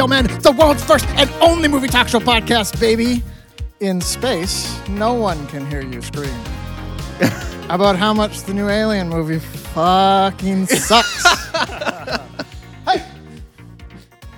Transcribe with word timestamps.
Real 0.00 0.08
Men, 0.08 0.28
the 0.40 0.52
world's 0.52 0.82
first 0.82 1.04
and 1.08 1.28
only 1.42 1.68
movie 1.68 1.86
talk 1.86 2.08
show 2.08 2.20
podcast, 2.20 2.80
baby. 2.80 3.22
In 3.80 4.00
space, 4.00 4.80
no 4.88 5.12
one 5.12 5.46
can 5.48 5.66
hear 5.66 5.82
you 5.82 6.00
scream 6.00 6.40
about 7.68 7.96
how 7.96 8.14
much 8.14 8.44
the 8.44 8.54
new 8.54 8.70
Alien 8.70 9.10
movie 9.10 9.38
fucking 9.38 10.64
sucks. 10.68 11.22
hey. 12.86 13.04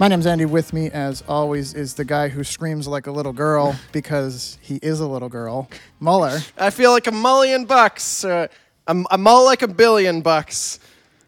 My 0.00 0.08
name's 0.08 0.26
Andy. 0.26 0.46
With 0.46 0.72
me, 0.72 0.90
as 0.90 1.22
always, 1.28 1.74
is 1.74 1.94
the 1.94 2.04
guy 2.04 2.26
who 2.26 2.42
screams 2.42 2.88
like 2.88 3.06
a 3.06 3.12
little 3.12 3.32
girl 3.32 3.76
because 3.92 4.58
he 4.62 4.80
is 4.82 4.98
a 4.98 5.06
little 5.06 5.28
girl, 5.28 5.70
Muller. 6.00 6.40
I 6.58 6.70
feel 6.70 6.90
like 6.90 7.06
a 7.06 7.12
million 7.12 7.66
bucks. 7.66 8.24
Uh, 8.24 8.48
a, 8.88 9.04
a 9.12 9.16
mull 9.16 9.44
like 9.44 9.62
a 9.62 9.68
billion 9.68 10.22
bucks. 10.22 10.80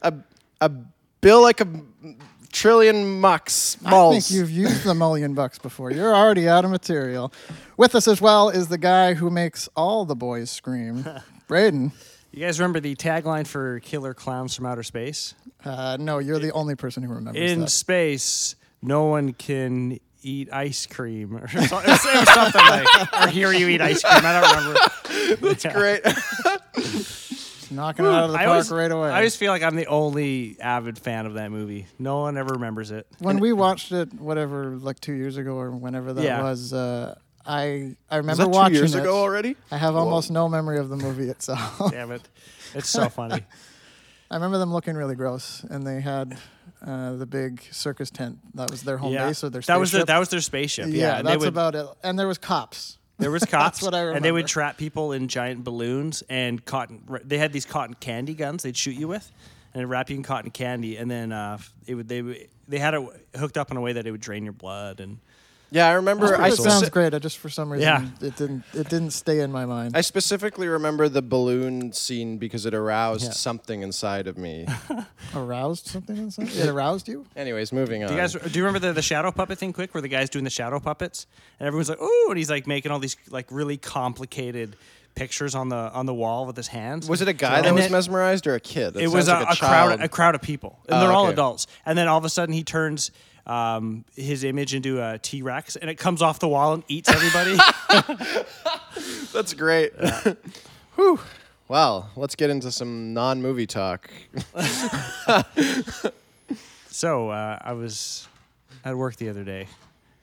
A, 0.02 0.12
a 0.60 0.72
bill 1.20 1.40
like 1.40 1.60
a 1.60 1.68
trillion 2.54 3.20
mucks. 3.20 3.76
I 3.84 4.10
think 4.12 4.30
you've 4.30 4.50
used 4.50 4.84
the 4.84 4.94
million 4.94 5.34
bucks 5.34 5.58
before. 5.58 5.90
You're 5.90 6.14
already 6.14 6.48
out 6.48 6.64
of 6.64 6.70
material. 6.70 7.32
With 7.76 7.94
us 7.94 8.08
as 8.08 8.20
well 8.20 8.48
is 8.48 8.68
the 8.68 8.78
guy 8.78 9.14
who 9.14 9.28
makes 9.28 9.68
all 9.76 10.04
the 10.06 10.14
boys 10.16 10.50
scream, 10.50 11.04
Braden. 11.48 11.92
You 12.32 12.40
guys 12.46 12.58
remember 12.58 12.80
the 12.80 12.96
tagline 12.96 13.46
for 13.46 13.80
Killer 13.80 14.14
Clowns 14.14 14.54
from 14.56 14.66
Outer 14.66 14.82
Space? 14.82 15.34
Uh, 15.64 15.96
no, 16.00 16.18
you're 16.18 16.38
the 16.38 16.52
only 16.52 16.74
person 16.74 17.02
who 17.02 17.12
remembers 17.12 17.50
In 17.52 17.60
that. 17.60 17.70
space, 17.70 18.56
no 18.82 19.04
one 19.04 19.32
can 19.34 19.98
eat 20.22 20.48
ice 20.52 20.86
cream 20.86 21.36
or 21.36 21.46
so- 21.66 21.78
it 21.78 21.86
was 21.86 22.00
something 22.32 22.60
like, 22.60 22.86
or 23.22 23.28
hear 23.28 23.52
you 23.52 23.68
eat 23.68 23.80
ice 23.80 24.02
cream. 24.02 24.22
I 24.24 24.40
don't 24.40 24.56
remember. 24.56 24.80
That's 25.54 25.64
Great. 25.66 26.02
Knocking 27.74 28.04
it 28.04 28.08
out 28.08 28.24
of 28.24 28.30
the 28.32 28.36
I 28.38 28.44
park 28.44 28.48
always, 28.50 28.70
right 28.70 28.90
away. 28.90 29.08
I 29.10 29.16
always 29.16 29.36
feel 29.36 29.50
like 29.52 29.62
I'm 29.62 29.76
the 29.76 29.86
only 29.86 30.56
avid 30.60 30.98
fan 30.98 31.26
of 31.26 31.34
that 31.34 31.50
movie. 31.50 31.86
No 31.98 32.20
one 32.20 32.36
ever 32.36 32.54
remembers 32.54 32.90
it. 32.90 33.06
when 33.18 33.38
we 33.40 33.52
watched 33.52 33.92
it, 33.92 34.12
whatever, 34.14 34.76
like 34.76 35.00
two 35.00 35.12
years 35.14 35.36
ago 35.36 35.54
or 35.56 35.70
whenever 35.70 36.12
that 36.12 36.24
Yeah. 36.24 36.42
was, 36.42 36.72
uh, 36.72 37.14
I 37.46 37.96
I 38.10 38.20
Was 38.20 38.26
remember 38.38 38.46
that 38.46 38.68
two 38.68 38.74
years 38.74 38.94
it. 38.94 39.00
ago 39.00 39.18
already? 39.18 39.56
I 39.70 39.76
have 39.76 39.96
almost 39.96 40.30
no 40.30 40.48
memory 40.48 40.78
of 40.78 40.88
the 40.88 40.96
movie 40.96 41.28
itself. 41.28 41.78
Damn 41.90 42.10
it. 42.12 42.22
It's 42.74 42.88
so 42.88 43.08
funny. 43.20 43.44
I 44.30 44.34
remember 44.34 44.58
them 44.58 44.72
looking 44.72 44.96
really 44.96 45.14
gross, 45.14 45.62
and 45.68 45.86
they 45.86 46.00
had 46.00 46.38
uh, 46.84 47.12
the 47.14 47.26
big 47.26 47.62
circus 47.70 48.10
tent. 48.10 48.38
That 48.54 48.70
was 48.70 48.82
their 48.82 48.96
home 48.96 49.12
yeah. 49.12 49.26
base 49.28 49.44
or 49.44 49.50
their 49.50 49.60
that 49.62 49.78
was 49.78 49.92
their, 49.92 50.04
that 50.04 50.18
was 50.18 50.30
their 50.30 50.40
spaceship. 50.40 50.86
Yeah, 50.88 51.16
yeah, 51.16 51.22
that's 51.22 51.40
would, 51.40 51.48
about 51.48 51.74
it. 51.74 51.86
And 52.02 52.18
there 52.18 52.26
was 52.26 52.38
cops. 52.38 52.98
There 53.18 53.30
was 53.30 53.44
cops, 53.48 53.82
and 53.82 54.24
they 54.24 54.32
would 54.32 54.46
trap 54.46 54.76
people 54.76 55.12
in 55.12 55.28
giant 55.28 55.64
balloons 55.64 56.22
and 56.28 56.64
cotton. 56.64 57.02
They 57.24 57.38
had 57.38 57.52
these 57.52 57.66
cotton 57.66 57.94
candy 57.94 58.34
guns 58.34 58.62
they'd 58.62 58.76
shoot 58.76 58.96
you 58.96 59.08
with, 59.08 59.30
and 59.72 59.88
wrap 59.88 60.10
you 60.10 60.16
in 60.16 60.22
cotton 60.22 60.50
candy, 60.50 60.96
and 60.96 61.10
then 61.10 61.32
uh, 61.32 61.58
it 61.86 61.94
would 61.94 62.08
they 62.08 62.48
they 62.68 62.78
had 62.78 62.94
it 62.94 63.02
hooked 63.36 63.58
up 63.58 63.70
in 63.70 63.76
a 63.76 63.80
way 63.80 63.92
that 63.92 64.06
it 64.06 64.10
would 64.10 64.20
drain 64.20 64.44
your 64.44 64.52
blood. 64.52 65.00
And 65.00 65.18
Yeah, 65.74 65.88
I 65.88 65.92
remember. 65.94 66.36
I, 66.36 66.48
it 66.48 66.52
sounds 66.56 66.84
speci- 66.88 66.92
great. 66.92 67.14
I 67.14 67.18
just 67.18 67.38
for 67.38 67.48
some 67.48 67.72
reason 67.72 67.82
Yeah. 68.20 68.26
it 68.28 68.36
didn't 68.36 68.62
it 68.74 68.88
didn't 68.88 69.10
stay 69.10 69.40
in 69.40 69.50
my 69.50 69.66
mind. 69.66 69.96
I 69.96 70.02
specifically 70.02 70.68
remember 70.68 71.08
the 71.08 71.20
balloon 71.20 71.92
scene 71.92 72.38
because 72.38 72.64
it 72.64 72.74
aroused 72.74 73.24
Yeah. 73.24 73.30
something 73.32 73.82
inside 73.82 74.28
of 74.28 74.38
me. 74.38 74.66
aroused 75.34 75.86
something 75.88 76.16
inside. 76.16 76.48
It 76.48 76.68
aroused 76.68 77.08
you. 77.08 77.26
Anyways, 77.36 77.72
moving 77.72 78.02
on. 78.02 78.08
do 78.08 78.14
you 78.14 78.20
guys 78.20 78.34
do 78.34 78.58
you 78.58 78.64
remember 78.64 78.86
the, 78.86 78.92
the 78.92 79.02
shadow 79.02 79.32
puppet 79.32 79.58
thing? 79.58 79.72
Quick, 79.72 79.94
where 79.94 80.02
the 80.02 80.08
guy's 80.08 80.30
doing 80.30 80.44
the 80.44 80.50
shadow 80.50 80.78
puppets, 80.78 81.26
and 81.58 81.66
everyone's 81.66 81.88
like, 81.88 82.00
"Ooh!" 82.00 82.26
and 82.28 82.38
he's 82.38 82.50
like 82.50 82.66
making 82.66 82.92
all 82.92 82.98
these 83.00 83.16
like 83.30 83.46
really 83.50 83.76
complicated 83.76 84.76
pictures 85.16 85.54
on 85.54 85.68
the 85.68 85.76
on 85.76 86.06
the 86.06 86.14
wall 86.14 86.46
with 86.46 86.56
his 86.56 86.68
hands. 86.68 87.08
was 87.08 87.20
it 87.22 87.28
a 87.28 87.32
guy 87.32 87.56
And 87.58 87.66
that 87.66 87.74
was 87.74 87.84
then- 87.84 87.92
mesmerized 87.92 88.46
or 88.46 88.54
a 88.54 88.60
kid? 88.60 88.94
That 88.94 89.02
it 89.02 89.08
was 89.08 89.26
a, 89.28 89.30
sounds 89.32 89.46
like 89.46 89.56
a, 89.56 89.58
crowd 89.58 89.88
child. 89.88 90.00
a 90.00 90.08
crowd 90.08 90.34
of 90.34 90.42
people 90.42 90.78
and 90.88 90.96
Oh, 90.96 91.00
they're 91.00 91.12
all 91.12 91.24
okay. 91.26 91.32
adults 91.34 91.66
and 91.86 91.96
then 91.96 92.08
all 92.08 92.18
of 92.18 92.24
a 92.24 92.28
sudden 92.28 92.52
he 92.52 92.64
turns 92.64 93.12
um, 93.46 94.04
his 94.16 94.42
image 94.44 94.74
into 94.74 95.02
a 95.02 95.18
t-rex 95.18 95.76
and 95.76 95.90
it 95.90 95.96
comes 95.96 96.22
off 96.22 96.38
the 96.38 96.48
wall 96.48 96.72
and 96.74 96.82
eats 96.88 97.08
everybody 97.08 97.56
That's 99.32 99.52
great. 99.54 99.92
Whew. 100.94 101.18
Well, 101.68 102.10
let's 102.16 102.34
get 102.36 102.50
into 102.50 102.70
some 102.70 103.12
non-movie 103.14 103.66
talk. 103.66 104.10
so 106.88 107.28
uh, 107.30 107.58
i 107.60 107.72
was 107.72 108.28
at 108.84 108.96
work 108.96 109.16
the 109.16 109.28
other 109.28 109.44
day 109.44 109.66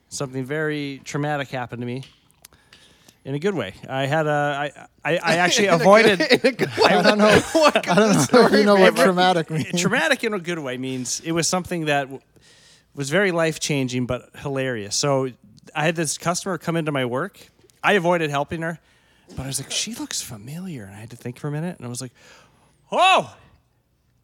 something 0.09 0.45
very 0.45 1.01
traumatic 1.03 1.49
happened 1.49 1.81
to 1.81 1.85
me 1.85 2.03
in 3.25 3.35
a 3.35 3.39
good 3.39 3.53
way 3.53 3.73
i 3.89 4.05
had 4.05 4.25
a 4.27 4.71
i, 5.03 5.11
I, 5.13 5.17
I 5.17 5.35
actually 5.37 5.67
avoided 5.67 6.21
I 6.21 7.01
don't 7.01 7.17
know. 7.17 7.41
I 7.55 7.81
don't 7.81 8.33
know 8.33 8.45
if 8.45 8.51
you 8.53 8.63
know 8.63 8.75
what 8.75 8.95
traumatic 8.95 9.49
means. 9.49 9.79
traumatic 9.81 10.23
in 10.23 10.33
a 10.33 10.39
good 10.39 10.59
way 10.59 10.77
means 10.77 11.21
it 11.25 11.31
was 11.33 11.47
something 11.47 11.85
that 11.85 12.03
w- 12.03 12.21
was 12.95 13.09
very 13.09 13.31
life 13.31 13.59
changing 13.59 14.05
but 14.05 14.29
hilarious. 14.37 14.95
So 14.95 15.29
I 15.75 15.85
had 15.85 15.95
this 15.95 16.17
customer 16.17 16.57
come 16.57 16.75
into 16.75 16.91
my 16.91 17.05
work. 17.05 17.39
I 17.83 17.93
avoided 17.93 18.29
helping 18.29 18.61
her, 18.61 18.79
but 19.35 19.43
I 19.43 19.47
was 19.47 19.59
like, 19.59 19.71
she 19.71 19.95
looks 19.95 20.21
familiar, 20.21 20.83
and 20.85 20.95
I 20.95 20.99
had 20.99 21.09
to 21.11 21.15
think 21.15 21.39
for 21.39 21.47
a 21.47 21.51
minute, 21.51 21.77
and 21.77 21.85
I 21.85 21.89
was 21.89 22.01
like, 22.01 22.11
oh. 22.91 23.35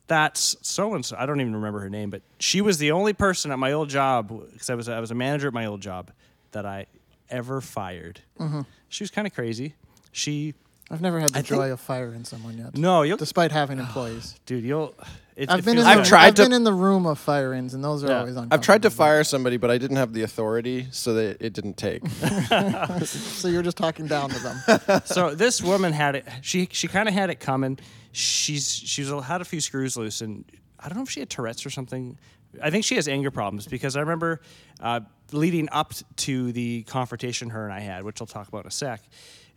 That's 0.07 0.55
so 0.61 0.93
and 0.93 1.05
so. 1.05 1.17
I 1.19 1.25
don't 1.25 1.41
even 1.41 1.53
remember 1.53 1.81
her 1.81 1.89
name, 1.89 2.09
but 2.09 2.21
she 2.39 2.61
was 2.61 2.77
the 2.77 2.91
only 2.91 3.11
person 3.11 3.51
at 3.51 3.59
my 3.59 3.73
old 3.73 3.89
job 3.89 4.29
because 4.53 4.69
I 4.69 4.75
was 4.75 4.87
I 4.87 5.01
was 5.01 5.11
a 5.11 5.15
manager 5.15 5.49
at 5.49 5.53
my 5.53 5.65
old 5.65 5.81
job 5.81 6.11
that 6.51 6.65
I 6.65 6.85
ever 7.29 7.59
fired. 7.59 8.21
Mm-hmm. 8.39 8.61
She 8.87 9.03
was 9.03 9.11
kind 9.11 9.27
of 9.27 9.33
crazy. 9.33 9.75
She 10.13 10.53
I've 10.89 11.01
never 11.01 11.19
had 11.19 11.29
the 11.29 11.39
I 11.39 11.41
think- 11.41 11.47
joy 11.59 11.71
of 11.71 11.79
firing 11.81 12.23
someone 12.23 12.57
yet. 12.57 12.77
no, 12.77 13.01
you'll 13.01 13.17
Despite 13.17 13.51
having 13.51 13.79
employees. 13.79 14.35
dude, 14.45 14.63
you'll. 14.63 14.95
It, 15.35 15.51
I've 15.51 15.59
it 15.59 15.65
been 15.65 15.77
in 15.77 15.83
feels 15.83 15.85
the, 15.85 15.91
I've 15.91 15.97
like- 15.99 16.07
tried 16.07 16.25
I've 16.27 16.35
to- 16.35 16.43
been 16.43 16.53
in 16.53 16.63
the 16.63 16.73
room 16.73 17.05
of 17.05 17.19
firings, 17.19 17.73
and 17.73 17.83
those 17.83 18.03
are 18.03 18.07
Yeah. 18.07 18.19
always 18.19 18.31
uncomfortable. 18.35 18.53
I've 18.59 18.65
tried 18.65 18.81
to 18.83 18.89
fire 18.89 19.23
somebody, 19.23 19.57
but 19.57 19.69
I 19.69 19.77
didn't 19.77 19.97
have 19.97 20.13
the 20.13 20.23
authority, 20.23 20.87
so 20.91 21.13
that 21.15 21.41
it 21.41 21.53
didn't 21.53 21.77
take. 21.77 22.01
So 23.05 23.47
you're 23.47 23.61
just 23.63 23.77
talking 23.77 24.07
down 24.07 24.29
to 24.29 24.39
them. 24.39 25.01
so 25.05 25.35
this 25.35 25.61
woman 25.61 25.93
had 25.93 26.15
it. 26.15 26.25
She 26.41 26.67
she 26.71 26.87
kind 26.87 27.07
of 27.07 27.13
had 27.13 27.29
it 27.29 27.39
coming. 27.39 27.77
She's 28.11 28.73
she's 28.73 29.09
had 29.09 29.41
a 29.41 29.45
few 29.45 29.61
screws 29.61 29.95
loose, 29.97 30.21
and 30.21 30.43
I 30.79 30.87
don't 30.89 30.97
know 30.97 31.03
if 31.03 31.09
she 31.09 31.19
had 31.19 31.29
Tourette's 31.29 31.65
or 31.65 31.69
something. 31.69 32.17
I 32.61 32.69
think 32.71 32.85
she 32.85 32.95
has 32.95 33.07
anger 33.07 33.29
problems 33.29 33.67
because 33.67 33.95
I 33.95 33.99
remember 33.99 34.41
uh, 34.79 35.01
leading 35.31 35.69
up 35.71 35.93
to 36.17 36.51
the 36.53 36.83
confrontation 36.83 37.49
her 37.51 37.63
and 37.65 37.73
I 37.73 37.81
had, 37.81 38.03
which 38.03 38.19
I'll 38.21 38.27
talk 38.27 38.47
about 38.47 38.61
in 38.63 38.67
a 38.67 38.71
sec. 38.71 39.01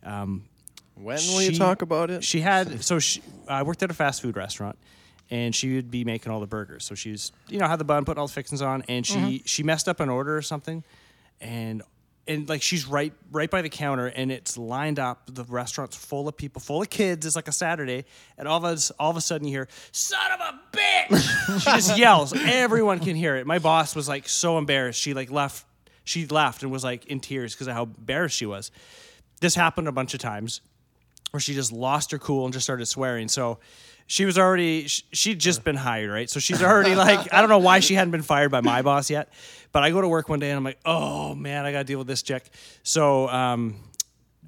Um, 0.03 0.43
When 0.95 1.17
will 1.17 1.41
you 1.41 1.53
she- 1.53 1.57
talk 1.57 1.81
about 1.81 2.09
it? 2.09 2.23
She 2.23 2.41
had 2.41 2.83
so 2.83 2.99
she 2.99 3.21
I 3.47 3.63
worked 3.63 3.83
at 3.83 3.91
a 3.91 3.93
fast 3.93 4.21
food 4.21 4.37
restaurant, 4.37 4.77
and 5.29 5.55
she 5.55 5.75
would 5.75 5.89
be 5.89 6.03
making 6.03 6.31
all 6.31 6.39
the 6.39 6.47
burgers. 6.47 6.85
So 6.85 6.95
she's 6.95 7.31
you 7.49 7.59
know 7.59 7.67
had 7.67 7.79
the 7.79 7.85
bun, 7.85 8.05
putting 8.05 8.19
all 8.19 8.27
the 8.27 8.33
fixings 8.33 8.61
on, 8.61 8.83
and 8.87 9.05
she 9.05 9.15
mm-hmm. 9.15 9.45
she 9.45 9.63
messed 9.63 9.87
up 9.87 9.99
an 9.99 10.09
order 10.09 10.35
or 10.35 10.41
something, 10.41 10.83
and 11.39 11.81
and 12.27 12.47
like 12.47 12.61
she's 12.61 12.85
right 12.85 13.13
right 13.31 13.49
by 13.49 13.61
the 13.61 13.69
counter, 13.69 14.07
and 14.07 14.31
it's 14.31 14.57
lined 14.57 14.99
up. 14.99 15.23
The 15.33 15.43
restaurant's 15.45 15.95
full 15.95 16.27
of 16.27 16.37
people, 16.37 16.61
full 16.61 16.81
of 16.81 16.89
kids. 16.89 17.25
It's 17.25 17.35
like 17.35 17.47
a 17.47 17.53
Saturday, 17.53 18.05
and 18.37 18.47
all 18.47 18.57
of 18.57 18.65
us 18.65 18.91
all 18.99 19.09
of 19.09 19.17
a 19.17 19.21
sudden 19.21 19.47
you 19.47 19.53
hear 19.53 19.67
"son 19.91 20.31
of 20.33 20.39
a 20.39 20.77
bitch." 20.77 21.59
she 21.59 21.71
just 21.71 21.97
yells. 21.97 22.33
Everyone 22.33 22.99
can 22.99 23.15
hear 23.15 23.35
it. 23.37 23.47
My 23.47 23.59
boss 23.59 23.95
was 23.95 24.07
like 24.07 24.29
so 24.29 24.57
embarrassed. 24.57 24.99
She 24.99 25.13
like 25.13 25.31
left. 25.31 25.65
She 26.03 26.25
left 26.25 26.63
and 26.63 26.71
was 26.71 26.83
like 26.83 27.05
in 27.05 27.19
tears 27.19 27.53
because 27.53 27.67
of 27.67 27.73
how 27.73 27.83
embarrassed 27.83 28.35
she 28.35 28.45
was. 28.45 28.71
This 29.39 29.55
happened 29.55 29.87
a 29.87 29.91
bunch 29.91 30.13
of 30.13 30.19
times 30.19 30.61
where 31.31 31.39
she 31.39 31.53
just 31.53 31.71
lost 31.71 32.11
her 32.11 32.19
cool 32.19 32.45
and 32.45 32.53
just 32.53 32.65
started 32.65 32.85
swearing. 32.85 33.27
So 33.27 33.59
she 34.05 34.25
was 34.25 34.37
already 34.37 34.87
she'd 34.87 35.39
just 35.39 35.63
been 35.63 35.77
hired, 35.77 36.11
right? 36.11 36.29
So 36.29 36.39
she's 36.39 36.61
already 36.61 36.95
like 36.95 37.33
I 37.33 37.39
don't 37.39 37.49
know 37.49 37.59
why 37.59 37.79
she 37.79 37.95
hadn't 37.95 38.11
been 38.11 38.21
fired 38.21 38.51
by 38.51 38.61
my 38.61 38.81
boss 38.83 39.09
yet, 39.09 39.31
but 39.71 39.83
I 39.83 39.91
go 39.91 40.01
to 40.01 40.07
work 40.07 40.27
one 40.27 40.39
day 40.39 40.49
and 40.49 40.57
I'm 40.57 40.63
like, 40.63 40.79
oh 40.85 41.33
man, 41.33 41.65
I 41.65 41.71
got 41.71 41.79
to 41.79 41.83
deal 41.85 41.99
with 41.99 42.07
this 42.07 42.21
chick. 42.21 42.43
So 42.83 43.29
um, 43.29 43.75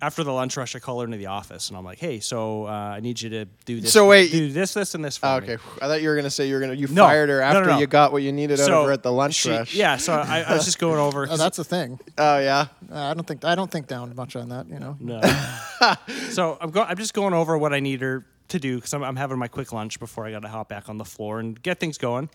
after 0.04 0.24
the 0.24 0.32
lunch 0.34 0.58
rush, 0.58 0.76
I 0.76 0.80
call 0.80 1.00
her 1.00 1.06
into 1.06 1.18
the 1.18 1.28
office 1.28 1.70
and 1.70 1.78
I'm 1.78 1.86
like, 1.86 1.98
hey, 2.00 2.20
so 2.20 2.68
uh, 2.68 2.70
I 2.72 3.00
need 3.00 3.22
you 3.22 3.30
to 3.30 3.46
do 3.66 3.80
this. 3.82 3.94
So 3.94 4.08
wait, 4.08 4.32
do 4.32 4.52
this, 4.52 4.74
this, 4.74 4.94
and 4.96 5.04
this 5.06 5.18
for 5.18 5.26
Oh, 5.28 5.40
me. 5.40 5.54
okay, 5.54 5.64
I 5.82 5.88
thought 5.88 6.02
you 6.02 6.10
were 6.10 6.16
gonna 6.16 6.30
say 6.30 6.48
you 6.48 6.56
were 6.56 6.60
gonna 6.60 6.74
you 6.74 6.88
No. 6.90 7.04
fired 7.06 7.30
her 7.30 7.40
No, 7.40 7.52
no, 7.54 7.60
after 7.60 7.72
no. 7.72 7.80
you 7.80 7.88
got 7.88 8.12
what 8.12 8.22
you 8.22 8.32
needed 8.32 8.60
out 8.60 8.66
So 8.66 8.82
of 8.82 8.88
her 8.88 8.92
at 8.94 9.04
the 9.04 9.12
lunch 9.12 9.36
she- 9.36 9.50
rush. 9.52 9.74
Yeah, 9.74 9.98
so 9.98 10.14
I, 10.14 10.42
I 10.42 10.54
was 10.54 10.66
just 10.66 10.80
going 10.80 11.00
over. 11.00 11.28
Oh, 11.32 11.38
that's 11.38 11.58
a 11.60 11.64
thing. 11.64 12.00
Oh 12.18 12.38
yeah. 12.40 12.68
Uh, 12.92 12.96
I 13.00 13.14
don't 13.14 13.26
think 13.26 13.44
I 13.46 13.56
don't 13.56 13.72
think 13.72 13.88
down 13.88 14.14
much 14.16 14.36
on 14.36 14.50
that. 14.50 14.68
You 14.68 14.80
know. 14.80 14.98
No. 15.00 15.22
so 16.32 16.58
I'm 16.62 16.72
go- 16.72 16.84
I'm 16.84 16.98
just 16.98 17.14
going 17.14 17.34
over 17.34 17.58
what 17.58 17.74
I 17.74 17.80
need 17.80 18.02
her 18.02 18.26
to 18.50 18.60
do 18.60 18.76
because 18.76 18.94
I'm, 18.94 19.04
I'm 19.04 19.16
having 19.16 19.38
my 19.40 19.48
quick 19.48 19.72
lunch 19.72 20.00
before 20.00 20.26
I 20.26 20.32
got 20.32 20.42
to 20.42 20.48
hop 20.50 20.70
back 20.70 20.90
on 20.90 20.98
the 20.98 21.06
floor 21.06 21.40
and 21.40 21.60
get 21.62 21.80
things 21.80 21.98
going. 21.98 22.30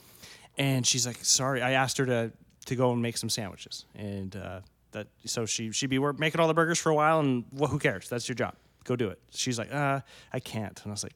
And 0.57 0.87
she's 0.87 1.07
like, 1.07 1.19
"Sorry," 1.23 1.63
I 1.63 1.73
asked 1.73 1.99
her 1.99 2.07
to 2.07 2.33
to 2.67 2.77
go 2.77 2.93
and 2.93 3.01
make 3.01 3.17
some 3.17 3.29
sandwiches, 3.31 3.85
and 3.95 4.35
uh, 4.35 4.61
that 4.93 5.07
so 5.27 5.47
she 5.47 5.73
she'd 5.73 5.87
be 5.91 5.99
work, 5.99 6.19
making 6.19 6.41
all 6.41 6.49
the 6.49 6.55
burgers 6.55 6.79
for 6.79 6.91
a 6.91 6.95
while, 6.95 7.21
and 7.21 7.45
well, 7.53 7.69
who 7.71 7.79
cares? 7.79 8.09
That's 8.09 8.29
your 8.29 8.35
job. 8.37 8.55
Go 8.85 8.97
do 8.97 9.09
it. 9.09 9.19
She's 9.31 9.59
like, 9.59 9.73
"Uh, 9.73 10.01
I 10.33 10.41
can't," 10.41 10.81
and 10.83 10.91
I 10.91 10.95
was 10.95 11.03
like, 11.03 11.15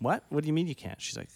"What? 0.00 0.24
What 0.30 0.42
do 0.42 0.46
you 0.46 0.52
mean 0.52 0.66
you 0.66 0.74
can't?" 0.74 1.00
She's 1.00 1.16
like. 1.16 1.28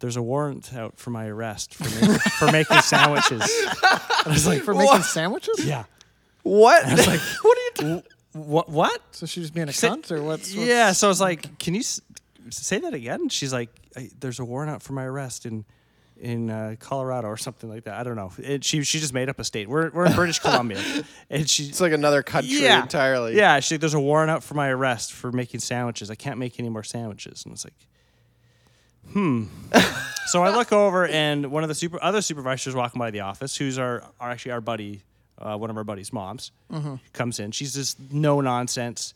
There's 0.00 0.16
a 0.16 0.22
warrant 0.22 0.72
out 0.74 0.96
for 0.96 1.10
my 1.10 1.26
arrest 1.26 1.74
for, 1.74 1.82
ma- 2.06 2.18
for 2.38 2.52
making 2.52 2.80
sandwiches. 2.82 3.42
I 3.42 4.22
was 4.28 4.46
like, 4.46 4.62
For 4.62 4.72
making 4.72 5.02
sandwiches? 5.02 5.64
yeah. 5.64 5.86
What? 6.44 6.86
I 6.86 6.94
was 6.94 7.06
like, 7.08 7.18
what 7.42 7.58
are 7.58 7.60
you? 7.62 7.70
doing? 7.74 8.02
What? 8.32 8.68
What? 8.68 9.02
So 9.10 9.26
she's 9.26 9.42
just 9.42 9.54
being 9.54 9.68
a 9.68 9.72
Say- 9.72 9.88
cunt, 9.88 10.12
or 10.12 10.22
what's? 10.22 10.54
what's 10.54 10.68
Yeah, 10.68 10.92
so 10.92 11.08
I 11.08 11.10
was 11.10 11.20
like, 11.20 11.58
"Can 11.58 11.74
you 11.74 11.80
s- 11.80 12.00
say 12.50 12.78
that 12.78 12.94
again?" 12.94 13.28
She's 13.28 13.52
like, 13.52 13.70
I, 13.96 14.08
"There's 14.20 14.38
a 14.38 14.44
warrant 14.44 14.70
out 14.70 14.84
for 14.84 14.92
my 14.92 15.02
arrest 15.02 15.44
in 15.44 15.64
in 16.20 16.50
uh, 16.50 16.76
Colorado 16.78 17.28
or 17.28 17.36
something 17.36 17.68
like 17.68 17.84
that. 17.84 17.94
I 17.94 18.02
don't 18.02 18.16
know. 18.16 18.32
It, 18.38 18.64
she 18.64 18.82
she 18.82 18.98
just 18.98 19.14
made 19.14 19.28
up 19.28 19.38
a 19.38 19.44
state. 19.44 19.68
We're 19.68 19.90
we're 19.90 20.06
in 20.06 20.14
British 20.14 20.38
Columbia, 20.38 20.80
and 21.30 21.48
she 21.48 21.64
It's 21.64 21.80
like 21.80 21.92
another 21.92 22.22
country 22.22 22.60
yeah 22.60 22.82
entirely. 22.82 23.36
Yeah, 23.36 23.60
she 23.60 23.76
there's 23.76 23.94
a 23.94 24.00
warrant 24.00 24.30
out 24.30 24.42
for 24.42 24.54
my 24.54 24.68
arrest 24.68 25.12
for 25.12 25.32
making 25.32 25.60
sandwiches. 25.60 26.10
I 26.10 26.14
can't 26.14 26.38
make 26.38 26.58
any 26.58 26.68
more 26.68 26.82
sandwiches, 26.82 27.44
and 27.44 27.52
it's 27.52 27.64
like, 27.64 27.74
hmm. 29.12 29.44
so 30.26 30.42
I 30.42 30.54
look 30.54 30.72
over, 30.72 31.06
and 31.06 31.50
one 31.50 31.62
of 31.62 31.68
the 31.68 31.74
super 31.74 31.98
other 32.02 32.20
supervisors 32.20 32.74
walking 32.74 32.98
by 32.98 33.10
the 33.10 33.20
office, 33.20 33.56
who's 33.56 33.78
our, 33.78 34.04
our 34.20 34.30
actually 34.30 34.52
our 34.52 34.60
buddy, 34.60 35.02
uh, 35.38 35.56
one 35.56 35.70
of 35.70 35.76
our 35.76 35.84
buddies' 35.84 36.12
moms, 36.12 36.52
comes 37.12 37.40
in. 37.40 37.52
She's 37.52 37.74
this 37.74 37.96
no 38.10 38.40
nonsense. 38.40 39.14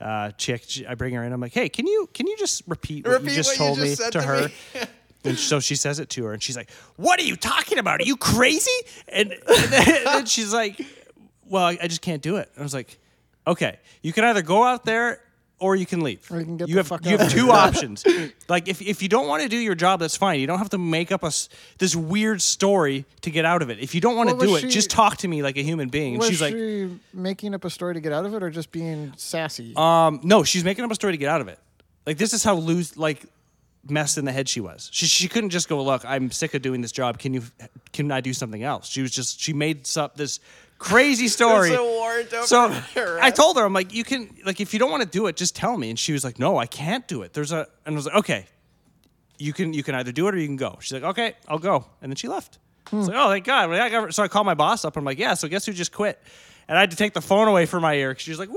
Uh, 0.00 0.32
chick, 0.32 0.64
I 0.88 0.96
bring 0.96 1.14
her 1.14 1.22
in. 1.22 1.32
I'm 1.32 1.40
like, 1.40 1.54
"Hey, 1.54 1.68
can 1.68 1.86
you 1.86 2.08
can 2.12 2.26
you 2.26 2.36
just 2.36 2.62
repeat 2.66 3.06
what 3.06 3.12
Repeat 3.12 3.30
you 3.30 3.36
just 3.36 3.58
what 3.58 3.68
you 3.70 3.74
told 3.74 3.78
just 3.78 4.00
me 4.00 4.04
to 4.06 4.10
to 4.10 4.22
her?" 4.22 4.48
And 5.24 5.38
so 5.38 5.58
she 5.60 5.74
says 5.76 5.98
it 6.00 6.08
to 6.10 6.24
her, 6.24 6.32
and 6.32 6.42
she's 6.42 6.56
like, 6.56 6.70
"What 6.96 7.18
are 7.18 7.24
you 7.24 7.36
talking 7.36 7.78
about? 7.78 8.00
Are 8.00 8.04
you 8.04 8.16
crazy?" 8.16 8.70
And, 9.08 9.32
and 9.32 9.72
then 9.72 10.06
and 10.06 10.28
she's 10.28 10.52
like, 10.52 10.80
"Well, 11.48 11.64
I 11.64 11.78
I 11.82 11.88
just 11.88 12.02
can't 12.02 12.22
do 12.22 12.36
it." 12.36 12.50
I 12.58 12.62
was 12.62 12.74
like, 12.74 12.98
"Okay, 13.46 13.78
you 14.02 14.12
can 14.12 14.24
either 14.24 14.42
go 14.42 14.64
out 14.64 14.84
there 14.84 15.20
or 15.60 15.76
you 15.76 15.86
can 15.86 16.00
leave. 16.00 16.28
Or 16.30 16.40
you 16.40 16.44
can 16.44 16.56
get 16.58 16.68
you 16.68 16.74
the 16.74 16.80
have 16.80 16.88
fuck 16.88 17.06
you 17.06 17.14
out 17.14 17.20
have 17.20 17.30
two 17.32 17.46
here." 17.46 17.54
options. 17.54 18.04
Like 18.48 18.68
if 18.68 18.82
if 18.82 19.02
you 19.02 19.08
don't 19.08 19.26
want 19.28 19.42
to 19.42 19.48
do 19.48 19.56
your 19.56 19.74
job, 19.74 20.00
that's 20.00 20.16
fine. 20.16 20.40
You 20.40 20.46
don't 20.46 20.58
have 20.58 20.70
to 20.70 20.78
make 20.78 21.10
up 21.10 21.22
a 21.22 21.28
s- 21.28 21.48
this 21.78 21.96
weird 21.96 22.42
story 22.42 23.06
to 23.22 23.30
get 23.30 23.44
out 23.46 23.62
of 23.62 23.70
it. 23.70 23.78
If 23.78 23.94
you 23.94 24.02
don't 24.02 24.16
want 24.16 24.28
to 24.28 24.36
do 24.46 24.56
it, 24.56 24.60
she- 24.62 24.68
just 24.68 24.90
talk 24.90 25.16
to 25.18 25.28
me 25.28 25.42
like 25.42 25.56
a 25.56 25.62
human 25.62 25.88
being." 25.88 26.14
And 26.14 26.18
Was 26.20 26.28
she's 26.28 26.42
like, 26.42 26.52
she 26.54 26.90
making 27.14 27.54
up 27.54 27.64
a 27.64 27.70
story 27.70 27.94
to 27.94 28.00
get 28.00 28.12
out 28.12 28.26
of 28.26 28.34
it, 28.34 28.42
or 28.42 28.50
just 28.50 28.70
being 28.72 29.12
sassy? 29.16 29.72
um, 29.76 30.20
no, 30.22 30.44
she's 30.44 30.64
making 30.64 30.84
up 30.84 30.90
a 30.90 30.94
story 30.94 31.14
to 31.14 31.18
get 31.18 31.30
out 31.30 31.40
of 31.40 31.48
it. 31.48 31.58
Like 32.06 32.18
this 32.18 32.34
is 32.34 32.44
how 32.44 32.56
loose, 32.56 32.98
like 32.98 33.22
messed 33.88 34.18
in 34.18 34.24
the 34.24 34.32
head 34.32 34.48
she 34.48 34.60
was. 34.60 34.88
She 34.92 35.06
she 35.06 35.28
couldn't 35.28 35.50
just 35.50 35.68
go, 35.68 35.82
look, 35.82 36.04
I'm 36.04 36.30
sick 36.30 36.54
of 36.54 36.62
doing 36.62 36.80
this 36.80 36.92
job. 36.92 37.18
Can 37.18 37.34
you 37.34 37.42
can 37.92 38.10
I 38.10 38.20
do 38.20 38.32
something 38.32 38.62
else? 38.62 38.88
She 38.88 39.02
was 39.02 39.10
just 39.10 39.40
she 39.40 39.52
made 39.52 39.88
up 39.96 40.16
this 40.16 40.40
crazy 40.78 41.28
story. 41.38 41.70
There's 41.70 41.80
a 41.80 41.84
warrant 41.84 42.32
over 42.32 42.46
so 42.46 42.82
I 43.20 43.30
told 43.30 43.56
her, 43.56 43.64
I'm 43.64 43.72
like, 43.72 43.92
you 43.92 44.04
can 44.04 44.34
like 44.44 44.60
if 44.60 44.72
you 44.72 44.78
don't 44.78 44.90
want 44.90 45.02
to 45.02 45.08
do 45.08 45.26
it, 45.26 45.36
just 45.36 45.56
tell 45.56 45.76
me. 45.76 45.90
And 45.90 45.98
she 45.98 46.12
was 46.12 46.24
like, 46.24 46.38
no, 46.38 46.56
I 46.56 46.66
can't 46.66 47.06
do 47.08 47.22
it. 47.22 47.32
There's 47.32 47.52
a 47.52 47.66
and 47.86 47.94
I 47.94 47.96
was 47.96 48.06
like, 48.06 48.16
okay, 48.16 48.46
you 49.38 49.52
can 49.52 49.72
you 49.72 49.82
can 49.82 49.94
either 49.94 50.12
do 50.12 50.28
it 50.28 50.34
or 50.34 50.38
you 50.38 50.46
can 50.46 50.56
go. 50.56 50.78
She's 50.80 50.92
like, 50.92 51.02
okay, 51.02 51.34
I'll 51.48 51.58
go. 51.58 51.86
And 52.00 52.10
then 52.10 52.16
she 52.16 52.28
left. 52.28 52.58
I 52.92 52.96
was 52.96 53.08
like, 53.08 53.16
oh, 53.16 53.28
thank 53.30 53.44
God. 53.44 53.70
I 53.72 54.10
So 54.10 54.22
I 54.22 54.28
called 54.28 54.46
my 54.46 54.54
boss 54.54 54.84
up. 54.84 54.96
I'm 54.96 55.04
like, 55.04 55.18
yeah. 55.18 55.34
So 55.34 55.48
guess 55.48 55.66
who 55.66 55.72
just 55.72 55.92
quit? 55.92 56.20
And 56.68 56.76
I 56.76 56.80
had 56.80 56.90
to 56.90 56.96
take 56.96 57.14
the 57.14 57.20
phone 57.20 57.48
away 57.48 57.66
from 57.66 57.82
my 57.82 57.94
ear. 57.94 58.10
Because 58.10 58.22
she 58.22 58.30
was 58.30 58.38
like, 58.38 58.50
woo! 58.50 58.56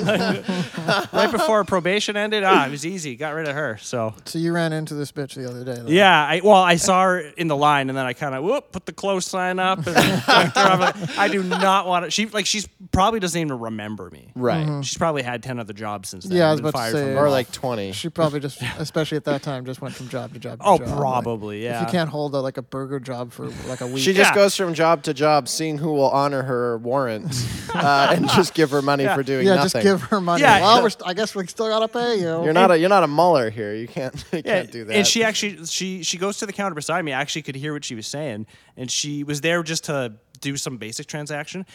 right 1.12 1.28
before 1.30 1.64
probation 1.64 2.16
ended, 2.16 2.44
ah, 2.44 2.66
it 2.66 2.70
was 2.70 2.84
easy. 2.86 3.16
Got 3.16 3.34
rid 3.34 3.48
of 3.48 3.54
her. 3.54 3.78
So 3.80 4.14
so 4.24 4.38
you 4.38 4.52
ran 4.52 4.72
into 4.72 4.94
this 4.94 5.12
bitch 5.12 5.34
the 5.34 5.48
other 5.48 5.64
day. 5.64 5.74
though. 5.80 5.88
yeah, 5.88 6.26
I, 6.26 6.40
well, 6.42 6.62
I 6.62 6.76
saw 6.76 7.02
her 7.04 7.20
in 7.20 7.48
the 7.48 7.56
line, 7.56 7.88
and 7.88 7.96
then 7.98 8.06
I 8.06 8.12
kind 8.12 8.34
of 8.34 8.44
whoop 8.44 8.72
put 8.72 8.86
the 8.86 8.92
close 8.92 9.26
sign 9.26 9.58
up. 9.58 9.86
And 9.86 9.96
I'm 10.26 10.80
like, 10.80 11.18
I 11.18 11.28
do 11.28 11.42
not 11.42 11.86
want 11.86 12.04
to. 12.04 12.10
She 12.10 12.26
like 12.26 12.46
she's 12.46 12.66
probably 12.92 13.20
doesn't 13.20 13.40
even 13.40 13.58
remember 13.58 14.10
me. 14.10 14.30
Right. 14.34 14.84
She's 14.84 14.98
probably 14.98 15.22
had 15.22 15.42
ten 15.42 15.58
other 15.58 15.72
jobs 15.72 16.08
since 16.08 16.24
then. 16.24 16.36
Yeah, 16.38 16.48
I 16.48 16.52
was 16.52 16.60
been 16.60 16.68
about 16.70 16.78
to 16.86 16.92
fired 16.92 16.92
say- 16.94 17.14
from 17.14 17.24
Or 17.24 17.30
like 17.30 17.50
20. 17.52 17.92
She 17.92 18.08
probably 18.08 18.40
just, 18.40 18.60
especially 18.78 19.16
at 19.16 19.24
that 19.24 19.42
time, 19.42 19.64
just 19.64 19.80
went 19.80 19.94
from 19.94 20.08
job 20.08 20.32
to 20.32 20.38
job. 20.38 20.58
To 20.60 20.66
Oh, 20.66 20.78
job. 20.78 20.88
Like, 20.88 20.96
probably, 20.96 21.58
If 21.58 21.72
yeah. 21.72 21.80
you 21.84 21.86
can't 21.90 22.10
hold 22.10 22.34
a, 22.34 22.40
like 22.40 22.56
a 22.56 22.62
burger 22.62 23.00
job 23.00 23.32
for 23.32 23.46
like 23.68 23.80
a 23.80 23.86
week, 23.86 24.02
She 24.02 24.12
just 24.12 24.30
Yeah. 24.30 24.34
goes 24.34 24.56
from 24.56 24.74
job 24.74 25.02
to 25.04 25.14
job, 25.14 25.48
seeing 25.48 25.78
who 25.78 25.92
will 25.92 26.10
honor 26.10 26.42
her 26.42 26.78
warrant, 26.78 27.26
uh, 27.74 28.12
and 28.16 28.28
just 28.30 28.54
give 28.54 28.70
her 28.70 28.82
money 28.82 29.04
Yeah. 29.04 29.14
for 29.14 29.22
doing 29.22 29.46
yeah, 29.46 29.54
nothing. 29.56 29.82
Just 29.84 30.00
give 30.02 30.10
her 30.10 30.20
money. 30.20 30.42
Yeah. 30.42 30.60
Well, 30.60 30.82
we're 30.82 30.90
st- 30.90 31.06
I 31.08 31.14
guess 31.14 31.34
we 31.34 31.46
still 31.46 31.68
gotta 31.68 31.88
pay 31.88 32.16
you. 32.18 32.42
You're 32.44 32.52
not 32.52 32.70
a 32.70 32.78
you're 32.78 32.88
not 32.88 33.02
a 33.04 33.06
Muller 33.08 33.50
here. 33.50 33.74
You 33.74 33.86
can't 33.88 34.14
you 34.32 34.38
Yeah, 34.44 34.60
can't 34.60 34.70
do 34.70 34.84
that. 34.84 34.94
And 34.96 35.06
she 35.06 35.22
actually 35.24 35.64
she 35.66 36.02
she 36.02 36.18
goes 36.18 36.38
to 36.38 36.46
the 36.46 36.52
counter 36.52 36.74
beside 36.74 37.04
me. 37.04 37.12
I 37.12 37.20
actually 37.20 37.42
could 37.42 37.56
hear 37.56 37.72
what 37.72 37.84
she 37.84 37.94
was 37.94 38.06
saying, 38.06 38.46
and 38.76 38.90
she 38.90 39.24
was 39.24 39.40
there 39.40 39.62
just 39.62 39.84
to 39.84 40.14
do 40.40 40.56
some 40.56 40.76
basic 40.76 41.06
transaction. 41.06 41.66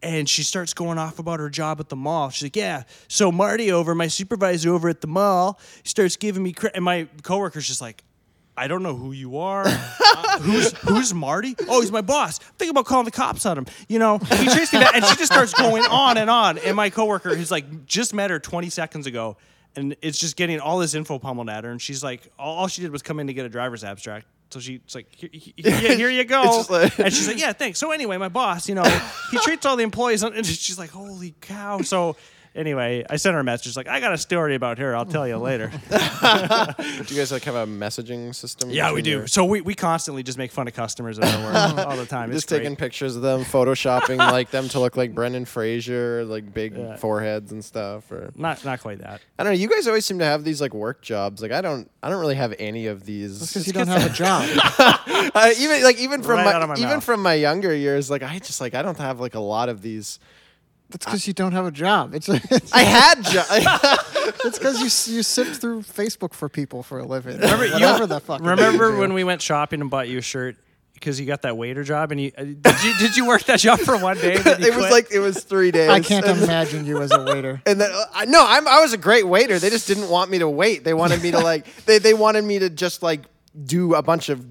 And 0.00 0.28
she 0.28 0.44
starts 0.44 0.74
going 0.74 0.96
off 0.96 1.18
about 1.18 1.40
her 1.40 1.50
job 1.50 1.80
at 1.80 1.88
the 1.88 1.96
mall. 1.96 2.30
She's 2.30 2.44
like, 2.44 2.54
"Yeah, 2.54 2.84
so 3.08 3.32
Marty 3.32 3.72
over, 3.72 3.96
my 3.96 4.06
supervisor 4.06 4.72
over 4.72 4.88
at 4.88 5.00
the 5.00 5.08
mall, 5.08 5.58
starts 5.82 6.14
giving 6.16 6.44
me 6.44 6.52
credit." 6.52 6.76
And 6.76 6.84
my 6.84 7.08
coworker's 7.22 7.66
just 7.66 7.80
like, 7.80 8.04
"I 8.58 8.68
don't 8.68 8.82
know 8.82 8.94
who 8.96 9.12
you 9.12 9.38
are. 9.38 9.64
Uh, 9.66 10.38
who's 10.40 10.72
who's 10.78 11.14
Marty? 11.14 11.54
Oh, 11.68 11.80
he's 11.80 11.92
my 11.92 12.00
boss. 12.00 12.40
I'm 12.60 12.70
about 12.70 12.86
calling 12.86 13.04
the 13.04 13.10
cops 13.10 13.46
on 13.46 13.56
him. 13.58 13.66
You 13.88 13.98
know, 13.98 14.18
he 14.18 14.46
traced 14.48 14.72
me 14.72 14.80
that." 14.80 14.94
And 14.94 15.04
she 15.04 15.16
just 15.16 15.32
starts 15.32 15.54
going 15.54 15.84
on 15.84 16.18
and 16.18 16.28
on. 16.28 16.58
And 16.58 16.76
my 16.76 16.90
coworker, 16.90 17.34
who's 17.34 17.50
like 17.50 17.86
just 17.86 18.12
met 18.12 18.30
her 18.30 18.38
20 18.38 18.68
seconds 18.70 19.06
ago, 19.06 19.36
and 19.76 19.96
it's 20.02 20.18
just 20.18 20.36
getting 20.36 20.60
all 20.60 20.78
this 20.78 20.94
info 20.94 21.18
pummeled 21.18 21.48
at 21.48 21.64
her. 21.64 21.70
And 21.70 21.80
she's 21.80 22.02
like, 22.02 22.30
all, 22.38 22.56
all 22.58 22.68
she 22.68 22.82
did 22.82 22.90
was 22.90 23.02
come 23.02 23.20
in 23.20 23.28
to 23.28 23.32
get 23.34 23.46
a 23.46 23.48
driver's 23.48 23.84
abstract. 23.84 24.26
So 24.50 24.60
she's 24.60 24.80
like, 24.94 25.14
here, 25.14 25.28
here, 25.56 25.96
here 25.96 26.10
you 26.10 26.24
go. 26.24 26.64
Like- 26.70 26.98
and 26.98 27.12
she's 27.12 27.28
like, 27.28 27.38
yeah, 27.38 27.52
thanks. 27.52 27.78
So 27.78 27.90
anyway, 27.90 28.16
my 28.16 28.28
boss, 28.28 28.68
you 28.68 28.74
know, 28.74 28.82
he 29.30 29.38
treats 29.38 29.66
all 29.66 29.76
the 29.76 29.82
employees, 29.84 30.22
and 30.22 30.44
she's 30.46 30.78
like, 30.78 30.90
holy 30.90 31.34
cow. 31.40 31.82
So 31.82 32.16
anyway, 32.58 33.04
I 33.08 33.16
sent 33.16 33.34
her 33.34 33.40
a 33.40 33.44
message 33.44 33.76
like, 33.76 33.88
I 33.88 34.00
got 34.00 34.12
a 34.12 34.18
story 34.18 34.54
about 34.54 34.78
her. 34.78 34.94
I'll 34.96 35.06
tell 35.06 35.26
you 35.26 35.38
later. 35.38 35.68
do 35.90 37.14
you 37.14 37.16
guys 37.20 37.32
like 37.32 37.44
have 37.44 37.54
a 37.54 37.66
messaging 37.66 38.34
system? 38.34 38.70
yeah, 38.70 38.92
we 38.92 39.00
do. 39.02 39.10
your- 39.10 39.26
So 39.26 39.44
we, 39.44 39.60
we 39.60 39.74
constantly 39.74 40.22
just 40.22 40.36
make 40.38 40.50
fun 40.52 40.68
of 40.68 40.74
customers 40.74 41.18
at 41.18 41.24
our 41.34 41.44
work 41.76 41.86
all 41.86 41.96
the 41.96 42.06
time. 42.06 42.30
It's 42.30 42.38
just 42.38 42.48
taking 42.48 42.70
great. 42.70 42.78
pictures 42.78 43.16
of 43.16 43.22
them, 43.22 43.42
photoshopping 43.44 44.18
like 44.32 44.50
them 44.50 44.68
to 44.70 44.80
look 44.80 44.96
like 44.96 45.14
Brendan 45.14 45.44
Fraser, 45.44 46.24
like 46.24 46.52
big 46.52 46.98
foreheads 46.98 47.52
and 47.52 47.64
stuff. 47.64 48.10
Or 48.12 48.30
Not 48.34 48.64
not 48.64 48.80
quite 48.80 48.98
that. 48.98 49.20
I 49.38 49.44
don't 49.44 49.52
know. 49.52 49.58
You 49.58 49.68
guys 49.68 49.86
always 49.86 50.04
seem 50.04 50.18
to 50.18 50.24
have 50.24 50.44
these 50.44 50.60
like 50.60 50.74
work 50.74 51.00
jobs. 51.02 51.40
Like 51.42 51.52
I 51.52 51.60
don't. 51.60 51.90
I 52.02 52.08
don't 52.10 52.20
really 52.20 52.36
have 52.36 52.54
any 52.58 52.86
of 52.86 53.04
these. 53.04 53.40
because 53.40 53.66
you 53.66 53.72
don't 53.72 53.88
have 53.88 54.04
a 54.10 54.14
job. 54.14 54.44
uh, 54.78 55.50
even 55.58 55.82
like 55.82 55.98
even 55.98 56.22
from 56.22 56.36
Right 56.38 56.58
my, 56.60 56.66
my 56.66 56.74
even 56.74 56.88
mouth. 56.88 57.04
from 57.04 57.22
my 57.22 57.34
younger 57.34 57.74
years, 57.74 58.10
like 58.10 58.22
I 58.22 58.38
just 58.38 58.60
like 58.60 58.74
I 58.74 58.82
don't 58.82 58.98
have 58.98 59.20
like 59.20 59.34
a 59.34 59.40
lot 59.40 59.68
of 59.68 59.82
these. 59.82 60.18
That's 60.90 61.04
because 61.04 61.26
you 61.26 61.34
don't 61.34 61.52
have 61.52 61.66
a 61.66 61.70
job. 61.70 62.14
It's 62.14 62.28
it's 62.28 62.72
I 62.74 62.80
had 62.82 63.22
jo- 63.22 63.44
because 64.44 64.80
you 64.80 64.86
s- 64.86 65.08
you 65.08 65.22
sift 65.22 65.60
through 65.60 65.82
Facebook 65.82 66.32
for 66.32 66.48
people 66.48 66.82
for 66.82 66.98
a 66.98 67.04
living. 67.04 67.38
Remember, 67.38 67.66
you- 67.66 67.72
Whatever 67.74 68.06
the 68.06 68.20
fuck. 68.20 68.40
Remember 68.40 68.96
when 68.96 69.12
we 69.12 69.22
went 69.24 69.42
shopping 69.42 69.80
and 69.80 69.90
bought 69.90 70.08
you 70.08 70.18
a 70.18 70.22
shirt 70.22 70.56
because 70.94 71.20
you 71.20 71.26
got 71.26 71.42
that 71.42 71.56
waiter 71.56 71.84
job 71.84 72.10
and 72.10 72.20
you 72.20 72.32
uh, 72.36 72.42
did 72.42 72.82
you 72.84 72.94
did 72.98 73.16
you 73.16 73.26
work 73.26 73.44
that 73.44 73.60
job 73.60 73.78
for 73.80 73.96
one 73.98 74.16
day? 74.16 74.38
then 74.38 74.60
you 74.62 74.68
it 74.68 74.74
was 74.76 74.90
like 74.90 75.12
it 75.12 75.20
was 75.20 75.44
three 75.44 75.70
days. 75.70 75.90
I 75.90 76.00
can't 76.00 76.26
and, 76.26 76.42
imagine 76.42 76.86
you 76.86 77.00
as 77.02 77.12
a 77.12 77.22
waiter. 77.22 77.60
and 77.66 77.80
then 77.80 77.90
uh, 77.92 78.04
I 78.14 78.24
no, 78.24 78.44
I'm 78.46 78.66
I 78.66 78.80
was 78.80 78.92
a 78.94 78.98
great 78.98 79.26
waiter. 79.28 79.58
They 79.58 79.70
just 79.70 79.86
didn't 79.86 80.08
want 80.08 80.30
me 80.30 80.38
to 80.38 80.48
wait. 80.48 80.84
They 80.84 80.94
wanted 80.94 81.22
me 81.22 81.30
to 81.32 81.38
like 81.40 81.66
they 81.84 81.98
they 81.98 82.14
wanted 82.14 82.44
me 82.44 82.60
to 82.60 82.70
just 82.70 83.02
like 83.02 83.22
do 83.64 83.94
a 83.94 84.02
bunch 84.02 84.28
of 84.30 84.44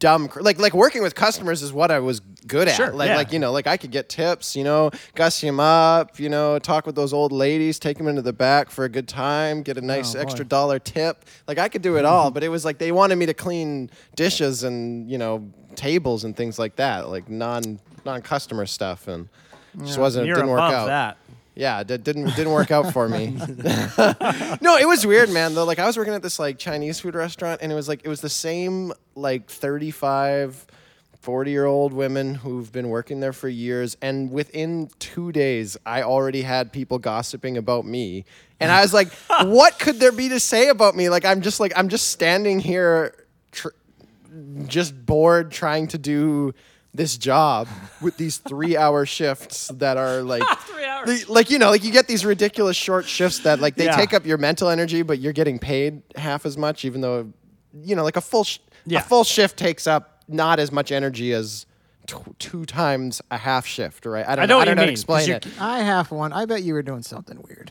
dumb 0.00 0.26
cr- 0.28 0.40
like 0.40 0.58
like 0.58 0.74
working 0.74 1.02
with 1.02 1.14
customers 1.14 1.62
is 1.62 1.72
what 1.72 1.92
I 1.92 2.00
was 2.00 2.18
good 2.46 2.66
at. 2.66 2.74
Sure, 2.74 2.90
like 2.92 3.08
yeah. 3.08 3.16
like 3.16 3.32
you 3.32 3.38
know 3.38 3.52
like 3.52 3.68
I 3.68 3.76
could 3.76 3.92
get 3.92 4.08
tips. 4.08 4.56
You 4.56 4.64
know, 4.64 4.90
gussy 5.14 5.46
them 5.46 5.60
up. 5.60 6.18
You 6.18 6.28
know, 6.28 6.58
talk 6.58 6.86
with 6.86 6.96
those 6.96 7.12
old 7.12 7.30
ladies, 7.30 7.78
take 7.78 7.98
them 7.98 8.08
into 8.08 8.22
the 8.22 8.32
back 8.32 8.70
for 8.70 8.84
a 8.84 8.88
good 8.88 9.06
time, 9.06 9.62
get 9.62 9.76
a 9.78 9.80
nice 9.80 10.16
Oh, 10.16 10.20
extra 10.20 10.44
dollar 10.44 10.80
tip. 10.80 11.24
Like 11.46 11.58
I 11.58 11.68
could 11.68 11.82
do 11.82 11.96
it 11.96 12.04
all, 12.04 12.30
but 12.32 12.42
it 12.42 12.48
was 12.48 12.64
like 12.64 12.78
they 12.78 12.90
wanted 12.90 13.16
me 13.16 13.26
to 13.26 13.34
clean 13.34 13.90
dishes 14.16 14.64
and 14.64 15.08
you 15.08 15.18
know 15.18 15.48
tables 15.76 16.24
and 16.24 16.36
things 16.36 16.58
like 16.58 16.76
that, 16.76 17.08
like 17.08 17.28
non 17.28 17.78
non 18.04 18.22
customer 18.22 18.66
stuff, 18.66 19.06
and 19.06 19.28
just 19.84 19.98
wasn't 19.98 20.26
You're 20.26 20.36
didn't 20.36 20.50
work 20.50 20.60
out. 20.60 20.86
that. 20.86 21.16
Yeah, 21.54 21.80
it 21.80 21.86
didn't 22.04 22.34
didn't 22.36 22.52
work 22.52 22.70
out 22.70 22.92
for 22.92 23.08
me. 23.08 23.28
no, 24.60 24.76
it 24.76 24.86
was 24.86 25.06
weird, 25.06 25.30
man. 25.30 25.54
Though, 25.54 25.64
like 25.64 25.78
I 25.78 25.86
was 25.86 25.96
working 25.96 26.14
at 26.14 26.22
this 26.22 26.38
like 26.38 26.58
Chinese 26.58 27.00
food 27.00 27.14
restaurant, 27.14 27.60
and 27.62 27.72
it 27.72 27.74
was 27.74 27.88
like 27.88 28.02
it 28.04 28.08
was 28.08 28.20
the 28.20 28.28
same 28.28 28.92
like 29.14 29.50
35, 29.50 30.66
40 31.20 31.50
year 31.50 31.66
old 31.66 31.92
women 31.92 32.36
who've 32.36 32.70
been 32.70 32.88
working 32.88 33.20
there 33.20 33.32
for 33.32 33.48
years, 33.48 33.96
and 34.00 34.30
within 34.30 34.90
two 35.00 35.32
days, 35.32 35.76
I 35.84 36.02
already 36.02 36.42
had 36.42 36.72
people 36.72 36.98
gossiping 36.98 37.56
about 37.56 37.84
me, 37.84 38.24
and 38.60 38.70
I 38.70 38.82
was 38.82 38.94
like, 38.94 39.12
what 39.42 39.78
could 39.78 39.98
there 39.98 40.12
be 40.12 40.28
to 40.28 40.40
say 40.40 40.68
about 40.68 40.94
me? 40.94 41.08
Like 41.10 41.24
I'm 41.24 41.40
just 41.40 41.58
like 41.58 41.72
I'm 41.76 41.88
just 41.88 42.08
standing 42.08 42.60
here, 42.60 43.26
tr- 43.50 43.68
just 44.66 45.04
bored 45.04 45.50
trying 45.50 45.88
to 45.88 45.98
do. 45.98 46.54
This 46.92 47.16
job 47.16 47.68
with 48.00 48.16
these 48.16 48.38
three-hour 48.38 49.06
shifts 49.06 49.68
that 49.74 49.96
are 49.96 50.22
like 50.34 50.42
Three 50.60 50.84
hours. 50.84 51.24
the- 51.26 51.32
like 51.32 51.48
you 51.50 51.58
know 51.58 51.70
like 51.70 51.84
you 51.84 51.92
get 51.92 52.08
these 52.08 52.24
ridiculous 52.24 52.76
short 52.76 53.06
shifts 53.06 53.38
that 53.40 53.60
like 53.60 53.76
they 53.76 53.84
Yeah. 53.84 53.96
take 53.96 54.12
up 54.12 54.26
your 54.26 54.38
mental 54.38 54.68
energy 54.68 55.02
but 55.02 55.18
you're 55.20 55.32
getting 55.32 55.58
paid 55.60 56.02
half 56.16 56.44
as 56.44 56.56
much 56.58 56.84
even 56.84 57.00
though 57.00 57.32
you 57.84 57.94
know 57.94 58.02
like 58.02 58.16
a 58.16 58.20
full 58.20 58.42
sh- 58.44 58.58
Yeah. 58.86 58.98
a 58.98 59.02
full 59.02 59.22
shift 59.22 59.56
takes 59.56 59.86
up 59.86 60.24
not 60.26 60.58
as 60.58 60.72
much 60.72 60.90
energy 60.90 61.32
as 61.32 61.64
t- 62.08 62.16
two 62.40 62.64
times 62.66 63.22
a 63.30 63.38
half 63.38 63.66
shift 63.66 64.04
right 64.04 64.26
i 64.28 64.34
don't 64.34 64.42
I 64.42 64.46
know, 64.46 64.56
know 64.56 64.60
I 64.60 64.64
don't 64.64 64.74
know 64.76 64.80
how 64.82 64.86
to 64.86 64.90
mean, 64.92 64.96
'cause 64.96 65.24
explain 65.24 65.30
it 65.30 65.46
I 65.60 65.80
have 65.82 66.10
one. 66.10 66.32
I 66.32 66.44
bet 66.44 66.64
you 66.64 66.74
were 66.74 66.82
doing 66.82 67.02
something 67.04 67.40
weird. 67.46 67.70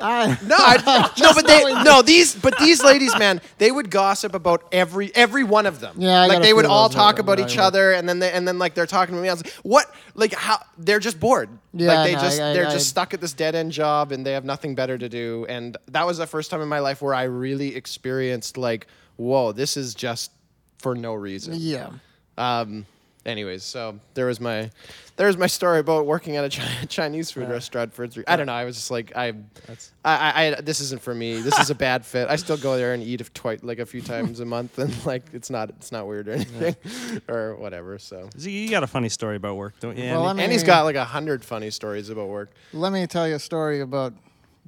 I, 0.00 0.38
no, 0.44 0.56
I, 0.56 1.10
no, 1.20 1.32
but 1.34 1.46
they 1.46 1.64
no 1.82 2.02
these 2.02 2.34
but 2.34 2.56
these 2.58 2.82
ladies, 2.82 3.16
man, 3.18 3.40
they 3.58 3.70
would 3.70 3.90
gossip 3.90 4.34
about 4.34 4.68
every 4.70 5.14
every 5.14 5.42
one 5.42 5.66
of 5.66 5.80
them. 5.80 5.96
Yeah, 5.98 6.22
I 6.22 6.26
like 6.26 6.42
they 6.42 6.52
would 6.52 6.66
all 6.66 6.88
talk 6.88 7.18
about 7.18 7.40
each 7.40 7.56
work. 7.56 7.66
other, 7.66 7.92
and 7.92 8.08
then 8.08 8.20
they, 8.20 8.30
and 8.30 8.46
then 8.46 8.58
like 8.58 8.74
they're 8.74 8.86
talking 8.86 9.16
to 9.16 9.20
me. 9.20 9.28
I 9.28 9.32
was 9.32 9.44
like, 9.44 9.52
what? 9.64 9.92
Like 10.14 10.34
how? 10.34 10.58
They're 10.78 11.00
just 11.00 11.18
bored. 11.18 11.48
Yeah, 11.72 11.88
like 11.88 12.06
they 12.06 12.14
no, 12.14 12.20
just 12.20 12.40
I- 12.40 12.52
they're 12.52 12.70
just 12.70 12.88
stuck 12.88 13.12
at 13.12 13.20
this 13.20 13.32
dead 13.32 13.54
end 13.56 13.72
job, 13.72 14.12
and 14.12 14.24
they 14.24 14.32
have 14.32 14.44
nothing 14.44 14.74
better 14.76 14.96
to 14.96 15.08
do. 15.08 15.46
And 15.48 15.76
that 15.88 16.06
was 16.06 16.18
the 16.18 16.26
first 16.26 16.50
time 16.50 16.60
in 16.60 16.68
my 16.68 16.78
life 16.78 17.02
where 17.02 17.14
I 17.14 17.24
really 17.24 17.74
experienced 17.74 18.56
like, 18.56 18.86
whoa, 19.16 19.50
this 19.52 19.76
is 19.76 19.94
just 19.94 20.30
for 20.78 20.94
no 20.94 21.14
reason. 21.14 21.54
Yeah. 21.56 21.90
Um, 22.36 22.86
anyways, 23.28 23.62
so 23.62 24.00
there 24.14 24.26
was 24.26 24.40
my 24.40 24.70
there 25.16 25.26
was 25.26 25.36
my 25.36 25.46
story 25.46 25.78
about 25.80 26.06
working 26.06 26.36
at 26.36 26.44
a 26.44 26.48
Chi- 26.48 26.84
Chinese 26.88 27.30
food 27.30 27.48
restaurant 27.48 27.92
for 27.92 28.06
three. 28.08 28.24
I 28.26 28.36
don't 28.36 28.46
know. 28.46 28.52
I 28.52 28.64
was 28.64 28.76
just 28.76 28.90
like, 28.90 29.12
I, 29.16 29.28
I, 29.28 29.34
I, 30.04 30.46
I, 30.56 30.60
this 30.60 30.80
isn't 30.80 31.02
for 31.02 31.14
me. 31.14 31.40
This 31.40 31.58
is 31.58 31.70
a 31.70 31.74
bad 31.86 32.06
fit. 32.06 32.28
I 32.28 32.36
still 32.36 32.56
go 32.56 32.76
there 32.76 32.94
and 32.94 33.02
eat 33.02 33.22
twice, 33.34 33.60
like 33.62 33.78
a 33.80 33.86
few 33.86 34.00
times 34.00 34.40
a 34.40 34.44
month, 34.44 34.78
and 34.78 34.92
like 35.06 35.24
it's 35.32 35.50
not 35.50 35.70
it's 35.70 35.92
not 35.92 36.06
weird 36.06 36.28
or 36.28 36.32
anything, 36.32 36.76
or 37.28 37.56
whatever. 37.56 37.98
So. 37.98 38.30
So 38.36 38.48
you 38.48 38.68
got 38.70 38.82
a 38.82 38.86
funny 38.88 39.08
story 39.08 39.36
about 39.36 39.56
work, 39.56 39.74
don't 39.80 39.96
you? 39.98 40.04
Well, 40.04 40.28
Andy? 40.28 40.40
I 40.40 40.44
And 40.44 40.52
he's 40.52 40.62
mean- 40.62 40.66
got 40.66 40.84
like 40.84 40.96
a 40.96 41.04
hundred 41.04 41.44
funny 41.44 41.70
stories 41.70 42.10
about 42.10 42.28
work. 42.28 42.50
Let 42.72 42.92
me 42.92 43.06
tell 43.06 43.28
you 43.28 43.34
a 43.34 43.38
story 43.40 43.80
about 43.80 44.14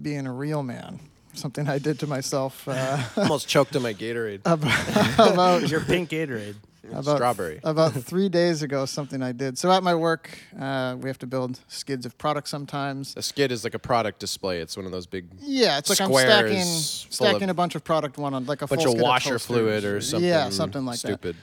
being 0.00 0.26
a 0.26 0.33
real 0.33 0.62
man. 0.62 1.00
Something 1.33 1.69
I 1.69 1.79
did 1.79 2.00
to 2.00 2.09
myself 2.09 2.67
uh, 2.67 2.99
Almost 3.17 3.47
choked 3.47 3.76
on 3.76 3.83
my 3.83 3.95
Gatorade. 3.95 4.40
about 4.45 5.69
Your 5.69 5.81
pink 5.81 6.11
Gatorade. 6.11 6.57
About 6.88 7.16
Strawberry. 7.16 7.60
about 7.62 7.92
three 8.10 8.28
days 8.28 8.62
ago. 8.62 8.87
Something 8.87 9.22
I 9.22 9.32
did. 9.32 9.58
So 9.58 9.70
at 9.70 9.82
my 9.82 9.94
work, 9.94 10.30
uh, 10.58 10.96
we 10.99 11.08
have 11.08 11.18
to 11.18 11.26
build 11.26 11.60
skids 11.68 12.06
of 12.06 12.16
products 12.18 12.50
sometimes. 12.50 13.14
A 13.16 13.22
skid 13.22 13.52
is 13.52 13.64
like 13.64 13.75
a 13.75 13.78
product 13.78 14.18
display. 14.18 14.60
It's 14.60 14.76
one 14.76 14.87
of 14.87 14.92
those 14.92 15.06
big 15.06 15.26
Yeah, 15.40 15.78
it's 15.78 15.90
like 15.90 16.00
I'm 16.00 16.12
stacking 16.12 16.62
stacking 16.64 17.50
a 17.50 17.54
bunch 17.54 17.75
of 17.75 17.84
product 17.84 18.18
one 18.18 18.34
on 18.34 18.46
like 18.46 18.62
a 18.62 18.66
bunch 18.66 18.84
full 18.84 18.94
of 18.94 19.00
washer 19.00 19.30
toasters. 19.30 19.46
fluid 19.46 19.84
or 19.84 20.00
something. 20.00 20.28
Yeah, 20.28 20.50
something 20.50 20.84
like 20.84 20.99
stupid. 20.99 21.37
that. 21.37 21.42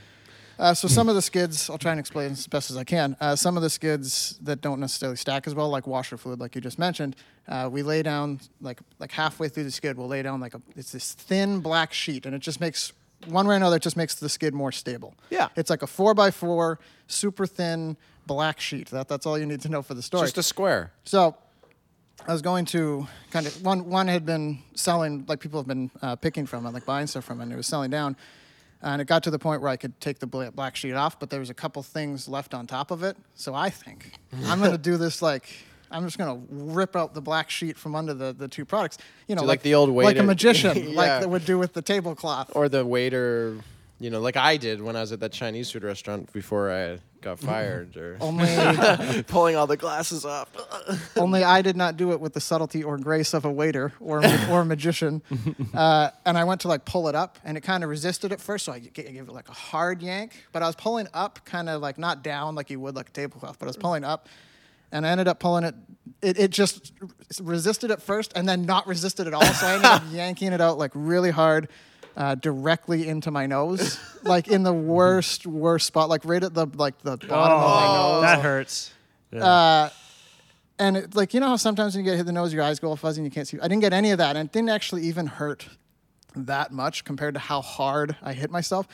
Uh, 0.59 0.73
so 0.73 0.87
some 0.87 1.07
of 1.07 1.13
the 1.13 1.21
skids, 1.21 1.69
I'll 1.69 1.77
try 1.77 1.91
and 1.91 1.99
explain 1.99 2.31
as 2.31 2.47
best 2.47 2.71
as 2.71 2.77
I 2.77 2.83
can. 2.83 3.15
Uh, 3.21 3.35
some 3.35 3.57
of 3.57 3.61
the 3.63 3.69
skids 3.69 4.39
that 4.41 4.59
don't 4.59 4.79
necessarily 4.79 5.15
stack 5.15 5.45
as 5.45 5.53
well, 5.53 5.69
like 5.69 5.85
washer 5.85 6.17
fluid, 6.17 6.39
like 6.39 6.55
you 6.55 6.61
just 6.61 6.79
mentioned, 6.79 7.15
uh, 7.47 7.69
we 7.71 7.83
lay 7.83 8.01
down 8.01 8.39
like 8.59 8.79
like 8.97 9.11
halfway 9.11 9.49
through 9.49 9.65
the 9.65 9.71
skid, 9.71 9.97
we'll 9.99 10.07
lay 10.07 10.23
down 10.23 10.39
like 10.39 10.55
a 10.55 10.61
it's 10.75 10.91
this 10.91 11.13
thin 11.13 11.59
black 11.59 11.93
sheet, 11.93 12.25
and 12.25 12.33
it 12.33 12.39
just 12.39 12.59
makes 12.59 12.91
one 13.25 13.47
way 13.47 13.55
or 13.55 13.57
another, 13.57 13.77
it 13.77 13.81
just 13.81 13.97
makes 13.97 14.15
the 14.15 14.29
skid 14.29 14.53
more 14.53 14.71
stable. 14.71 15.15
Yeah. 15.29 15.49
it's 15.55 15.69
like 15.69 15.81
a 15.81 15.87
four 15.87 16.13
by 16.13 16.31
four, 16.31 16.79
super 17.07 17.45
thin 17.45 17.97
black 18.25 18.59
sheet. 18.59 18.89
That 18.89 19.07
that's 19.07 19.25
all 19.25 19.37
you 19.37 19.45
need 19.45 19.61
to 19.61 19.69
know 19.69 19.81
for 19.81 19.93
the 19.93 20.01
story. 20.01 20.23
Just 20.23 20.37
a 20.37 20.43
square. 20.43 20.91
So 21.03 21.35
I 22.27 22.31
was 22.31 22.41
going 22.41 22.65
to 22.65 23.07
kind 23.31 23.47
of 23.47 23.63
one 23.63 23.89
one 23.89 24.07
had 24.07 24.25
been 24.25 24.59
selling 24.75 25.25
like 25.27 25.39
people 25.39 25.59
have 25.59 25.67
been 25.67 25.91
uh, 26.01 26.15
picking 26.15 26.45
from 26.45 26.65
it, 26.65 26.73
like 26.73 26.85
buying 26.85 27.07
stuff 27.07 27.25
from 27.25 27.39
it, 27.39 27.43
and 27.43 27.53
it 27.53 27.55
was 27.55 27.67
selling 27.67 27.89
down. 27.89 28.15
And 28.81 29.01
it 29.01 29.05
got 29.05 29.23
to 29.23 29.31
the 29.31 29.39
point 29.39 29.61
where 29.61 29.71
I 29.71 29.75
could 29.75 29.99
take 29.99 30.19
the 30.19 30.27
black 30.27 30.75
sheet 30.75 30.93
off, 30.93 31.19
but 31.19 31.31
there 31.31 31.39
was 31.39 31.49
a 31.49 31.53
couple 31.55 31.81
things 31.81 32.27
left 32.27 32.53
on 32.53 32.67
top 32.67 32.91
of 32.91 33.01
it. 33.01 33.17
So 33.33 33.55
I 33.55 33.71
think 33.71 34.11
I'm 34.45 34.59
going 34.59 34.71
to 34.71 34.77
do 34.77 34.97
this 34.97 35.19
like 35.19 35.45
I'm 35.91 36.03
just 36.05 36.17
going 36.17 36.35
to 36.41 36.47
rip 36.49 36.95
out 36.95 37.13
the 37.13 37.21
black 37.21 37.49
sheet 37.49 37.77
from 37.77 37.95
under 37.95 38.13
the, 38.13 38.33
the 38.33 38.47
two 38.47 38.65
products. 38.65 38.97
You 39.27 39.35
know, 39.35 39.41
Do 39.41 39.47
like 39.47 39.61
the 39.61 39.75
old 39.75 39.89
waiter, 39.89 40.07
like 40.09 40.17
a 40.17 40.23
magician, 40.27 40.77
Yeah. 40.77 40.95
like 40.95 41.21
that 41.21 41.29
would 41.29 41.45
do 41.45 41.57
with 41.57 41.73
the 41.73 41.81
tablecloth. 41.81 42.51
Or 42.55 42.67
the 42.69 42.85
waiter, 42.85 43.57
you 43.99 44.09
know, 44.09 44.19
like 44.19 44.37
I 44.37 44.57
did 44.57 44.81
when 44.81 44.95
I 44.95 45.01
was 45.01 45.11
at 45.11 45.19
that 45.21 45.31
Chinese 45.31 45.71
food 45.71 45.83
restaurant 45.83 46.31
before 46.33 46.71
I 46.71 46.99
got 47.21 47.39
fired, 47.39 47.97
or 47.97 48.15
only 48.21 48.47
pulling 49.27 49.55
all 49.55 49.65
the 49.65 49.75
glasses 49.75 50.23
off. 50.23 50.49
Only 51.15 51.43
I 51.43 51.63
did 51.63 51.75
not 51.75 51.97
do 51.97 52.11
it 52.11 52.19
with 52.21 52.33
the 52.33 52.39
subtlety 52.39 52.83
or 52.83 52.97
grace 52.99 53.33
of 53.33 53.43
a 53.43 53.51
waiter 53.51 53.91
or 53.99 54.21
or 54.51 54.63
magician. 54.63 55.23
Uh, 55.73 56.11
and 56.25 56.37
I 56.37 56.43
went 56.43 56.61
to 56.61 56.67
like 56.67 56.85
pull 56.85 57.07
it 57.07 57.15
up, 57.15 57.39
and 57.43 57.57
it 57.57 57.61
kind 57.61 57.83
of 57.83 57.89
resisted 57.89 58.31
at 58.31 58.39
first, 58.39 58.65
so 58.65 58.71
I 58.71 58.79
gave 58.79 59.07
it 59.27 59.29
like 59.33 59.49
a 59.49 59.53
hard 59.53 60.01
yank. 60.03 60.43
But 60.51 60.61
I 60.61 60.67
was 60.67 60.75
pulling 60.75 61.07
up, 61.13 61.39
kind 61.45 61.69
of 61.69 61.81
like 61.81 61.97
not 61.97 62.23
down 62.23 62.53
like 62.55 62.69
you 62.69 62.79
would 62.79 62.95
like 62.95 63.09
a 63.09 63.11
tablecloth, 63.13 63.57
but 63.57 63.65
I 63.65 63.69
was 63.69 63.77
pulling 63.77 64.03
up, 64.03 64.27
and 64.91 65.05
I 65.05 65.09
ended 65.09 65.27
up 65.27 65.39
pulling 65.39 65.63
it. 65.63 65.75
It, 66.21 66.39
it 66.39 66.51
just 66.51 66.93
resisted 67.41 67.91
at 67.91 68.01
first, 68.01 68.33
and 68.35 68.47
then 68.47 68.65
not 68.65 68.87
resisted 68.87 69.27
at 69.27 69.33
all. 69.33 69.43
So 69.43 69.67
I 69.67 69.73
ended 69.73 69.85
up 69.85 70.03
yanking 70.11 70.53
it 70.53 70.61
out 70.61 70.77
like 70.77 70.91
really 70.93 71.31
hard. 71.31 71.69
Uh, 72.15 72.33
directly 72.33 73.07
into 73.07 73.29
my 73.29 73.45
nose, 73.45 73.99
like 74.23 74.47
in 74.47 74.63
the 74.63 74.73
worst, 74.95 75.45
worst 75.45 75.85
spot, 75.85 76.09
like 76.09 76.25
right 76.25 76.43
at 76.43 76.51
the 76.51 76.65
like 76.75 76.97
the 77.03 77.15
bottom 77.15 77.59
of 77.59 77.69
my 77.69 77.95
nose. 77.95 78.21
that 78.23 78.41
hurts. 78.41 78.91
Yeah. 79.31 79.45
Uh, 79.45 79.89
and 80.79 80.97
it, 80.97 81.15
like 81.15 81.35
you 81.35 81.39
know 81.39 81.49
how 81.49 81.57
sometimes 81.57 81.95
when 81.95 82.03
you 82.03 82.09
get 82.09 82.17
hit 82.17 82.21
in 82.21 82.25
the 82.25 82.31
nose, 82.31 82.51
your 82.51 82.63
eyes 82.63 82.79
go 82.79 82.89
all 82.89 82.95
fuzzy 82.95 83.21
and 83.21 83.25
you 83.25 83.31
can't 83.31 83.47
see. 83.47 83.59
I 83.59 83.67
didn't 83.67 83.81
get 83.81 83.93
any 83.93 84.09
of 84.09 84.17
that, 84.17 84.35
and 84.35 84.49
it 84.49 84.51
didn't 84.51 84.69
actually 84.69 85.03
even 85.03 85.27
hurt 85.27 85.67
that 86.35 86.71
much 86.71 87.03
compared 87.03 87.35
to 87.35 87.39
how 87.39 87.61
hard 87.61 88.15
I 88.21 88.33
hit 88.33 88.49
myself. 88.49 88.87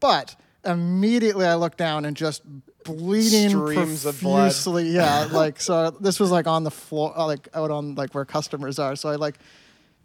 But 0.00 0.36
immediately 0.64 1.46
I 1.46 1.54
looked 1.54 1.78
down 1.78 2.04
and 2.04 2.16
just 2.16 2.42
bleeding 2.84 3.50
Streams 3.50 4.04
of 4.06 4.20
blood. 4.20 4.42
profusely. 4.52 4.88
Yeah, 4.94 5.28
like 5.32 5.60
so. 5.60 5.90
This 5.90 6.20
was 6.20 6.30
like 6.30 6.46
on 6.46 6.64
the 6.64 6.70
floor, 6.70 7.12
uh, 7.18 7.26
like 7.26 7.48
out 7.54 7.70
on 7.70 7.94
like 7.94 8.14
where 8.14 8.24
customers 8.24 8.78
are. 8.78 8.94
So 8.96 9.08
I 9.08 9.16
like 9.16 9.36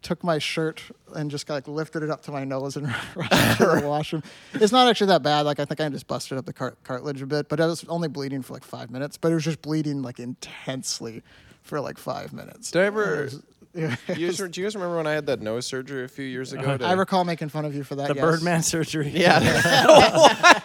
took 0.01 0.23
my 0.23 0.37
shirt 0.39 0.81
and 1.13 1.29
just 1.29 1.49
like 1.49 1.67
lifted 1.67 2.03
it 2.03 2.09
up 2.09 2.21
to 2.23 2.31
my 2.31 2.45
nose 2.45 2.77
and 2.77 2.87
rushed 3.15 3.57
to 3.57 3.65
the 3.81 3.81
washroom. 3.87 4.23
It's 4.53 4.71
not 4.71 4.87
actually 4.87 5.07
that 5.07 5.21
bad. 5.23 5.41
Like 5.41 5.59
I 5.59 5.65
think 5.65 5.81
I 5.81 5.89
just 5.89 6.07
busted 6.07 6.37
up 6.37 6.45
the 6.45 6.53
cart- 6.53 6.77
cartilage 6.83 7.21
a 7.21 7.25
bit, 7.27 7.49
but 7.49 7.59
I 7.59 7.65
was 7.65 7.83
only 7.89 8.07
bleeding 8.07 8.41
for 8.41 8.53
like 8.53 8.63
five 8.63 8.89
minutes. 8.89 9.17
But 9.17 9.31
it 9.31 9.35
was 9.35 9.43
just 9.43 9.61
bleeding 9.61 10.01
like 10.01 10.19
intensely 10.19 11.21
for 11.63 11.81
like 11.81 11.97
five 11.97 12.31
minutes. 12.33 12.71
Did 12.71 12.81
I 12.81 12.85
ever? 12.85 13.23
Was- 13.23 13.43
yeah. 13.75 13.95
You 14.15 14.27
guys, 14.27 14.37
do 14.37 14.61
you 14.61 14.65
guys 14.65 14.73
remember 14.75 14.97
when 14.97 15.05
I 15.05 15.11
had 15.11 15.27
that 15.27 15.41
nose 15.41 15.65
surgery 15.67 16.03
a 16.03 16.07
few 16.07 16.25
years 16.25 16.53
ago? 16.53 16.77
to- 16.77 16.83
I 16.85 16.93
recall 16.93 17.23
making 17.23 17.49
fun 17.49 17.65
of 17.65 17.75
you 17.75 17.83
for 17.83 17.95
that. 17.95 18.07
the 18.07 18.15
yes. 18.15 18.23
Birdman 18.23 18.63
surgery. 18.63 19.09
Yeah. 19.09 19.85
what? 19.85 20.63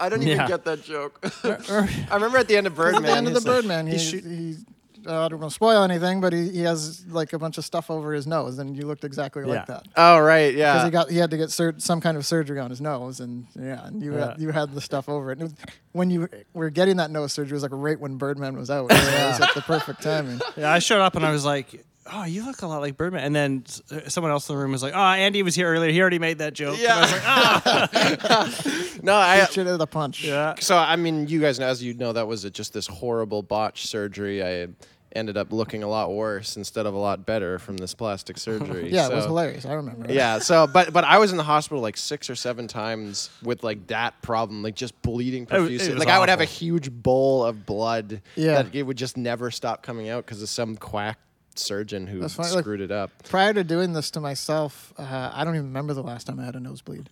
I 0.00 0.08
don't 0.08 0.22
even 0.22 0.36
Yeah. 0.38 0.48
get 0.48 0.64
that 0.64 0.82
joke. 0.82 1.24
I 1.44 2.14
remember 2.14 2.38
at 2.38 2.48
the 2.48 2.56
end 2.56 2.66
of 2.66 2.74
Birdman. 2.74 3.04
At 3.04 3.08
the 3.08 3.16
end 3.16 3.26
of 3.28 3.34
the 3.34 3.40
he's 3.40 3.46
like- 3.46 3.56
Birdman, 3.56 3.86
he, 3.86 3.92
he 3.92 3.98
he, 3.98 4.52
shoot- 4.54 4.66
uh, 5.06 5.24
I 5.24 5.28
don't 5.28 5.40
want 5.40 5.50
to 5.50 5.54
spoil 5.54 5.82
anything, 5.82 6.20
but 6.20 6.34
he, 6.34 6.50
he 6.50 6.60
has 6.60 7.06
like 7.06 7.32
a 7.32 7.38
bunch 7.38 7.56
of 7.56 7.64
stuff 7.64 7.90
over 7.90 8.12
his 8.12 8.26
nose, 8.26 8.58
and 8.58 8.76
you 8.76 8.86
looked 8.86 9.02
exactly 9.02 9.42
Yeah. 9.44 9.48
like 9.48 9.66
that. 9.66 9.86
Oh 9.96 10.18
right, 10.18 10.54
yeah. 10.54 10.74
because 10.74 10.80
yeah. 10.80 10.84
he 10.84 10.90
got 10.90 11.10
he 11.10 11.16
had 11.16 11.30
to 11.30 11.36
get 11.38 11.50
sur- 11.50 11.74
some 11.78 12.02
kind 12.02 12.18
of 12.18 12.26
surgery 12.26 12.58
on 12.60 12.68
his 12.68 12.82
nose, 12.82 13.18
and 13.20 13.46
yeah, 13.58 13.86
and 13.86 14.02
you 14.02 14.14
Yeah. 14.14 14.32
had, 14.32 14.40
you 14.40 14.50
had 14.50 14.74
the 14.74 14.80
stuff 14.82 15.08
over 15.08 15.30
it. 15.30 15.38
And 15.38 15.42
it 15.42 15.44
was, 15.44 15.54
when 15.92 16.10
you 16.10 16.28
were 16.52 16.68
getting 16.68 16.98
that 16.98 17.10
nose 17.10 17.32
surgery, 17.32 17.52
it 17.52 17.54
was 17.54 17.62
like 17.62 17.72
right 17.72 17.98
when 17.98 18.16
Birdman 18.18 18.58
was 18.58 18.68
out. 18.70 18.92
So 18.92 18.98
it 19.00 19.26
was 19.30 19.40
like 19.40 19.54
the 19.54 19.62
perfect 19.62 20.02
timing. 20.02 20.38
Yeah, 20.56 20.70
I 20.70 20.80
showed 20.80 21.00
up 21.00 21.16
and 21.16 21.24
I 21.24 21.32
was 21.32 21.46
like, 21.46 21.82
"Oh, 22.12 22.24
you 22.24 22.44
look 22.44 22.62
a 22.62 22.66
lot 22.66 22.80
like 22.80 22.96
Birdman." 22.96 23.22
And 23.24 23.34
then 23.36 23.64
uh, 23.90 24.08
someone 24.08 24.30
else 24.32 24.48
in 24.48 24.54
the 24.56 24.60
room 24.62 24.72
was 24.72 24.82
like, 24.82 24.94
"Oh, 24.94 24.98
Andy 24.98 25.42
was 25.42 25.54
here 25.54 25.68
earlier. 25.68 25.90
He 25.90 26.00
already 26.00 26.18
made 26.18 26.38
that 26.38 26.52
joke." 26.54 26.78
And 26.78 26.88
I 26.88 27.00
was 27.00 27.12
like, 27.12 27.22
"Ah." 27.24 28.98
no, 29.02 29.14
I. 29.14 29.44
Shit 29.46 29.66
at 29.66 29.78
the 29.78 29.86
punch. 29.86 30.24
yeah. 30.24 30.54
So 30.60 30.76
I 30.76 30.96
mean, 30.96 31.28
you 31.28 31.40
guys 31.40 31.58
know, 31.58 31.66
as 31.66 31.82
you 31.82 31.94
know, 31.94 32.12
that 32.12 32.26
was 32.26 32.44
a, 32.44 32.50
just 32.50 32.72
this 32.72 32.86
horrible 32.86 33.42
botch 33.42 33.86
surgery. 33.86 34.42
I 34.44 34.68
ended 35.12 35.36
up 35.36 35.52
looking 35.52 35.82
a 35.82 35.88
lot 35.88 36.12
worse 36.12 36.56
instead 36.56 36.86
of 36.86 36.94
a 36.94 36.96
lot 36.98 37.26
better 37.26 37.58
from 37.58 37.76
this 37.76 37.94
plastic 37.94 38.38
surgery. 38.46 38.90
Yeah, 38.92 39.08
it 39.08 39.14
was 39.14 39.24
hilarious. 39.24 39.66
I 39.66 39.72
remember. 39.72 40.12
Yeah, 40.12 40.38
so 40.38 40.66
but 40.68 40.92
but 40.92 41.02
I 41.04 41.18
was 41.18 41.32
in 41.32 41.36
the 41.36 41.42
hospital 41.42 41.82
like 41.82 41.96
six 41.96 42.30
or 42.30 42.36
seven 42.36 42.68
times 42.68 43.28
with 43.42 43.64
like 43.64 43.88
that 43.88 44.20
problem, 44.22 44.62
like 44.62 44.76
just 44.76 45.00
bleeding 45.02 45.44
was- 45.44 45.52
it 45.52 45.56
profusely. 45.58 45.94
was 45.94 45.98
like 45.98 46.08
I 46.14 46.18
would 46.20 46.28
have 46.28 46.40
a 46.40 46.44
huge 46.44 46.90
bowl 46.92 47.44
of 47.44 47.66
blood 47.66 48.22
Yeah. 48.36 48.62
that 48.62 48.74
it 48.74 48.84
would 48.84 48.96
just 48.96 49.16
never 49.16 49.50
stop 49.50 49.82
coming 49.82 50.08
out 50.08 50.24
because 50.26 50.42
of 50.42 50.48
some 50.48 50.76
quack 50.76 51.18
surgeon 51.58 52.06
who 52.06 52.20
That's 52.20 52.34
funny, 52.34 52.50
like- 52.50 52.62
screwed 52.64 52.80
it 52.80 52.90
up. 52.90 53.10
Prior 53.24 53.52
to 53.52 53.64
doing 53.64 53.92
this 53.92 54.10
to 54.12 54.20
myself, 54.20 54.92
uh, 54.98 55.30
I 55.34 55.44
don't 55.44 55.54
even 55.54 55.66
remember 55.66 55.94
the 55.94 56.02
last 56.02 56.26
time 56.26 56.38
I 56.40 56.44
had 56.44 56.56
a 56.56 56.60
nosebleed. 56.60 57.10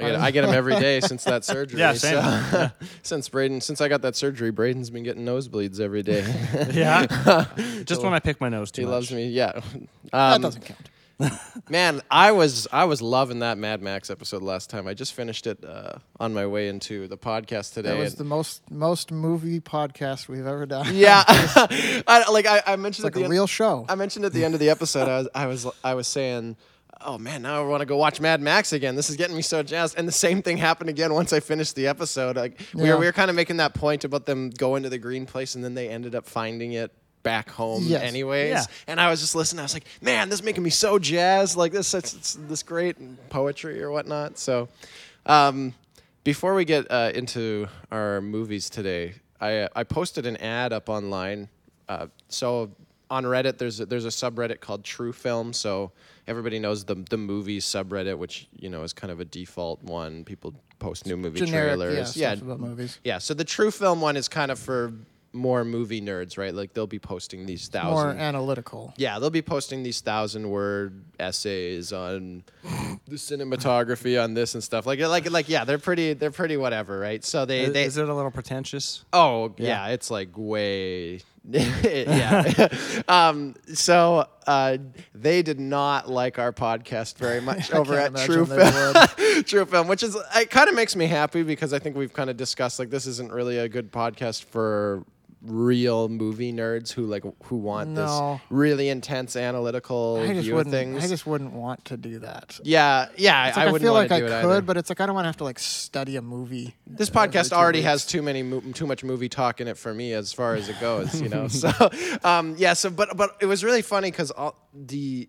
I 0.00 0.10
get, 0.10 0.14
I 0.16 0.30
get 0.32 0.42
them 0.44 0.54
every 0.54 0.74
day 0.74 0.98
since 1.00 1.22
that 1.22 1.44
surgery. 1.44 1.78
Yeah, 1.78 1.92
same. 1.92 2.20
so- 2.50 2.70
since 3.04 3.28
Braden, 3.28 3.60
since 3.60 3.80
I 3.80 3.86
got 3.88 4.02
that 4.02 4.16
surgery, 4.16 4.50
Braden's 4.50 4.90
been 4.90 5.04
getting 5.04 5.24
nosebleeds 5.24 5.78
every 5.78 6.02
day. 6.02 6.24
Yeah. 6.72 7.06
Just 7.84 8.02
when 8.02 8.12
I 8.12 8.18
pick 8.18 8.40
my 8.40 8.48
nose 8.48 8.70
too 8.72 8.82
he 8.82 8.86
much. 8.86 8.92
loves 8.92 9.12
me. 9.12 9.28
Yeah. 9.28 9.52
that 9.52 10.34
Um, 10.34 10.42
doesn't 10.42 10.64
count. 10.64 10.80
Man, 11.70 12.00
I 12.10 12.32
was 12.32 12.66
I 12.72 12.84
was 12.84 13.00
loving 13.00 13.38
that 13.40 13.58
Mad 13.58 13.80
Max 13.82 14.10
episode 14.10 14.42
last 14.42 14.70
time. 14.70 14.86
I 14.86 14.94
just 14.94 15.14
finished 15.14 15.46
it 15.46 15.64
uh, 15.64 15.98
on 16.18 16.34
my 16.34 16.46
way 16.46 16.68
into 16.68 17.06
the 17.06 17.16
podcast 17.16 17.74
today. 17.74 17.90
That 17.90 17.98
was 17.98 18.12
and- 18.12 18.18
the 18.20 18.24
most 18.24 18.68
most 18.70 19.12
movie 19.12 19.60
podcast 19.60 20.28
we've 20.28 20.46
ever 20.46 20.66
done. 20.66 20.94
yeah, 20.94 21.22
I, 21.28 22.24
like 22.30 22.46
I, 22.46 22.62
I 22.66 22.76
mentioned 22.76 23.04
it's 23.04 23.04
like 23.04 23.12
at 23.12 23.14
the 23.14 23.20
a 23.20 23.24
end, 23.24 23.32
real 23.32 23.46
show. 23.46 23.86
I 23.88 23.94
mentioned 23.94 24.24
at 24.24 24.32
the 24.32 24.44
end 24.44 24.54
of 24.54 24.60
the 24.60 24.70
episode, 24.70 25.08
I 25.08 25.18
was 25.18 25.28
I 25.34 25.46
was 25.46 25.66
I 25.84 25.94
was 25.94 26.08
saying, 26.08 26.56
oh 27.00 27.16
man, 27.18 27.42
now 27.42 27.62
I 27.62 27.66
want 27.66 27.80
to 27.80 27.86
go 27.86 27.96
watch 27.96 28.20
Mad 28.20 28.40
Max 28.40 28.72
again. 28.72 28.96
This 28.96 29.08
is 29.08 29.16
getting 29.16 29.36
me 29.36 29.42
so 29.42 29.62
jazzed. 29.62 29.96
And 29.96 30.08
the 30.08 30.12
same 30.12 30.42
thing 30.42 30.56
happened 30.56 30.90
again 30.90 31.14
once 31.14 31.32
I 31.32 31.40
finished 31.40 31.76
the 31.76 31.86
episode. 31.86 32.36
Like 32.36 32.60
we 32.74 32.90
were 32.90 32.96
we 32.98 33.06
were 33.06 33.12
kind 33.12 33.30
of 33.30 33.36
making 33.36 33.58
that 33.58 33.74
point 33.74 34.04
about 34.04 34.26
them 34.26 34.50
going 34.50 34.82
to 34.82 34.88
the 34.88 34.98
green 34.98 35.26
place, 35.26 35.54
and 35.54 35.62
then 35.62 35.74
they 35.74 35.88
ended 35.88 36.14
up 36.14 36.26
finding 36.26 36.72
it 36.72 36.92
back 37.24 37.50
home 37.50 37.82
Yes. 37.84 38.02
anyways. 38.02 38.50
Yeah. 38.50 38.64
And 38.86 39.00
I 39.00 39.10
was 39.10 39.20
just 39.20 39.34
listening. 39.34 39.58
I 39.58 39.64
was 39.64 39.74
like, 39.74 39.86
man, 40.00 40.28
this 40.28 40.38
is 40.38 40.44
making 40.44 40.62
me 40.62 40.70
so 40.70 41.00
jazzed. 41.00 41.56
Like 41.56 41.72
this, 41.72 41.92
it's, 41.92 42.14
it's 42.14 42.34
this 42.34 42.62
great 42.62 42.96
poetry 43.30 43.82
or 43.82 43.90
whatnot. 43.90 44.38
So. 44.38 44.68
Um, 45.26 45.74
before 46.22 46.54
we 46.54 46.64
get 46.64 46.90
uh, 46.90 47.12
into 47.14 47.66
our 47.90 48.20
movies 48.20 48.70
today, 48.70 49.14
I 49.40 49.58
uh, 49.60 49.68
I 49.76 49.84
posted 49.84 50.24
an 50.26 50.36
ad 50.38 50.72
up 50.72 50.88
online. 50.88 51.48
Uh, 51.88 52.06
so 52.28 52.70
on 53.10 53.24
Reddit, 53.24 53.58
there's 53.58 53.80
a, 53.80 53.86
there's 53.86 54.06
a 54.06 54.08
subreddit 54.08 54.60
called 54.60 54.84
True 54.84 55.12
Film. 55.12 55.52
So 55.52 55.92
everybody 56.26 56.58
knows 56.58 56.84
the 56.84 56.94
the 57.10 57.18
movies 57.18 57.66
subreddit, 57.66 58.16
which 58.16 58.48
you 58.58 58.70
know 58.70 58.82
is 58.82 58.92
kind 58.94 59.10
of 59.10 59.20
a 59.20 59.24
default 59.26 59.82
one. 59.82 60.24
People 60.24 60.54
post 60.78 61.04
new 61.06 61.16
movie 61.16 61.40
Generic, 61.40 61.76
trailers. 61.78 62.16
yeah, 62.16 62.32
about 62.32 62.60
movies. 62.60 62.98
Yeah, 63.04 63.18
so 63.18 63.34
the 63.34 63.44
True 63.44 63.70
Film 63.70 64.00
one 64.00 64.16
is 64.16 64.28
kind 64.28 64.50
of 64.50 64.58
for 64.58 64.92
more 65.34 65.64
movie 65.64 66.00
nerds, 66.00 66.38
right? 66.38 66.54
Like 66.54 66.72
they'll 66.72 66.86
be 66.86 66.98
posting 66.98 67.44
these 67.44 67.68
More 67.74 67.82
thousand. 67.82 68.20
analytical. 68.20 68.94
yeah, 68.96 69.18
they'll 69.18 69.30
be 69.30 69.42
posting 69.42 69.82
these 69.82 70.00
thousand 70.00 70.48
word 70.48 71.04
essays 71.18 71.92
on 71.92 72.44
the 73.08 73.16
cinematography 73.16 74.22
on 74.22 74.34
this 74.34 74.54
and 74.54 74.62
stuff. 74.62 74.86
Like, 74.86 75.00
like, 75.00 75.30
like, 75.30 75.48
yeah, 75.48 75.64
they're 75.64 75.78
pretty, 75.78 76.12
they're 76.14 76.30
pretty 76.30 76.56
whatever, 76.56 76.98
right? 76.98 77.24
So 77.24 77.44
they, 77.44 77.62
Is, 77.62 77.72
they, 77.72 77.84
is 77.84 77.96
it 77.98 78.08
a 78.08 78.14
little 78.14 78.30
pretentious? 78.30 79.04
Oh 79.12 79.52
yeah, 79.58 79.88
it's 79.88 80.10
like 80.10 80.28
way 80.36 81.20
yeah. 81.50 82.68
um, 83.06 83.54
so 83.74 84.26
uh, 84.46 84.78
they 85.14 85.42
did 85.42 85.60
not 85.60 86.08
like 86.08 86.38
our 86.38 86.52
podcast 86.52 87.18
very 87.18 87.40
much 87.40 87.70
over 87.72 87.98
at 87.98 88.16
True 88.16 88.46
Film. 88.46 89.42
True 89.44 89.66
Film, 89.66 89.86
which 89.88 90.02
is 90.02 90.16
it 90.36 90.48
kind 90.50 90.68
of 90.70 90.74
makes 90.74 90.96
me 90.96 91.06
happy 91.06 91.42
because 91.42 91.74
I 91.74 91.78
think 91.78 91.96
we've 91.96 92.12
kind 92.14 92.30
of 92.30 92.36
discussed 92.38 92.78
like 92.78 92.88
this 92.88 93.06
isn't 93.06 93.30
really 93.30 93.58
a 93.58 93.68
good 93.68 93.92
podcast 93.92 94.44
for 94.44 95.04
real 95.46 96.08
movie 96.08 96.52
nerds 96.52 96.90
who 96.92 97.04
like 97.06 97.22
who 97.44 97.56
want 97.56 97.90
No. 97.90 98.34
this 98.34 98.40
really 98.50 98.88
intense 98.88 99.36
analytical 99.36 100.18
I 100.22 100.28
just 100.32 100.40
view 100.44 100.52
of 100.54 100.56
wouldn't. 100.66 100.72
things. 100.74 101.04
I 101.04 101.06
just 101.08 101.26
wouldn't 101.26 101.52
want 101.52 101.84
to 101.86 101.96
do 101.96 102.20
that. 102.20 102.58
yeah, 102.64 103.08
yeah, 103.16 103.44
like 103.46 103.56
I 103.58 103.62
I, 103.62 103.64
wouldn't 103.66 103.82
feel 103.82 103.92
like 103.92 104.10
I 104.10 104.20
could, 104.20 104.30
either. 104.32 104.62
but 104.62 104.76
it's 104.76 104.88
like 104.88 105.00
I 105.00 105.06
don't 105.06 105.14
want 105.14 105.24
to 105.24 105.28
have 105.28 105.36
to 105.38 105.44
like 105.44 105.58
study 105.58 106.16
a 106.16 106.22
movie. 106.22 106.74
this 106.86 107.10
podcast 107.10 107.52
already 107.52 107.80
weeks. 107.80 107.88
has 107.88 108.06
too 108.06 108.22
many 108.22 108.42
mo- 108.42 108.60
too 108.72 108.86
much 108.86 109.04
movie 109.04 109.28
talk 109.28 109.60
in 109.60 109.68
it 109.68 109.76
for 109.76 109.92
me 109.92 110.12
as 110.14 110.32
far 110.32 110.54
as 110.54 110.68
it 110.68 110.80
goes 110.80 111.20
you 111.20 111.28
know 111.28 111.48
so 111.62 111.70
um 112.24 112.54
yeah 112.58 112.72
so 112.72 112.88
but 112.90 113.16
but 113.16 113.36
it 113.40 113.46
was 113.46 113.62
really 113.62 113.82
funny 113.82 114.10
because 114.10 114.30
all 114.30 114.56
the 114.74 115.28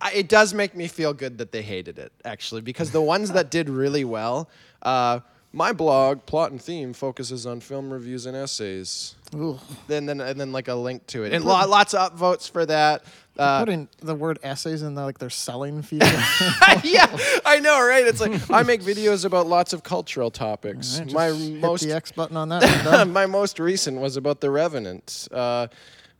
I, 0.00 0.12
it 0.12 0.28
does 0.28 0.52
make 0.52 0.76
me 0.76 0.88
feel 0.88 1.14
good 1.14 1.38
that 1.38 1.52
they 1.52 1.62
hated 1.62 1.98
it 1.98 2.12
actually 2.24 2.60
because 2.60 2.90
the 2.90 3.00
ones 3.00 3.32
that 3.32 3.50
did 3.50 3.68
really 3.70 4.04
well 4.04 4.50
uh 4.82 5.20
my 5.56 5.72
blog 5.72 6.24
plot 6.26 6.50
and 6.50 6.60
theme 6.60 6.92
focuses 6.92 7.46
on 7.46 7.60
film 7.60 7.90
reviews 7.90 8.26
and 8.26 8.36
essays 8.36 9.14
Ooh. 9.34 9.58
then 9.88 10.06
then 10.06 10.20
and 10.20 10.38
then 10.38 10.52
like 10.52 10.68
a 10.68 10.74
link 10.74 11.06
to 11.06 11.24
it 11.24 11.32
and 11.32 11.44
lo- 11.44 11.66
lots 11.66 11.94
of 11.94 12.14
upvotes 12.14 12.50
for 12.50 12.66
that 12.66 13.02
uh, 13.38 13.60
Putting 13.60 13.88
the 13.98 14.14
word 14.14 14.38
essays 14.42 14.82
in 14.82 14.94
the, 14.94 15.02
like 15.02 15.18
their 15.18 15.30
selling 15.30 15.82
feature. 15.82 16.06
yeah, 16.84 17.16
I 17.44 17.60
know, 17.60 17.86
right? 17.86 18.06
It's 18.06 18.20
like 18.20 18.50
I 18.50 18.62
make 18.62 18.82
videos 18.82 19.24
about 19.24 19.46
lots 19.46 19.72
of 19.72 19.82
cultural 19.82 20.30
topics. 20.30 20.98
Just 20.98 21.14
My 21.14 21.26
hit 21.26 21.60
most 21.60 21.84
the 21.84 21.92
X 21.92 22.12
button 22.12 22.36
on 22.36 22.48
that. 22.48 23.08
my 23.08 23.26
most 23.26 23.58
recent 23.58 24.00
was 24.00 24.16
about 24.16 24.40
the 24.40 24.50
Revenant. 24.50 25.28
Uh, 25.30 25.66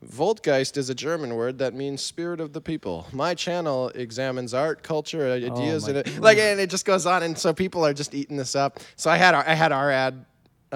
Volksgeist 0.04 0.76
is 0.76 0.90
a 0.90 0.94
German 0.94 1.34
word 1.34 1.58
that 1.58 1.74
means 1.74 2.02
spirit 2.02 2.40
of 2.40 2.52
the 2.52 2.60
people. 2.60 3.06
My 3.12 3.34
channel 3.34 3.88
examines 3.94 4.52
art, 4.52 4.82
culture, 4.82 5.26
oh 5.26 5.34
ideas, 5.34 5.84
my 5.84 5.88
and 5.90 5.98
it, 5.98 6.20
like, 6.20 6.38
and 6.38 6.60
it 6.60 6.70
just 6.70 6.84
goes 6.84 7.06
on. 7.06 7.22
And 7.22 7.36
so 7.36 7.54
people 7.54 7.84
are 7.84 7.94
just 7.94 8.14
eating 8.14 8.36
this 8.36 8.54
up. 8.54 8.80
So 8.96 9.10
I 9.10 9.16
had 9.16 9.34
our, 9.34 9.46
I 9.46 9.54
had 9.54 9.72
our 9.72 9.90
ad 9.90 10.24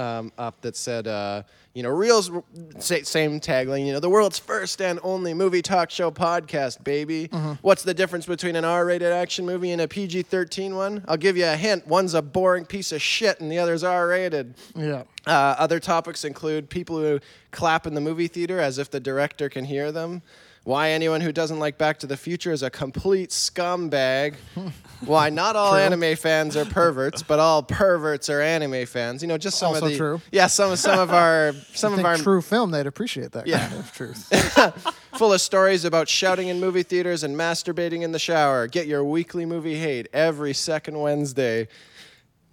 um, 0.00 0.32
up 0.38 0.60
that 0.62 0.74
said, 0.76 1.06
uh, 1.06 1.42
you 1.74 1.82
know, 1.82 1.90
reels, 1.90 2.30
same 2.78 3.38
tagline, 3.40 3.86
you 3.86 3.92
know, 3.92 4.00
the 4.00 4.08
world's 4.08 4.38
first 4.38 4.80
and 4.80 4.98
only 5.02 5.34
movie 5.34 5.62
talk 5.62 5.90
show 5.90 6.10
podcast, 6.10 6.82
baby. 6.82 7.28
What's 7.62 7.82
the 7.82 7.94
difference 7.94 8.26
between 8.26 8.56
an 8.56 8.64
R-rated 8.64 9.12
action 9.12 9.46
movie 9.46 9.70
and 9.70 9.80
a 9.80 9.86
PG-13 9.86 10.74
one? 10.74 11.04
I'll 11.06 11.16
give 11.16 11.36
you 11.36 11.46
a 11.46 11.56
hint. 11.56 11.86
One's 11.86 12.14
a 12.14 12.22
boring 12.22 12.64
piece 12.64 12.90
of 12.92 13.00
shit, 13.02 13.40
and 13.40 13.52
the 13.52 13.58
other's 13.58 13.84
R-rated. 13.84 14.54
yeah. 14.74 15.04
Uh, 15.26 15.54
other 15.58 15.78
topics 15.78 16.24
include 16.24 16.70
people 16.70 16.96
who 16.98 17.20
clap 17.50 17.86
in 17.86 17.92
the 17.94 18.00
movie 18.00 18.26
theater 18.26 18.58
as 18.58 18.78
if 18.78 18.90
the 18.90 18.98
director 19.00 19.50
can 19.50 19.66
hear 19.66 19.92
them. 19.92 20.22
Why 20.64 20.90
anyone 20.90 21.22
who 21.22 21.32
doesn't 21.32 21.58
like 21.58 21.78
Back 21.78 21.98
to 22.00 22.06
the 22.06 22.18
Future 22.18 22.52
is 22.52 22.62
a 22.62 22.68
complete 22.70 23.30
scumbag. 23.30 24.34
Why 25.06 25.30
not 25.30 25.56
all 25.56 25.74
anime 25.74 26.14
fans 26.16 26.54
are 26.54 26.66
perverts, 26.66 27.22
but 27.22 27.38
all 27.38 27.62
perverts 27.62 28.28
are 28.28 28.42
anime 28.42 28.84
fans. 28.84 29.22
You 29.22 29.28
know, 29.28 29.38
just 29.38 29.58
some 29.58 29.68
Also 29.72 29.86
of 29.86 29.92
the 29.92 29.96
true. 29.96 30.20
yeah, 30.30 30.46
some 30.48 30.76
some 30.76 30.98
of 30.98 31.10
our 31.10 31.54
some 31.72 31.94
of 31.98 32.04
our 32.04 32.18
true 32.18 32.42
film, 32.42 32.70
they'd 32.72 32.86
appreciate 32.86 33.32
that 33.32 33.46
Yeah. 33.46 33.66
kind 33.68 33.80
of 33.80 33.92
truth. 33.92 34.94
full 35.16 35.32
of 35.32 35.40
stories 35.40 35.86
about 35.86 36.08
shouting 36.10 36.48
in 36.48 36.60
movie 36.60 36.82
theaters 36.82 37.24
and 37.24 37.34
masturbating 37.36 38.02
in 38.02 38.12
the 38.12 38.18
shower. 38.18 38.66
Get 38.66 38.86
your 38.86 39.02
weekly 39.02 39.46
movie 39.46 39.76
hate 39.78 40.08
every 40.12 40.52
second 40.52 40.98
Wednesday. 41.00 41.68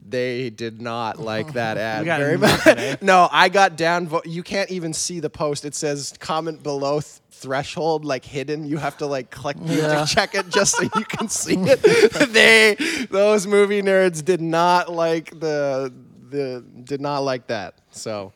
They 0.10 0.50
did 0.52 0.80
not 0.82 1.20
like 1.20 1.54
that 1.54 1.78
ad 1.78 2.06
got 2.06 2.20
very 2.20 2.38
much. 2.38 3.02
no, 3.02 3.28
I 3.30 3.50
got 3.50 3.76
down. 3.76 4.08
Vo- 4.08 4.22
you 4.24 4.42
can't 4.44 4.72
even 4.72 4.94
see 4.94 5.20
the 5.20 5.30
post. 5.30 5.66
It 5.66 5.76
says 5.76 6.14
comment 6.20 6.64
below 6.64 7.02
th- 7.02 7.16
threshold, 7.42 8.06
like 8.06 8.26
hidden. 8.26 8.66
You 8.66 8.78
have 8.78 8.98
to 8.98 9.06
like 9.06 9.30
click 9.32 9.58
Yeah. 9.64 10.04
to 10.06 10.16
check 10.16 10.36
it 10.36 10.50
just 10.50 10.76
so 10.76 10.84
you 10.84 11.06
can 11.06 11.30
see 11.30 11.56
it. 11.58 11.82
they, 12.34 12.76
those 13.10 13.48
movie 13.48 13.82
nerds, 13.82 14.24
did 14.24 14.42
not 14.42 14.92
like 14.92 15.40
the 15.40 15.94
the 16.30 16.64
did 16.84 17.00
not 17.02 17.20
like 17.20 17.48
that. 17.48 17.76
So, 17.92 18.34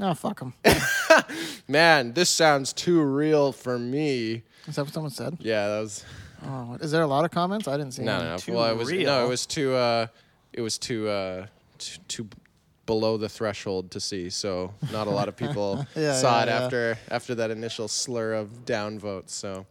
oh, 0.00 0.14
fuck 0.14 0.38
them. 0.40 0.54
man, 1.68 2.12
this 2.12 2.30
sounds 2.30 2.72
too 2.72 3.00
real 3.02 3.52
for 3.52 3.78
me. 3.78 4.42
Is 4.66 4.76
that 4.76 4.84
what 4.84 4.94
someone 4.94 5.10
said? 5.10 5.36
Yeah, 5.40 5.68
that 5.68 5.80
was. 5.80 6.04
Oh, 6.46 6.76
is 6.80 6.90
there 6.90 7.02
a 7.02 7.06
lot 7.06 7.24
of 7.24 7.30
comments? 7.30 7.66
I 7.68 7.76
didn't 7.76 7.92
see 7.92 8.02
No, 8.02 8.14
any. 8.16 8.24
no, 8.24 8.30
no. 8.32 8.36
Too 8.38 8.52
well, 8.52 8.70
it 8.70 8.76
was 8.76 8.90
no, 8.92 9.24
it 9.24 9.28
was 9.28 9.46
too. 9.46 9.74
Uh, 9.74 10.06
it 10.52 10.60
was 10.60 10.78
too. 10.78 11.08
Uh, 11.08 11.46
too, 11.78 11.98
too 12.08 12.28
below 12.86 13.16
the 13.16 13.28
threshold 13.28 13.90
to 13.92 14.00
see. 14.00 14.28
So 14.30 14.72
not 14.92 15.06
a 15.06 15.10
lot 15.10 15.28
of 15.28 15.36
people 15.36 15.86
Yeah, 15.96 16.12
saw 16.14 16.38
yeah, 16.38 16.42
it 16.42 16.46
yeah. 16.48 16.60
after 16.64 16.98
after 17.10 17.34
that 17.36 17.50
initial 17.50 17.88
slur 17.88 18.34
of 18.34 18.64
down 18.66 18.98
votes. 18.98 19.34
So, 19.34 19.64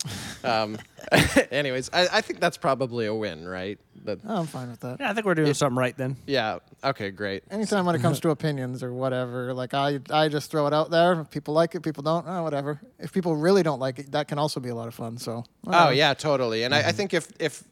um, 0.43 0.77
anyways, 1.51 1.89
I, 1.93 2.07
I 2.11 2.21
think 2.21 2.39
that's 2.39 2.57
probably 2.57 3.05
a 3.05 3.13
win, 3.13 3.47
right? 3.47 3.79
That, 4.05 4.19
Oh, 4.27 4.37
I'm 4.41 4.47
fine 4.47 4.69
with 4.69 4.79
that. 4.81 4.97
Yeah, 4.99 5.11
I 5.11 5.13
think 5.13 5.25
we're 5.25 5.35
doing 5.35 5.53
something 5.53 5.77
right 5.77 5.95
then. 5.95 6.17
yeah. 6.27 6.59
Okay. 6.83 7.11
Great. 7.11 7.43
Anytime 7.51 7.85
when 7.85 7.95
it 7.95 8.01
comes 8.01 8.19
to 8.21 8.29
opinions 8.37 8.83
or 8.83 8.91
whatever, 8.93 9.53
like 9.53 9.73
I, 9.73 9.99
I 10.09 10.27
just 10.27 10.51
throw 10.51 10.67
it 10.67 10.73
out 10.73 10.89
there. 10.91 11.21
If 11.21 11.29
people 11.29 11.53
like 11.53 11.75
it, 11.75 11.81
people 11.81 12.03
don't. 12.03 12.25
Oh, 12.27 12.43
whatever. 12.43 12.81
If 12.99 13.13
people 13.13 13.35
really 13.35 13.63
don't 13.63 13.79
like 13.79 13.99
it, 13.99 14.11
that 14.11 14.27
can 14.27 14.37
also 14.39 14.59
be 14.59 14.69
a 14.69 14.75
lot 14.75 14.87
of 14.87 14.93
fun. 14.95 15.17
So. 15.17 15.43
Oh 15.67 15.89
yeah, 15.89 16.13
totally. 16.13 16.63
And 16.63 16.73
Mm-hmm. 16.73 16.85
I, 16.85 16.89
I 16.89 16.91
think 16.91 17.13
if 17.13 17.27
if 17.39 17.63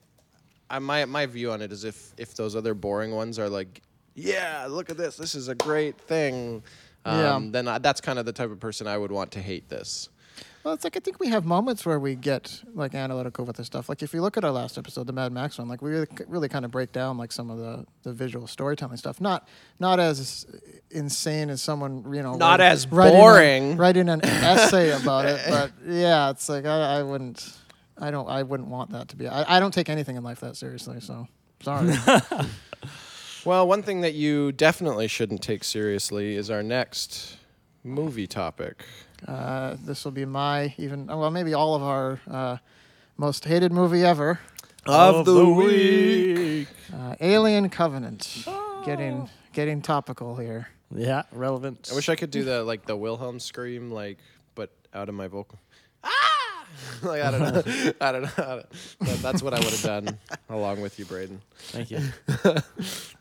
I, 0.70 0.80
my 0.80 1.04
my 1.06 1.26
view 1.26 1.52
on 1.52 1.62
it 1.62 1.72
is 1.72 1.84
if 1.84 2.14
if 2.18 2.36
those 2.36 2.56
other 2.56 2.74
boring 2.74 3.12
ones 3.12 3.38
are 3.40 3.50
like, 3.50 3.82
yeah, 4.16 4.68
look 4.70 4.90
at 4.90 4.98
this, 4.98 5.18
this 5.18 5.36
is 5.36 5.48
a 5.48 5.56
great 5.56 5.98
thing. 6.00 6.64
Um, 7.06 7.20
Yeah. 7.20 7.40
Then 7.52 7.68
I, 7.68 7.78
that's 7.80 8.02
kind 8.02 8.20
of 8.20 8.26
the 8.26 8.34
type 8.34 8.52
of 8.52 8.60
person 8.60 8.88
I 8.88 8.98
would 8.98 9.12
want 9.12 9.32
to 9.32 9.40
hate 9.42 9.70
this. 9.70 10.10
Well, 10.64 10.76
it's 10.76 10.84
like 10.84 10.96
I 10.96 11.00
think 11.00 11.20
we 11.20 11.30
have 11.30 11.44
moments 11.44 11.88
where 11.88 12.00
we 12.00 12.14
get 12.14 12.62
like 12.76 12.94
analytical 12.94 13.46
with 13.46 13.56
this 13.58 13.66
stuff. 13.66 13.90
Like 13.90 14.04
if 14.04 14.14
you 14.14 14.22
look 14.22 14.38
at 14.38 14.46
our 14.46 14.52
last 14.52 14.78
episode, 14.78 15.08
the 15.08 15.14
Mad 15.14 15.32
Max 15.32 15.58
one, 15.58 15.68
like 15.68 15.82
we 15.82 15.90
really, 15.90 16.08
really 16.28 16.50
kind 16.50 16.66
of 16.66 16.70
break 16.70 16.92
down 16.92 17.18
like 17.18 17.32
some 17.32 17.50
of 17.50 17.58
the, 17.58 17.84
the 18.04 18.14
visual 18.14 18.46
storytelling 18.46 18.98
stuff. 18.98 19.20
Not 19.20 19.48
not 19.80 20.00
as 20.00 20.46
insane 20.92 21.50
as 21.50 21.64
someone 21.64 22.14
you 22.14 22.22
know. 22.22 22.36
Not 22.36 22.60
write- 22.60 22.68
as 22.72 22.88
writing 22.92 23.16
a- 23.16 23.20
boring. 23.20 23.78
writing 23.78 24.08
an 24.08 24.24
essay 24.24 24.92
about 24.92 25.26
it, 25.26 25.42
but 25.50 25.72
yeah, 25.88 26.30
it's 26.30 26.48
like 26.48 26.66
I, 26.68 27.00
I 27.00 27.02
wouldn't. 27.04 27.58
I 27.98 28.12
don't. 28.12 28.30
I 28.30 28.44
wouldn't 28.44 28.70
want 28.70 28.92
that 28.92 29.08
to 29.10 29.16
be. 29.16 29.28
I, 29.28 29.58
I 29.58 29.60
don't 29.60 29.74
take 29.74 29.90
anything 29.90 30.16
in 30.16 30.22
life 30.24 30.42
that 30.42 30.56
seriously. 30.58 31.00
So 31.02 31.28
sorry. 31.64 31.92
Well, 33.44 33.68
one 33.68 33.82
thing 33.82 34.02
that 34.02 34.14
you 34.14 34.52
definitely 34.52 35.08
shouldn't 35.08 35.42
take 35.42 35.64
seriously 35.64 36.36
is 36.36 36.52
our 36.52 36.62
next 36.62 37.38
movie 37.84 38.28
topic. 38.28 38.84
uh, 39.28 39.78
this 39.84 40.06
will 40.06 40.12
be 40.12 40.26
my 40.26 40.74
even. 40.78 41.08
Well, 41.08 41.32
maybe 41.32 41.54
all 41.54 41.74
of 41.76 41.82
our 41.82 42.20
uh, 42.30 42.58
most 43.18 43.46
hated 43.46 43.72
movie 43.72 44.04
ever. 44.04 44.40
Of 44.86 45.26
the 45.26 45.46
week. 45.48 46.68
Uh, 46.94 47.16
Alien 47.20 47.70
Covenant. 47.70 48.46
Getting 48.86 49.30
getting 49.54 49.82
topical 49.82 50.36
here. 50.36 50.70
Yeah, 50.94 51.24
relevant. 51.32 51.90
I 51.92 51.96
wish 51.96 52.10
I 52.10 52.16
could 52.16 52.32
do 52.32 52.44
the 52.44 52.64
like 52.64 52.86
the 52.86 52.96
Wilhelm 52.96 53.40
scream, 53.40 53.92
like, 53.92 54.18
but 54.56 54.72
out 54.94 55.08
of 55.10 55.16
my 55.16 55.28
vocal. 55.28 55.60
Ah! 56.04 56.10
like 57.04 57.22
I 57.22 57.32
don't 57.32 57.42
know. 57.42 57.94
I 58.02 58.12
don't 58.12 58.22
know. 58.24 58.64
I 59.02 59.06
that's 59.22 59.42
what 59.42 59.54
I 59.54 59.60
would 59.60 59.70
have 59.70 59.82
done 59.82 60.18
along 60.50 60.82
with 60.82 60.98
you, 61.00 61.06
Braden. 61.06 61.42
Thank 61.58 61.92
you. 61.92 62.00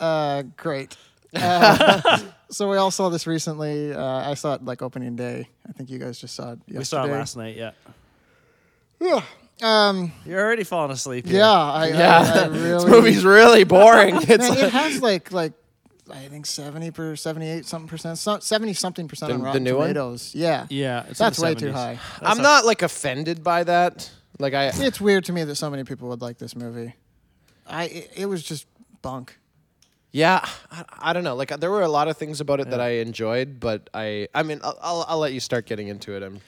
Uh, 0.01 0.43
great. 0.57 0.97
Uh, 1.35 2.19
so 2.51 2.71
we 2.71 2.79
all 2.79 2.91
saw 2.91 3.11
this 3.11 3.27
recently. 3.27 3.93
Uh, 3.93 4.31
I 4.31 4.33
saw 4.33 4.55
it 4.55 4.65
like 4.65 4.81
opening 4.81 5.15
day. 5.15 5.47
I 5.69 5.73
think 5.73 5.91
you 5.91 5.99
guys 5.99 6.19
just 6.19 6.35
saw 6.35 6.53
it 6.53 6.59
yesterday. 6.67 6.79
We 6.79 6.85
saw 6.85 7.05
it 7.05 7.11
last 7.11 7.37
night. 7.37 7.57
Yeah. 7.57 7.73
Um, 9.63 10.13
You're 10.25 10.41
already 10.41 10.65
falling 10.65 10.91
asleep. 10.91 11.27
here. 11.27 11.41
yeah, 11.41 11.51
I, 11.53 11.89
Yeah, 11.89 12.33
I, 12.35 12.45
I 12.45 12.49
this 12.49 12.85
movie's 12.87 13.25
really 13.27 13.65
boring. 13.65 14.17
It's 14.17 14.29
Man, 14.29 14.49
like, 14.49 14.59
it 14.59 14.73
has 14.73 15.03
like 15.03 15.33
like 15.33 15.53
I 16.13 16.29
think 16.29 16.47
seventy 16.47 16.91
per 16.91 17.17
seventy 17.17 17.49
eight 17.49 17.67
something 17.67 17.89
percent, 17.89 18.19
seventy 18.43 18.73
something 18.75 19.09
percent 19.09 19.29
The- 19.31 19.35
on 19.35 19.41
the 19.41 19.47
Rotten 19.47 19.65
new 19.65 19.77
one? 19.77 19.89
Tomatoes. 19.89 20.35
Yeah, 20.35 20.67
Yeah. 20.69 21.05
it's 21.09 21.19
that's 21.19 21.39
the 21.39 21.45
way 21.45 21.55
too 21.55 21.67
70s. 21.71 21.73
high. 21.73 21.99
I'm 22.23 22.43
not 22.43 22.65
like 22.65 22.83
offended 22.83 23.43
by 23.45 23.65
that. 23.65 24.11
Like 24.39 24.55
I, 24.55 24.71
It's 24.75 25.01
weird 25.01 25.25
to 25.27 25.33
me 25.33 25.45
that 25.45 25.57
so 25.57 25.69
many 25.71 25.85
people 25.85 26.09
would 26.09 26.23
like 26.23 26.39
this 26.39 26.57
movie. 26.57 26.95
I 27.67 27.85
it, 27.85 28.11
it 28.17 28.27
was 28.27 28.43
just 28.43 28.67
bunk. 29.03 29.39
yeah, 30.13 30.45
I, 30.73 30.85
I 30.99 31.13
don't 31.13 31.25
know. 31.25 31.35
Like 31.37 31.51
there 31.61 31.71
were 31.71 31.83
a 31.83 31.89
lot 31.89 32.09
of 32.09 32.17
things 32.17 32.41
about 32.41 32.59
it 32.61 32.71
that 32.71 32.81
I 32.81 32.89
enjoyed, 33.01 33.61
but 33.61 33.89
I, 33.95 34.29
I 34.35 34.43
mean, 34.43 34.61
I'll, 34.65 34.79
I'll, 34.83 35.05
I'll 35.09 35.19
let 35.19 35.33
you 35.33 35.41
start 35.41 35.67
getting 35.67 35.89
into 35.89 36.15
it. 36.17 36.23
I'm, 36.23 36.41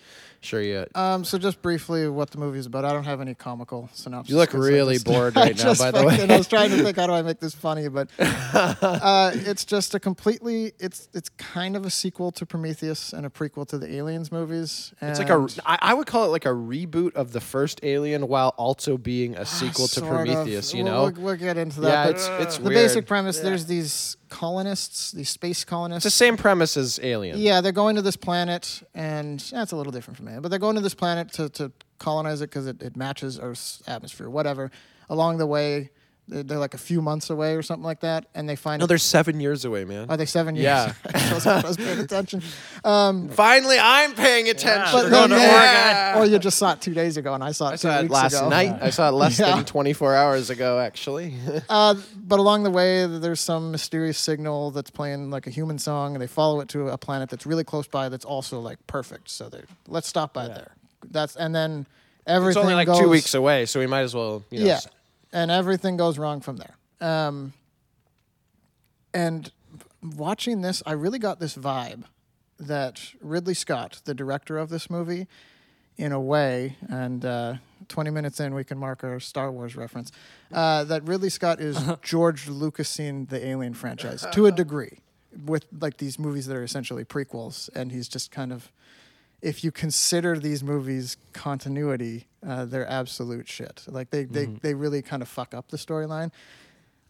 sure 0.43 0.61
you. 0.61 0.87
Um, 0.95 1.25
so 1.25 1.39
just 1.39 1.63
briefly, 1.63 2.09
what 2.09 2.31
the 2.31 2.39
movie 2.39 2.59
is 2.59 2.67
about. 2.67 2.85
I 2.85 2.93
don't 2.93 3.05
have 3.05 3.21
any 3.21 3.35
comical 3.35 3.89
synopsis. 3.95 4.31
You 4.31 4.37
look 4.37 4.53
really 4.53 4.95
just- 4.97 5.07
bored 5.07 5.35
right 5.37 5.57
now, 5.57 5.75
by 5.75 5.91
the 5.91 6.05
way. 6.05 6.17
fucking- 6.17 6.31
I 6.31 6.37
was 6.39 6.49
trying 6.49 6.71
to 6.71 6.83
think 6.83 6.97
how 6.97 7.07
do 7.07 7.13
I 7.15 7.23
make 7.23 7.41
this 7.41 7.55
funny, 7.55 7.89
but 7.89 8.09
uh, 8.19 9.31
it's 9.35 9.65
just 9.65 9.95
a 9.95 10.01
completely. 10.01 10.73
It's 10.79 11.09
it's 11.15 11.29
kind 11.31 11.77
of 11.77 11.87
a 11.87 11.91
sequel 11.91 12.31
to 12.33 12.47
Prometheus 12.47 13.13
and 13.13 13.27
a 13.27 13.31
prequel 13.31 13.67
to 13.69 13.79
the 13.79 13.93
Aliens 13.95 14.31
movies. 14.33 14.93
It's 15.01 15.19
like 15.19 15.31
a. 15.31 15.39
and- 15.41 15.59
I, 15.67 15.79
I 15.81 15.95
would 15.95 16.07
call 16.07 16.25
it 16.25 16.29
like 16.29 16.45
a 16.47 16.51
reboot 16.51 17.15
of 17.15 17.33
the 17.33 17.41
first 17.41 17.81
Alien, 17.83 18.29
while 18.29 18.51
also 18.57 18.97
being 18.99 19.37
a 19.37 19.45
sequel 19.47 19.87
to 19.89 20.01
Sort 20.01 20.13
of. 20.13 20.27
Prometheus. 20.27 20.75
You 20.75 20.85
We'll- 20.85 20.93
know, 20.93 21.03
we'll, 21.05 21.23
we'll 21.25 21.37
get 21.37 21.57
into 21.57 21.81
that. 21.83 21.89
yeah, 21.89 22.07
but 22.07 22.15
it's 22.17 22.29
it's 22.49 22.57
the 22.59 22.65
weird. 22.65 22.75
basic 22.75 23.07
premise: 23.07 23.39
there's 23.41 23.67
these 23.67 24.17
colonists, 24.33 25.13
these 25.13 25.29
space 25.29 25.63
colonists. 25.63 26.07
It's 26.07 26.17
the 26.17 26.25
same 26.25 26.39
premise 26.39 26.79
as 26.79 26.99
Alien. 27.03 27.39
Yeah, 27.39 27.61
they're 27.61 27.71
going 27.71 27.97
to 27.97 28.03
this 28.03 28.17
planet, 28.17 28.83
and 28.95 29.39
that's 29.39 29.73
a 29.73 29.77
little 29.77 29.93
different 29.93 30.17
from 30.17 30.29
it. 30.29 30.41
But 30.41 30.49
they're 30.49 30.59
going 30.59 30.77
to 30.77 30.81
this 30.81 30.95
planet 30.95 31.31
to, 31.35 31.51
to 31.51 31.71
colonize 31.99 32.41
it 32.41 32.49
because 32.49 32.67
it, 32.67 32.83
it 32.83 32.97
matches 32.97 33.39
Earth's 33.39 33.83
atmosphere, 33.87 34.31
whatever. 34.31 34.71
Along 35.11 35.37
the 35.37 35.47
way, 35.47 35.91
they're, 36.29 36.43
they're 36.45 36.59
like 36.59 36.75
a 36.75 36.79
few 36.79 37.03
months 37.03 37.31
away 37.31 37.55
or 37.57 37.63
something 37.63 37.85
like 37.85 38.01
that, 38.01 38.27
and 38.35 38.49
they 38.49 38.57
find. 38.57 38.81
No, 38.81 38.87
they're 38.87 38.99
seven 38.99 39.41
years 39.41 39.65
away, 39.65 39.85
man. 39.85 40.09
Are 40.09 40.17
they 40.17 40.25
seven 40.27 40.55
years? 40.55 40.65
Yeah. 40.65 40.93
I 41.15 41.33
wasn't- 41.33 41.65
I 41.65 41.69
was 41.69 41.77
paying 41.77 41.99
attention. 41.99 42.43
Um, 42.85 43.29
Finally, 43.29 43.77
I'm 43.81 44.15
paying 44.15 44.49
attention. 44.49 44.93
But 44.93 44.93
but 44.93 45.11
They're 45.11 45.11
then, 45.11 45.29
going 45.31 45.41
to 45.41 45.47
yeah, 45.47 46.13
Oregon. 46.17 46.23
or 46.23 46.33
you 46.33 46.39
just 46.39 46.59
saw 46.59 46.73
it 46.73 46.81
two 46.81 46.95
days 46.95 47.17
ago, 47.17 47.35
and 47.35 47.43
I 47.43 47.53
saw 47.53 47.69
it 47.69 47.69
I 47.69 47.73
two 47.73 47.79
saw 47.79 47.99
it 47.99 48.03
weeks 48.03 48.13
last 48.13 48.33
ago. 48.35 48.49
night. 48.49 48.79
I 48.81 48.91
saw 48.91 49.09
it 49.09 49.13
less 49.13 49.39
Yeah. 49.41 49.57
than 49.57 49.65
24 49.65 50.15
hours 50.15 50.51
ago, 50.51 50.79
actually. 50.79 51.35
Uh, 51.69 51.95
but 52.17 52.39
along 52.39 52.63
the 52.65 52.71
way, 52.71 53.07
there's 53.07 53.41
some 53.41 53.71
mysterious 53.73 54.19
signal 54.19 54.71
that's 54.71 54.91
playing 54.91 55.31
like 55.31 55.47
a 55.47 55.51
human 55.51 55.79
song, 55.79 56.15
and 56.15 56.23
they 56.23 56.27
follow 56.27 56.61
it 56.61 56.69
to 56.69 56.89
a 56.89 56.99
planet 56.99 57.29
that's 57.31 57.47
really 57.47 57.65
close 57.65 57.87
by. 57.89 58.09
That's 58.09 58.25
also 58.25 58.61
like 58.61 58.79
perfect. 58.87 59.29
So 59.31 59.49
they 59.49 59.63
let's 59.89 60.07
stop 60.09 60.33
by 60.33 60.49
there. 60.49 60.73
That's 61.11 61.35
and 61.37 61.55
then 61.55 61.87
everything. 62.27 62.61
it's 62.61 62.65
only 62.65 62.75
like 62.75 62.87
goes, 62.87 62.99
two 63.01 63.09
weeks 63.09 63.35
away, 63.35 63.67
so 63.67 63.81
we 63.81 63.87
might 63.87 64.03
as 64.03 64.15
well. 64.15 64.45
You 64.51 64.61
know, 64.61 64.67
yeah, 64.67 64.73
s- 64.75 64.89
and 65.33 65.51
everything 65.51 65.97
goes 65.97 66.19
wrong 66.19 66.41
from 66.41 66.59
there. 66.59 66.77
Um, 67.01 67.53
and 69.15 69.51
watching 70.03 70.61
this, 70.61 70.83
I 70.87 70.93
really 70.93 71.19
got 71.19 71.41
this 71.41 71.57
vibe 71.57 72.05
that 72.59 73.01
Ridley 73.21 73.55
Scott, 73.55 74.01
the 74.05 74.15
director 74.15 74.59
of 74.59 74.69
this 74.69 74.89
movie, 74.89 75.27
in 75.97 76.13
a 76.13 76.21
way, 76.21 76.77
and 76.89 77.25
uh, 77.25 77.55
20 77.89 78.11
minutes 78.11 78.41
in, 78.41 78.55
we 78.55 78.65
can 78.65 78.79
mark 78.79 79.05
our 79.05 79.21
Star 79.21 79.51
Wars 79.51 79.77
reference, 79.77 80.11
uh, 80.53 80.85
that 80.85 81.07
Ridley 81.07 81.29
Scott 81.29 81.61
is 81.61 81.79
George 82.03 82.47
Lucasing 82.47 83.29
the 83.29 83.45
Alien 83.47 83.75
franchise 83.75 84.27
to 84.33 84.47
a 84.47 84.53
degree 84.53 84.99
with 85.45 85.67
like 85.81 85.99
these 85.99 86.19
movies 86.19 86.47
that 86.47 86.57
are 86.57 86.63
essentially 86.63 87.05
prequels, 87.05 87.69
and 87.75 87.93
he's 87.93 88.09
just 88.09 88.31
kind 88.31 88.53
of 88.53 88.71
if 89.43 89.63
you 89.65 89.71
consider 89.73 90.39
these 90.39 90.63
movies 90.63 91.17
continuity, 91.33 92.29
uh, 92.47 92.65
they're 92.65 92.89
absolute 92.89 93.49
shit. 93.49 93.83
Like 93.89 94.11
they, 94.11 94.25
they, 94.25 94.47
they 94.47 94.75
really 94.75 95.03
kind 95.03 95.21
of 95.21 95.29
fuck 95.29 95.53
up 95.53 95.69
the 95.69 95.77
storyline. 95.77 96.31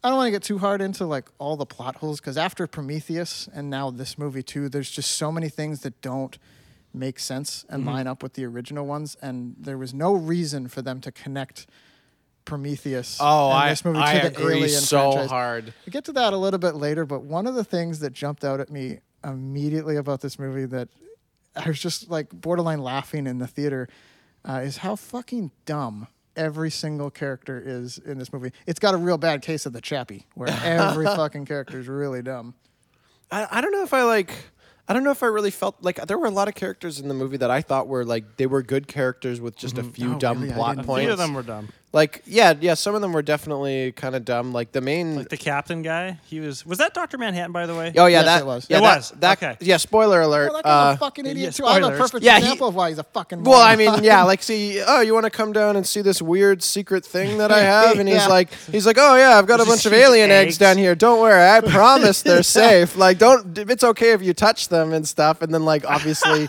I 0.03 0.09
don't 0.09 0.16
want 0.16 0.27
to 0.29 0.31
get 0.33 0.42
too 0.42 0.59
hard 0.59 0.81
into 0.81 1.07
like 1.07 1.29
all 1.38 1.57
the 1.57 1.66
plot 1.66 1.97
holes 1.97 2.21
because 2.21 2.37
after 2.37 2.66
Prometheus 2.66 3.49
and 3.55 3.71
now 3.71 3.90
this 3.90 4.18
movie 4.18 4.42
too, 4.42 4.68
there's 4.68 4.90
just 4.90 5.12
so 5.12 5.31
many 5.31 5.49
things 5.49 5.83
that 5.83 6.01
don't 6.01 6.38
make 6.95 7.18
sense 7.18 7.64
and 7.68 7.87
line 7.87 8.07
up 8.07 8.23
with 8.23 8.35
the 8.35 8.45
original 8.45 8.85
ones, 8.85 9.16
and 9.23 9.55
there 9.59 9.79
was 9.79 9.95
no 9.95 10.12
reason 10.12 10.68
for 10.68 10.83
them 10.83 11.01
to 11.01 11.11
connect 11.12 11.66
Prometheus 12.45 13.18
Oh, 13.21 13.49
and 13.51 13.59
I, 13.59 13.68
this 13.71 13.85
movie 13.85 13.99
I 14.01 14.14
to 14.18 14.29
the 14.31 14.37
agree 14.37 14.55
Alien 14.57 14.81
so 14.81 15.12
franchise. 15.12 15.31
hard. 15.31 15.64
We'll 15.87 15.92
get 15.92 16.05
to 16.07 16.12
that 16.14 16.33
a 16.33 16.37
little 16.37 16.59
bit 16.59 16.75
later, 16.75 17.07
but 17.07 17.23
one 17.23 17.47
of 17.47 17.55
the 17.55 17.64
things 17.64 18.01
that 18.01 18.12
jumped 18.12 18.45
out 18.45 18.59
at 18.61 18.68
me 18.68 18.99
immediately 19.25 19.97
about 19.97 20.21
this 20.21 20.38
movie 20.38 20.66
that 20.66 20.88
I 21.57 21.69
was 21.69 21.81
just 21.81 22.09
like 22.11 22.31
borderline 22.31 22.81
laughing 22.81 23.27
in 23.27 23.38
the 23.38 23.47
theater 23.47 23.88
uh, 24.49 24.61
is 24.65 24.79
how 24.79 24.97
fucking 24.97 25.51
dumb 25.67 26.09
every 26.35 26.71
single 26.71 27.11
character 27.11 27.62
is 27.65 27.99
in 27.99 28.19
this 28.19 28.33
movie. 28.33 28.53
It's 28.67 28.81
got 28.81 28.95
a 28.95 28.97
real 28.97 29.19
bad 29.19 29.43
case 29.43 29.67
of 29.67 29.73
the 29.73 29.81
chappie, 29.83 30.27
where 30.35 30.49
every 30.62 31.05
fucking 31.07 31.45
character 31.45 31.79
is 31.79 31.88
really 31.88 32.23
dumb. 32.23 32.55
I, 33.31 33.47
I 33.51 33.61
don't 33.61 33.73
know 33.73 33.83
if 33.83 33.93
I 33.95 34.03
like. 34.05 34.33
I 34.88 34.95
don't 34.95 35.05
know 35.05 35.11
if 35.12 35.23
I 35.23 35.27
really 35.27 35.51
felt 35.53 35.77
like 35.81 36.05
there 36.07 36.19
were 36.19 36.27
a 36.27 36.31
lot 36.31 36.49
of 36.49 36.55
characters 36.55 36.99
in 36.99 37.07
the 37.09 37.15
movie 37.15 37.37
that 37.37 37.51
I 37.51 37.61
thought 37.61 37.87
were 37.87 38.05
like 38.05 38.37
they 38.37 38.47
were 38.47 38.62
good 38.62 38.88
characters 38.88 39.41
with 39.41 39.57
just 39.57 39.79
a 39.79 39.85
few 39.85 40.15
Oh, 40.15 40.19
dumb 40.19 40.41
really? 40.41 40.53
I 40.53 40.57
plot 40.57 40.71
didn't- 40.77 40.85
A 40.85 40.87
points. 40.87 41.05
few 41.05 41.12
of 41.12 41.19
them 41.19 41.35
were 41.35 41.43
dumb. 41.45 41.69
Like 41.94 42.22
yeah, 42.24 42.55
yeah, 42.59 42.72
some 42.74 42.94
of 42.94 43.02
them 43.02 43.12
were 43.12 43.20
definitely 43.22 43.92
kind 43.92 44.14
of 44.14 44.24
dumb. 44.24 44.52
Like 44.52 44.72
the 44.72 44.81
main. 44.81 45.16
Like 45.16 45.28
the 45.28 45.37
captain 45.37 45.83
guy, 45.83 46.18
he 46.24 46.40
was. 46.40 46.64
Was 46.64 46.78
that 46.78 46.94
Doctor 46.94 47.18
Manhattan, 47.18 47.52
by 47.52 47.66
the 47.66 47.74
way? 47.74 47.92
oh 47.98 48.07
yeah, 48.07 48.20
Yes, 48.20 48.24
that 48.24 48.40
it 48.42 48.46
was. 48.46 48.66
Yeah, 48.70 48.78
It 48.78 48.81
that, 48.81 48.96
was. 48.96 49.11
That, 49.20 49.42
Okay. 49.42 49.57
Yeah, 49.61 49.76
spoiler 49.76 50.20
alert. 50.22 50.46
Well, 50.52 50.57
that 50.57 50.64
guy's 50.64 50.92
uh, 50.92 50.94
a 50.94 50.98
fucking 50.98 51.26
idiot 51.26 51.44
yeah, 51.44 51.50
too. 51.50 51.66
I 51.66 51.74
have 51.81 51.92
a 51.92 51.96
perfect 51.96 52.24
Yeah, 52.24 52.38
he- 52.38 52.44
example 52.44 52.68
of 52.68 52.74
why 52.74 52.88
he's 52.88 52.98
a 52.98 53.02
fucking. 53.05 53.44
well, 53.44 53.61
I 53.61 53.76
mean, 53.76 54.02
yeah, 54.05 54.22
like 54.33 54.42
see, 54.42 54.83
oh, 54.87 55.00
you 55.02 55.12
want 55.12 55.24
to 55.24 55.31
come 55.31 55.52
down 55.52 55.76
and 55.76 55.87
see 55.87 56.00
this 56.00 56.22
weird 56.22 56.62
secret 56.62 57.05
thing 57.05 57.37
that 57.38 57.52
I 57.52 57.59
have, 57.74 57.98
and 57.98 58.09
he's 58.09 58.18
Yeah. 58.18 58.26
like, 58.28 58.52
he's 58.70 58.87
like, 58.87 58.96
oh 58.98 59.16
yeah, 59.16 59.37
I've 59.38 59.46
got 59.46 59.61
a 59.61 59.64
bunch 59.66 59.85
of 59.87 59.92
alien 59.92 60.31
eggs. 60.31 60.46
eggs. 60.55 60.59
down 60.59 60.78
here. 60.78 60.94
Don't 60.94 61.20
worry, 61.20 61.46
I 61.46 61.61
promise 61.68 62.22
they're 62.22 62.42
safe. 62.42 62.96
Like, 62.96 63.18
don't. 63.18 63.59
It's 63.59 63.85
okay 63.85 64.12
if 64.12 64.22
you 64.22 64.33
touch 64.33 64.68
them 64.68 64.92
and 64.94 65.07
stuff. 65.07 65.42
And 65.42 65.52
then 65.52 65.64
like, 65.66 65.85
obviously, 65.85 66.48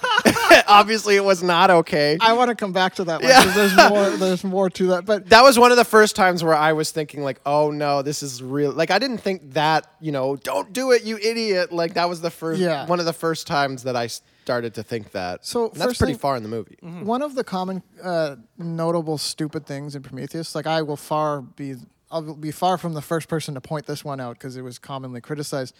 obviously, 0.67 1.15
it 1.15 1.23
was 1.23 1.41
not 1.43 1.69
okay. 1.69 2.17
I 2.21 2.33
want 2.33 2.49
to 2.49 2.55
come 2.55 2.73
back 2.73 2.95
to 2.95 3.03
that 3.05 3.21
one 3.21 3.31
'cause 3.31 3.55
there's 3.55 3.75
more. 3.89 4.09
There's 4.23 4.43
more 4.43 4.69
to 4.71 4.87
that, 4.87 5.05
but 5.05 5.29
that 5.29 5.41
was 5.43 5.57
one 5.59 5.71
of 5.71 5.77
the 5.77 5.85
first 5.85 6.15
times 6.15 6.43
where 6.43 6.55
I 6.55 6.73
was 6.73 6.91
thinking 6.91 7.23
like, 7.23 7.39
oh 7.45 7.71
no, 7.71 8.01
this 8.01 8.23
is 8.23 8.41
real. 8.43 8.71
Like 8.71 8.91
I 8.91 8.99
didn't 8.99 9.17
think 9.19 9.53
that, 9.53 9.87
you 9.99 10.11
know, 10.11 10.35
don't 10.35 10.71
do 10.73 10.91
it, 10.91 11.03
you 11.03 11.17
idiot. 11.17 11.71
Like 11.71 11.93
that 11.95 12.09
was 12.09 12.21
the 12.21 12.29
first 12.31 12.59
Yeah. 12.61 12.85
one 12.85 12.99
of 12.99 13.05
the 13.05 13.13
first 13.13 13.47
times 13.47 13.83
that 13.83 13.95
I 13.95 14.07
started 14.07 14.73
to 14.75 14.83
think 14.83 15.11
that. 15.11 15.45
So, 15.45 15.69
And 15.69 15.75
that's 15.75 15.97
pretty 15.97 16.13
thing- 16.13 16.19
far 16.19 16.35
in 16.35 16.43
the 16.43 16.49
movie. 16.49 16.77
One 16.81 17.21
of 17.21 17.35
the 17.35 17.43
common 17.43 17.81
uh, 18.03 18.35
notable 18.57 19.17
stupid 19.17 19.65
things 19.65 19.95
in 19.95 20.03
Prometheus, 20.03 20.53
like 20.55 20.67
I 20.67 20.81
will 20.81 20.97
far 20.97 21.41
be, 21.41 21.75
I'll 22.11 22.35
be 22.35 22.51
far 22.51 22.77
from 22.77 22.93
the 22.93 23.01
first 23.01 23.27
person 23.27 23.53
to 23.55 23.61
point 23.61 23.85
this 23.85 24.03
one 24.03 24.19
out 24.19 24.33
because 24.37 24.55
it 24.57 24.61
was 24.61 24.77
commonly 24.79 25.21
criticized. 25.21 25.73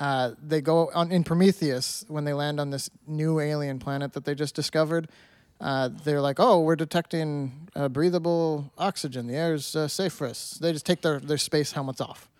Uh, 0.00 0.32
they 0.42 0.62
go 0.62 0.90
on 0.94 1.12
in 1.12 1.22
Prometheus 1.22 2.04
when 2.08 2.24
they 2.24 2.32
land 2.32 2.58
on 2.58 2.70
this 2.70 2.88
new 3.06 3.38
alien 3.38 3.78
planet 3.78 4.14
that 4.14 4.24
they 4.24 4.34
just 4.34 4.54
discovered. 4.54 5.08
Uh, 5.60 5.90
they're 6.04 6.22
like, 6.22 6.36
"Oh, 6.40 6.60
we're 6.62 6.74
detecting 6.74 7.68
uh, 7.76 7.88
breathable 7.90 8.72
oxygen. 8.78 9.26
The 9.26 9.36
air's 9.36 9.76
uh, 9.76 9.88
safe 9.88 10.14
for 10.14 10.26
us." 10.26 10.52
They 10.54 10.72
just 10.72 10.86
take 10.86 11.02
their, 11.02 11.20
their 11.20 11.36
space 11.36 11.72
helmets 11.72 12.00
off. 12.00 12.30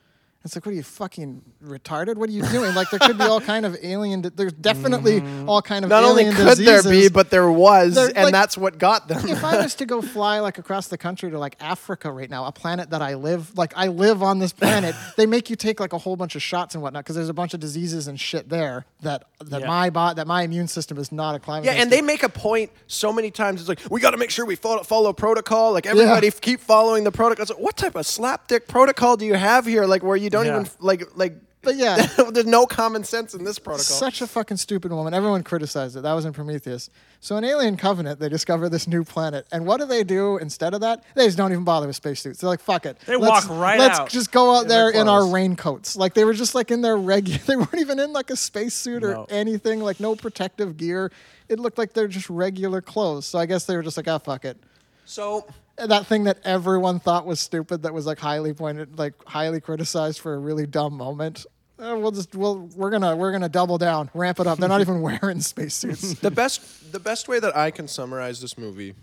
It's 0.43 0.57
like, 0.57 0.65
what 0.65 0.73
are 0.73 0.75
you 0.77 0.83
fucking 0.83 1.43
retarded? 1.63 2.17
What 2.17 2.31
are 2.31 2.33
you 2.33 2.43
doing? 2.45 2.75
Like, 2.75 2.89
there 2.89 2.99
could 2.99 3.19
be 3.19 3.25
all 3.25 3.43
kind 3.43 3.67
of 3.67 3.77
alien. 3.83 4.23
di- 4.23 4.31
There's 4.35 4.55
definitely 4.55 5.21
mm-hmm. 5.21 5.51
all 5.51 5.61
kind 5.61 5.85
of 5.85 5.91
Not 5.91 6.03
only 6.03 6.33
could 6.33 6.57
there 6.57 6.83
be, 6.83 7.11
but 7.11 7.29
there 7.29 7.53
was, 7.53 7.95
They're, 7.95 8.07
and 8.07 8.25
like- 8.25 8.33
that's 8.33 8.57
what 8.57 8.79
got 8.79 9.07
them. 9.07 9.29
if 9.29 9.45
I 9.45 9.59
was 9.63 9.75
to 9.75 9.85
go 9.87 10.01
fly 10.17 10.39
like 10.41 10.57
across 10.57 10.89
the 10.89 10.97
country 10.97 11.31
to 11.31 11.39
like 11.39 11.57
Africa 11.61 12.11
right 12.11 12.31
now, 12.31 12.47
a 12.47 12.53
planet 12.53 12.89
that 12.89 13.03
I 13.03 13.17
live, 13.17 13.57
like 13.59 13.75
I 13.77 13.89
live 13.89 14.23
on 14.23 14.39
this 14.39 14.55
planet, 14.55 14.95
they 15.19 15.27
make 15.27 15.51
you 15.51 15.57
take 15.57 15.79
like 15.79 15.93
a 15.93 15.99
whole 15.99 16.17
bunch 16.17 16.35
of 16.37 16.43
shots 16.43 16.75
and 16.75 16.81
whatnot 16.83 17.05
because 17.05 17.17
there's 17.17 17.29
a 17.29 17.35
bunch 17.35 17.53
of 17.53 17.61
diseases 17.61 18.09
and 18.09 18.19
shit 18.19 18.49
there 18.49 18.87
that 19.03 19.25
that 19.45 19.61
Yeah. 19.61 19.67
my 19.67 19.91
bot 19.91 20.17
that 20.17 20.27
my 20.27 20.43
immune 20.43 20.69
system 20.69 20.97
is 20.97 21.13
not 21.13 21.35
acclimated. 21.35 21.75
Yeah, 21.75 21.83
and 21.83 21.93
they 21.93 22.01
make 22.01 22.23
a 22.23 22.31
point 22.31 22.71
so 22.87 23.13
many 23.13 23.31
times. 23.31 23.61
It's 23.61 23.69
like 23.69 23.81
we 23.91 24.01
got 24.01 24.13
to 24.13 24.17
make 24.17 24.31
sure 24.31 24.47
we 24.47 24.57
follow, 24.57 24.83
follow 24.85 25.13
protocol. 25.13 25.73
Like 25.73 25.85
everybody, 25.85 26.29
f- 26.29 26.41
keep 26.41 26.61
following 26.61 27.05
the 27.05 27.13
protocol. 27.13 27.45
Like, 27.47 27.63
what 27.63 27.77
type 27.77 27.95
of 27.95 28.07
slapdick 28.07 28.69
protocol 28.69 29.19
do 29.19 29.27
you 29.27 29.35
have 29.35 29.67
here? 29.67 29.85
Like 29.85 30.03
where 30.03 30.17
you 30.17 30.30
don't 30.31 30.47
Yeah. 30.47 30.61
even 30.61 30.71
like 30.81 31.17
like. 31.17 31.35
But 31.63 31.77
yeah. 31.77 31.97
there's 32.33 32.47
no 32.47 32.65
common 32.65 33.05
sense 33.05 33.35
in 33.35 33.45
this 33.45 33.59
protocol. 33.59 33.85
Such 33.85 34.23
a 34.23 34.27
fucking 34.27 34.57
stupid 34.57 34.93
woman. 34.93 35.13
Everyone 35.13 35.43
criticized 35.43 35.95
it. 35.95 36.01
That 36.05 36.15
was 36.15 36.25
in 36.25 36.33
Prometheus. 36.33 36.89
So 37.21 37.37
in 37.37 37.45
Alien 37.45 37.77
Covenant, 37.77 38.19
they 38.19 38.31
discover 38.31 38.71
this 38.71 38.87
new 38.89 39.05
planet, 39.05 39.47
and 39.53 39.67
what 39.67 39.79
do 39.79 39.85
they 39.85 40.03
do 40.03 40.39
instead 40.39 40.73
of 40.73 40.81
that? 40.81 41.05
They 41.15 41.27
just 41.27 41.37
don't 41.37 41.53
even 41.53 41.65
bother 41.65 41.87
with 41.87 41.97
spacesuits. 41.97 42.41
They're 42.41 42.49
like, 42.49 42.61
"Fuck 42.63 42.87
it." 42.87 42.99
They 43.05 43.15
Let's- 43.17 43.47
walk 43.47 43.61
right 43.61 43.79
Let's 43.79 43.99
out 43.99 44.09
just 44.09 44.33
go 44.33 44.57
out 44.57 44.63
in 44.63 44.69
there 44.69 44.89
in 44.89 45.07
our 45.07 45.27
raincoats. 45.27 45.97
Like 45.97 46.15
they 46.15 46.25
were 46.25 46.33
just 46.33 46.55
like 46.55 46.71
in 46.71 46.81
their 46.81 46.97
regular. 46.97 47.39
They 47.47 47.57
weren't 47.57 47.75
even 47.79 47.99
in 47.99 48.15
like 48.15 48.31
a 48.31 48.37
spacesuit 48.37 49.05
or 49.05 49.13
No. 49.13 49.27
anything. 49.29 49.81
Like 49.83 50.01
no 50.01 50.17
protective 50.17 50.79
gear. 50.79 51.13
It 51.51 51.59
looked 51.59 51.77
like 51.77 51.93
they're 51.93 52.09
just 52.09 52.31
regular 52.31 52.81
clothes. 52.81 53.27
So 53.27 53.39
I 53.39 53.45
guess 53.45 53.67
they 53.67 53.77
were 53.77 53.83
just 53.83 53.99
like, 53.99 54.09
"Ah, 54.09 54.17
fuck 54.17 54.47
it." 54.47 54.57
so 55.05 55.45
And 55.47 55.55
that 55.87 56.07
thing 56.07 56.25
that 56.25 56.39
everyone 56.45 57.01
thought 57.01 57.27
was 57.27 57.41
stupid, 57.41 57.83
that 57.83 57.93
was 57.95 58.07
like 58.07 58.19
highly 58.19 58.53
pointed, 58.53 58.99
like 58.99 59.15
highly 59.27 59.61
criticized 59.61 60.21
for 60.21 60.35
a 60.35 60.39
really 60.39 60.67
dumb 60.67 60.95
moment. 60.95 61.47
Uh, 61.79 61.97
we'll 61.99 62.11
just 62.11 62.35
we'll 62.35 62.69
we're 62.77 62.91
gonna 62.91 63.17
we're 63.17 63.33
gonna 63.33 63.49
double 63.49 63.79
down, 63.79 64.11
ramp 64.13 64.39
it 64.41 64.47
up. 64.47 64.59
They're 64.59 64.69
not 64.69 64.81
even 64.83 65.01
wearing 65.03 65.41
spacesuits. 65.41 66.15
the 66.21 66.31
best 66.31 66.93
the 66.93 67.01
best 67.01 67.27
way 67.29 67.41
that 67.41 67.57
I 67.57 67.71
can 67.71 67.89
summarize 67.89 68.41
this 68.41 68.59
movie 68.59 68.95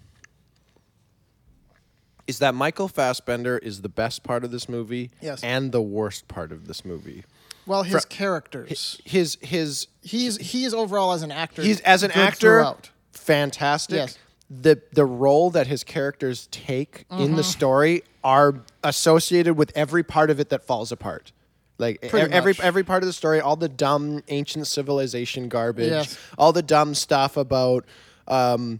is 2.27 2.39
that 2.39 2.53
Michael 2.53 2.87
Fassbender 2.87 3.57
is 3.57 3.81
the 3.81 3.89
best 3.89 4.23
part 4.23 4.43
of 4.43 4.51
this 4.51 4.67
movie 4.67 5.09
Yes. 5.21 5.41
and 5.43 5.71
the 5.71 5.81
worst 5.81 6.27
part 6.27 6.51
of 6.51 6.67
this 6.67 6.83
movie. 6.83 7.23
Well, 7.65 7.83
his 7.83 8.05
characters. 8.05 8.69
His 8.69 9.01
his 9.05 9.37
his 9.41 9.87
He's 10.01 10.37
he's 10.37 10.73
overall 10.73 11.13
as 11.13 11.21
an 11.23 11.31
actor. 11.31 11.61
he's 11.61 11.79
as 11.81 12.03
an 12.03 12.11
actor 12.11 12.39
throughout. 12.59 12.89
fantastic. 13.11 13.95
Yes. 13.97 14.17
The 14.49 14.81
the 14.93 15.05
role 15.05 15.49
that 15.51 15.67
his 15.67 15.83
characters 15.83 16.47
take 16.51 17.05
in 17.12 17.17
Mm-hmm. 17.17 17.36
the 17.36 17.43
story 17.43 18.03
are 18.23 18.63
associated 18.83 19.55
with 19.55 19.71
every 19.75 20.03
part 20.03 20.29
of 20.29 20.39
it 20.39 20.49
that 20.49 20.63
falls 20.65 20.91
apart. 20.91 21.31
Like 21.77 22.01
Pretty 22.10 22.31
every 22.31 22.53
much. 22.53 22.60
every 22.62 22.83
part 22.83 23.03
of 23.03 23.07
the 23.07 23.13
story, 23.13 23.39
all 23.41 23.55
the 23.55 23.69
dumb 23.69 24.23
ancient 24.29 24.65
civilization 24.67 25.47
garbage, 25.49 25.91
Yes. 25.91 26.17
all 26.38 26.51
the 26.53 26.63
dumb 26.63 26.95
stuff 26.95 27.36
about 27.38 27.86
um, 28.27 28.79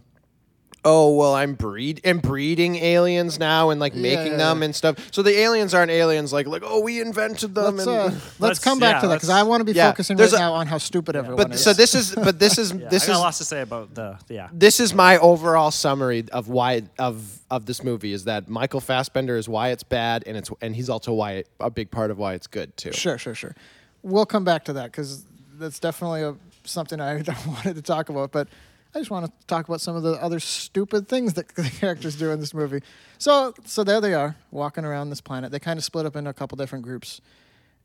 oh 0.84 1.12
well 1.16 1.34
i'm 1.34 1.54
breed 1.54 2.00
and 2.04 2.22
breeding 2.22 2.76
aliens 2.76 3.38
now 3.38 3.70
and 3.70 3.80
like 3.80 3.94
Yeah, 3.94 4.00
making 4.02 4.32
yeah, 4.32 4.36
them 4.38 4.62
and 4.62 4.74
stuff 4.74 4.96
so 5.12 5.22
the 5.22 5.36
aliens 5.36 5.74
aren't 5.74 5.90
aliens 5.90 6.32
like 6.32 6.46
like 6.46 6.62
oh 6.64 6.80
we 6.80 7.00
invented 7.00 7.54
them 7.54 7.76
Let's, 7.76 7.86
and 7.88 7.96
uh, 7.96 8.04
let's, 8.10 8.40
Let's- 8.40 8.58
come 8.60 8.78
back 8.78 8.96
yeah, 8.96 9.00
to 9.00 9.06
that 9.08 9.14
because 9.16 9.28
let's- 9.28 9.40
I 9.40 9.42
want 9.42 9.60
to 9.60 9.64
be 9.64 9.72
Yeah, 9.72 9.90
focusing 9.90 10.16
there's 10.16 10.32
right 10.32 10.38
a- 10.38 10.42
now 10.42 10.52
on 10.54 10.66
how 10.68 10.78
stupid 10.78 11.16
everyone 11.16 11.36
but 11.48 11.54
is. 11.56 11.64
so 11.64 11.72
this 11.72 11.94
is 11.94 12.14
but 12.14 12.38
this 12.38 12.58
is 12.58 12.72
Yeah, 12.78 12.88
this 12.88 13.04
I 13.04 13.06
got 13.08 13.12
is 13.14 13.18
lots 13.20 13.38
to 13.38 13.44
say 13.44 13.60
about 13.62 13.94
the 13.94 14.18
yeah. 14.28 14.48
this 14.52 14.78
is 14.80 14.94
my 14.94 15.18
overall 15.18 15.70
summary 15.72 16.24
of 16.32 16.48
why 16.48 16.82
of 16.98 17.38
of 17.50 17.66
this 17.66 17.82
movie 17.82 18.12
is 18.12 18.24
that 18.24 18.48
Michael 18.48 18.80
Fassbender 18.80 19.36
is 19.36 19.48
why 19.48 19.70
it's 19.70 19.82
bad 19.82 20.22
and 20.26 20.36
it's 20.36 20.50
and 20.60 20.76
he's 20.76 20.88
also 20.88 21.12
why 21.12 21.32
it, 21.32 21.48
a 21.58 21.70
big 21.70 21.90
part 21.90 22.10
of 22.10 22.18
why 22.18 22.34
it's 22.34 22.46
good 22.46 22.76
too. 22.76 22.92
Sure, 22.92 23.18
sure, 23.18 23.34
sure. 23.34 23.54
We'll 24.02 24.26
come 24.26 24.44
back 24.44 24.64
to 24.66 24.74
that 24.74 24.92
because 24.92 25.24
that's 25.58 25.80
definitely 25.80 26.22
a, 26.22 26.36
something 26.64 27.00
I 27.00 27.14
wanted 27.46 27.74
to 27.74 27.82
talk 27.82 28.10
about. 28.10 28.30
But 28.30 28.46
I 28.94 28.98
just 28.98 29.10
want 29.10 29.26
to 29.26 29.46
talk 29.46 29.68
about 29.68 29.80
some 29.80 29.96
of 29.96 30.02
the 30.02 30.12
other 30.12 30.40
stupid 30.40 31.08
things 31.08 31.34
that 31.34 31.48
the 31.54 31.62
characters 31.64 32.16
do 32.16 32.30
in 32.30 32.40
this 32.40 32.54
movie. 32.54 32.82
So, 33.18 33.54
so 33.64 33.84
there 33.84 34.00
they 34.00 34.14
are 34.14 34.36
walking 34.50 34.84
around 34.84 35.10
this 35.10 35.20
planet. 35.20 35.52
They 35.52 35.58
kind 35.58 35.78
of 35.78 35.84
split 35.84 36.06
up 36.06 36.16
into 36.16 36.30
a 36.30 36.34
couple 36.34 36.56
different 36.56 36.84
groups, 36.84 37.20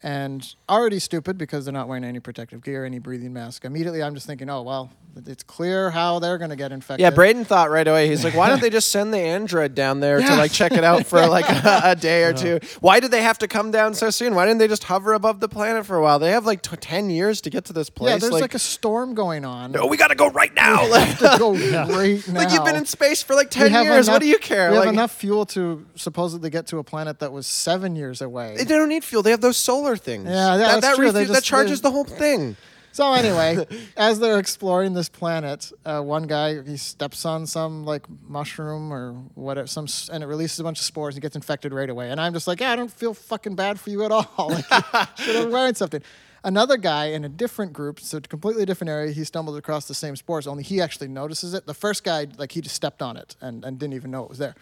and 0.04 0.56
already 0.68 1.00
stupid 1.00 1.38
because 1.38 1.66
they're 1.66 1.74
not 1.74 1.88
wearing 1.88 2.04
any 2.04 2.20
protective 2.20 2.62
gear, 2.62 2.86
any 2.86 3.00
breathing 3.00 3.32
mask. 3.34 3.64
Immediately, 3.64 4.04
I'm 4.04 4.14
just 4.14 4.28
thinking, 4.28 4.50
oh 4.50 4.62
well, 4.62 4.92
it's 5.28 5.44
clear 5.44 5.92
how 5.92 6.20
they're 6.20 6.38
going 6.38 6.50
to 6.50 6.56
get 6.56 6.72
infected. 6.72 7.02
Yeah, 7.02 7.12
Braden 7.12 7.46
thought 7.46 7.70
right 7.70 7.88
away. 7.88 8.08
He's 8.08 8.24
like, 8.24 8.36
"Why 8.36 8.50
don't 8.50 8.62
they 8.62 8.70
just 8.70 8.92
send 8.92 9.14
the 9.14 9.20
android 9.20 9.76
down 9.76 10.00
there 10.00 10.20
to 10.20 10.36
like 10.36 10.52
check 10.52 10.72
it 10.72 10.84
out 10.84 11.06
for 11.06 11.26
like 11.28 11.48
a, 11.48 11.82
a 11.86 11.96
day 11.96 12.24
or 12.24 12.34
two? 12.34 12.60
Why 12.82 13.00
did 13.00 13.12
they 13.12 13.22
have 13.22 13.38
to 13.40 13.48
come 13.48 13.72
down 13.72 13.94
so 13.94 14.10
soon? 14.10 14.36
Why 14.36 14.46
didn't 14.46 14.60
they 14.60 14.68
just 14.68 14.84
hover 14.86 15.14
above 15.14 15.40
the 15.40 15.48
planet 15.48 15.86
for 15.86 15.96
a 15.96 16.02
while? 16.02 16.20
They 16.20 16.32
have 16.32 16.46
like 16.46 16.62
t- 16.62 16.76
ten 16.78 17.10
years 17.10 17.42
to 17.42 17.50
get 17.50 17.66
to 17.66 17.74
this 17.74 17.90
place. 17.90 18.12
Yeah, 18.14 18.18
there's 18.18 18.34
like, 18.34 18.54
a 18.54 18.60
storm 18.60 19.14
going 19.14 19.46
on. 19.46 19.72
no, 19.72 19.86
we 19.86 19.98
gotta 19.98 20.16
go 20.16 20.30
right 20.30 20.54
now. 20.54 20.86
have 20.92 21.20
to 21.20 21.36
go 21.40 21.54
right 21.86 22.28
now. 22.28 22.40
like 22.40 22.52
you've 22.52 22.66
been 22.66 22.76
in 22.76 22.86
space 22.86 23.22
for 23.22 23.36
like 23.36 23.50
ten 23.50 23.72
years. 23.72 24.08
enough- 24.08 24.16
what 24.16 24.22
do 24.22 24.28
you 24.28 24.40
care? 24.40 24.72
We 24.72 24.78
like, 24.78 24.86
have 24.86 24.94
enough 24.94 25.12
fuel 25.12 25.46
to 25.48 25.86
supposedly 25.96 26.50
get 26.50 26.68
to 26.68 26.80
a 26.80 26.84
planet 26.84 27.20
that 27.20 27.32
was 27.32 27.48
seven 27.48 27.96
years 27.96 28.22
away. 28.22 28.56
They 28.58 28.66
don't 28.66 28.90
need 28.90 29.04
fuel. 29.04 29.22
They 29.22 29.32
have 29.32 29.42
those 29.42 29.58
solar 29.58 29.93
things. 29.98 30.26
Yeah, 30.26 30.58
that, 30.58 30.58
that's 30.58 30.82
that, 30.82 30.96
true. 30.96 31.12
Refu- 31.12 31.28
that 31.28 31.44
charges 31.44 31.82
the 31.82 31.92
whole 31.92 32.04
thing. 32.04 32.56
So 32.94 33.12
anyway, 33.14 33.66
as 33.98 34.20
they're 34.20 34.40
exploring 34.40 34.94
this 34.94 35.10
planet, 35.10 35.72
uh, 35.84 36.02
one 36.02 36.24
guy 36.24 36.62
he 36.62 36.78
steps 36.78 37.26
on 37.26 37.48
some 37.48 37.86
like 37.86 38.06
mushroom 38.28 38.94
or 38.94 39.14
whatever, 39.34 39.68
some 39.68 39.88
and 40.12 40.24
it 40.24 40.28
releases 40.28 40.60
a 40.60 40.64
bunch 40.64 40.80
of 40.80 40.86
spores 40.86 41.16
and 41.16 41.22
gets 41.22 41.36
infected 41.36 41.74
right 41.74 41.90
away. 41.90 42.12
And 42.12 42.22
I'm 42.22 42.34
just 42.34 42.48
like, 42.48 42.60
yeah, 42.62 42.72
I 42.72 42.76
don't 42.76 42.92
feel 42.92 43.14
fucking 43.14 43.56
bad 43.56 43.80
for 43.80 43.90
you 43.90 44.04
at 44.06 44.12
all. 44.12 44.24
Like, 44.94 45.18
should 45.18 45.36
have 45.36 45.52
wearing 45.52 45.74
something. 45.74 46.02
Another 46.44 46.76
guy 46.78 47.06
in 47.06 47.24
a 47.24 47.30
different 47.30 47.72
group, 47.72 48.00
so 48.02 48.18
a 48.18 48.22
completely 48.22 48.66
different 48.66 48.90
area, 48.90 49.12
he 49.12 49.24
stumbled 49.24 49.58
across 49.58 49.88
the 49.88 49.94
same 49.94 50.16
spores. 50.16 50.46
Only 50.46 50.62
he 50.62 50.82
actually 50.82 51.08
notices 51.08 51.54
it. 51.54 51.66
The 51.66 51.74
first 51.74 52.04
guy, 52.04 52.28
like, 52.38 52.52
he 52.52 52.60
just 52.60 52.76
stepped 52.76 53.02
on 53.02 53.16
it 53.16 53.38
and, 53.40 53.64
and 53.64 53.80
didn't 53.80 53.94
even 53.94 54.12
know 54.12 54.24
it 54.24 54.30
was 54.30 54.40
there. 54.40 54.56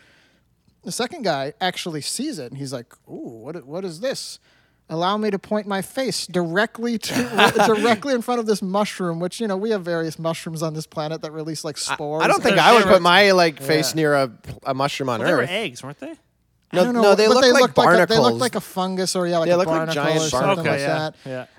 The 0.84 0.91
second 0.91 1.24
guy 1.24 1.54
actually 1.60 2.02
sees 2.02 2.39
it 2.39 2.52
and 2.52 2.58
he's 2.58 2.74
like, 2.74 2.94
"Ooh, 3.08 3.41
what? 3.44 3.65
What 3.65 3.86
is 3.86 4.00
this?" 4.00 4.39
Allow 4.91 5.15
me 5.17 5.32
to 5.32 5.39
point 5.39 5.67
my 5.67 5.82
face 5.82 6.27
directly 6.27 6.97
to 6.99 7.63
directly 7.75 8.13
in 8.13 8.21
front 8.21 8.39
of 8.41 8.45
this 8.45 8.62
mushroom, 8.62 9.19
which 9.21 9.39
you 9.39 9.47
know 9.47 9.56
we 9.58 9.69
have 9.71 9.84
various 9.84 10.19
mushrooms 10.19 10.62
on 10.62 10.73
this 10.73 10.86
planet 10.86 11.21
that 11.21 11.32
release 11.32 11.63
like 11.63 11.77
spores. 11.77 12.21
I 12.23 12.27
don't 12.27 12.43
think 12.43 12.58
I 12.58 12.73
would 12.75 12.84
put 12.84 13.01
my 13.01 13.32
like 13.32 13.62
face 13.62 13.91
Yeah. 13.93 13.95
near 14.01 14.13
a, 14.15 14.32
a 14.65 14.73
mushroom 14.73 15.08
on 15.10 15.21
Well, 15.21 15.30
they 15.30 15.34
were 15.36 15.43
eggs, 15.49 15.82
weren't 15.82 15.99
they? 15.99 16.13
No, 16.73 16.89
I 16.89 16.91
no, 16.91 17.15
they 17.15 17.27
look 17.30 17.41
they 17.41 17.51
like 17.54 17.62
looked 17.62 17.77
like 17.77 17.88
a, 17.88 17.91
they 17.91 17.97
barnacles. 18.15 18.19
looked 18.27 18.39
like 18.41 18.56
a 18.56 18.62
fungus 18.62 19.15
or 19.15 19.27
yeah, 19.27 19.38
like 19.39 19.47
They 19.47 19.54
a 19.54 19.58
look 19.58 19.67
like 19.67 19.77
barnacle 19.77 20.04
giant 20.04 20.21
or 20.23 20.30
something 20.30 20.63
barnacles. 20.63 20.67
like 20.67 20.80
yeah, 20.80 21.10
that. 21.10 21.15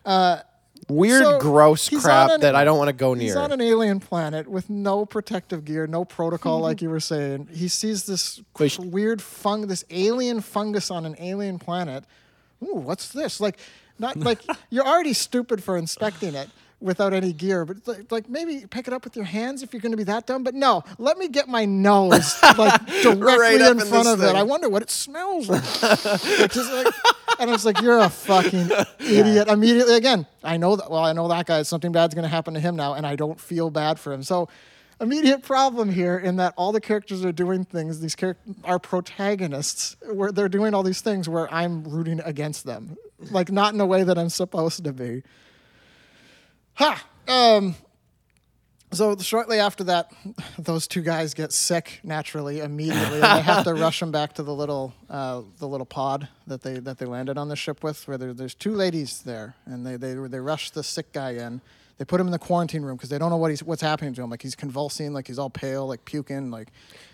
yeah. 0.07 0.11
Uh, 0.11 0.43
weird, 0.89 1.23
So, 1.23 1.39
gross 1.41 1.89
crap 1.89 2.31
an- 2.33 2.41
that 2.43 2.55
I 2.55 2.65
don't 2.65 2.77
want 2.79 2.89
to 2.89 2.93
go 2.95 3.15
near. 3.15 3.29
He's 3.29 3.37
on 3.37 3.51
an 3.53 3.61
alien 3.63 4.01
planet 4.01 4.47
with 4.49 4.69
no 4.69 5.07
protective 5.07 5.65
gear, 5.65 5.87
no 5.87 6.05
protocol, 6.05 6.61
like 6.69 6.83
you 6.83 6.91
were 6.91 7.01
saying. 7.01 7.49
He 7.53 7.69
sees 7.69 8.05
this 8.05 8.43
Wait, 8.59 8.79
weird 8.79 9.23
fung, 9.23 9.69
this 9.69 9.85
alien 9.91 10.41
fungus 10.43 10.91
on 10.91 11.07
an 11.07 11.15
alien 11.19 11.59
planet. 11.59 12.05
Ooh, 12.63 12.77
what's 12.77 13.09
this? 13.09 13.41
Like, 13.41 13.59
not 13.99 14.17
like 14.17 14.41
you're 14.71 14.87
already 14.87 15.13
stupid 15.13 15.63
for 15.63 15.77
inspecting 15.77 16.35
it 16.35 16.49
without 16.81 17.13
any 17.13 17.33
gear, 17.33 17.65
but 17.65 17.87
like, 17.87 18.11
like 18.11 18.29
maybe 18.29 18.67
pick 18.69 18.89
it 18.89 18.93
up 18.93 19.05
with 19.05 19.15
your 19.15 19.25
hands 19.25 19.63
if 19.63 19.73
you're 19.73 19.81
going 19.81 19.93
to 19.93 19.97
be 19.97 20.05
that 20.05 20.27
dumb. 20.27 20.43
But 20.43 20.55
no, 20.55 20.83
let 20.99 21.17
me 21.17 21.29
get 21.29 21.49
my 21.49 21.65
nose 21.65 22.37
like 22.59 22.85
directly 23.03 23.21
Right 23.39 23.61
in 23.61 23.81
in 23.81 23.87
front 23.87 24.05
this 24.05 24.15
of 24.15 24.23
it. 24.23 24.35
I 24.35 24.43
wonder 24.43 24.69
what 24.69 24.83
it 24.83 24.91
smells 24.91 25.49
like. 25.49 25.63
Like, 26.73 26.95
and 27.39 27.51
I 27.51 27.53
was 27.53 27.65
like, 27.65 27.81
"You're 27.81 27.99
a 27.99 28.09
fucking 28.09 28.71
idiot!" 29.01 29.49
Immediately, 29.49 29.97
again, 29.97 30.27
I 30.45 30.57
know 30.57 30.77
that. 30.77 30.91
Well, 30.91 31.05
I 31.05 31.13
know 31.13 31.29
that 31.29 31.47
guy. 31.47 31.63
Something 31.63 31.93
bad's 31.93 32.15
going 32.15 32.25
to 32.25 32.29
happen 32.29 32.55
to 32.55 32.61
him 32.61 32.77
now, 32.77 32.95
and 32.95 33.07
I 33.07 33.17
don't 33.17 33.41
feel 33.41 33.71
bad 33.71 33.99
for 33.99 34.13
him. 34.13 34.23
So, 34.23 34.49
immediate 35.03 35.43
problem 35.43 35.91
here 35.91 36.17
in 36.17 36.37
that 36.37 36.55
all 36.57 36.73
the 36.73 36.81
characters 36.81 37.25
are 37.25 37.33
doing 37.33 37.65
things. 37.65 38.01
These 38.01 38.15
characters 38.15 38.55
are 38.65 38.79
protagonists, 38.79 39.97
where 40.11 40.33
they're 40.33 40.49
doing 40.49 40.73
all 40.73 40.83
these 40.83 41.01
things 41.01 41.29
where 41.29 41.53
I'm 41.53 41.85
rooting 41.85 42.21
against 42.25 42.65
them, 42.65 42.97
like 43.31 43.51
not 43.51 43.75
in 43.75 43.81
a 43.81 43.87
way 43.87 44.05
that 44.05 44.17
I'm 44.17 44.29
supposed 44.29 44.85
to 44.85 44.93
be. 44.93 45.23
Ha! 46.75 47.05
Um, 47.29 47.75
so 48.93 49.17
shortly 49.17 49.59
after 49.59 49.85
that, 49.85 50.13
those 50.59 50.87
two 50.87 51.01
guys 51.01 51.35
get 51.35 51.53
sick 51.53 52.01
naturally 52.05 52.61
immediately, 52.61 53.21
and 53.21 53.39
they 53.39 53.43
have 53.43 53.65
to 53.65 53.75
rush 53.75 54.01
them 54.01 54.13
back 54.13 54.35
to 54.35 54.43
the 54.43 54.55
little 54.55 54.95
uh, 55.09 55.43
the 55.59 55.67
little 55.67 55.87
pod 55.87 56.29
that 56.47 56.63
they 56.63 56.79
that 56.79 56.99
they 56.99 57.07
landed 57.07 57.39
on 57.39 57.49
the 57.49 57.57
ship 57.57 57.83
with. 57.83 58.07
Where 58.07 58.19
there, 58.19 58.35
there's 58.35 58.55
two 58.55 58.73
ladies 58.73 59.23
there, 59.23 59.57
and 59.65 59.87
they 59.87 59.97
they 59.97 60.15
they 60.15 60.41
rush 60.41 60.71
the 60.71 60.83
sick 60.83 61.13
guy 61.13 61.33
in. 61.33 61.63
They 61.99 62.05
put 62.05 62.21
him 62.21 62.27
in 62.27 62.33
the 62.33 62.39
quarantine 62.39 62.83
room 62.83 62.97
because 62.97 63.11
they 63.11 63.19
don't 63.19 63.31
know 63.31 63.37
what 63.37 63.51
he's 63.51 63.63
what's 63.63 63.83
happening 63.83 64.15
to 64.15 64.23
him. 64.23 64.31
Like 64.31 64.43
he's 64.43 64.55
convulsing, 64.57 65.13
like 65.13 65.27
he's 65.29 65.39
all 65.39 65.51
pale, 65.51 65.87
like 65.87 66.05
puking, 66.05 66.51
like. 66.51 66.69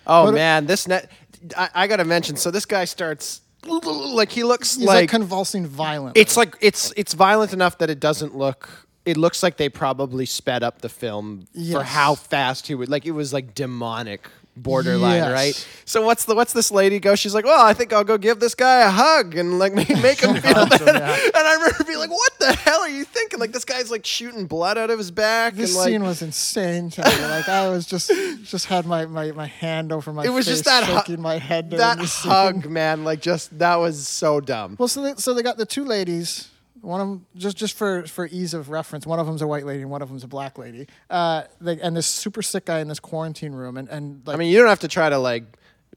oh 0.06 0.28
it- 0.28 0.32
man, 0.32 0.66
this 0.66 0.86
net. 0.88 1.10
I, 1.56 1.68
I 1.74 1.86
gotta 1.86 2.04
mention. 2.04 2.36
So 2.36 2.50
this 2.50 2.64
guy 2.64 2.84
starts 2.84 3.42
like 3.66 4.30
he 4.30 4.44
looks 4.44 4.76
He's 4.76 4.86
like, 4.86 4.94
like 5.02 5.10
convulsing 5.10 5.66
violently. 5.66 6.20
it's 6.20 6.36
like 6.36 6.54
it's 6.60 6.92
it's 6.96 7.12
violent 7.14 7.52
enough 7.52 7.78
that 7.78 7.90
it 7.90 8.00
doesn't 8.00 8.36
look. 8.36 8.86
It 9.04 9.16
looks 9.16 9.42
like 9.42 9.56
they 9.56 9.68
probably 9.68 10.26
sped 10.26 10.62
up 10.62 10.80
the 10.82 10.88
film 10.88 11.46
for 11.72 11.82
how 11.82 12.14
fast 12.14 12.66
he 12.66 12.74
would. 12.74 12.88
Like 12.88 13.04
it 13.06 13.12
was 13.12 13.32
like 13.32 13.54
demonic 13.54 14.28
borderline, 14.62 15.16
Yes. 15.16 15.32
right? 15.32 15.68
So 15.84 16.02
what's 16.02 16.24
the 16.26 16.34
what's 16.34 16.52
this 16.52 16.70
lady 16.70 16.98
go? 17.00 17.14
She's 17.14 17.34
like, 17.34 17.44
well, 17.44 17.64
I 17.64 17.72
think 17.74 17.92
I'll 17.92 18.04
go 18.04 18.18
give 18.18 18.40
this 18.40 18.54
guy 18.54 18.80
a 18.80 18.90
hug 18.90 19.34
and 19.36 19.58
like 19.58 19.72
make 19.74 19.88
make 20.02 20.20
him 20.20 20.34
feel 20.36 20.66
better. 20.66 20.84
And 20.88 20.98
I 21.02 21.54
remember 21.54 21.84
being 21.84 21.98
like, 21.98 22.10
what 22.10 22.32
the 22.38 22.52
hell 22.52 22.80
are 22.80 22.88
you 22.88 23.04
thinking? 23.04 23.38
Like 23.40 23.52
this 23.52 23.64
guy's 23.64 23.90
like 23.90 24.04
shooting 24.04 24.46
blood 24.46 24.76
out 24.78 24.90
of 24.90 24.98
his 24.98 25.10
back. 25.10 25.54
This 25.54 25.70
and, 25.70 25.78
like, 25.78 25.88
scene 25.88 26.02
was 26.02 26.22
insane 26.22 26.90
to 26.90 27.02
me. 27.04 27.24
Like 27.26 27.48
I 27.48 27.68
was 27.68 27.86
just 27.86 28.10
just 28.44 28.66
had 28.66 28.84
my, 28.86 29.06
my, 29.06 29.32
my 29.32 29.46
hand 29.46 29.92
over 29.92 30.12
my 30.12 30.24
It 30.24 30.30
was 30.30 30.46
just 30.46 30.64
that 30.66 30.84
hu- 30.84 30.96
shaking 30.96 31.20
my 31.22 31.38
head. 31.38 31.70
that 31.70 31.98
hug, 31.98 32.66
man. 32.68 33.04
Like 33.04 33.20
just 33.22 33.58
that 33.58 33.76
was 33.76 34.06
so 34.06 34.40
dumb. 34.40 34.76
Well, 34.78 34.88
so 34.88 35.02
they, 35.02 35.14
so 35.14 35.32
they 35.34 35.42
got 35.42 35.56
the 35.56 35.66
two 35.66 35.84
ladies. 35.84 36.48
One 36.80 37.00
of 37.00 37.08
them, 37.08 37.26
just 37.36 37.56
just 37.56 37.76
for 37.76 38.06
for 38.06 38.26
ease 38.26 38.54
of 38.54 38.70
reference, 38.70 39.06
one 39.06 39.18
of 39.18 39.26
them's 39.26 39.42
a 39.42 39.46
white 39.46 39.66
lady 39.66 39.82
and 39.82 39.90
one 39.90 40.02
of 40.02 40.08
them's 40.08 40.24
a 40.24 40.28
black 40.28 40.58
lady. 40.58 40.86
Uh, 41.10 41.42
they, 41.60 41.80
and 41.80 41.96
this 41.96 42.06
super 42.06 42.42
sick 42.42 42.66
guy 42.66 42.80
in 42.80 42.88
this 42.88 43.00
quarantine 43.00 43.52
room, 43.52 43.76
and 43.76 43.88
and 43.88 44.22
like 44.26 44.34
I 44.34 44.38
mean, 44.38 44.50
you 44.50 44.58
don't 44.58 44.68
have 44.68 44.80
to 44.80 44.88
try 44.88 45.08
to 45.08 45.18
like 45.18 45.44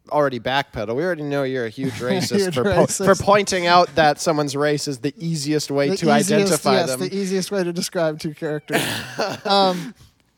already 0.10 0.40
backpedal. 0.40 0.96
We 0.96 1.04
already 1.04 1.24
know 1.24 1.44
you're 1.44 1.66
a 1.66 1.70
huge 1.70 1.94
racist 2.00 2.38
Huge 2.38 2.56
for 2.56 2.64
po- 2.64 2.88
for 2.88 3.16
pointing 3.16 3.68
out 3.68 3.94
that 3.96 4.20
someone's 4.20 4.56
race 4.56 4.88
is 4.88 5.00
the 5.00 5.14
easiest 5.18 5.72
way 5.72 5.90
the 5.90 5.98
to 5.98 6.16
easiest, 6.16 6.32
identify 6.32 6.74
yes, 6.74 6.90
them. 6.90 7.00
the 7.02 7.16
easiest 7.16 7.52
way 7.52 7.64
to 7.64 7.74
describe 7.74 8.20
two 8.20 8.34
characters. 8.34 8.82
um, 9.46 9.94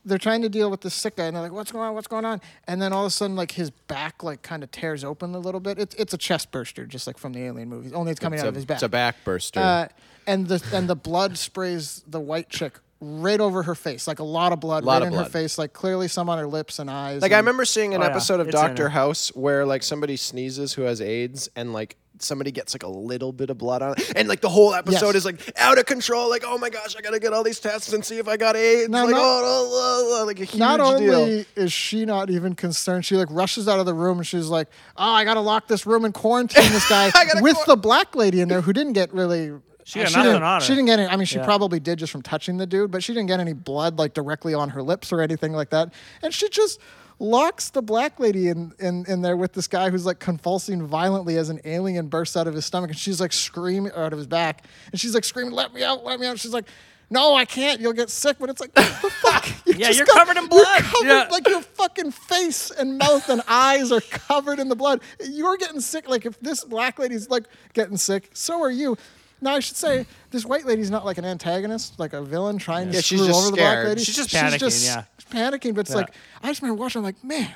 they're 0.05 0.17
trying 0.17 0.41
to 0.41 0.49
deal 0.49 0.69
with 0.69 0.81
this 0.81 0.93
sick 0.93 1.15
guy, 1.15 1.25
and 1.25 1.35
they're 1.35 1.43
like, 1.43 1.53
"What's 1.53 1.71
going 1.71 1.85
on? 1.85 1.93
What's 1.93 2.07
going 2.07 2.25
on?" 2.25 2.41
And 2.67 2.81
then 2.81 2.91
all 2.91 3.03
of 3.03 3.07
a 3.07 3.11
sudden, 3.11 3.35
like 3.35 3.51
his 3.51 3.69
back, 3.69 4.23
like 4.23 4.41
kind 4.41 4.63
of 4.63 4.71
tears 4.71 5.03
open 5.03 5.33
a 5.33 5.39
little 5.39 5.61
bit. 5.61 5.79
It's 5.79 5.95
it's 5.95 6.13
a 6.13 6.17
chest 6.17 6.51
burster, 6.51 6.85
just 6.85 7.07
like 7.07 7.17
from 7.17 7.33
the 7.33 7.43
Alien 7.43 7.69
movies. 7.69 7.93
Only 7.93 8.11
it's 8.11 8.19
coming 8.19 8.39
it's, 8.39 8.43
out 8.43 8.47
a, 8.47 8.49
of 8.49 8.55
his 8.55 8.65
back. 8.65 8.75
it's 8.75 8.83
a 8.83 8.89
back 8.89 9.15
burster. 9.23 9.59
Uh, 9.59 9.87
and 10.27 10.47
the 10.47 10.63
and 10.75 10.87
the 10.89 10.95
blood 10.95 11.37
sprays 11.37 12.03
the 12.07 12.19
white 12.19 12.49
chick 12.49 12.79
right 13.05 13.41
over 13.41 13.63
her 13.63 13.75
face, 13.75 14.07
like 14.07 14.19
a 14.19 14.23
lot 14.23 14.53
of 14.53 14.59
blood 14.61 14.85
Lot 14.85 14.93
right 14.93 15.01
of 15.01 15.07
in 15.09 15.13
her 15.15 15.19
blood. 15.23 15.31
face, 15.31 15.57
like 15.57 15.73
clearly 15.73 16.07
some 16.07 16.29
on 16.29 16.37
her 16.37 16.47
lips 16.47 16.79
and 16.79 16.89
eyes. 16.89 17.21
like 17.21 17.31
I 17.33 17.39
and- 17.39 17.45
remember 17.45 17.65
seeing 17.65 17.93
an 17.93 18.01
Oh, 18.01 18.05
yeah. 18.05 18.11
episode 18.11 18.39
of 18.39 18.47
It's 18.47 18.55
in 18.55 18.61
Doctor 18.61 18.83
there. 18.83 18.89
House 18.89 19.27
where 19.35 19.65
like 19.65 19.83
somebody 19.83 20.15
sneezes 20.15 20.73
who 20.73 20.83
has 20.83 21.01
AIDS 21.01 21.49
and 21.55 21.73
like 21.73 21.97
somebody 22.19 22.51
gets 22.51 22.73
like 22.73 22.83
a 22.83 22.87
little 22.87 23.33
bit 23.33 23.49
of 23.49 23.57
blood 23.57 23.81
on 23.81 23.95
it 23.97 24.13
and 24.15 24.29
like 24.29 24.39
the 24.39 24.47
whole 24.47 24.73
episode 24.73 25.07
Yes. 25.07 25.15
is 25.15 25.25
like 25.25 25.51
out 25.59 25.77
of 25.77 25.85
control 25.85 26.29
like 26.29 26.43
oh 26.45 26.57
my 26.57 26.69
gosh 26.69 26.95
I 26.95 27.01
gotta 27.01 27.19
get 27.19 27.33
all 27.33 27.43
these 27.43 27.59
tests 27.59 27.91
and 27.91 28.05
see 28.05 28.19
if 28.19 28.27
I 28.29 28.37
got 28.37 28.55
AIDS 28.55 28.87
Now, 28.87 29.03
like 29.05 29.11
not- 29.15 29.19
oh, 29.21 29.41
oh, 29.43 29.69
oh, 29.73 30.21
oh, 30.21 30.25
like 30.25 30.39
a 30.39 30.45
huge 30.45 30.59
Not 30.59 30.79
only 30.79 31.05
deal 31.05 31.45
is 31.57 31.73
she 31.73 32.05
not 32.05 32.29
even 32.29 32.53
concerned, 32.55 33.03
she 33.03 33.17
like 33.17 33.27
rushes 33.31 33.67
out 33.67 33.79
of 33.81 33.85
the 33.85 33.93
room 33.95 34.19
and 34.19 34.27
she's 34.27 34.47
like, 34.47 34.69
"Oh, 34.95 35.11
I 35.11 35.25
gotta 35.25 35.41
lock 35.41 35.67
this 35.67 35.85
room 35.85 36.05
and 36.05 36.13
quarantine 36.13 36.71
this 36.71 36.87
guy 36.89 37.09
gotta 37.11 37.41
with 37.41 37.55
quar- 37.55 37.65
the 37.65 37.75
black 37.75 38.15
lady 38.15 38.39
in 38.39 38.47
there 38.47 38.61
who 38.61 38.71
didn't 38.71 38.93
get 38.93 39.11
really." 39.13 39.51
She 39.85 39.99
got 39.99 40.09
she 40.09 40.15
nothing 40.15 40.31
didn't, 40.33 40.43
on 40.43 40.61
her. 40.61 40.65
She 40.65 40.73
didn't 40.73 40.85
get 40.87 40.99
any. 40.99 41.07
I 41.09 41.15
mean, 41.17 41.25
she 41.25 41.37
Yeah. 41.37 41.45
probably 41.45 41.79
did 41.79 41.99
just 41.99 42.11
from 42.11 42.21
touching 42.21 42.57
the 42.57 42.65
dude, 42.65 42.91
but 42.91 43.03
she 43.03 43.13
didn't 43.13 43.27
get 43.27 43.39
any 43.39 43.53
blood 43.53 43.99
like 43.99 44.13
directly 44.13 44.53
on 44.53 44.69
her 44.69 44.81
lips 44.81 45.11
or 45.11 45.21
anything 45.21 45.53
like 45.53 45.69
that. 45.71 45.93
And 46.21 46.33
she 46.33 46.49
just 46.49 46.79
locks 47.19 47.69
the 47.69 47.81
black 47.81 48.19
lady 48.19 48.49
in, 48.49 48.73
in, 48.79 49.05
in 49.07 49.21
there 49.21 49.37
with 49.37 49.53
this 49.53 49.67
guy 49.67 49.89
who's 49.89 50.05
like 50.05 50.19
convulsing 50.19 50.85
violently 50.85 51.37
as 51.37 51.49
an 51.49 51.59
alien 51.63 52.07
bursts 52.07 52.35
out 52.35 52.47
of 52.47 52.53
his 52.53 52.65
stomach 52.65 52.89
and 52.89 52.97
she's 52.99 53.21
like 53.21 53.31
screaming 53.31 53.91
or 53.93 54.03
out 54.03 54.13
of 54.13 54.17
his 54.17 54.27
back 54.27 54.65
and 54.91 54.99
she's 54.99 55.13
like 55.13 55.23
screaming 55.23 55.53
let 55.53 55.73
me 55.73 55.83
out 55.83 56.03
let 56.03 56.19
me 56.19 56.25
out 56.27 56.39
she's 56.39 56.53
like 56.53 56.65
no, 57.09 57.35
I 57.35 57.45
can't. 57.45 57.79
You'll 57.79 57.93
get 57.93 58.09
sick. 58.09 58.37
But 58.39 58.49
it's 58.49 58.59
like, 58.59 58.71
what 58.75 59.01
the 59.03 59.09
fuck? 59.11 59.45
You 59.67 59.73
Yeah, 59.75 59.87
just 59.87 59.99
you're 59.99 60.07
covered 60.07 60.35
in 60.35 60.43
you're 60.43 60.49
blood. 60.49 60.81
covered- 60.81 61.07
Yeah. 61.07 61.27
Like 61.29 61.47
your 61.47 61.61
fucking 61.61 62.09
face 62.09 62.71
and 62.71 62.97
mouth 62.97 63.29
and 63.29 63.43
eyes 63.47 63.91
are 63.91 64.01
covered 64.01 64.57
in 64.57 64.67
the 64.67 64.75
blood. 64.75 64.99
You're 65.23 65.57
getting 65.57 65.79
sick. 65.79 66.09
Like 66.09 66.25
if 66.25 66.39
this 66.39 66.63
black 66.63 66.97
lady's 66.97 67.29
like 67.29 67.43
getting 67.73 67.97
sick, 67.97 68.31
so 68.33 68.63
are 68.63 68.71
you. 68.71 68.97
Now 69.43 69.55
I 69.55 69.59
should 69.59 69.75
say 69.77 70.05
this 70.31 70.45
white 70.45 70.65
lady's 70.65 70.89
not 70.89 71.05
like 71.05 71.17
an 71.17 71.25
antagonist, 71.25 71.99
like 71.99 72.13
a 72.13 72.21
villain 72.23 72.57
trying 72.57 72.87
to 72.89 72.95
Yeah, 72.95 73.01
she's 73.01 73.19
screw 73.19 73.27
just 73.27 73.39
over 73.41 73.51
the 73.51 73.57
black 73.57 73.73
scared. 73.73 73.87
lady. 73.89 74.03
She's 74.03 74.15
just 74.15 74.29
panicking, 74.31 74.85
yeah. 74.85 75.03
panicking. 75.31 75.75
But 75.75 75.81
it's 75.81 75.91
Yeah. 75.91 75.97
like 75.97 76.13
I 76.41 76.47
just 76.47 76.61
remember 76.61 76.81
watching. 76.81 76.99
I'm 76.99 77.03
like, 77.03 77.23
man, 77.23 77.53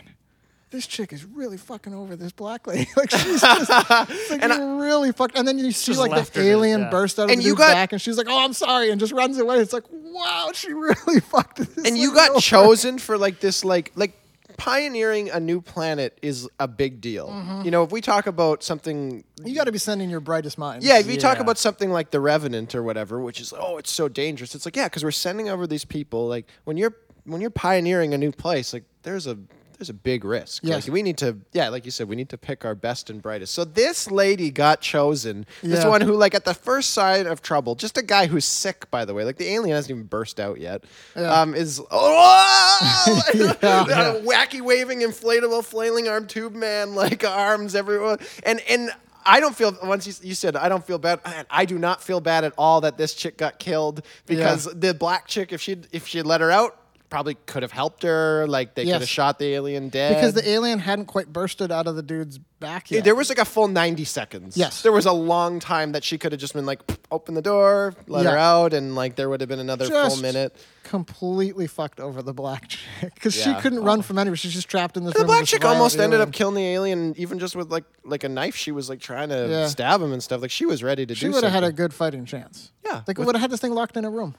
this 0.69 0.85
chick 0.85 1.13
is 1.13 1.23
really 1.23 1.55
fucking 1.57 1.93
over 1.93 2.15
this 2.17 2.33
black 2.33 2.67
lady. 2.67 2.89
like 2.97 3.09
she's 3.09 3.39
just 3.41 3.71
it's 3.71 4.29
like 4.31 4.49
really 4.59 5.11
fucked. 5.13 5.37
And 5.37 5.47
then 5.47 5.57
you 5.57 5.71
see 5.71 5.91
Just 5.93 5.99
like 6.01 6.11
left 6.11 6.33
the 6.33 6.41
to- 6.41 6.47
alien 6.49 6.81
yeah. 6.81 6.89
burst 6.89 7.17
out 7.19 7.23
of 7.23 7.29
And 7.29 7.39
the 7.39 7.43
you 7.45 7.51
dude's 7.51 7.59
got- 7.59 7.73
back, 7.73 7.91
and 7.93 8.01
she's 8.01 8.17
like, 8.17 8.27
"Oh, 8.29 8.43
I'm 8.43 8.53
sorry," 8.53 8.91
and 8.91 8.99
just 8.99 9.13
runs 9.13 9.37
away. 9.39 9.59
It's 9.59 9.71
like, 9.73 9.85
wow, 9.89 10.51
she 10.53 10.73
really 10.73 11.21
fucked 11.21 11.57
this. 11.57 11.85
and 11.85 11.97
you 11.97 12.13
got 12.13 12.41
chosen 12.41 12.97
for 12.99 13.17
like 13.17 13.39
this 13.39 13.63
like 13.63 13.91
like 13.95 14.11
pioneering 14.57 15.29
a 15.29 15.39
new 15.39 15.61
planet 15.61 16.17
is 16.21 16.49
a 16.59 16.67
big 16.67 16.99
deal. 16.99 17.29
Mm-hmm. 17.29 17.61
You 17.63 17.71
know, 17.71 17.83
if 17.83 17.91
we 17.91 18.01
talk 18.01 18.27
about 18.27 18.63
something 18.63 19.23
You 19.45 19.55
got 19.55 19.65
to 19.65 19.71
be 19.71 19.77
sending 19.77 20.09
your 20.09 20.19
brightest 20.19 20.57
minds. 20.57 20.85
Yeah, 20.85 20.99
if 20.99 21.07
you 21.07 21.17
talk 21.17 21.39
about 21.39 21.57
something 21.57 21.91
like 21.91 22.11
the 22.11 22.19
Revenant 22.19 22.75
or 22.75 22.83
whatever, 22.83 23.21
which 23.21 23.39
is 23.39 23.53
oh, 23.57 23.77
it's 23.77 23.91
so 23.91 24.09
dangerous. 24.09 24.55
It's 24.55 24.65
like 24.65 24.75
yeah, 24.75 24.87
because 24.87 25.03
we're 25.03 25.11
sending 25.11 25.49
over 25.49 25.67
these 25.67 25.85
people. 25.85 26.27
Like 26.27 26.47
when 26.65 26.75
you're 26.75 26.95
when 27.23 27.39
you're 27.39 27.49
pioneering 27.49 28.13
a 28.13 28.17
new 28.17 28.31
place, 28.31 28.73
like 28.73 28.83
there's 29.03 29.27
a 29.27 29.37
there's 29.77 29.89
a 29.89 29.93
big 29.93 30.25
risk. 30.25 30.63
Yes. 30.63 30.87
Like, 30.87 30.93
we 30.93 31.03
need 31.03 31.17
to 31.19 31.37
yeah, 31.53 31.69
like 31.69 31.85
you 31.85 31.91
said, 31.91 32.07
we 32.09 32.15
need 32.15 32.29
to 32.29 32.37
pick 32.37 32.65
our 32.65 32.75
best 32.75 33.09
and 33.09 33.21
brightest. 33.21 33.53
So 33.53 33.63
this 33.63 34.09
lady 34.09 34.49
got 34.51 34.81
chosen. 34.81 35.45
This 35.61 35.83
Yeah. 35.83 35.89
one 35.89 36.01
who 36.01 36.13
like 36.15 36.33
at 36.35 36.45
the 36.45 36.53
first 36.53 36.91
sign 36.93 37.27
of 37.27 37.41
trouble, 37.41 37.75
just 37.75 37.97
a 37.97 38.01
guy 38.01 38.27
who's 38.27 38.45
sick, 38.45 38.89
by 38.91 39.05
the 39.05 39.13
way. 39.13 39.23
Like 39.23 39.37
the 39.37 39.47
alien 39.49 39.75
hasn't 39.75 39.91
even 39.91 40.03
burst 40.07 40.39
out 40.39 40.59
yet. 40.59 40.83
Um, 41.15 41.53
is 41.55 41.79
oh, 41.91 43.21
Yeah. 43.35 43.53
wacky 44.25 44.61
waving 44.61 44.99
inflatable 45.01 45.63
flailing 45.63 46.07
arm 46.07 46.27
tube 46.27 46.53
man 46.55 46.95
like 46.95 47.23
arms 47.23 47.75
everywhere 47.75 48.17
and 48.43 48.61
and 48.69 48.91
I 49.29 49.41
don't 49.41 49.55
feel 49.55 49.77
once 49.83 50.07
you, 50.07 50.13
you 50.29 50.35
said 50.35 50.55
I 50.55 50.69
don't 50.69 50.85
feel 50.85 50.99
bad. 50.99 51.19
man, 51.25 51.45
I 51.49 51.65
do 51.65 51.77
not 51.77 52.01
feel 52.01 52.21
bad 52.21 52.45
at 52.45 52.53
all 52.57 52.79
that 52.81 52.97
this 52.97 53.13
chick 53.13 53.37
got 53.37 53.59
killed 53.59 54.01
because 54.25 54.67
Yeah. 54.67 54.73
the 54.75 54.93
black 54.93 55.27
chick, 55.27 55.51
if 55.51 55.61
she 55.61 55.77
if 55.91 56.07
she 56.07 56.21
let 56.21 56.39
her 56.39 56.49
out, 56.49 56.79
probably 57.09 57.35
could 57.45 57.63
have 57.63 57.71
helped 57.71 58.03
her. 58.03 58.45
Like 58.47 58.75
they 58.75 58.83
could 58.83 58.89
Yes. 58.89 58.99
have 59.01 59.09
shot 59.09 59.39
the 59.39 59.45
alien 59.53 59.89
dead 59.89 60.15
because 60.15 60.33
the 60.33 60.47
alien 60.47 60.79
hadn't 60.79 61.05
quite 61.05 61.31
bursted 61.31 61.71
out 61.71 61.87
of 61.87 61.95
the 61.95 62.03
dude's 62.03 62.37
back 62.59 62.89
yet. 62.91 63.03
there 63.03 63.13
was 63.15 63.29
like 63.29 63.37
a 63.37 63.45
full 63.45 63.67
90 63.67 64.03
seconds. 64.03 64.57
Yes. 64.57 64.81
There 64.81 64.91
was 64.91 65.05
a 65.05 65.11
long 65.13 65.59
time 65.59 65.91
that 65.93 66.03
she 66.03 66.17
could 66.17 66.31
have 66.31 66.41
just 66.41 66.53
been 66.53 66.65
like, 66.65 66.81
open 67.11 67.35
the 67.35 67.41
door, 67.41 67.93
let 68.07 68.25
her 68.25 68.31
Yeah. 68.33 68.51
out, 68.57 68.73
and 68.73 68.95
like 68.95 69.15
there 69.15 69.29
would 69.29 69.41
have 69.41 69.47
been 69.47 69.59
another 69.59 69.85
full 69.85 70.03
Just 70.05 70.21
minute. 70.21 70.55
completely 70.83 71.67
fucked 71.67 71.99
over 71.99 72.21
the 72.23 72.33
black 72.33 72.67
chick 72.69 73.13
because 73.13 73.33
she 73.35 73.53
couldn't 73.55 73.83
run 73.83 74.01
from 74.01 74.17
anywhere. 74.17 74.35
She's 74.35 74.53
just 74.53 74.67
trapped 74.67 74.97
in 74.97 75.05
this 75.05 75.13
The 75.13 75.19
room. 75.19 75.27
black 75.27 75.39
with 75.41 75.43
this 75.43 75.51
chick 75.51 75.61
violent 75.61 75.77
almost 75.79 75.95
ended 75.97 76.15
alien. 76.17 76.27
up 76.29 76.33
killing 76.33 76.55
the 76.55 76.65
alien, 76.67 77.13
even 77.17 77.37
just 77.39 77.55
with 77.55 77.69
like 77.71 77.83
like 78.03 78.23
a 78.23 78.29
knife. 78.29 78.55
She 78.55 78.71
was 78.71 78.89
like 78.89 78.99
trying 78.99 79.29
to 79.29 79.47
Yeah. 79.49 79.67
stab 79.67 80.01
him 80.01 80.11
and 80.11 80.21
stuff. 80.23 80.41
Like 80.41 80.51
she 80.51 80.65
was 80.65 80.81
ready 80.83 81.05
to 81.05 81.13
do. 81.13 81.15
She 81.17 81.27
do 81.27 81.33
would 81.33 81.43
have 81.43 81.53
had 81.53 81.63
a 81.63 81.67
something. 81.67 81.75
good 81.75 81.93
fighting 81.93 82.25
chance. 82.25 82.71
Yeah, 82.83 83.01
like 83.07 83.17
with- 83.17 83.27
would 83.27 83.35
have 83.35 83.41
had 83.41 83.51
this 83.51 83.59
thing 83.61 83.73
locked 83.73 83.95
in 83.97 84.03
a 84.03 84.09
room. 84.09 84.35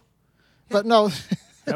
But 0.70 0.84
no, 0.84 1.06
Yeah, 1.06 1.14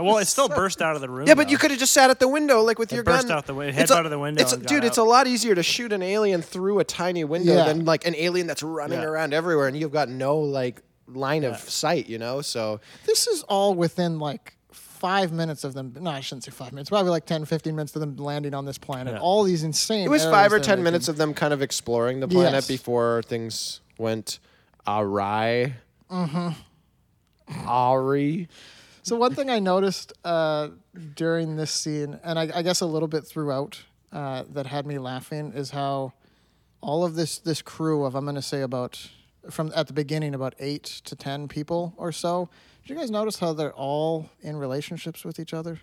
well, 0.01 0.19
it 0.19 0.25
still 0.29 0.49
burst 0.49 0.81
out 0.83 0.95
of 0.95 1.01
the 1.01 1.09
room. 1.09 1.27
Yeah, 1.27 1.35
but 1.35 1.47
though. 1.47 1.51
you 1.53 1.59
could 1.59 1.71
have 1.71 1.81
just 1.81 1.93
sat 1.93 2.11
at 2.11 2.19
the 2.21 2.29
window, 2.29 2.63
like 2.63 2.79
with 2.79 2.93
your 2.93 3.03
gun. 3.03 3.17
burst 3.17 3.29
gun. 3.29 3.37
out 3.39 3.47
the 3.47 3.55
win- 3.55 3.75
head 3.75 3.83
It's 3.83 3.91
a- 3.91 3.97
out 3.97 4.05
of 4.05 4.11
the 4.11 4.19
window 4.19 4.41
It's 4.43 4.53
a- 4.53 4.57
and 4.57 4.65
got 4.65 4.69
dude, 4.69 4.85
it's 4.85 4.99
out. 4.99 5.07
a 5.07 5.11
lot 5.11 5.27
easier 5.27 5.55
to 5.55 5.63
shoot 5.63 5.93
an 5.93 6.03
alien 6.03 6.43
through 6.43 6.79
a 6.79 6.85
tiny 6.85 7.25
window 7.25 7.55
Yeah. 7.55 7.65
than 7.65 7.85
like 7.85 8.07
an 8.07 8.15
alien 8.17 8.47
that's 8.47 8.63
running 8.63 9.01
Yeah. 9.01 9.07
around 9.07 9.35
everywhere, 9.35 9.69
and 9.69 9.77
you've 9.77 9.93
got 9.93 10.09
no 10.09 10.39
like 10.39 10.83
line 11.09 11.45
of 11.45 11.59
sight. 11.59 12.09
You 12.09 12.19
know, 12.19 12.41
so 12.41 12.81
this 13.07 13.27
is 13.27 13.43
all 13.45 13.75
within 13.75 14.19
like 14.19 14.57
five 14.73 15.33
minutes 15.33 15.65
of 15.65 15.75
them. 15.75 15.93
No, 16.01 16.11
I 16.11 16.21
shouldn't 16.21 16.45
say 16.45 16.53
five 16.53 16.73
minutes. 16.73 16.89
Probably 16.89 17.11
like 17.11 17.27
10, 17.27 17.45
15 17.45 17.75
minutes 17.75 17.95
of 17.97 18.01
them 18.01 18.17
landing 18.17 18.55
on 18.55 18.65
this 18.67 18.79
planet. 18.79 19.15
Yeah. 19.15 19.21
All 19.21 19.43
these 19.43 19.65
insane. 19.65 20.05
it 20.07 20.09
was 20.11 20.25
five 20.25 20.53
or 20.53 20.61
ten 20.61 20.77
making. 20.79 20.85
minutes 20.85 21.09
of 21.09 21.17
them 21.17 21.35
kind 21.35 21.53
of 21.53 21.61
exploring 21.61 22.21
the 22.21 22.29
planet 22.29 22.53
Yes. 22.55 22.69
before 22.69 23.23
things 23.27 23.81
went 23.99 24.39
awry. 24.87 25.75
Mm-hmm. 26.11 26.51
Awry. 27.69 28.47
So 29.05 29.17
one 29.17 29.35
thing 29.35 29.51
I 29.51 29.59
noticed 29.59 30.13
uh, 30.25 30.69
during 31.17 31.57
this 31.57 31.73
scene, 31.73 32.21
and 32.23 32.39
I, 32.39 32.49
I 32.55 32.63
guess 32.63 32.81
a 32.81 32.87
little 32.87 33.09
bit 33.09 33.27
throughout, 33.27 33.83
uh, 34.13 34.45
that 34.53 34.67
had 34.67 34.87
me 34.87 34.99
laughing 34.99 35.53
is 35.55 35.71
how 35.71 36.13
all 36.81 37.05
of 37.05 37.15
this 37.15 37.39
this 37.39 37.63
crew 37.63 38.05
of 38.05 38.15
I'm 38.15 38.25
going 38.25 38.37
to 38.37 38.43
say 38.43 38.61
about 38.63 39.09
from 39.51 39.73
at 39.75 39.87
the 39.87 39.93
beginning 39.93 40.35
about 40.35 40.55
eight 40.59 40.85
to 41.05 41.17
ten 41.17 41.49
people 41.49 41.95
or 41.97 42.13
so. 42.13 42.49
Did 42.83 42.91
you 42.91 42.97
guys 42.97 43.11
notice 43.11 43.39
how 43.39 43.53
they're 43.53 43.73
all 43.73 44.31
in 44.41 44.57
relationships 44.57 45.25
with 45.25 45.41
each 45.41 45.55
other? 45.55 45.81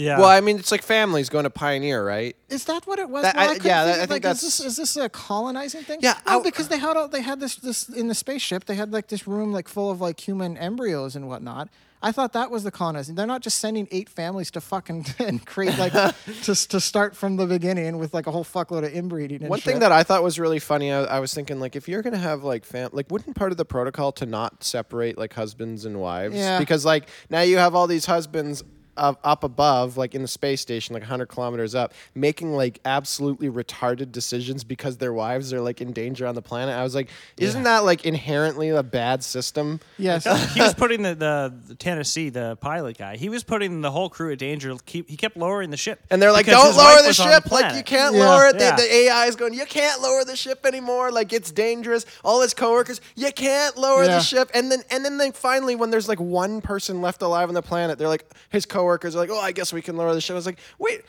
Yeah. 0.00 0.18
Well, 0.18 0.28
I 0.28 0.40
mean, 0.40 0.58
it's 0.58 0.70
like 0.72 0.82
families 0.82 1.28
going 1.28 1.44
to 1.44 1.50
Pioneer, 1.50 2.04
right? 2.04 2.36
Is 2.48 2.64
that 2.64 2.86
what 2.86 2.98
it 2.98 3.08
was? 3.08 3.22
That- 3.22 3.36
No, 3.36 3.42
I- 3.42 3.46
couldn't 3.48 3.64
yeah, 3.66 3.84
that- 3.84 3.94
I 4.00 4.06
think 4.06 4.24
like, 4.24 4.32
is 4.34 4.40
this, 4.40 4.60
is 4.60 4.76
this 4.76 4.96
a 4.96 5.08
colonizing 5.08 5.82
thing? 5.82 6.00
Yeah, 6.02 6.14
no, 6.26 6.40
I- 6.40 6.42
because 6.42 6.68
they 6.68 6.78
had 6.78 6.96
all, 6.96 7.08
they 7.08 7.22
had 7.22 7.40
this 7.40 7.56
this 7.56 7.88
in 7.88 8.08
the 8.08 8.14
spaceship. 8.14 8.64
They 8.64 8.74
had 8.74 8.92
like 8.92 9.08
this 9.08 9.26
room 9.26 9.52
like 9.52 9.68
full 9.68 9.90
of 9.90 10.00
like 10.00 10.18
human 10.20 10.56
embryos 10.56 11.14
and 11.16 11.28
whatnot. 11.28 11.68
I 12.02 12.12
thought 12.12 12.32
that 12.32 12.50
was 12.50 12.64
the 12.64 12.70
colonizing. 12.70 13.14
They're 13.14 13.26
not 13.26 13.42
just 13.42 13.58
sending 13.58 13.86
eight 13.90 14.08
families 14.08 14.50
to 14.52 14.62
fucking 14.62 15.04
and 15.18 15.44
create 15.44 15.76
like 15.78 15.92
to 16.44 16.54
to 16.68 16.80
start 16.80 17.14
from 17.14 17.36
the 17.36 17.44
beginning 17.44 17.98
with 17.98 18.14
like 18.14 18.26
a 18.26 18.30
whole 18.30 18.42
fuckload 18.44 18.86
of 18.86 18.92
inbreeding. 18.94 19.42
And 19.42 19.50
One 19.50 19.60
thing 19.60 19.74
shit. 19.74 19.80
that 19.80 19.92
I 19.92 20.02
thought 20.02 20.22
was 20.22 20.38
really 20.38 20.60
funny, 20.60 20.90
I, 20.92 21.04
I 21.04 21.20
was 21.20 21.34
thinking 21.34 21.60
like, 21.60 21.76
if 21.76 21.88
you're 21.90 22.00
gonna 22.00 22.16
have 22.16 22.42
like 22.42 22.64
fam, 22.64 22.88
like, 22.94 23.10
wouldn't 23.10 23.36
part 23.36 23.52
of 23.52 23.58
the 23.58 23.66
protocol 23.66 24.12
to 24.12 24.24
not 24.24 24.64
separate 24.64 25.18
like 25.18 25.34
husbands 25.34 25.84
and 25.84 26.00
wives? 26.00 26.34
Yeah. 26.36 26.58
Because 26.58 26.86
like 26.86 27.06
now 27.28 27.42
you 27.42 27.58
have 27.58 27.74
all 27.74 27.86
these 27.86 28.06
husbands 28.06 28.64
up, 28.96 29.18
up 29.24 29.44
above, 29.44 29.96
like 29.96 30.14
in 30.14 30.22
the 30.22 30.28
space 30.28 30.60
station, 30.60 30.92
like 30.94 31.02
100 31.02 31.26
kilometers 31.26 31.74
up, 31.74 31.92
making 32.14 32.52
like 32.52 32.80
absolutely 32.84 33.48
retarded 33.48 34.12
decisions 34.12 34.64
because 34.64 34.96
their 34.98 35.12
wives 35.12 35.52
are 35.52 35.60
like 35.60 35.80
in 35.80 35.92
danger 35.92 36.26
on 36.26 36.34
the 36.34 36.42
planet. 36.42 36.74
I 36.74 36.82
was 36.82 36.94
like, 36.94 37.08
isn't 37.36 37.62
that 37.64 37.84
like 37.84 38.04
inherently 38.04 38.68
a 38.70 38.82
bad 38.82 39.22
system? 39.24 39.80
yes, 39.98 40.24
he 40.54 40.60
was 40.60 40.74
putting 40.74 41.02
the, 41.02 41.14
the, 41.14 41.54
the 41.68 41.74
Tennessee, 41.74 42.28
the 42.28 42.56
pilot 42.60 42.98
guy. 42.98 43.16
He 43.16 43.28
was 43.28 43.42
putting 43.44 43.80
the 43.80 43.90
whole 43.90 44.08
crew 44.10 44.32
at 44.32 44.38
danger. 44.38 44.74
Keep 44.86 45.08
he 45.08 45.16
kept 45.16 45.36
lowering 45.36 45.70
the 45.70 45.76
ship, 45.76 46.00
And 46.10 46.20
they're 46.20 46.32
like, 46.32 46.46
because 46.46 46.60
don't 46.60 46.68
his 46.68 46.76
lower 46.76 46.86
wife 46.94 47.02
the 47.02 47.08
was 47.08 47.20
on 47.20 47.26
ship. 47.32 47.50
like, 47.50 47.60
planet. 47.62 47.76
you 47.76 47.82
can't 47.84 48.14
Yeah. 48.14 48.28
lower 48.28 48.46
it. 48.48 48.58
The, 48.58 48.64
Yeah. 48.64 48.76
the 48.76 48.94
AI 48.94 49.26
is 49.26 49.36
going, 49.36 49.54
you 49.54 49.66
can't 49.66 50.00
lower 50.02 50.24
the 50.24 50.36
ship 50.36 50.66
anymore. 50.66 51.10
Like, 51.10 51.32
it's 51.32 51.50
dangerous. 51.50 52.04
All 52.24 52.40
his 52.42 52.54
coworkers, 52.54 53.00
you 53.16 53.32
can't 53.32 53.76
lower 53.76 54.04
Yeah. 54.04 54.16
the 54.16 54.20
ship. 54.20 54.50
And 54.54 54.70
then, 54.70 54.82
and 54.90 55.04
then 55.04 55.18
they 55.18 55.30
finally, 55.30 55.74
when 55.76 55.90
there's 55.90 56.08
like 56.08 56.20
one 56.20 56.60
person 56.60 57.00
left 57.00 57.22
alive 57.22 57.48
on 57.48 57.54
the 57.54 57.62
planet, 57.62 57.98
they're 57.98 58.08
like, 58.08 58.24
his 58.50 58.66
coworkers 58.90 59.14
are 59.14 59.18
like, 59.20 59.30
oh, 59.30 59.38
I 59.40 59.52
guess 59.52 59.72
we 59.72 59.82
can 59.82 59.96
lower 59.96 60.12
the 60.14 60.20
ship. 60.20 60.34
I 60.34 60.36
was 60.36 60.46
like, 60.46 60.58
wait, 60.78 61.02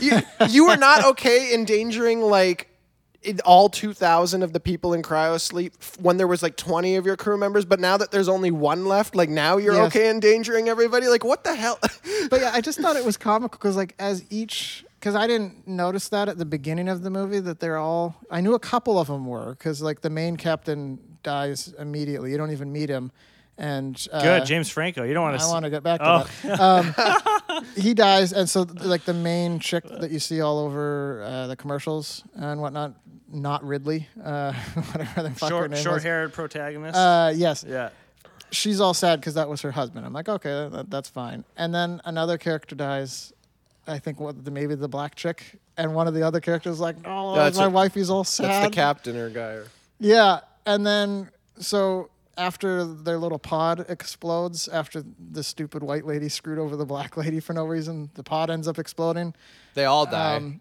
you, 0.00 0.18
you 0.48 0.66
are 0.66 0.76
not 0.76 1.04
okay 1.04 1.54
endangering 1.54 2.20
like 2.20 2.68
all 3.44 3.68
2000 3.68 4.42
of 4.44 4.52
the 4.52 4.60
people 4.60 4.92
in 4.94 5.02
cryo 5.02 5.40
sleep 5.40 5.72
when 5.98 6.16
there 6.16 6.28
was 6.28 6.44
like 6.44 6.56
20 6.56 6.94
of 6.94 7.04
your 7.04 7.16
crew 7.16 7.36
members 7.36 7.64
but 7.64 7.80
now 7.80 7.96
that 7.96 8.12
there's 8.12 8.28
only 8.28 8.52
one 8.52 8.86
left 8.86 9.16
like 9.16 9.28
now 9.28 9.56
you're 9.56 9.74
Yes. 9.74 9.86
okay 9.88 10.08
endangering 10.10 10.68
everybody 10.68 11.08
like 11.08 11.24
what 11.24 11.42
the 11.42 11.52
hell 11.56 11.76
but 12.30 12.40
yeah, 12.40 12.52
I 12.54 12.60
just 12.60 12.78
thought 12.78 12.94
it 12.94 13.04
was 13.04 13.16
comical 13.16 13.58
because 13.58 13.74
like 13.74 13.96
as 13.98 14.22
each 14.30 14.84
because 15.00 15.16
I 15.16 15.26
didn't 15.26 15.66
notice 15.66 16.08
that 16.10 16.28
at 16.28 16.38
the 16.38 16.44
beginning 16.44 16.88
of 16.88 17.02
the 17.02 17.10
movie 17.10 17.40
that 17.40 17.58
they're 17.58 17.78
all 17.78 18.14
I 18.30 18.40
knew 18.42 18.54
a 18.54 18.60
couple 18.60 18.96
of 18.96 19.08
them 19.08 19.26
were 19.26 19.56
because 19.56 19.82
like 19.82 20.02
the 20.02 20.10
main 20.10 20.36
captain 20.36 21.00
dies 21.24 21.74
immediately. 21.80 22.30
You 22.30 22.38
don't 22.38 22.52
even 22.52 22.70
meet 22.72 22.88
him, 22.88 23.10
and 23.58 24.06
uh, 24.12 24.22
Good, 24.22 24.46
James 24.46 24.68
Franco. 24.68 25.02
You 25.02 25.14
don't 25.14 25.22
want 25.24 25.38
to. 25.40 25.44
I 25.44 25.48
want 25.48 25.64
to 25.64 25.70
get 25.70 25.82
back 25.82 26.00
to 26.00 26.06
Oh. 26.08 26.28
that. 26.44 26.60
Um, 27.58 27.64
he 27.76 27.94
dies, 27.94 28.32
and 28.32 28.48
so 28.48 28.66
like 28.84 29.04
the 29.04 29.14
main 29.14 29.58
chick 29.58 29.84
that 29.88 30.10
you 30.10 30.18
see 30.18 30.40
all 30.40 30.58
over 30.58 31.22
uh, 31.22 31.46
the 31.46 31.56
commercials 31.56 32.22
and 32.34 32.60
whatnot, 32.60 32.92
not 33.32 33.64
Ridley, 33.64 34.08
uh, 34.22 34.52
whatever 34.92 35.22
the 35.22 35.30
fuck 35.30 35.48
her 35.50 35.56
short, 35.56 35.70
name 35.70 35.78
is. 35.78 35.84
short-haired 35.84 36.32
protagonist. 36.32 36.96
Uh, 36.96 37.32
yes, 37.34 37.64
yeah. 37.66 37.90
she's 38.50 38.80
all 38.80 38.94
sad 38.94 39.20
because 39.20 39.34
that 39.34 39.48
was 39.48 39.62
her 39.62 39.72
husband. 39.72 40.04
I'm 40.04 40.12
like, 40.12 40.28
okay, 40.28 40.68
that, 40.70 40.90
that's 40.90 41.08
fine. 41.08 41.44
And 41.56 41.74
then 41.74 42.00
another 42.04 42.38
character 42.38 42.74
dies. 42.74 43.32
I 43.88 43.98
think 44.00 44.18
what 44.20 44.44
the, 44.44 44.50
maybe 44.50 44.74
the 44.74 44.88
black 44.88 45.14
chick, 45.14 45.44
and 45.76 45.94
one 45.94 46.08
of 46.08 46.14
the 46.14 46.22
other 46.26 46.40
characters 46.40 46.74
is 46.74 46.80
like, 46.80 46.96
oh, 47.04 47.36
That's 47.36 47.56
my 47.56 47.66
a- 47.66 47.70
wife 47.70 47.96
is 47.96 48.10
all 48.10 48.24
sad. 48.24 48.46
that's 48.50 48.66
the 48.66 48.70
captain 48.74 49.16
or 49.16 49.30
guy 49.30 49.52
or 49.52 49.66
Yeah, 50.00 50.40
and 50.66 50.84
then 50.84 51.30
so 51.60 52.10
after 52.38 52.84
their 52.84 53.18
little 53.18 53.38
pod 53.38 53.86
explodes, 53.88 54.68
after 54.68 55.02
the 55.30 55.42
stupid 55.42 55.82
white 55.82 56.06
lady 56.06 56.28
screwed 56.28 56.58
over 56.58 56.76
the 56.76 56.86
black 56.86 57.16
lady 57.22 57.40
for 57.40 57.52
no 57.52 57.64
reason, 57.64 58.10
the 58.14 58.22
pod 58.22 58.50
ends 58.50 58.68
up 58.68 58.78
exploding. 58.78 59.34
they 59.74 59.84
all 59.84 60.06
die 60.06 60.36
Um, 60.36 60.60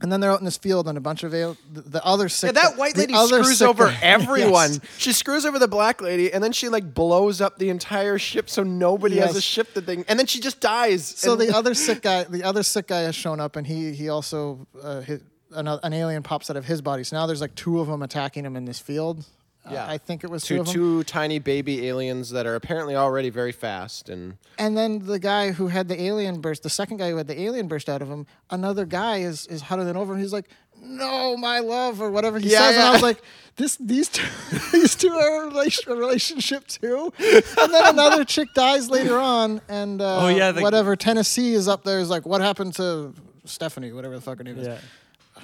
and 0.00 0.10
then 0.10 0.18
they're 0.20 0.32
out 0.32 0.40
in 0.40 0.44
this 0.44 0.56
field, 0.58 0.88
and 0.88 0.98
a 0.98 1.00
bunch 1.00 1.22
of 1.22 1.32
ale- 1.32 1.56
the, 1.72 1.80
the 1.82 2.04
other 2.04 2.24
Yeah, 2.24 2.28
sick. 2.28 2.54
that 2.54 2.76
white 2.76 2.96
lady 2.96 3.14
screws 3.14 3.62
over 3.62 3.86
guy- 3.88 3.98
everyone. 4.02 4.72
Yes. 4.72 4.80
She 4.98 5.12
screws 5.12 5.46
over 5.46 5.60
the 5.60 5.68
black 5.68 6.00
lady, 6.00 6.32
and 6.32 6.42
then 6.42 6.50
she 6.50 6.68
like 6.68 6.92
blows 6.92 7.40
up 7.40 7.58
the 7.58 7.70
entire 7.70 8.18
ship, 8.18 8.50
so 8.50 8.64
nobody 8.64 9.18
has 9.18 9.36
a 9.36 9.40
ship 9.40 9.74
that 9.74 9.86
they. 9.86 10.02
And 10.08 10.18
then 10.18 10.26
she 10.26 10.40
just 10.40 10.58
dies. 10.60 11.04
So 11.06 11.32
And- 11.32 11.40
the 11.42 11.56
other 11.56 11.74
sick 11.74 12.02
guy, 12.02 12.24
the 12.24 12.42
other 12.42 12.64
sick 12.64 12.88
guy 12.88 13.02
has 13.02 13.14
shown 13.14 13.38
up, 13.38 13.54
and 13.54 13.64
he 13.64 13.92
he 13.92 14.08
also 14.08 14.66
uh, 14.82 15.02
his, 15.02 15.20
an, 15.52 15.68
an 15.68 15.92
alien 15.92 16.24
pops 16.24 16.50
out 16.50 16.56
of 16.56 16.64
his 16.64 16.82
body. 16.82 17.04
So 17.04 17.14
now 17.16 17.26
there's 17.26 17.40
like 17.40 17.54
two 17.54 17.78
of 17.78 17.86
them 17.86 18.02
attacking 18.02 18.44
him 18.44 18.56
in 18.56 18.64
this 18.64 18.80
field, 18.80 19.24
Yeah. 19.70 19.86
I 19.88 19.96
think 19.98 20.24
it 20.24 20.30
was 20.30 20.42
two, 20.44 20.56
two 20.56 20.60
of 20.60 20.66
them. 20.66 20.74
two 20.74 21.04
tiny 21.04 21.38
baby 21.38 21.86
aliens 21.86 22.30
that 22.30 22.46
are 22.46 22.56
apparently 22.56 22.96
already 22.96 23.30
very 23.30 23.52
fast 23.52 24.08
and 24.08 24.36
And 24.58 24.76
then 24.76 25.06
the 25.06 25.18
guy 25.20 25.52
who 25.52 25.68
had 25.68 25.86
the 25.88 26.00
alien 26.02 26.40
burst, 26.40 26.62
the 26.64 26.70
second 26.70 26.96
guy 26.96 27.10
who 27.10 27.16
had 27.16 27.28
the 27.28 27.40
alien 27.40 27.68
burst 27.68 27.88
out 27.88 28.02
of 28.02 28.08
him, 28.08 28.26
another 28.50 28.84
guy 28.84 29.18
is 29.18 29.46
is 29.46 29.62
huddling 29.62 29.96
over 29.96 30.12
and 30.14 30.20
he's 30.20 30.32
like, 30.32 30.48
"No, 30.82 31.36
my 31.36 31.60
love," 31.60 32.00
or 32.02 32.10
whatever 32.10 32.40
he 32.40 32.48
Yeah, 32.50 32.58
says, 32.58 32.76
and 32.76 32.84
I 32.86 32.90
was 32.90 33.02
like, 33.02 33.22
"This 33.56 33.76
these 33.76 34.08
two 34.08 34.26
these 34.72 34.96
two 34.96 35.12
are 35.12 35.44
a 35.44 35.46
relation, 35.46 35.92
a 35.92 35.94
relationship 35.96 36.66
too." 36.66 37.12
And 37.20 37.72
then 37.72 37.86
another 37.94 38.24
chick 38.24 38.48
dies 38.54 38.90
later 38.90 39.16
on, 39.18 39.60
and 39.68 40.02
uh, 40.02 40.24
Oh, 40.24 40.28
yeah, 40.28 40.50
the- 40.50 40.60
whatever 40.62 40.96
Tennessee 40.96 41.54
is 41.54 41.68
up 41.68 41.84
there 41.84 42.00
is 42.00 42.10
like, 42.10 42.26
"What 42.26 42.40
happened 42.40 42.74
to 42.74 43.14
Stephanie? 43.44 43.92
Whatever 43.92 44.16
the 44.16 44.20
fuck 44.22 44.38
her 44.38 44.44
name 44.44 44.58
is." 44.58 44.66
Yeah. 44.66 44.78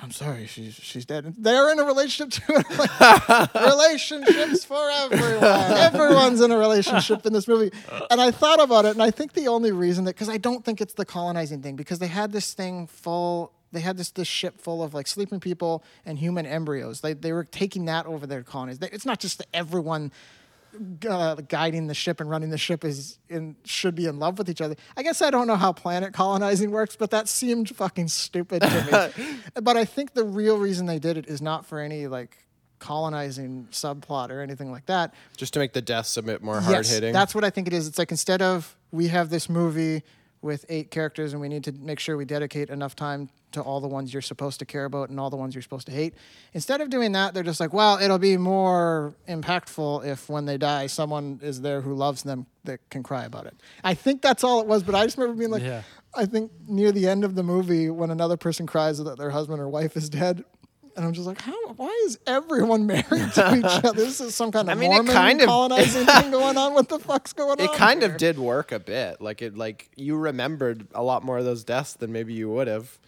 I'm 0.03 0.11
sorry, 0.13 0.47
she's 0.47 0.75
she's 0.75 1.05
dead. 1.05 1.35
They're 1.39 1.73
in 1.73 1.79
a 1.79 1.85
relationship 1.85 2.31
too. 2.31 2.55
Relationships 3.61 4.65
for 4.65 4.89
everyone. 4.91 5.43
Everyone's 5.43 6.41
in 6.41 6.51
a 6.51 6.59
relationship 6.59 7.27
in 7.27 7.33
this 7.33 7.49
movie. 7.49 7.71
And 8.11 8.21
I 8.21 8.31
thought 8.31 8.61
about 8.61 8.85
it, 8.85 8.93
and 8.93 9.03
I 9.03 9.11
think 9.11 9.33
the 9.33 9.49
only 9.49 9.73
reason 9.73 10.05
that 10.05 10.15
because 10.15 10.29
I 10.29 10.37
don't 10.37 10.65
think 10.65 10.81
it's 10.81 10.95
the 10.95 11.05
colonizing 11.05 11.63
thing 11.63 11.77
because 11.77 11.99
they 11.99 12.07
had 12.07 12.33
this 12.33 12.55
thing 12.55 12.87
full. 12.87 13.53
They 13.71 13.81
had 13.81 13.97
this 13.97 14.11
this 14.11 14.29
ship 14.29 14.61
full 14.61 14.83
of 14.83 14.95
like 14.95 15.07
sleeping 15.07 15.41
people 15.41 15.85
and 16.07 16.19
human 16.19 16.47
embryos. 16.47 17.01
They 17.01 17.13
they 17.13 17.33
were 17.33 17.45
taking 17.45 17.85
that 17.87 18.07
over 18.07 18.27
their 18.27 18.43
colonies. 18.43 18.79
They, 18.79 18.89
it's 18.91 19.05
not 19.05 19.21
just 19.21 19.39
that 19.39 19.49
everyone 19.53 20.11
uh, 21.09 21.37
guiding 21.37 21.87
the 21.87 21.95
ship 21.95 22.21
and 22.21 22.29
running 22.29 22.51
the 22.51 22.59
ship 22.59 22.85
is 22.85 23.19
in 23.29 23.57
should 23.65 23.95
be 23.95 24.07
in 24.07 24.19
love 24.19 24.39
with 24.39 24.49
each 24.49 24.61
other. 24.61 24.77
I 24.97 25.03
guess 25.03 25.23
I 25.23 25.31
don't 25.31 25.47
know 25.47 25.57
how 25.57 25.73
planet 25.73 26.13
colonizing 26.13 26.71
works, 26.71 26.97
but 26.97 27.11
that 27.11 27.29
seemed 27.29 27.75
fucking 27.75 28.09
stupid 28.09 28.63
to 28.63 29.13
me. 29.17 29.39
but 29.63 29.77
I 29.77 29.85
think 29.85 30.15
the 30.15 30.25
real 30.25 30.59
reason 30.59 30.87
they 30.87 30.99
did 30.99 31.17
it 31.17 31.27
is 31.27 31.41
not 31.43 31.67
for 31.67 31.79
any 31.79 32.07
like 32.07 32.37
colonizing 32.79 33.67
subplot 33.71 34.31
or 34.31 34.41
anything 34.41 34.71
like 34.71 34.87
that. 34.87 35.13
just 35.37 35.53
to 35.55 35.59
make 35.59 35.73
the 35.73 35.83
deaths 35.83 36.17
a 36.17 36.23
bit 36.23 36.43
more 36.43 36.61
hard 36.61 36.87
hitting. 36.87 37.09
Yes, 37.09 37.13
That's 37.13 37.35
what 37.35 37.45
I 37.45 37.51
think 37.51 37.67
it 37.67 37.73
is. 37.73 37.89
It's 37.89 37.99
like 37.99 38.11
instead 38.11 38.41
of 38.41 38.77
we 38.93 39.09
have 39.09 39.31
this 39.31 39.49
movie 39.49 40.03
with 40.41 40.65
eight 40.69 40.91
characters 40.91 41.33
and 41.33 41.41
we 41.41 41.49
need 41.49 41.65
to 41.65 41.73
make 41.73 41.99
sure 41.99 42.17
we 42.17 42.25
dedicate 42.25 42.71
enough 42.71 42.95
time 42.95 43.29
to 43.51 43.61
all 43.63 43.81
the 43.81 43.89
ones 43.89 44.13
you're 44.13 44.21
supposed 44.23 44.59
to 44.59 44.67
care 44.67 44.85
about 44.85 45.09
and 45.09 45.19
all 45.19 45.31
the 45.31 45.37
ones 45.37 45.55
you're 45.55 45.63
supposed 45.63 45.87
to 45.87 45.93
hate. 45.93 46.15
Instead 46.53 46.81
of 46.81 46.91
doing 46.91 47.13
that, 47.13 47.35
they're 47.35 47.43
just 47.43 47.61
like, 47.61 47.73
well, 47.73 47.99
it'll 47.99 48.19
be 48.19 48.37
more 48.37 49.15
impactful 49.29 50.07
if 50.07 50.29
when 50.29 50.45
they 50.45 50.59
die, 50.59 50.87
someone 50.87 51.41
is 51.43 51.61
there 51.63 51.81
who 51.81 51.95
loves 51.95 52.23
them 52.23 52.47
that 52.65 52.79
can 52.91 53.03
cry 53.03 53.25
about 53.25 53.47
it. 53.47 53.55
I 53.83 53.95
think 53.95 54.21
that's 54.23 54.45
all 54.45 54.61
it 54.61 54.67
was, 54.67 54.83
but 54.83 54.95
I 54.95 55.05
just 55.05 55.17
remember 55.17 55.39
being 55.39 55.51
like, 55.51 55.63
Yeah. 55.63 55.83
I 56.15 56.25
think 56.27 56.51
near 56.67 56.91
the 56.91 57.07
end 57.07 57.23
of 57.25 57.35
the 57.35 57.43
movie 57.43 57.91
when 57.91 58.11
another 58.11 58.37
person 58.37 58.67
cries 58.67 58.99
that 58.99 59.19
their 59.19 59.31
husband 59.31 59.61
or 59.61 59.69
wife 59.69 59.97
is 59.97 60.09
dead. 60.09 60.45
And 60.99 61.07
I'm 61.07 61.13
just 61.13 61.29
like, 61.29 61.41
how? 61.41 61.55
Why 61.77 61.97
is 62.07 62.19
everyone 62.27 62.87
married 62.95 63.07
to 63.35 63.57
each 63.57 63.65
other? 63.85 63.93
This 63.93 64.21
is 64.21 64.35
some 64.35 64.51
kind 64.51 64.69
of 64.69 64.77
I 64.77 64.81
mean, 64.81 64.91
Mormon 64.91 65.13
kind 65.15 65.41
of- 65.41 65.47
colonizing 65.47 66.05
thing 66.15 66.33
going 66.33 66.57
on. 66.57 66.75
What 66.75 66.89
the 66.89 66.99
fuck's 66.99 67.33
going 67.33 67.61
it 67.61 67.69
on? 67.69 67.75
It 67.75 67.79
kind 67.79 68.03
here? 68.03 68.11
of 68.11 68.17
did 68.19 68.37
work 68.37 68.73
a 68.73 68.81
bit. 68.81 69.21
Like 69.21 69.41
it 69.41 69.57
like 69.57 69.91
you 69.97 70.17
remembered 70.17 70.89
a 70.93 71.03
lot 71.05 71.23
more 71.23 71.39
of 71.39 71.45
those 71.45 71.63
deaths 71.63 71.93
than 71.93 72.11
maybe 72.11 72.35
you 72.35 72.51
would 72.51 72.67
have. 72.67 72.99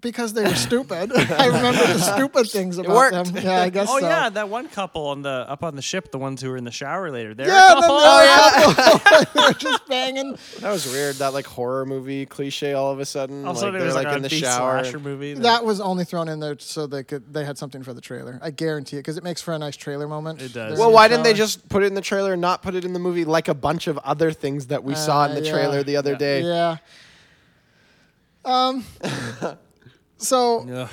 Because 0.00 0.32
they 0.32 0.44
were 0.44 0.54
stupid. 0.54 1.10
I 1.16 1.46
remember 1.46 1.86
the 1.86 1.98
stupid 1.98 2.48
things 2.50 2.78
about 2.78 2.94
worked. 2.94 3.32
them. 3.34 3.44
Yeah, 3.44 3.62
I 3.62 3.68
guess 3.70 3.88
Oh 3.90 3.98
so. 3.98 4.06
yeah, 4.08 4.28
that 4.28 4.48
one 4.48 4.68
couple 4.68 5.06
on 5.08 5.22
the 5.22 5.28
up 5.48 5.64
on 5.64 5.74
the 5.76 5.82
ship, 5.82 6.10
the 6.12 6.18
ones 6.18 6.40
who 6.40 6.50
were 6.50 6.56
in 6.56 6.64
the 6.64 6.70
shower 6.70 7.10
later. 7.10 7.34
They're 7.34 7.48
Yeah, 7.48 7.72
a 7.72 7.74
and 7.74 7.82
then 7.82 7.90
couple. 7.90 8.84
they 9.00 9.12
were 9.12 9.24
they 9.42 9.48
were 9.48 9.54
just 9.54 9.86
banging. 9.88 10.38
That 10.60 10.70
was 10.70 10.86
weird. 10.86 11.16
That 11.16 11.32
like 11.34 11.46
horror 11.46 11.84
movie 11.86 12.26
cliche 12.26 12.74
all 12.74 12.92
of 12.92 13.00
a 13.00 13.04
sudden. 13.06 13.44
Also, 13.46 13.70
like 13.72 13.80
it 13.80 13.84
was 13.84 13.94
like, 13.94 14.06
like, 14.06 14.16
in 14.16 14.22
the 14.22 14.28
shower. 14.28 14.82
slasher 14.82 15.00
movie. 15.00 15.34
That 15.34 15.64
was 15.64 15.80
only 15.80 16.04
thrown 16.04 16.28
in 16.28 16.40
there 16.40 16.56
so 16.58 16.86
they 16.86 17.02
could 17.02 17.32
they 17.34 17.44
had 17.44 17.58
something 17.58 17.82
for 17.82 17.92
the 17.94 18.00
trailer. 18.00 18.38
I 18.42 18.50
guarantee 18.50 18.96
it 18.96 19.00
because 19.00 19.16
it 19.16 19.24
makes 19.24 19.42
for 19.42 19.52
a 19.54 19.58
nice 19.58 19.76
trailer 19.76 20.06
moment. 20.08 20.40
It 20.40 20.52
does. 20.52 20.54
They're 20.54 20.66
in 20.74 20.78
Well, 20.78 20.90
the 20.90 20.94
why 20.94 21.08
didn't 21.08 21.24
they 21.24 21.34
just 21.34 21.68
put 21.68 21.82
it 21.82 21.86
in 21.86 21.94
the 21.94 22.00
trailer 22.00 22.32
and 22.34 22.40
not 22.40 22.62
put 22.62 22.74
it 22.74 22.84
in 22.84 22.92
the 22.92 22.98
movie 23.00 23.24
like 23.24 23.48
a 23.48 23.54
bunch 23.54 23.86
of 23.88 23.98
other 23.98 24.30
things 24.32 24.68
that 24.68 24.84
we 24.84 24.94
saw 24.94 25.24
in 25.26 25.32
Uh, 25.32 25.34
the 25.36 25.44
yeah. 25.44 25.52
trailer 25.52 25.82
the 25.82 25.96
other 25.96 26.12
Yeah. 26.12 26.18
day? 26.18 26.40
Yeah. 26.42 26.76
Um. 28.44 28.84
So 30.18 30.68
Ugh. 30.68 30.90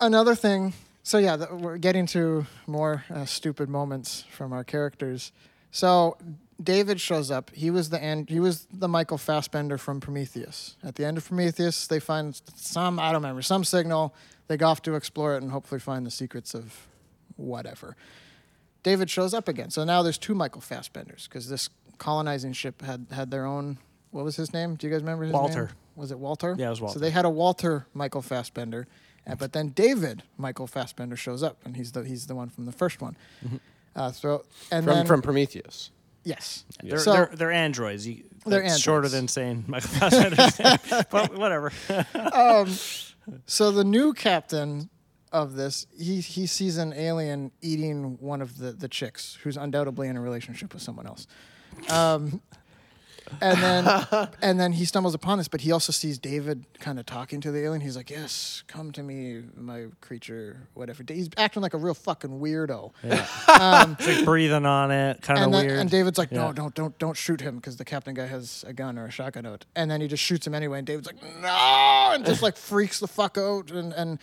another 0.00 0.34
thing. 0.34 0.72
So 1.02 1.18
yeah, 1.18 1.36
th- 1.36 1.50
we're 1.50 1.78
getting 1.78 2.06
to 2.06 2.46
more 2.66 3.04
uh, 3.08 3.24
stupid 3.24 3.68
moments 3.68 4.24
from 4.30 4.52
our 4.52 4.64
characters. 4.64 5.30
So 5.70 6.16
David 6.62 7.00
shows 7.00 7.30
up. 7.30 7.50
He 7.54 7.70
was 7.70 7.90
the 7.90 8.02
and 8.02 8.28
he 8.28 8.40
was 8.40 8.66
the 8.72 8.88
Michael 8.88 9.18
Fassbender 9.18 9.78
from 9.78 10.00
Prometheus. 10.00 10.76
At 10.82 10.96
the 10.96 11.04
end 11.04 11.16
of 11.18 11.26
Prometheus, 11.26 11.86
they 11.86 12.00
find 12.00 12.40
some 12.56 12.98
I 12.98 13.12
don't 13.12 13.22
remember 13.22 13.42
some 13.42 13.62
signal. 13.62 14.14
They 14.48 14.56
go 14.56 14.66
off 14.66 14.82
to 14.82 14.94
explore 14.94 15.36
it 15.36 15.42
and 15.42 15.50
hopefully 15.52 15.80
find 15.80 16.06
the 16.06 16.10
secrets 16.10 16.54
of 16.54 16.86
whatever. 17.36 17.96
David 18.82 19.10
shows 19.10 19.34
up 19.34 19.48
again. 19.48 19.70
So 19.70 19.84
now 19.84 20.02
there's 20.02 20.18
two 20.18 20.34
Michael 20.34 20.60
Fassbenders 20.60 21.24
because 21.28 21.48
this 21.48 21.68
colonizing 21.98 22.52
ship 22.52 22.82
had 22.82 23.06
had 23.10 23.30
their 23.30 23.44
own. 23.44 23.78
What 24.16 24.24
was 24.24 24.36
his 24.36 24.52
name? 24.54 24.76
Do 24.76 24.86
you 24.86 24.92
guys 24.92 25.02
remember 25.02 25.24
his 25.24 25.32
Walter. 25.34 25.52
name? 25.52 25.60
Walter. 25.64 25.74
Was 25.94 26.10
it 26.10 26.18
Walter? 26.18 26.56
Yeah, 26.58 26.68
it 26.68 26.70
was 26.70 26.80
Walter. 26.80 26.94
So 26.94 27.00
they 27.00 27.10
had 27.10 27.26
a 27.26 27.30
Walter 27.30 27.86
Michael 27.92 28.22
Fassbender, 28.22 28.86
uh, 29.26 29.34
but 29.34 29.52
then 29.52 29.68
David 29.68 30.22
Michael 30.38 30.66
Fassbender 30.66 31.16
shows 31.16 31.42
up, 31.42 31.58
and 31.66 31.76
he's 31.76 31.92
the 31.92 32.02
he's 32.02 32.26
the 32.26 32.34
one 32.34 32.48
from 32.48 32.64
the 32.64 32.72
first 32.72 33.02
one. 33.02 33.14
Uh, 33.94 34.12
so 34.12 34.44
and 34.70 34.84
From 34.86 34.94
then 34.94 35.06
from 35.06 35.20
Prometheus. 35.22 35.90
yes, 36.24 36.64
They're, 36.82 36.98
so 36.98 37.12
they're, 37.12 37.30
they're 37.34 37.52
androids. 37.52 38.06
You, 38.06 38.24
They're 38.46 38.62
that's 38.62 38.78
shorter 38.78 39.08
than 39.08 39.28
saying 39.28 39.64
Michael 39.66 39.90
Fassbender's 39.90 40.58
name. 40.90 41.02
But 41.10 41.36
whatever. 41.36 41.70
so 43.46 43.70
the 43.70 43.84
new 43.84 44.12
captain 44.14 44.88
of 45.32 45.54
this 45.56 45.86
he 45.98 46.20
he 46.20 46.46
sees 46.46 46.78
an 46.78 46.92
alien 46.94 47.50
eating 47.60 48.16
one 48.20 48.40
of 48.40 48.58
the 48.58 48.72
the 48.72 48.88
chicks 48.88 49.38
who's 49.42 49.56
undoubtedly 49.58 50.08
in 50.08 50.16
a 50.16 50.20
relationship 50.20 50.72
with 50.72 50.82
someone 50.82 51.06
else. 51.06 51.26
Um, 51.90 52.40
and 53.40 53.62
then 53.62 54.28
and 54.42 54.60
then 54.60 54.72
he 54.72 54.84
stumbles 54.84 55.14
upon 55.14 55.38
this, 55.38 55.48
but 55.48 55.60
he 55.62 55.72
also 55.72 55.92
sees 55.92 56.18
David 56.18 56.64
kind 56.80 56.98
of 56.98 57.06
talking 57.06 57.40
to 57.40 57.50
the 57.50 57.64
alien. 57.64 57.80
He's 57.80 57.96
like, 57.96 58.10
"Yes, 58.10 58.62
come 58.66 58.92
to 58.92 59.02
me, 59.02 59.42
my 59.56 59.86
creature, 60.00 60.68
whatever." 60.74 61.02
He's 61.08 61.28
acting 61.36 61.62
like 61.62 61.74
a 61.74 61.78
real 61.78 61.94
fucking 61.94 62.40
weirdo. 62.40 62.92
It's 63.02 63.48
like 64.06 64.24
breathing 64.24 64.66
on 64.66 64.90
it, 64.90 65.22
kind 65.22 65.38
of 65.42 65.50
weird. 65.50 65.78
and 65.78 65.90
David's 65.90 66.18
like, 66.18 66.32
no, 66.32 66.46
Yeah. 66.46 66.52
don't, 66.52 66.74
don't, 66.74 66.98
don't 66.98 67.16
shoot 67.16 67.40
him 67.40 67.56
because 67.56 67.76
the 67.76 67.84
captain 67.84 68.14
guy 68.14 68.26
has 68.26 68.64
a 68.66 68.72
gun 68.72 68.98
or 68.98 69.06
a 69.06 69.10
shotgun 69.10 69.46
out. 69.46 69.64
And 69.74 69.90
then 69.90 70.00
he 70.00 70.08
just 70.08 70.22
shoots 70.22 70.46
him 70.46 70.54
anyway. 70.54 70.78
And 70.78 70.86
David's 70.86 71.06
like, 71.06 71.22
no, 71.40 72.10
and 72.14 72.24
just 72.24 72.42
like 72.42 72.56
freaks 72.56 73.00
the 73.00 73.08
fuck 73.08 73.36
out. 73.38 73.70
And 73.70 73.92
and 73.92 74.18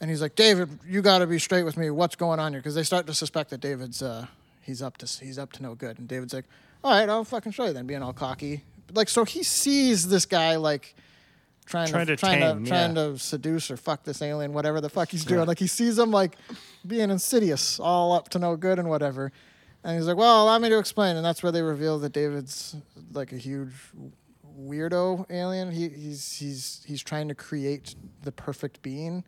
and 0.00 0.10
he's 0.10 0.20
like, 0.20 0.34
David, 0.34 0.68
you 0.86 1.02
got 1.02 1.18
to 1.18 1.26
be 1.26 1.38
straight 1.38 1.62
with 1.62 1.76
me. 1.76 1.90
What's 1.90 2.16
going 2.16 2.40
on 2.40 2.52
here? 2.52 2.60
Because 2.60 2.74
they 2.74 2.82
start 2.82 3.06
to 3.06 3.14
suspect 3.14 3.50
that 3.50 3.60
David's 3.60 4.02
uh, 4.02 4.26
he's 4.60 4.82
up 4.82 4.96
to 4.98 5.06
he's 5.24 5.38
up 5.38 5.52
to 5.54 5.62
no 5.62 5.74
good. 5.74 5.98
And 5.98 6.08
David's 6.08 6.34
like, 6.34 6.46
all 6.84 6.92
right, 6.92 7.08
I'll 7.08 7.24
fucking 7.24 7.52
show 7.52 7.64
you 7.64 7.72
then, 7.72 7.86
being 7.86 8.02
all 8.02 8.12
cocky. 8.12 8.62
Like 8.92 9.08
so, 9.08 9.24
he 9.24 9.42
sees 9.42 10.08
this 10.08 10.26
guy 10.26 10.56
like. 10.56 10.94
Trying, 11.66 11.88
Trying 11.88 12.06
to, 12.08 12.16
to 12.16 12.20
trying 12.20 12.40
tame, 12.40 12.64
to 12.64 12.68
trying 12.68 12.94
yeah. 12.94 13.04
to 13.04 13.18
seduce 13.18 13.70
or 13.70 13.78
fuck 13.78 14.04
this 14.04 14.20
alien, 14.20 14.52
whatever 14.52 14.82
the 14.82 14.90
fuck 14.90 15.08
he's 15.08 15.24
doing. 15.24 15.46
Like 15.46 15.58
he 15.58 15.66
sees 15.66 15.98
him 15.98 16.10
like 16.10 16.36
being 16.86 17.08
insidious, 17.08 17.80
all 17.80 18.12
up 18.12 18.28
to 18.30 18.38
no 18.38 18.54
good 18.54 18.78
and 18.78 18.86
whatever. 18.86 19.32
And 19.82 19.96
he's 19.96 20.06
like, 20.06 20.18
"Well, 20.18 20.44
allow 20.44 20.58
me 20.58 20.68
to 20.68 20.78
explain." 20.78 21.16
And 21.16 21.24
that's 21.24 21.42
where 21.42 21.50
they 21.50 21.62
reveal 21.62 21.98
that 22.00 22.12
David's 22.12 22.76
like 23.14 23.32
a 23.32 23.38
huge 23.38 23.72
weirdo 24.60 25.24
alien. 25.30 25.70
He, 25.70 25.88
he's 25.88 26.36
he's 26.36 26.82
he's 26.86 27.02
trying 27.02 27.28
to 27.28 27.34
create 27.34 27.94
the 28.22 28.32
perfect 28.32 28.82
being. 28.82 29.24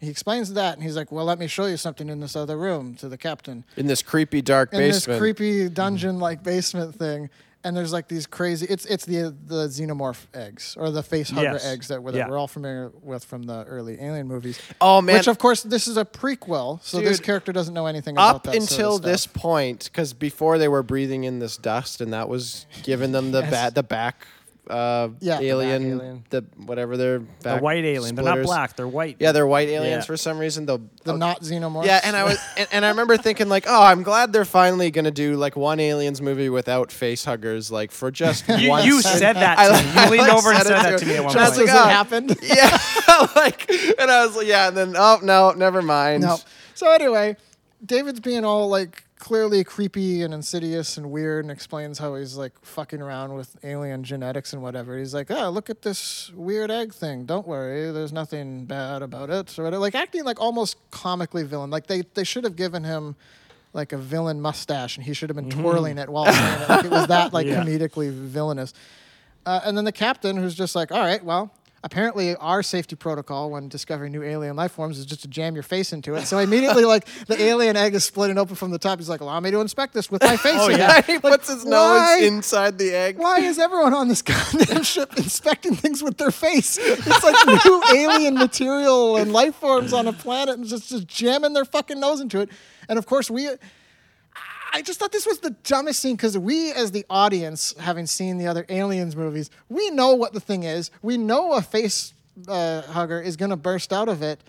He 0.00 0.10
explains 0.10 0.52
that, 0.54 0.74
and 0.74 0.82
he's 0.82 0.96
like, 0.96 1.10
"Well, 1.10 1.24
let 1.24 1.38
me 1.38 1.46
show 1.46 1.66
you 1.66 1.76
something 1.76 2.08
in 2.08 2.20
this 2.20 2.36
other 2.36 2.56
room." 2.58 2.94
To 2.96 3.08
the 3.08 3.16
captain 3.16 3.64
In 3.76 3.86
this 3.86 4.02
creepy 4.02 4.42
dark 4.42 4.72
in 4.72 4.78
basement. 4.80 5.06
this 5.06 5.18
creepy 5.18 5.68
dungeon-like 5.68 6.42
basement 6.42 6.94
thing. 6.96 7.30
And 7.66 7.74
there's 7.74 7.94
like 7.94 8.08
these 8.08 8.26
crazy. 8.26 8.66
It's 8.68 8.84
it's 8.84 9.06
the 9.06 9.34
the 9.46 9.68
xenomorph 9.68 10.26
eggs 10.34 10.76
or 10.78 10.90
the 10.90 11.02
face 11.02 11.30
hugger 11.30 11.52
Yes. 11.52 11.64
eggs 11.64 11.88
that, 11.88 12.02
we're- 12.02 12.12
that 12.12 12.18
Yeah. 12.18 12.28
we're 12.28 12.36
all 12.36 12.46
familiar 12.46 12.92
with 13.02 13.24
from 13.24 13.44
the 13.44 13.64
early 13.64 13.98
Alien 13.98 14.28
movies. 14.28 14.58
Oh, 14.82 15.00
man. 15.00 15.16
Which 15.16 15.28
of 15.28 15.38
course 15.38 15.62
this 15.62 15.88
is 15.88 15.96
a 15.96 16.04
prequel, 16.04 16.82
so 16.82 17.00
this 17.00 17.16
Dude, 17.16 17.24
character 17.24 17.52
doesn't 17.52 17.72
know 17.72 17.86
anything 17.86 18.16
about 18.16 18.34
up 18.36 18.42
that 18.42 18.50
sort 18.52 18.56
of 18.56 18.62
until 18.70 18.92
stuff. 18.98 19.06
this 19.06 19.26
point, 19.26 19.84
because 19.84 20.12
before 20.12 20.58
they 20.58 20.68
were 20.68 20.82
breathing 20.82 21.24
in 21.24 21.38
this 21.38 21.56
dust, 21.56 22.02
and 22.02 22.12
that 22.12 22.28
was 22.28 22.66
giving 22.82 23.12
them 23.12 23.32
the 23.32 23.40
Yes. 23.40 23.50
ba- 23.70 23.74
the 23.74 23.82
back 23.82 24.26
uh, 24.70 25.08
Yeah. 25.20 25.40
Alien, 25.40 25.82
back 25.82 25.90
alien. 25.92 26.24
the 26.30 26.44
whatever 26.64 26.96
they're 26.96 27.22
the 27.40 27.58
white 27.58 27.84
alien. 27.84 28.14
They're 28.14 28.24
not 28.24 28.42
black. 28.42 28.76
They're 28.76 28.88
white. 28.88 29.16
Yeah, 29.18 29.32
they're 29.32 29.46
white 29.46 29.68
aliens 29.68 30.02
Yeah. 30.02 30.06
for 30.06 30.16
some 30.16 30.38
reason. 30.38 30.66
The 30.66 30.78
the 31.04 31.16
not 31.16 31.40
xenomorphs. 31.42 31.86
yeah, 31.86 32.00
and 32.02 32.16
I 32.16 32.24
was 32.24 32.38
and, 32.56 32.68
and 32.72 32.84
I 32.84 32.88
remember 32.88 33.16
thinking 33.16 33.48
like, 33.48 33.64
oh, 33.68 33.82
I'm 33.82 34.02
glad 34.02 34.32
they're 34.32 34.44
finally 34.44 34.90
gonna 34.90 35.10
do 35.10 35.36
like 35.36 35.54
one 35.56 35.80
aliens 35.80 36.22
movie 36.22 36.48
without 36.48 36.90
face 36.92 37.24
huggers, 37.24 37.70
like 37.70 37.90
for 37.90 38.10
just 38.10 38.48
You, 38.58 38.70
once. 38.70 38.86
you 38.86 39.02
said 39.02 39.34
that 39.36 39.58
I 39.58 39.66
to 39.66 39.72
like- 39.72 39.84
me. 39.84 39.90
You 39.92 39.98
I 40.00 40.08
leaned 40.10 40.28
like 40.28 40.32
over 40.34 40.48
and 40.50 40.58
said 40.58 40.66
said 40.66 40.82
that 40.84 40.98
to 40.98 41.04
to 41.04 41.06
me 41.06 41.16
at 41.16 41.24
one 41.24 41.32
Just 41.34 41.56
just 41.56 41.58
point. 41.58 41.68
as 41.70 41.74
like, 41.74 41.86
it 41.86 41.86
ah. 41.86 41.88
happened. 41.90 42.38
yeah, 42.42 43.26
like, 43.36 43.70
and 44.00 44.10
I 44.10 44.24
was 44.26 44.36
like, 44.36 44.46
yeah, 44.46 44.68
and 44.68 44.76
then 44.76 44.94
oh 44.96 45.18
no, 45.22 45.50
never 45.52 45.82
mind. 45.82 46.22
No. 46.22 46.38
So 46.74 46.90
anyway, 46.90 47.36
David's 47.84 48.20
being 48.20 48.44
all 48.44 48.68
like 48.68 49.04
clearly 49.24 49.64
creepy 49.64 50.20
and 50.20 50.34
insidious 50.34 50.98
and 50.98 51.10
weird 51.10 51.46
and 51.46 51.50
explains 51.50 51.98
how 51.98 52.14
he's 52.14 52.36
like 52.36 52.52
fucking 52.62 53.00
around 53.00 53.32
with 53.32 53.56
alien 53.64 54.04
genetics 54.04 54.52
and 54.52 54.62
whatever. 54.62 54.98
He's 54.98 55.14
like, 55.14 55.30
oh, 55.30 55.48
look 55.48 55.70
at 55.70 55.80
this 55.80 56.30
weird 56.34 56.70
egg 56.70 56.92
thing. 56.92 57.24
Don't 57.24 57.48
worry, 57.48 57.90
there's 57.90 58.12
nothing 58.12 58.66
bad 58.66 59.00
about 59.00 59.30
it. 59.30 59.58
Or 59.58 59.64
whatever. 59.64 59.80
like 59.80 59.94
acting 59.94 60.24
like 60.24 60.38
almost 60.42 60.76
comically 60.90 61.42
villain. 61.42 61.70
Like 61.70 61.86
they, 61.86 62.02
they 62.12 62.22
should 62.24 62.44
have 62.44 62.54
given 62.54 62.84
him 62.84 63.16
like 63.72 63.94
a 63.94 63.96
villain 63.96 64.42
mustache, 64.42 64.98
and 64.98 65.06
he 65.06 65.14
should 65.14 65.30
have 65.30 65.36
been 65.36 65.48
twirling 65.48 65.96
it 65.96 66.10
while 66.10 66.26
saying 66.26 66.62
it. 66.62 66.68
Like 66.68 66.84
it 66.84 66.90
was 66.90 67.06
that 67.06 67.32
like 67.32 67.46
Yeah. 67.46 67.64
comedically 67.64 68.10
villainous. 68.12 68.74
Uh, 69.46 69.60
and 69.64 69.74
then 69.74 69.86
the 69.86 69.92
captain, 69.92 70.36
who's 70.36 70.54
just 70.54 70.76
like, 70.76 70.92
all 70.92 71.00
right, 71.00 71.24
well, 71.24 71.50
apparently 71.84 72.34
our 72.36 72.62
safety 72.62 72.96
protocol 72.96 73.50
when 73.50 73.68
discovering 73.68 74.10
new 74.10 74.22
alien 74.24 74.56
life 74.56 74.72
forms 74.72 74.98
is 74.98 75.06
just 75.06 75.22
to 75.22 75.28
jam 75.28 75.54
your 75.54 75.62
face 75.62 75.92
into 75.92 76.14
it. 76.16 76.26
So 76.26 76.38
immediately, 76.38 76.84
like 76.94 77.06
the 77.26 77.40
alien 77.40 77.76
egg 77.76 77.94
is 77.94 78.02
splitting 78.04 78.38
open 78.38 78.56
from 78.56 78.70
the 78.72 78.78
top. 78.78 78.98
He's 78.98 79.08
like, 79.08 79.20
allow 79.20 79.38
me 79.38 79.50
to 79.52 79.60
inspect 79.60 79.92
this 79.94 80.10
with 80.10 80.22
my 80.22 80.36
face. 80.38 80.56
Oh, 80.58 80.68
in 80.70 80.78
yeah. 80.78 80.98
it." 80.98 81.04
he 81.04 81.12
Like, 81.12 81.22
puts 81.22 81.48
his 81.48 81.64
why- 81.64 82.16
nose 82.18 82.26
inside 82.26 82.78
the 82.78 82.92
egg. 82.92 83.18
Why 83.18 83.38
is 83.40 83.58
everyone 83.60 83.94
on 83.94 84.08
this 84.08 84.22
goddamn 84.22 84.82
ship 84.82 85.12
inspecting 85.16 85.76
things 85.76 86.02
with 86.02 86.16
their 86.18 86.30
face? 86.32 86.76
It's 86.80 87.22
like 87.22 87.64
new 87.64 87.82
alien 87.94 88.34
material 88.34 89.16
and 89.18 89.32
life 89.32 89.54
forms 89.54 89.92
on 89.92 90.08
a 90.08 90.12
planet 90.12 90.56
and 90.58 90.66
just, 90.66 90.88
just 90.88 91.06
jamming 91.06 91.52
their 91.52 91.64
fucking 91.66 92.00
nose 92.00 92.20
into 92.20 92.40
it. 92.40 92.48
And 92.88 92.98
of 92.98 93.06
course, 93.06 93.30
we. 93.30 93.48
I 94.74 94.82
just 94.82 94.98
thought 94.98 95.12
this 95.12 95.24
was 95.24 95.38
the 95.38 95.50
dumbest 95.50 96.00
scene 96.00 96.16
because 96.16 96.36
we, 96.36 96.72
as 96.72 96.90
the 96.90 97.06
audience, 97.08 97.76
having 97.78 98.06
seen 98.06 98.38
the 98.38 98.48
other 98.48 98.66
Aliens 98.68 99.14
movies, 99.14 99.48
we 99.68 99.88
know 99.90 100.14
what 100.16 100.32
the 100.32 100.40
thing 100.40 100.64
is. 100.64 100.90
We 101.00 101.16
know 101.16 101.52
a 101.52 101.62
face 101.62 102.12
uh, 102.48 102.82
hugger 102.82 103.20
is 103.20 103.36
going 103.36 103.50
to 103.50 103.56
burst 103.56 103.92
out 103.92 104.08
of 104.08 104.20
it. 104.20 104.42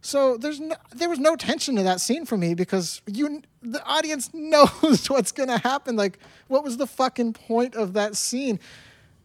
So 0.00 0.38
there's 0.38 0.60
no, 0.60 0.76
there 0.94 1.10
was 1.10 1.18
no 1.18 1.36
tension 1.36 1.76
to 1.76 1.82
that 1.82 2.00
scene 2.00 2.24
for 2.24 2.38
me 2.38 2.54
because 2.54 3.02
you 3.06 3.42
the 3.60 3.84
audience 3.84 4.30
knows 4.34 5.10
what's 5.10 5.30
going 5.30 5.50
to 5.50 5.58
happen. 5.58 5.94
Like, 5.94 6.20
what 6.48 6.64
was 6.64 6.78
the 6.78 6.86
fucking 6.86 7.34
point 7.34 7.74
of 7.74 7.92
that 7.92 8.16
scene? 8.16 8.58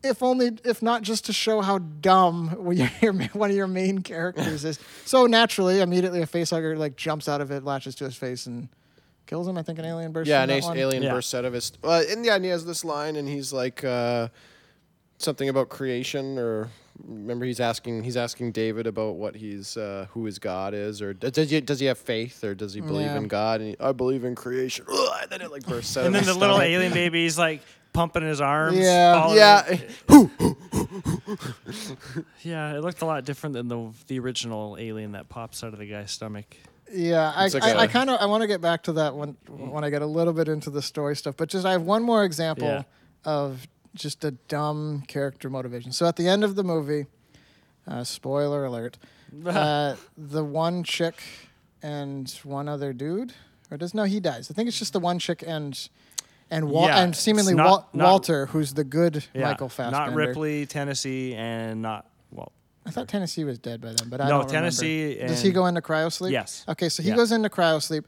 If 0.04 0.22
only, 0.22 0.58
if 0.66 0.82
not 0.82 1.04
just 1.04 1.26
to 1.28 1.34
show 1.34 1.62
how 1.62 1.78
dumb 1.78 2.50
one 2.58 2.82
of 2.82 3.02
your, 3.02 3.14
one 3.14 3.52
of 3.52 3.56
your 3.56 3.68
main 3.68 4.00
characters 4.00 4.66
is. 4.66 4.80
So 5.06 5.28
naturally, 5.28 5.80
immediately 5.80 6.22
a 6.22 6.26
face 6.26 6.50
hugger 6.50 6.78
like 6.78 6.98
jumps 6.98 7.30
out 7.30 7.40
of 7.40 7.52
it, 7.52 7.64
latches 7.64 7.96
to 7.96 8.06
his 8.06 8.16
face, 8.16 8.46
and 8.46 8.68
kills 9.28 9.48
him. 9.48 9.58
I 9.58 9.64
think 9.64 9.80
an 9.80 9.86
alien 9.86 10.12
bursts. 10.12 10.30
Yeah, 10.30 10.44
in 10.44 10.50
an 10.50 10.60
that 10.60 10.64
a- 10.66 10.68
one. 10.68 10.78
alien 10.78 11.04
Yeah. 11.04 11.14
bursts 11.14 11.34
out 11.34 11.46
of 11.46 11.54
his. 11.54 11.72
Uh, 11.84 12.04
and 12.10 12.26
yeah, 12.26 12.36
and 12.36 12.44
he 12.46 12.52
has 12.52 12.66
this 12.66 12.84
line, 12.86 13.16
and 13.16 13.28
he's 13.28 13.52
like 13.54 13.84
uh, 13.84 14.28
something 15.18 15.50
about 15.50 15.70
creation, 15.70 16.38
or 16.38 16.70
remember 17.08 17.46
he's 17.46 17.60
asking 17.60 18.04
he's 18.04 18.18
asking 18.18 18.52
David 18.52 18.86
about 18.88 19.16
what 19.16 19.36
he's 19.36 19.78
uh, 19.78 20.06
who 20.12 20.26
his 20.26 20.38
God 20.40 20.74
is, 20.74 21.02
or 21.02 21.14
does, 21.14 21.32
does 21.32 21.50
he 21.50 21.62
does 21.62 21.80
he 21.80 21.86
have 21.88 21.98
faith, 21.98 22.44
or 22.44 22.54
does 22.56 22.74
he 22.74 22.82
believe 22.82 23.08
Yeah. 23.08 23.18
in 23.18 23.28
God? 23.28 23.62
And 23.62 23.70
he, 23.70 23.76
I 23.80 23.92
believe 23.92 24.24
in 24.24 24.36
creation. 24.36 24.86
Ugh, 24.92 25.10
and 25.22 25.32
then 25.32 25.42
it 25.42 25.52
like 25.52 25.66
bursts 25.66 25.96
out. 25.98 26.06
And 26.06 26.14
then 26.16 26.24
the 26.24 26.30
his 26.30 26.38
little 26.38 26.56
stomach. 26.58 26.72
alien 26.72 26.94
baby's 26.94 27.38
like 27.38 27.62
pumping 27.94 28.24
his 28.24 28.40
arms. 28.42 28.78
Yeah. 28.78 29.34
Yeah, 29.34 29.78
Yeah, 32.44 32.76
it 32.76 32.82
looked 32.82 33.02
a 33.02 33.06
lot 33.06 33.24
different 33.26 33.54
than 33.54 33.68
the 33.68 33.92
the 34.08 34.20
original 34.20 34.76
alien 34.80 35.14
that 35.14 35.30
pops 35.30 35.64
out 35.64 35.74
of 35.74 35.80
the 35.80 35.86
guy's 35.86 36.12
stomach. 36.12 36.58
Yeah, 36.94 37.32
I, 37.36 37.46
It's 37.46 37.54
like 37.54 37.64
I, 37.64 37.70
a- 37.72 37.78
I 37.78 37.88
kind 37.88 38.10
of 38.10 38.20
I 38.20 38.26
want 38.26 38.42
to 38.42 38.48
get 38.48 38.62
back 38.62 38.84
to 38.84 38.94
that 38.94 39.16
when 39.16 39.38
when 39.48 39.84
I 39.84 39.90
get 39.90 40.02
a 40.02 40.06
little 40.08 40.34
bit 40.34 40.48
into 40.48 40.70
the 40.70 40.82
story 40.82 41.16
stuff. 41.16 41.36
But 41.38 41.50
just 41.50 41.66
I 41.66 41.72
have 41.72 41.84
one 41.84 42.04
more 42.04 42.24
example 42.24 42.68
Yeah. 42.68 42.84
of 43.26 43.68
just 43.96 44.24
a 44.24 44.32
dumb 44.32 45.04
character 45.08 45.50
motivation. 45.50 45.92
So 45.92 46.06
at 46.06 46.16
the 46.16 46.28
end 46.28 46.44
of 46.44 46.56
the 46.56 46.64
movie, 46.64 47.06
uh, 47.88 48.04
spoiler 48.04 48.66
alert, 48.66 48.98
uh, 49.46 49.96
the 50.18 50.44
one 50.44 50.84
chick 50.84 51.16
and 51.84 52.30
one 52.44 52.68
other 52.70 52.94
dude, 52.94 53.34
or 53.70 53.78
does 53.78 53.94
no 53.94 54.04
he 54.04 54.20
dies. 54.20 54.52
I 54.52 54.54
think 54.54 54.68
it's 54.68 54.80
just 54.80 54.94
the 54.94 55.00
one 55.00 55.20
chick 55.20 55.44
and 55.46 55.78
and 56.50 56.70
Wal- 56.70 56.88
Yeah, 56.88 57.00
and 57.04 57.16
seemingly 57.16 57.54
not- 57.54 57.66
Wal- 57.66 57.90
not- 57.94 58.06
Walter, 58.12 58.46
who's 58.48 58.74
the 58.74 58.84
good 58.84 59.24
Yeah, 59.34 59.44
Michael 59.44 59.70
Fassbender. 59.70 60.12
Not 60.12 60.16
Ripley, 60.16 60.66
Tennessee, 60.66 61.34
and 61.34 61.82
not 61.82 62.06
well. 62.32 62.52
I 62.86 62.90
thought 62.92 63.08
Tennessee 63.08 63.44
was 63.44 63.60
dead 63.60 63.80
by 63.82 63.90
then, 63.94 64.10
but 64.10 64.22
I 64.22 64.26
No, 64.26 64.30
don't 64.30 64.48
remember. 64.48 64.54
Tennessee 64.54 65.16
Does 65.20 65.42
he 65.42 65.52
go 65.52 65.68
into 65.68 65.82
cryosleep? 65.82 66.32
Yes. 66.32 66.66
Okay, 66.68 66.90
so 66.90 67.04
he 67.04 67.10
Yeah. 67.10 67.16
goes 67.16 67.32
into 67.32 67.50
cryosleep, 67.50 68.06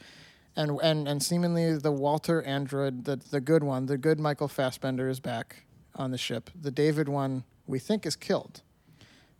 and 0.55 0.79
and 0.81 1.07
and 1.07 1.21
seemingly 1.21 1.77
the 1.77 1.91
Walter 1.91 2.41
android, 2.43 3.05
the 3.05 3.17
the 3.17 3.39
good 3.39 3.63
one, 3.63 3.85
the 3.85 3.97
good 3.97 4.19
Michael 4.19 4.47
Fassbender 4.47 5.09
is 5.09 5.19
back 5.19 5.65
on 5.95 6.11
the 6.11 6.17
ship. 6.17 6.49
The 6.59 6.71
David 6.71 7.07
one 7.07 7.43
we 7.67 7.77
think 7.79 8.05
is 8.05 8.15
killed, 8.15 8.61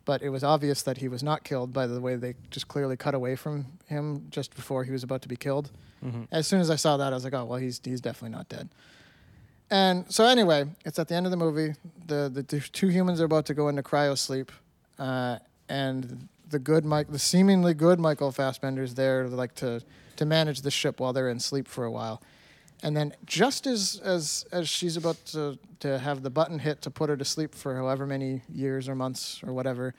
but 0.05 0.21
it 0.21 0.29
was 0.29 0.43
obvious 0.43 0.84
that 0.84 0.97
he 0.99 1.07
was 1.07 1.23
not 1.23 1.43
killed 1.43 1.73
by 1.73 1.88
the 1.88 1.99
way 1.99 2.15
they 2.15 2.36
just 2.51 2.67
clearly 2.67 2.95
cut 2.95 3.15
away 3.15 3.36
from 3.36 3.65
him 3.88 4.27
just 4.29 4.55
before 4.55 4.84
he 4.84 4.91
was 4.91 5.03
about 5.03 5.21
to 5.23 5.27
be 5.27 5.36
killed. 5.36 5.71
Mm-hmm. 6.05 6.23
As 6.31 6.45
soon 6.47 6.61
as 6.61 6.69
I 6.69 6.75
saw 6.75 6.97
that, 6.97 7.11
I 7.11 7.15
was 7.15 7.23
like, 7.23 7.34
oh 7.34 7.45
well, 7.45 7.59
he's 7.59 7.81
he's 7.84 8.01
definitely 8.01 8.36
not 8.38 8.49
dead. 8.49 8.69
And 9.71 10.05
so 10.13 10.25
anyway, 10.25 10.65
it's 10.86 10.99
at 10.99 11.07
the 11.07 11.15
end 11.15 11.25
of 11.25 11.31
the 11.31 11.38
movie. 11.38 11.73
The 12.05 12.29
the, 12.31 12.43
the 12.43 12.59
two 12.59 12.89
humans 12.89 13.19
are 13.19 13.25
about 13.25 13.45
to 13.47 13.53
go 13.55 13.67
into 13.69 13.81
cryosleep, 13.81 14.49
uh, 14.99 15.39
and 15.69 16.27
the 16.49 16.59
good 16.59 16.85
Mike, 16.85 17.11
the 17.11 17.19
seemingly 17.19 17.73
good 17.73 17.99
Michael 17.99 18.31
Fassbender's 18.31 18.93
there, 18.93 19.27
like 19.27 19.55
to 19.55 19.81
to 20.15 20.25
manage 20.25 20.61
the 20.61 20.71
ship 20.71 20.99
while 20.99 21.13
they're 21.13 21.29
in 21.29 21.39
sleep 21.39 21.67
for 21.67 21.85
a 21.85 21.91
while. 21.91 22.21
And 22.83 22.95
then 22.95 23.13
just 23.25 23.65
as 23.65 23.99
as 24.03 24.45
as 24.51 24.69
she's 24.69 24.97
about 24.97 25.17
to 25.27 25.57
to 25.79 25.99
have 25.99 26.21
the 26.21 26.29
button 26.29 26.59
hit 26.59 26.81
to 26.83 26.91
put 26.91 27.09
her 27.09 27.17
to 27.17 27.25
sleep 27.25 27.55
for 27.55 27.75
however 27.75 28.05
many 28.05 28.41
years 28.53 28.87
or 28.87 28.95
months 28.95 29.41
or 29.45 29.53
whatever, 29.53 29.93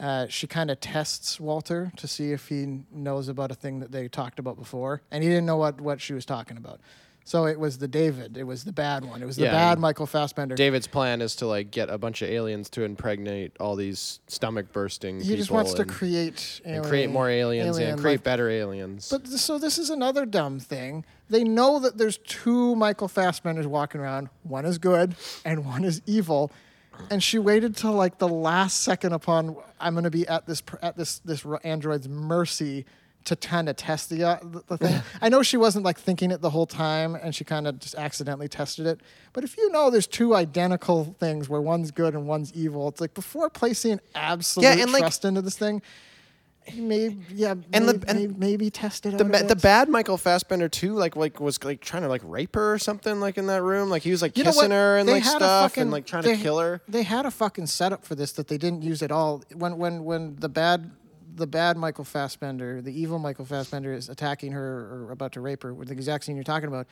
uh, 0.00 0.26
she 0.28 0.46
kind 0.46 0.70
of 0.70 0.80
tests 0.80 1.38
Walter 1.38 1.92
to 1.96 2.08
see 2.08 2.32
if 2.32 2.48
he 2.48 2.84
knows 2.92 3.28
about 3.28 3.50
a 3.50 3.54
thing 3.54 3.80
that 3.80 3.92
they 3.92 4.08
talked 4.08 4.38
about 4.38 4.56
before, 4.56 5.02
and 5.10 5.22
he 5.22 5.28
didn't 5.28 5.46
know 5.46 5.56
what 5.56 5.80
what 5.80 6.00
she 6.00 6.14
was 6.14 6.24
talking 6.24 6.56
about. 6.56 6.80
So 7.24 7.46
it 7.46 7.58
was 7.58 7.78
the 7.78 7.86
David. 7.88 8.36
It 8.36 8.42
was 8.44 8.64
the 8.64 8.72
bad 8.72 9.04
one. 9.04 9.22
It 9.22 9.26
was 9.26 9.36
the 9.36 9.44
Yeah, 9.44 9.52
bad 9.52 9.72
and 9.72 9.80
Michael 9.80 10.06
Fassbender. 10.06 10.54
David's 10.56 10.86
plan 10.86 11.22
is 11.22 11.36
to 11.36 11.46
like 11.46 11.70
get 11.70 11.88
a 11.88 11.96
bunch 11.98 12.20
of 12.22 12.28
aliens 12.28 12.68
to 12.70 12.82
impregnate 12.82 13.52
all 13.60 13.76
these 13.76 14.20
stomach 14.26 14.72
bursting. 14.72 15.20
he 15.20 15.36
just 15.36 15.50
wants 15.50 15.72
to 15.74 15.82
and- 15.82 15.90
create 15.90 16.60
and 16.64 16.74
alien, 16.76 16.88
create 16.88 17.10
more 17.10 17.28
aliens 17.30 17.76
alien 17.76 17.90
and 17.92 18.00
create 18.00 18.14
life- 18.14 18.24
better 18.24 18.48
aliens. 18.50 19.08
But 19.10 19.24
th- 19.26 19.38
so 19.40 19.58
this 19.58 19.78
is 19.78 19.88
another 19.90 20.26
dumb 20.26 20.58
thing. 20.58 21.04
They 21.30 21.44
know 21.44 21.78
that 21.78 21.96
there's 21.96 22.18
two 22.18 22.74
Michael 22.76 23.08
Fassbenders 23.08 23.66
walking 23.66 24.00
around. 24.00 24.28
One 24.42 24.64
is 24.66 24.78
good 24.78 25.14
and 25.44 25.64
one 25.64 25.84
is 25.84 26.02
evil. 26.06 26.50
And 27.10 27.22
she 27.22 27.38
waited 27.38 27.74
till 27.76 27.92
like 27.92 28.18
the 28.18 28.28
last 28.28 28.82
second 28.82 29.12
upon 29.14 29.56
I'm 29.80 29.94
going 29.94 30.04
to 30.04 30.10
be 30.10 30.26
at 30.28 30.46
this 30.46 30.60
pr- 30.60 30.76
at 30.82 30.96
this 30.96 31.20
this 31.20 31.44
ro- 31.44 31.58
android's 31.64 32.08
mercy 32.08 32.84
to 33.24 33.36
kind 33.36 33.68
of 33.68 33.76
test 33.76 34.10
the 34.10 34.24
uh, 34.24 34.38
the, 34.42 34.62
the 34.68 34.78
thing. 34.78 35.02
I 35.20 35.28
know 35.28 35.42
she 35.42 35.56
wasn't 35.56 35.84
like 35.84 35.98
thinking 35.98 36.30
it 36.30 36.40
the 36.40 36.50
whole 36.50 36.66
time 36.66 37.14
and 37.14 37.34
she 37.34 37.44
kind 37.44 37.66
of 37.66 37.78
just 37.78 37.94
accidentally 37.94 38.48
tested 38.48 38.86
it. 38.86 39.00
But 39.32 39.44
if 39.44 39.56
you 39.56 39.70
know 39.70 39.90
there's 39.90 40.06
two 40.06 40.34
identical 40.34 41.16
things 41.20 41.48
where 41.48 41.60
one's 41.60 41.90
good 41.90 42.14
and 42.14 42.26
one's 42.26 42.52
evil, 42.54 42.88
it's 42.88 43.00
like 43.00 43.14
before 43.14 43.48
placing 43.50 44.00
absolute 44.14 44.66
and, 44.66 44.92
like- 44.92 45.00
trust 45.02 45.24
into 45.24 45.42
this 45.42 45.56
thing, 45.56 45.82
maybe 46.74 47.18
yeah, 47.32 47.54
And 47.72 47.88
the- 47.88 47.94
maybe, 47.94 48.04
and 48.08 48.18
maybe, 48.18 48.34
maybe 48.38 48.70
test 48.70 49.04
it 49.06 49.18
the 49.18 49.24
ba- 49.24 49.42
the 49.44 49.56
bad 49.56 49.88
Michael 49.88 50.16
Fassbender 50.16 50.68
too, 50.68 50.94
like 50.94 51.16
like 51.16 51.40
was 51.40 51.62
like 51.64 51.80
trying 51.80 52.02
to 52.02 52.08
like 52.08 52.22
rape 52.24 52.54
her 52.54 52.72
or 52.74 52.78
something 52.78 53.18
like 53.20 53.36
in 53.38 53.46
that 53.48 53.62
room. 53.62 53.90
Like 53.90 54.02
he 54.02 54.10
was 54.12 54.22
like 54.22 54.36
You 54.38 54.44
kissing 54.44 54.70
her 54.70 54.98
and 54.98 55.08
They 55.08 55.14
like 55.14 55.24
stuff 55.24 55.70
fucking- 55.72 55.82
and 55.82 55.90
like 55.90 56.06
trying 56.06 56.22
they- 56.22 56.36
to 56.36 56.42
kill 56.42 56.58
her. 56.60 56.80
They 56.88 57.02
had 57.02 57.26
a 57.26 57.30
fucking 57.30 57.66
setup 57.66 58.04
for 58.04 58.14
this 58.14 58.32
that 58.32 58.46
they 58.48 58.58
didn't 58.58 58.82
use 58.82 59.02
at 59.02 59.10
all. 59.10 59.42
When 59.54 59.76
when 59.78 60.04
when 60.04 60.36
the 60.36 60.48
bad 60.48 60.90
the 61.34 61.46
bad 61.46 61.76
Michael 61.76 62.04
Fassbender, 62.04 62.82
the 62.82 62.92
evil 62.92 63.18
Michael 63.18 63.44
Fassbender 63.44 63.92
is 63.92 64.08
attacking 64.08 64.52
her 64.52 65.06
or 65.06 65.12
about 65.12 65.32
to 65.32 65.40
rape 65.40 65.62
her 65.62 65.72
with 65.72 65.88
the 65.88 65.94
exact 65.94 66.24
scene 66.24 66.36
you're 66.36 66.44
talking 66.44 66.68
about. 66.68 66.86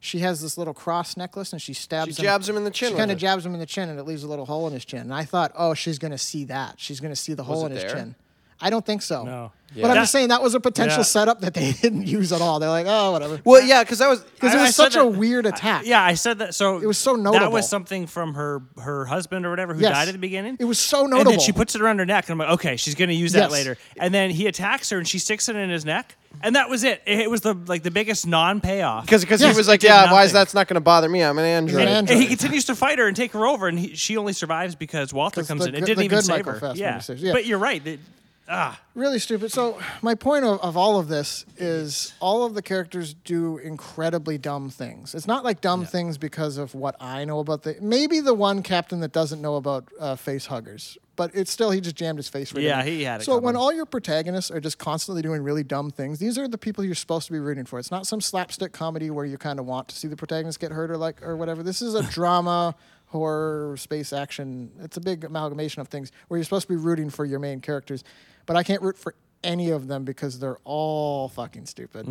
She 0.00 0.18
has 0.18 0.42
this 0.42 0.58
little 0.58 0.74
cross 0.74 1.16
necklace 1.16 1.52
and 1.52 1.62
she 1.62 1.74
stabs 1.74 2.16
She 2.16 2.22
jabs 2.22 2.48
him 2.48 2.56
in 2.56 2.64
the 2.64 2.72
chin 2.72 2.90
She 2.90 2.96
kind 2.96 3.12
of 3.12 3.18
jabs 3.18 3.46
him 3.46 3.54
in 3.54 3.60
the 3.60 3.66
chin 3.66 3.88
and 3.88 4.00
it 4.00 4.02
leaves 4.02 4.24
a 4.24 4.28
little 4.28 4.46
hole 4.46 4.66
in 4.66 4.72
his 4.72 4.84
chin. 4.84 5.00
And 5.00 5.14
I 5.14 5.24
thought, 5.24 5.52
oh, 5.54 5.74
she's 5.74 5.98
going 6.00 6.10
to 6.10 6.18
see 6.18 6.44
that. 6.44 6.74
She's 6.78 6.98
going 6.98 7.12
to 7.12 7.16
see 7.16 7.34
the 7.34 7.44
hole 7.44 7.62
it 7.62 7.66
in 7.66 7.72
his 7.72 7.82
there? 7.84 7.94
chin. 7.94 8.14
I 8.60 8.70
don't 8.70 8.84
think 8.84 9.02
so. 9.02 9.24
No. 9.24 9.52
But 9.74 9.84
I'm 9.86 9.94
Yeah. 9.96 10.02
just 10.02 10.12
saying 10.12 10.28
that 10.28 10.42
was 10.42 10.54
a 10.54 10.60
potential 10.60 10.98
Yeah. 10.98 11.04
setup 11.04 11.40
that 11.40 11.54
they 11.54 11.72
didn't 11.80 12.06
use 12.06 12.30
at 12.30 12.42
all. 12.42 12.60
They're 12.60 12.68
like, 12.68 12.84
oh, 12.86 13.10
whatever. 13.12 13.40
Well, 13.42 13.62
yeah, 13.62 13.82
because 13.82 14.00
that 14.00 14.08
was 14.10 14.20
Because 14.20 14.52
it 14.52 14.58
I- 14.58 14.60
was 14.60 14.68
I 14.68 14.72
said 14.72 14.92
such 14.92 14.96
a 14.96 14.98
that- 14.98 15.16
weird 15.18 15.46
attack. 15.46 15.84
Yeah, 15.86 16.02
I 16.04 16.12
said 16.12 16.40
that. 16.40 16.54
So 16.54 16.76
It 16.76 16.84
was 16.86 16.98
so 16.98 17.12
notable. 17.12 17.32
That 17.32 17.38
notable. 17.38 17.54
was 17.54 17.68
something 17.70 18.06
from 18.06 18.34
her 18.34 18.60
her 18.82 19.06
husband 19.06 19.46
or 19.46 19.50
whatever 19.50 19.72
who 19.72 19.80
Yes. 19.80 19.92
died 19.92 20.08
at 20.08 20.12
the 20.12 20.18
beginning. 20.18 20.58
It 20.60 20.66
was 20.66 20.78
so 20.78 21.02
And 21.02 21.10
notable. 21.10 21.30
then 21.32 21.40
she 21.40 21.52
puts 21.52 21.74
it 21.74 21.80
around 21.80 22.00
her 22.00 22.04
neck, 22.04 22.26
and 22.28 22.32
I'm 22.32 22.38
like, 22.46 22.54
okay, 22.54 22.76
she's 22.76 22.94
gonna 22.94 23.12
use 23.14 23.32
that 23.32 23.44
Yes. 23.44 23.50
later. 23.52 23.78
And 23.96 24.12
then 24.12 24.28
he 24.30 24.46
attacks 24.46 24.90
her, 24.90 24.98
and 24.98 25.08
she 25.08 25.18
sticks 25.18 25.48
it 25.48 25.56
in 25.56 25.70
his 25.70 25.86
neck, 25.86 26.16
and 26.42 26.54
that 26.54 26.68
was 26.68 26.84
it. 26.84 27.00
It, 27.06 27.20
it 27.20 27.30
was 27.30 27.40
the 27.40 27.54
like 27.66 27.82
the 27.82 27.90
biggest 27.90 28.26
non 28.26 28.60
payoff. 28.60 29.06
because 29.06 29.22
because 29.22 29.40
Yes, 29.40 29.54
he 29.54 29.56
was 29.58 29.68
like, 29.68 29.80
did 29.80 29.86
yeah, 29.86 30.12
why 30.12 30.24
is 30.24 30.34
nothing. 30.34 30.40
that's 30.40 30.52
not 30.54 30.68
going 30.68 30.74
to 30.74 30.80
bother 30.82 31.08
me? 31.08 31.22
I'm 31.22 31.38
an 31.38 31.46
android. 31.46 31.80
an 31.80 31.88
And 31.88 31.96
android. 32.10 32.18
he 32.20 32.26
continues 32.26 32.66
to 32.66 32.74
fight 32.74 32.98
her 32.98 33.06
and 33.06 33.16
take 33.16 33.32
her 33.32 33.46
over, 33.46 33.68
and 33.68 33.78
he, 33.78 33.94
she 33.94 34.18
only 34.18 34.34
survives 34.34 34.74
because 34.74 35.14
Walter 35.14 35.40
'Cause 35.40 35.48
comes 35.48 35.62
the 35.62 35.68
in. 35.70 35.76
It 35.76 35.78
good- 35.80 35.86
didn't 35.86 35.98
the 36.00 36.04
even 36.04 36.18
good 36.18 36.24
save 36.26 36.36
Michael 36.36 36.52
her. 36.52 36.60
Fassbender 36.60 36.78
Yeah. 36.84 36.98
saves- 36.98 37.22
yeah. 37.22 37.32
but 37.32 37.46
you're 37.46 37.58
right. 37.58 37.86
It- 37.86 38.00
ah, 38.48 38.80
really 38.94 39.18
stupid. 39.18 39.50
So 39.52 39.78
my 40.02 40.14
point 40.14 40.44
of, 40.44 40.60
of 40.60 40.76
all 40.76 40.98
of 40.98 41.08
this 41.08 41.44
is 41.56 42.12
all 42.20 42.44
of 42.44 42.54
the 42.54 42.62
characters 42.62 43.14
do 43.14 43.58
incredibly 43.58 44.38
dumb 44.38 44.68
things. 44.70 45.14
It's 45.14 45.26
not 45.26 45.44
like 45.44 45.60
dumb 45.60 45.84
things 45.86 46.18
because 46.18 46.58
of 46.58 46.74
what 46.74 46.96
I 47.00 47.24
know 47.24 47.40
about 47.40 47.62
the 47.62 47.76
maybe 47.80 48.20
the 48.20 48.34
one 48.34 48.62
captain 48.62 49.00
that 49.00 49.12
doesn't 49.12 49.40
know 49.40 49.56
about 49.56 49.88
uh, 49.98 50.16
face 50.16 50.46
huggers, 50.46 50.98
but 51.16 51.30
it's 51.34 51.50
still 51.50 51.70
he 51.70 51.80
just 51.80 51.96
jammed 51.96 52.18
his 52.18 52.28
face. 52.28 52.52
Right 52.52 52.64
Yeah, 52.64 52.80
in 52.80 52.86
he 52.86 53.02
had 53.04 53.20
it 53.20 53.24
So 53.24 53.34
when 53.34 53.54
coming. 53.54 53.56
all 53.56 53.72
your 53.72 53.86
protagonists 53.86 54.50
are 54.50 54.60
just 54.60 54.78
constantly 54.78 55.22
doing 55.22 55.42
really 55.42 55.62
dumb 55.64 55.90
things, 55.90 56.18
these 56.18 56.36
are 56.38 56.48
the 56.48 56.58
people 56.58 56.84
you're 56.84 56.94
supposed 56.94 57.26
to 57.26 57.32
be 57.32 57.38
rooting 57.38 57.64
for. 57.64 57.78
It's 57.78 57.90
not 57.90 58.06
some 58.06 58.20
slapstick 58.20 58.72
comedy 58.72 59.10
where 59.10 59.24
you 59.24 59.38
kind 59.38 59.58
of 59.58 59.66
want 59.66 59.88
to 59.88 59.96
see 59.96 60.08
the 60.08 60.16
protagonist 60.16 60.60
get 60.60 60.72
hurt 60.72 60.90
or 60.90 60.96
like 60.96 61.22
or 61.22 61.36
whatever. 61.36 61.62
This 61.62 61.80
is 61.80 61.94
a 61.94 62.02
drama. 62.10 62.74
Horror, 63.06 63.76
space 63.76 64.10
action. 64.10 64.70
It's 64.80 64.96
a 64.96 65.00
big 65.00 65.22
amalgamation 65.24 65.82
of 65.82 65.88
things 65.88 66.10
where 66.28 66.38
you're 66.38 66.44
supposed 66.44 66.66
to 66.66 66.72
be 66.72 66.76
rooting 66.76 67.10
for 67.10 67.26
your 67.26 67.40
main 67.40 67.60
characters, 67.60 68.04
but 68.46 68.56
I 68.56 68.62
can't 68.62 68.82
root 68.82 68.98
for 68.98 69.14
any 69.44 69.70
of 69.70 69.88
them 69.88 70.04
because 70.04 70.38
they're 70.38 70.58
all 70.64 71.28
fucking 71.28 71.66
stupid. 71.66 72.06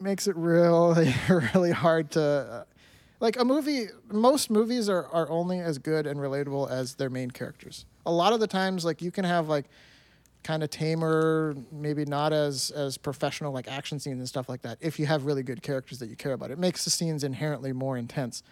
makes 0.00 0.26
it 0.26 0.36
really 0.36 1.14
really 1.28 1.70
hard 1.70 2.10
to 2.12 2.22
uh, 2.22 2.64
like 3.20 3.38
a 3.38 3.44
movie 3.44 3.86
most 4.10 4.50
movies 4.50 4.88
are, 4.88 5.06
are 5.06 5.30
only 5.30 5.60
as 5.60 5.78
good 5.78 6.06
and 6.06 6.18
relatable 6.20 6.70
as 6.70 6.94
their 6.96 7.08
main 7.10 7.30
characters. 7.30 7.86
A 8.04 8.12
lot 8.12 8.32
of 8.32 8.40
the 8.40 8.46
times 8.46 8.84
like 8.84 9.00
you 9.00 9.10
can 9.10 9.24
have 9.24 9.48
like 9.48 9.66
kind 10.42 10.62
of 10.62 10.68
tamer 10.68 11.54
maybe 11.72 12.04
not 12.04 12.32
as 12.32 12.70
as 12.72 12.98
professional 12.98 13.52
like 13.52 13.66
action 13.66 13.98
scenes 13.98 14.18
and 14.18 14.28
stuff 14.28 14.46
like 14.46 14.60
that 14.60 14.76
if 14.80 14.98
you 14.98 15.06
have 15.06 15.24
really 15.24 15.42
good 15.42 15.62
characters 15.62 15.98
that 16.00 16.10
you 16.10 16.16
care 16.16 16.32
about. 16.32 16.50
It 16.50 16.58
makes 16.58 16.84
the 16.84 16.90
scenes 16.90 17.24
inherently 17.24 17.72
more 17.72 17.96
intense 17.96 18.42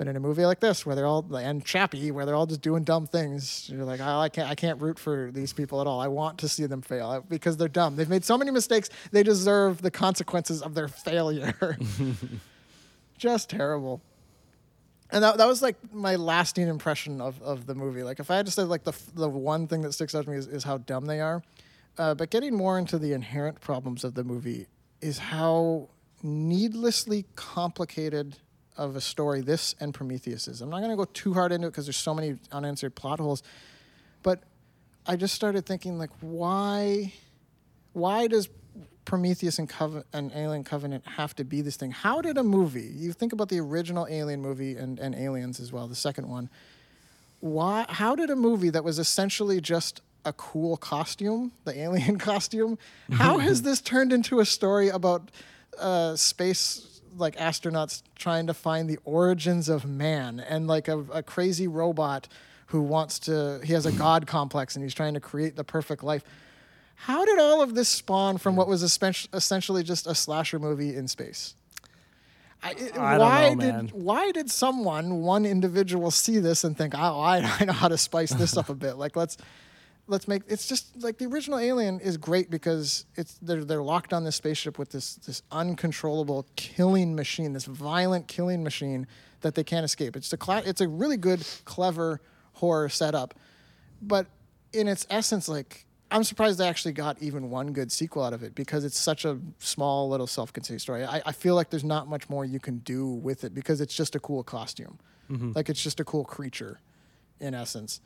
but 0.00 0.08
in 0.08 0.16
a 0.16 0.20
movie 0.20 0.46
like 0.46 0.60
this 0.60 0.86
where 0.86 0.96
they're 0.96 1.04
all 1.04 1.36
and 1.36 1.62
chappie 1.62 2.10
where 2.10 2.24
they're 2.24 2.34
all 2.34 2.46
just 2.46 2.62
doing 2.62 2.84
dumb 2.84 3.06
things. 3.06 3.68
You're 3.68 3.84
like 3.84 4.00
oh, 4.00 4.18
i 4.18 4.30
can't 4.30 4.48
i 4.48 4.54
can't 4.54 4.80
root 4.80 4.98
for 4.98 5.30
these 5.30 5.52
people 5.52 5.78
at 5.82 5.86
all. 5.86 6.00
I 6.00 6.08
want 6.08 6.38
to 6.38 6.48
see 6.48 6.64
them 6.64 6.80
fail 6.80 7.10
uh, 7.10 7.20
because 7.20 7.58
they're 7.58 7.68
dumb. 7.68 7.96
They've 7.96 8.08
made 8.08 8.24
so 8.24 8.38
many 8.38 8.50
mistakes 8.50 8.88
they 9.12 9.22
deserve 9.22 9.82
the 9.82 9.90
consequences 9.90 10.62
of 10.62 10.74
their 10.74 10.88
failure. 11.06 11.76
Just 13.18 13.50
terrible. 13.50 14.00
And 15.10 15.22
that, 15.22 15.36
that 15.36 15.46
was 15.46 15.60
like 15.60 15.76
my 15.92 16.16
lasting 16.16 16.68
impression 16.68 17.20
of, 17.20 17.42
of 17.42 17.66
the 17.66 17.74
movie. 17.74 18.02
Like 18.02 18.20
if 18.20 18.30
I 18.30 18.36
had 18.36 18.46
to 18.46 18.52
say 18.52 18.62
like 18.62 18.84
the 18.84 18.98
the 19.14 19.28
one 19.28 19.66
thing 19.66 19.82
that 19.82 19.92
sticks 19.92 20.14
out 20.14 20.24
to 20.24 20.30
me 20.30 20.38
is, 20.38 20.46
is 20.46 20.64
how 20.64 20.78
dumb 20.78 21.04
they 21.04 21.20
are. 21.20 21.42
Uh, 21.98 22.14
but 22.14 22.30
getting 22.30 22.54
more 22.54 22.78
into 22.78 22.98
the 22.98 23.12
inherent 23.12 23.60
problems 23.60 24.02
of 24.02 24.14
the 24.14 24.24
movie 24.24 24.66
is 25.02 25.18
how 25.18 25.90
needlessly 26.22 27.26
complicated 27.36 28.38
of 28.76 28.96
a 28.96 29.00
story 29.00 29.40
this 29.40 29.74
and 29.80 29.92
Prometheus 29.92 30.48
is. 30.48 30.60
I'm 30.60 30.70
not 30.70 30.78
going 30.78 30.90
to 30.90 30.96
go 30.96 31.04
too 31.04 31.34
hard 31.34 31.52
into 31.52 31.66
it 31.66 31.70
because 31.70 31.86
there's 31.86 31.96
so 31.96 32.14
many 32.14 32.36
unanswered 32.52 32.94
plot 32.94 33.20
holes. 33.20 33.42
But 34.22 34.42
I 35.06 35.16
just 35.16 35.34
started 35.34 35.66
thinking 35.66 35.98
like 35.98 36.10
why 36.20 37.12
why 37.92 38.26
does 38.28 38.48
Prometheus 39.04 39.58
and, 39.58 39.68
Coven- 39.68 40.04
and 40.12 40.30
Alien 40.34 40.62
Covenant 40.62 41.04
have 41.06 41.34
to 41.36 41.44
be 41.44 41.62
this 41.62 41.76
thing? 41.76 41.90
How 41.90 42.20
did 42.20 42.38
a 42.38 42.44
movie, 42.44 42.92
you 42.94 43.12
think 43.12 43.32
about 43.32 43.48
the 43.48 43.58
original 43.58 44.06
Alien 44.08 44.40
movie 44.40 44.76
and, 44.76 45.00
and 45.00 45.14
Aliens 45.14 45.58
as 45.58 45.72
well, 45.72 45.88
the 45.88 45.96
second 45.96 46.28
one, 46.28 46.48
why, 47.40 47.86
how 47.88 48.14
did 48.14 48.30
a 48.30 48.36
movie 48.36 48.70
that 48.70 48.84
was 48.84 48.98
essentially 48.98 49.60
just 49.60 50.02
a 50.24 50.32
cool 50.34 50.76
costume, 50.76 51.52
the 51.64 51.76
alien 51.78 52.18
costume, 52.30 52.78
how 53.10 53.38
has 53.38 53.62
this 53.62 53.80
turned 53.80 54.12
into 54.12 54.40
a 54.40 54.44
story 54.44 54.90
about 54.90 55.30
uh, 55.78 56.14
space 56.14 56.99
like 57.16 57.36
astronauts 57.36 58.02
trying 58.16 58.46
to 58.46 58.54
find 58.54 58.88
the 58.88 58.98
origins 59.04 59.68
of 59.68 59.84
man 59.84 60.40
and 60.40 60.66
like 60.66 60.88
a, 60.88 60.98
a 61.12 61.22
crazy 61.22 61.68
robot 61.68 62.28
who 62.66 62.80
wants 62.80 63.18
to, 63.18 63.60
he 63.64 63.72
has 63.72 63.86
a 63.86 63.92
god 63.98 64.26
complex 64.26 64.76
and 64.76 64.82
he's 64.82 64.94
trying 64.94 65.14
to 65.14 65.20
create 65.20 65.56
the 65.56 65.64
perfect 65.64 66.02
life 66.02 66.24
how 67.04 67.24
did 67.24 67.38
all 67.38 67.62
of 67.62 67.74
this 67.74 67.88
spawn 67.88 68.36
from 68.36 68.56
what 68.56 68.68
was 68.68 68.82
essentially 68.82 69.82
just 69.82 70.06
a 70.06 70.14
slasher 70.14 70.58
movie 70.58 70.94
in 70.94 71.08
space? 71.08 71.54
I, 72.62 72.72
it, 72.72 72.98
I 72.98 73.16
why 73.16 73.54
know, 73.54 73.82
did 73.82 73.92
why 73.92 74.30
did 74.32 74.50
someone 74.50 75.22
one 75.22 75.46
individual 75.46 76.10
see 76.10 76.40
this 76.40 76.62
and 76.62 76.76
think, 76.76 76.94
oh, 76.94 77.20
I, 77.20 77.38
I 77.60 77.64
know 77.64 77.72
how 77.72 77.88
to 77.88 77.96
spice 77.96 78.32
this 78.32 78.54
up 78.54 78.68
a 78.68 78.74
bit. 78.74 78.98
Like 78.98 79.16
let's 79.16 79.38
let's 80.10 80.26
make 80.26 80.42
it's 80.48 80.66
just 80.66 81.02
like 81.02 81.18
the 81.18 81.26
original 81.26 81.58
Alien 81.58 82.00
is 82.00 82.16
great 82.16 82.50
because 82.50 83.06
it's 83.14 83.38
they're 83.40 83.64
they're 83.64 83.82
locked 83.82 84.12
on 84.12 84.24
this 84.24 84.36
spaceship 84.36 84.78
with 84.78 84.90
this 84.90 85.14
this 85.14 85.42
uncontrollable 85.50 86.46
killing 86.56 87.14
machine, 87.14 87.52
this 87.52 87.64
violent 87.64 88.26
killing 88.26 88.62
machine 88.62 89.06
that 89.40 89.54
they 89.54 89.64
can't 89.64 89.84
escape. 89.84 90.16
It's 90.16 90.32
a 90.32 90.36
cla- 90.36 90.64
it's 90.66 90.80
a 90.80 90.88
really 90.88 91.16
good, 91.16 91.46
clever 91.64 92.20
horror 92.54 92.88
setup, 92.88 93.34
but 94.02 94.26
in 94.72 94.88
its 94.88 95.06
essence, 95.08 95.48
like 95.48 95.86
I'm 96.10 96.24
surprised 96.24 96.58
they 96.58 96.68
actually 96.68 96.92
got 96.92 97.22
even 97.22 97.48
one 97.48 97.72
good 97.72 97.92
sequel 97.92 98.24
out 98.24 98.32
of 98.32 98.42
it 98.42 98.54
because 98.56 98.84
it's 98.84 98.98
such 98.98 99.24
a 99.24 99.38
small 99.60 100.08
little 100.08 100.26
self-contained 100.26 100.80
story. 100.80 101.04
I, 101.04 101.22
I 101.24 101.32
feel 101.32 101.54
like 101.54 101.70
there's 101.70 101.84
not 101.84 102.08
much 102.08 102.28
more 102.28 102.44
you 102.44 102.58
can 102.58 102.78
do 102.78 103.06
with 103.06 103.44
it 103.44 103.54
because 103.54 103.80
it's 103.80 103.94
just 103.94 104.16
a 104.16 104.20
cool 104.20 104.42
costume, 104.42 104.98
mm-hmm. 105.30 105.52
like 105.54 105.68
it's 105.68 105.82
just 105.82 106.00
a 106.00 106.04
cool 106.04 106.24
creature, 106.24 106.80
in 107.38 107.54
essence. 107.54 108.00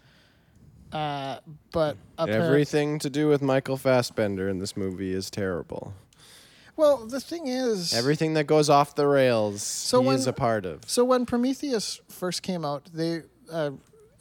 Uh, 0.95 1.41
but 1.73 1.97
Everything 2.19 2.99
to 3.01 3.11
do 3.11 3.29
with 3.29 3.43
Michael 3.43 3.77
Fassbender 3.77 4.49
in 4.49 4.59
this 4.59 4.77
movie 4.77 5.13
is 5.13 5.29
terrible. 5.31 5.93
Well, 6.77 7.07
the 7.07 7.21
thing 7.21 7.47
is, 7.47 7.93
Everything 7.95 8.35
that 8.35 8.45
goes 8.45 8.69
off 8.71 8.95
the 8.95 9.07
rails, 9.07 9.63
So 9.63 10.01
he 10.01 10.07
when- 10.09 10.17
is 10.17 10.27
a 10.27 10.33
part 10.33 10.65
of. 10.67 10.89
So 10.89 11.05
when 11.05 11.27
Prometheus 11.27 12.01
first 12.09 12.43
came 12.43 12.65
out, 12.65 12.89
they 12.93 13.23
uh, 13.53 13.73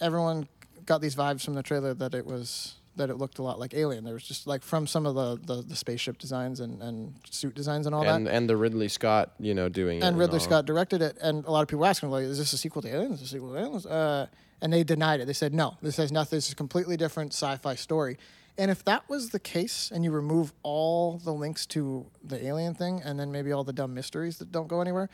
everyone 0.02 0.48
got 0.86 1.00
these 1.02 1.16
vibes 1.16 1.46
from 1.46 1.54
the 1.54 1.64
trailer 1.64 1.94
that 1.94 2.14
it 2.14 2.26
was 2.26 2.76
that 2.96 3.10
it 3.10 3.16
looked 3.16 3.40
a 3.40 3.42
lot 3.42 3.60
like 3.60 3.74
Alien. 3.74 4.04
There 4.04 4.14
was 4.14 4.22
just 4.24 4.46
like 4.46 4.62
from 4.62 4.86
some 4.86 5.08
of 5.08 5.16
the, 5.16 5.56
the, 5.56 5.64
the 5.64 5.76
spaceship 5.76 6.20
designs 6.20 6.60
and, 6.60 6.80
and 6.80 7.16
suit 7.28 7.56
designs 7.56 7.88
and 7.88 7.96
all 7.96 8.04
And 8.08 8.28
that. 8.28 8.34
and 8.36 8.48
the 8.48 8.56
Ridley 8.56 8.88
Scott, 8.88 9.32
you 9.40 9.56
know, 9.56 9.68
doing 9.68 9.98
it. 10.00 10.04
And 10.04 10.16
Ridley. 10.16 10.40
Scott 10.40 10.66
directed 10.66 11.02
it, 11.02 11.18
and 11.20 11.44
a 11.46 11.50
lot 11.52 11.62
of 11.64 11.68
people 11.68 11.80
were 11.80 11.88
asking, 11.88 12.12
like, 12.12 12.26
is 12.26 12.38
this 12.38 12.54
a 12.54 12.58
sequel 12.58 12.84
to 12.84 12.90
Aliens? 12.94 13.16
Is 13.16 13.20
this 13.22 13.30
a 13.30 13.34
sequel 13.34 13.54
to 13.54 13.58
Aliens? 13.60 13.88
Uh, 13.88 14.28
and 14.64 14.72
they 14.72 14.84
denied 14.84 15.20
it. 15.20 15.28
They 15.28 15.34
said, 15.34 15.54
no, 15.54 15.76
this 15.82 15.98
has 15.98 16.10
nothing. 16.10 16.38
This 16.38 16.48
is 16.48 16.54
a 16.54 16.56
completely 16.56 16.96
different 16.96 17.34
sci-fi 17.34 17.76
story. 17.76 18.18
And 18.58 18.72
if 18.72 18.86
that 18.86 19.10
was 19.10 19.32
the 19.32 19.40
case, 19.40 19.92
and 19.94 20.06
you 20.06 20.12
remove 20.12 20.54
all 20.64 21.18
the 21.18 21.34
links 21.34 21.66
to 21.68 22.06
the 22.24 22.44
alien 22.46 22.74
thing, 22.74 23.02
and 23.04 23.20
then 23.20 23.30
maybe 23.30 23.52
all 23.52 23.66
the 23.66 23.74
dumb 23.74 23.94
mysteries 23.94 24.38
that 24.38 24.54
don't 24.54 24.70
go 24.70 24.80
anywhere, 24.80 25.10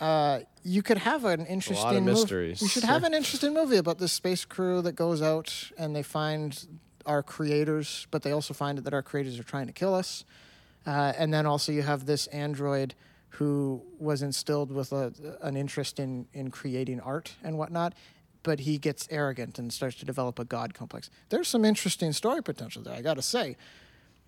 uh, 0.00 0.40
you 0.64 0.82
could 0.82 0.98
have 0.98 1.24
an 1.24 1.46
interesting 1.46 2.02
mov- 2.02 2.04
mysteries. 2.04 2.60
You 2.60 2.66
should 2.68 2.82
have 2.82 3.04
an 3.04 3.14
interesting 3.14 3.54
movie 3.54 3.76
about 3.76 3.98
this 3.98 4.12
space 4.12 4.44
crew 4.44 4.82
that 4.82 4.96
goes 4.96 5.22
out 5.22 5.70
and 5.78 5.94
they 5.94 6.02
find 6.02 6.66
our 7.06 7.22
creators, 7.22 8.08
but 8.10 8.22
they 8.22 8.32
also 8.32 8.54
find 8.54 8.78
that 8.78 8.92
our 8.92 9.02
creators 9.02 9.38
are 9.38 9.44
trying 9.44 9.68
to 9.68 9.72
kill 9.72 9.94
us. 9.94 10.24
Uh, 10.84 11.12
and 11.16 11.32
then 11.32 11.46
also 11.46 11.70
you 11.70 11.82
have 11.82 12.06
this 12.06 12.26
android 12.28 12.94
who 13.34 13.82
was 14.00 14.22
instilled 14.22 14.72
with 14.72 14.90
a, 14.92 15.12
an 15.42 15.56
interest 15.56 16.00
in, 16.00 16.26
in 16.32 16.50
creating 16.50 16.98
art 17.00 17.36
and 17.44 17.56
whatnot, 17.56 17.94
but 18.42 18.60
he 18.60 18.78
gets 18.78 19.06
arrogant 19.10 19.58
and 19.58 19.72
starts 19.72 19.96
to 19.96 20.04
develop 20.04 20.38
a 20.38 20.44
god 20.44 20.74
complex. 20.74 21.10
There's 21.28 21.48
some 21.48 21.64
interesting 21.64 22.12
story 22.12 22.42
potential 22.42 22.82
there, 22.82 22.94
I 22.94 23.02
gotta 23.02 23.22
say. 23.22 23.56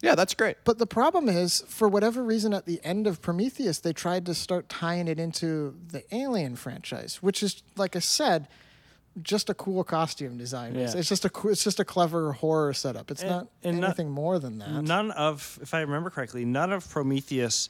Yeah, 0.02 0.16
that's 0.16 0.34
great. 0.34 0.56
But 0.64 0.78
the 0.78 0.86
problem 0.86 1.28
is, 1.28 1.62
for 1.68 1.88
whatever 1.88 2.24
reason, 2.24 2.52
at 2.52 2.66
the 2.66 2.80
end 2.82 3.06
of 3.06 3.22
Prometheus, 3.22 3.78
they 3.78 3.92
tried 3.92 4.26
to 4.26 4.34
start 4.34 4.68
tying 4.68 5.06
it 5.06 5.20
into 5.20 5.76
the 5.88 6.02
Alien 6.14 6.56
franchise, 6.56 7.22
which 7.22 7.40
is, 7.42 7.62
like 7.76 7.94
I 7.94 8.00
said, 8.00 8.48
just 9.22 9.48
a 9.48 9.54
cool 9.54 9.84
costume 9.84 10.38
design. 10.38 10.74
It's, 10.74 10.94
Yeah. 10.94 11.00
it's 11.00 11.08
just 11.08 11.24
a 11.24 11.30
it's 11.44 11.62
just 11.62 11.78
a 11.78 11.84
clever 11.84 12.32
horror 12.32 12.72
setup. 12.72 13.10
It's 13.12 13.22
And- 13.22 13.30
not 13.30 13.46
and 13.62 13.80
not- 13.80 13.86
anything 13.88 14.10
more 14.10 14.38
than 14.40 14.58
that. 14.58 14.70
None 14.82 15.10
of, 15.12 15.58
if 15.62 15.72
I 15.72 15.80
remember 15.82 16.10
correctly, 16.10 16.44
none 16.44 16.72
of 16.72 16.88
Prometheus 16.88 17.68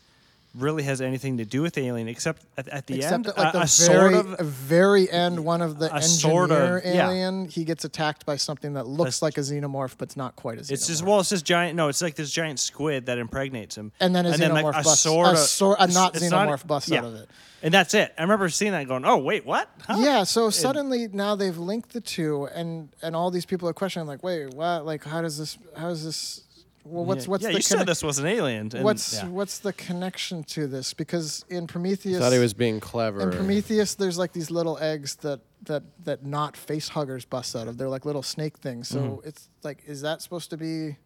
really 0.55 0.83
has 0.83 1.01
anything 1.01 1.39
to 1.39 1.45
do 1.45 1.63
with 1.63 1.79
Alien, 1.79 2.09
except 2.09 2.43
at, 2.59 2.69
at 2.69 2.87
the 2.87 2.97
Except 2.97 3.13
end, 3.15 3.27
at 3.29 3.37
like 3.39 3.49
a, 3.55 3.59
the 3.59 3.63
a 3.63 3.67
very, 3.67 3.67
sort 3.67 4.15
of. 4.15 4.41
a 4.41 4.45
very 4.45 5.11
end, 5.11 5.43
one 5.45 5.63
of 5.63 5.79
the 5.79 5.87
engineer 5.87 6.09
sort 6.09 6.51
of- 6.51 6.85
yeah. 6.85 7.09
alien, 7.09 7.47
he 7.49 7.65
gets 7.65 7.85
attacked 7.85 8.27
by 8.27 8.37
something 8.37 8.75
that 8.75 8.87
looks 8.87 9.21
That's- 9.21 9.23
like 9.23 9.39
a 9.39 9.41
xenomorph, 9.41 9.95
but 9.97 10.09
it's 10.09 10.17
not 10.17 10.37
quite 10.37 10.59
a 10.59 10.61
xenomorph. 10.63 10.71
It's 10.73 10.87
just 10.89 11.03
well, 11.05 11.21
it's 11.21 11.31
this 11.31 11.43
giant. 11.43 11.77
No, 11.77 11.89
it's 11.89 12.03
like 12.03 12.17
this 12.17 12.31
giant 12.31 12.61
squid 12.61 13.07
that 13.07 13.17
impregnates 13.19 13.77
him, 13.79 13.93
And 14.01 14.15
then 14.15 14.27
a 14.27 14.33
xenomorph 14.33 14.75
like, 14.75 14.85
busts- 14.85 15.01
sort 15.01 15.29
a 15.29 15.31
of, 15.33 15.39
sor- 15.39 15.77
a 15.79 15.87
not 15.87 16.15
xenomorph 16.15 16.67
busts 16.67 16.91
yeah. 16.91 16.99
out 16.99 17.05
of 17.07 17.15
it. 17.15 17.31
and 17.63 17.73
that's 17.73 17.95
it. 17.95 18.13
I 18.19 18.23
remember 18.23 18.49
seeing 18.51 18.73
that, 18.73 18.87
going, 18.89 19.05
"Oh 19.07 19.19
wait, 19.19 19.47
what?" 19.47 19.71
Huh? 19.87 19.97
Yeah, 20.01 20.25
so 20.25 20.51
suddenly 20.51 21.09
now 21.13 21.35
they've 21.37 21.57
linked 21.57 21.93
the 21.95 22.01
two, 22.01 22.47
and 22.55 22.91
and 23.03 23.17
all 23.17 23.31
these 23.31 23.47
people 23.47 23.69
are 23.69 23.73
questioning, 23.73 24.07
like, 24.07 24.23
wait, 24.23 24.53
what? 24.53 24.85
Like, 24.85 25.05
how 25.05 25.23
does 25.23 25.39
this? 25.39 25.57
How 25.77 25.89
is 25.89 26.05
this? 26.05 26.43
Well, 26.85 27.05
what's 27.05 27.25
yeah, 27.27 27.31
what's 27.31 27.43
yeah, 27.45 27.51
the 27.51 27.55
you 27.57 27.63
said 27.63 27.87
this 27.87 28.03
was 28.03 28.19
an 28.19 28.27
alien. 28.27 28.71
And, 28.75 28.83
what's 28.85 29.15
yeah. 29.15 29.29
what's 29.29 29.59
the 29.61 29.73
connection 29.73 30.43
to 30.45 30.67
this? 30.67 30.93
Because 30.95 31.45
in 31.49 31.67
Prometheus, 31.69 32.19
Thought 32.19 32.33
he 32.33 32.39
was 32.39 32.55
being 32.55 32.81
clever. 32.81 33.21
in 33.21 33.31
Prometheus, 33.31 33.95
there's 33.95 34.19
like 34.19 34.33
these 34.33 34.51
little 34.51 34.79
eggs 34.79 35.15
that 35.17 35.41
that 35.65 35.85
that 36.05 36.25
not 36.27 36.57
face 36.57 36.89
huggers 36.89 37.25
bust 37.25 37.55
out 37.55 37.69
of. 37.69 37.79
They're 37.79 37.89
like 37.89 38.05
little 38.05 38.23
snake 38.23 38.59
things. 38.59 38.89
So 38.89 38.99
Mm-hmm. 38.99 39.29
it's 39.29 39.49
like, 39.63 39.83
is 39.87 40.03
that 40.03 40.23
supposed 40.23 40.51
to 40.51 40.57
be? 40.57 40.97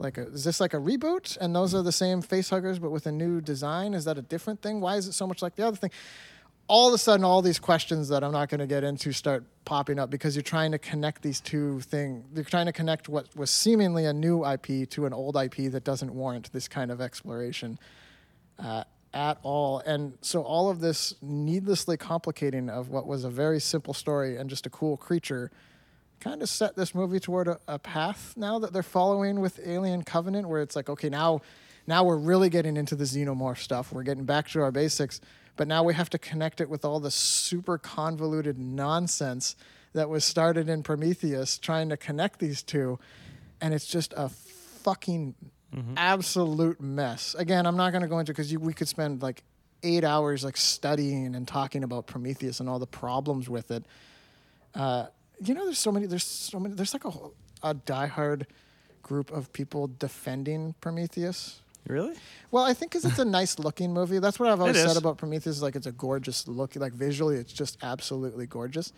Like 0.00 0.16
a, 0.16 0.22
is 0.28 0.44
this 0.44 0.60
like 0.60 0.72
a 0.72 0.78
reboot? 0.78 1.36
And 1.42 1.54
those 1.54 1.74
are 1.74 1.82
the 1.82 1.92
same 1.92 2.22
face 2.22 2.48
huggers, 2.48 2.78
but 2.78 2.90
with 2.90 3.04
a 3.06 3.12
new 3.12 3.42
design? 3.42 3.92
Is 3.92 4.06
that 4.06 4.16
a 4.16 4.22
different 4.22 4.62
thing? 4.62 4.80
Why 4.80 4.96
is 4.96 5.06
it 5.06 5.12
so 5.12 5.26
much 5.26 5.42
like 5.42 5.56
the 5.56 5.66
other 5.66 5.76
thing? 5.76 5.90
All 6.70 6.86
of 6.86 6.94
a 6.94 6.98
sudden 6.98 7.24
all 7.24 7.42
these 7.42 7.58
questions 7.58 8.08
that 8.10 8.22
I'm 8.22 8.30
not 8.30 8.48
going 8.48 8.60
to 8.60 8.66
get 8.66 8.84
into 8.84 9.10
start 9.10 9.42
popping 9.64 9.98
up 9.98 10.08
because 10.08 10.36
you're 10.36 10.42
trying 10.44 10.70
to 10.70 10.78
connect 10.78 11.20
these 11.20 11.40
two 11.40 11.80
things. 11.80 12.24
You're 12.32 12.44
trying 12.44 12.66
to 12.66 12.72
connect 12.72 13.08
what 13.08 13.26
was 13.34 13.50
seemingly 13.50 14.04
a 14.04 14.12
new 14.12 14.46
IP 14.46 14.88
to 14.90 15.04
an 15.04 15.12
old 15.12 15.36
IP 15.36 15.72
that 15.72 15.82
doesn't 15.82 16.14
warrant 16.14 16.52
this 16.52 16.68
kind 16.68 16.92
of 16.92 17.00
exploration 17.00 17.76
uh, 18.60 18.84
at 19.12 19.38
all. 19.42 19.80
And 19.80 20.16
so 20.20 20.42
all 20.42 20.70
of 20.70 20.78
this 20.78 21.12
needlessly 21.20 21.96
complicating 21.96 22.70
of 22.70 22.88
what 22.88 23.04
was 23.04 23.24
a 23.24 23.30
very 23.30 23.58
simple 23.58 23.92
story 23.92 24.36
and 24.36 24.48
just 24.48 24.64
a 24.64 24.70
cool 24.70 24.96
creature 24.96 25.50
kind 26.20 26.40
of 26.40 26.48
set 26.48 26.76
this 26.76 26.94
movie 26.94 27.18
toward 27.18 27.48
a, 27.48 27.58
a 27.66 27.80
path 27.80 28.34
now 28.36 28.60
that 28.60 28.72
they're 28.72 28.84
following 28.84 29.40
with 29.40 29.58
Alien 29.66 30.04
Covenant, 30.04 30.48
where 30.48 30.62
it's 30.62 30.76
like, 30.76 30.88
okay, 30.88 31.08
now, 31.08 31.40
now 31.88 32.04
we're 32.04 32.16
really 32.16 32.48
getting 32.48 32.76
into 32.76 32.94
the 32.94 33.02
xenomorph 33.02 33.58
stuff. 33.58 33.92
We're 33.92 34.04
getting 34.04 34.24
back 34.24 34.46
to 34.50 34.60
our 34.60 34.70
basics, 34.70 35.20
but 35.56 35.68
now 35.68 35.82
we 35.82 35.94
have 35.94 36.10
to 36.10 36.18
connect 36.18 36.60
it 36.60 36.68
with 36.70 36.84
all 36.84 37.00
the 37.00 37.10
super 37.10 37.78
convoluted 37.78 38.58
nonsense 38.58 39.56
that 39.92 40.08
was 40.08 40.24
started 40.24 40.68
in 40.68 40.82
Prometheus, 40.82 41.58
trying 41.58 41.88
to 41.88 41.96
connect 41.96 42.38
these 42.38 42.62
two, 42.62 42.98
and 43.60 43.74
it's 43.74 43.86
just 43.86 44.14
a 44.16 44.28
fucking 44.28 45.34
absolute 45.96 46.80
mess. 46.80 47.34
Again, 47.38 47.66
I'm 47.66 47.76
not 47.76 47.90
going 47.92 48.02
to 48.02 48.08
go 48.08 48.18
into 48.18 48.32
because 48.32 48.56
we 48.56 48.72
could 48.72 48.88
spend 48.88 49.22
like 49.22 49.42
eight 49.82 50.04
hours 50.04 50.44
like 50.44 50.56
studying 50.56 51.34
and 51.34 51.46
talking 51.46 51.84
about 51.84 52.06
Prometheus 52.06 52.60
and 52.60 52.68
all 52.68 52.78
the 52.78 52.86
problems 52.86 53.48
with 53.48 53.70
it. 53.70 53.84
Uh, 54.74 55.06
you 55.42 55.54
know, 55.54 55.64
there's 55.64 55.78
so 55.78 55.92
many. 55.92 56.06
There's 56.06 56.24
so 56.24 56.58
many. 56.60 56.74
There's 56.74 56.92
like 56.92 57.04
a, 57.04 57.10
whole- 57.10 57.34
a 57.62 57.74
diehard 57.74 58.46
group 59.02 59.30
of 59.32 59.52
people 59.52 59.88
defending 59.98 60.74
Prometheus. 60.80 61.60
Really? 61.86 62.14
Well, 62.50 62.64
I 62.64 62.74
think 62.74 62.92
because 62.92 63.04
it's 63.04 63.18
a 63.18 63.24
nice 63.24 63.58
looking 63.58 63.92
movie. 63.92 64.18
That's 64.18 64.38
what 64.38 64.48
I've 64.48 64.60
always 64.60 64.76
said 64.76 64.96
about 64.96 65.18
Prometheus. 65.18 65.56
Is 65.56 65.62
like 65.62 65.76
it's 65.76 65.86
a 65.86 65.92
gorgeous 65.92 66.46
look. 66.46 66.76
Like 66.76 66.92
visually, 66.92 67.36
it's 67.36 67.52
just 67.52 67.78
absolutely 67.82 68.46
gorgeous. 68.46 68.92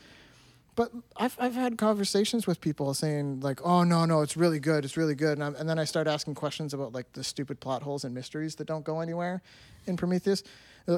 But 0.74 0.91
I've 1.16 1.37
I've 1.39 1.55
had 1.55 1.76
conversations 1.76 2.47
with 2.47 2.61
people 2.61 2.93
saying 2.95 3.41
like, 3.41 3.61
oh 3.64 3.85
no 3.85 4.05
no, 4.05 4.22
it's 4.22 4.37
really 4.37 4.59
good, 4.59 4.85
it's 4.85 4.97
really 4.97 5.14
good, 5.14 5.39
and, 5.39 5.45
I'm, 5.45 5.55
and 5.57 5.68
then 5.68 5.78
I 5.78 5.85
start 5.85 6.07
asking 6.07 6.35
questions 6.35 6.72
about 6.72 6.93
like 6.93 7.12
the 7.12 7.22
stupid 7.22 7.61
plot 7.61 7.83
holes 7.83 8.05
and 8.05 8.14
mysteries 8.14 8.55
that 8.57 8.66
don't 8.66 8.85
go 8.85 9.01
anywhere 9.01 9.43
in 9.87 9.97
Prometheus. 9.97 10.43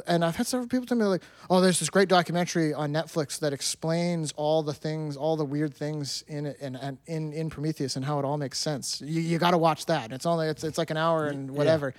And 0.07 0.25
I've 0.25 0.37
had 0.37 0.47
several 0.47 0.69
people 0.69 0.87
tell 0.87 0.97
me 0.97 1.05
like, 1.05 1.23
oh, 1.51 1.61
there's 1.61 1.81
this 1.81 1.91
great 1.91 2.09
documentary 2.09 2.73
on 2.73 2.93
Netflix 2.93 3.39
that 3.41 3.53
explains 3.53 4.33
all 4.33 4.63
the 4.63 4.75
things, 4.75 5.17
all 5.17 5.37
the 5.37 5.45
weird 5.45 5.75
things 5.75 6.25
in 6.27 6.47
it 6.47 6.59
and, 6.61 6.77
and 6.77 6.99
in 7.07 7.33
in 7.33 7.51
Prometheus 7.51 7.97
and 7.97 8.05
how 8.05 8.19
it 8.19 8.25
all 8.25 8.39
makes 8.39 8.59
sense. 8.59 9.01
You 9.01 9.21
you 9.21 9.39
got 9.39 9.51
to 9.51 9.59
watch 9.59 9.87
that. 9.87 10.13
It's 10.13 10.27
only 10.27 10.49
it's 10.49 10.65
it's 10.65 10.79
like 10.79 10.91
an 10.91 10.97
hour 10.97 11.27
and 11.27 11.51
whatever. 11.51 11.95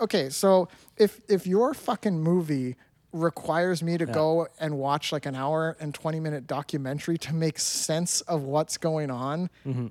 Okay, 0.00 0.28
so 0.30 0.68
if 0.96 1.20
if 1.28 1.46
your 1.46 1.74
fucking 1.74 2.20
movie 2.20 2.76
requires 3.12 3.82
me 3.82 3.96
to 3.96 4.06
go 4.06 4.46
and 4.60 4.78
watch 4.78 5.12
like 5.12 5.26
an 5.26 5.34
hour 5.34 5.76
and 5.80 5.94
20 5.94 6.20
minute 6.20 6.46
documentary 6.46 7.16
to 7.18 7.34
make 7.34 7.58
sense 7.58 8.20
of 8.22 8.42
what's 8.42 8.76
going 8.76 9.10
on, 9.10 9.48
mm-hmm. 9.66 9.86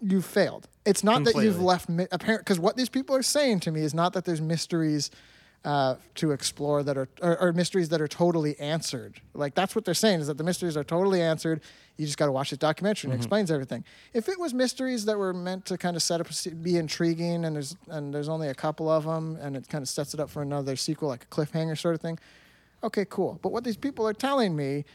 you 0.00 0.20
failed. 0.20 0.68
It's 0.84 1.02
not 1.02 1.24
that 1.24 1.36
you've 1.36 1.62
left 1.62 1.88
mi- 1.88 2.06
apparent 2.10 2.42
because 2.42 2.58
what 2.58 2.76
these 2.76 2.88
people 2.88 3.16
are 3.16 3.22
saying 3.22 3.60
to 3.60 3.70
me 3.70 3.80
is 3.80 3.94
not 3.94 4.12
that 4.12 4.24
there's 4.24 4.40
mysteries 4.40 5.10
uh, 5.64 5.96
to 6.14 6.30
explore 6.30 6.82
that 6.82 6.96
are 6.96 7.08
or, 7.20 7.38
or 7.38 7.52
mysteries 7.52 7.90
that 7.90 8.00
are 8.00 8.08
totally 8.08 8.58
answered. 8.58 9.20
Like 9.34 9.54
that's 9.54 9.74
what 9.74 9.84
they're 9.84 9.94
saying 9.94 10.20
is 10.20 10.26
that 10.26 10.38
the 10.38 10.44
mysteries 10.44 10.76
are 10.76 10.84
totally 10.84 11.20
answered. 11.20 11.60
You 11.96 12.06
just 12.06 12.16
got 12.16 12.26
to 12.26 12.32
watch 12.32 12.48
this 12.48 12.58
documentary 12.58 13.08
and 13.08 13.14
it 13.14 13.16
explains 13.16 13.50
everything. 13.50 13.84
If 14.14 14.30
it 14.30 14.38
was 14.38 14.54
mysteries 14.54 15.04
that 15.04 15.18
were 15.18 15.34
meant 15.34 15.66
to 15.66 15.76
kind 15.76 15.96
of 15.96 16.02
set 16.02 16.20
up 16.20 16.28
be 16.62 16.78
intriguing 16.78 17.44
and 17.44 17.54
there's 17.54 17.76
and 17.88 18.14
there's 18.14 18.28
only 18.28 18.48
a 18.48 18.54
couple 18.54 18.88
of 18.88 19.04
them 19.04 19.36
and 19.40 19.56
it 19.56 19.68
kind 19.68 19.82
of 19.82 19.88
sets 19.88 20.14
it 20.14 20.20
up 20.20 20.30
for 20.30 20.40
another 20.40 20.76
sequel 20.76 21.08
like 21.08 21.24
a 21.24 21.26
cliffhanger 21.26 21.78
sort 21.78 21.94
of 21.94 22.00
thing. 22.00 22.18
Okay, 22.82 23.04
cool. 23.10 23.38
But 23.42 23.52
what 23.52 23.64
these 23.64 23.76
people 23.76 24.08
are 24.08 24.14
telling 24.14 24.56
me 24.56 24.86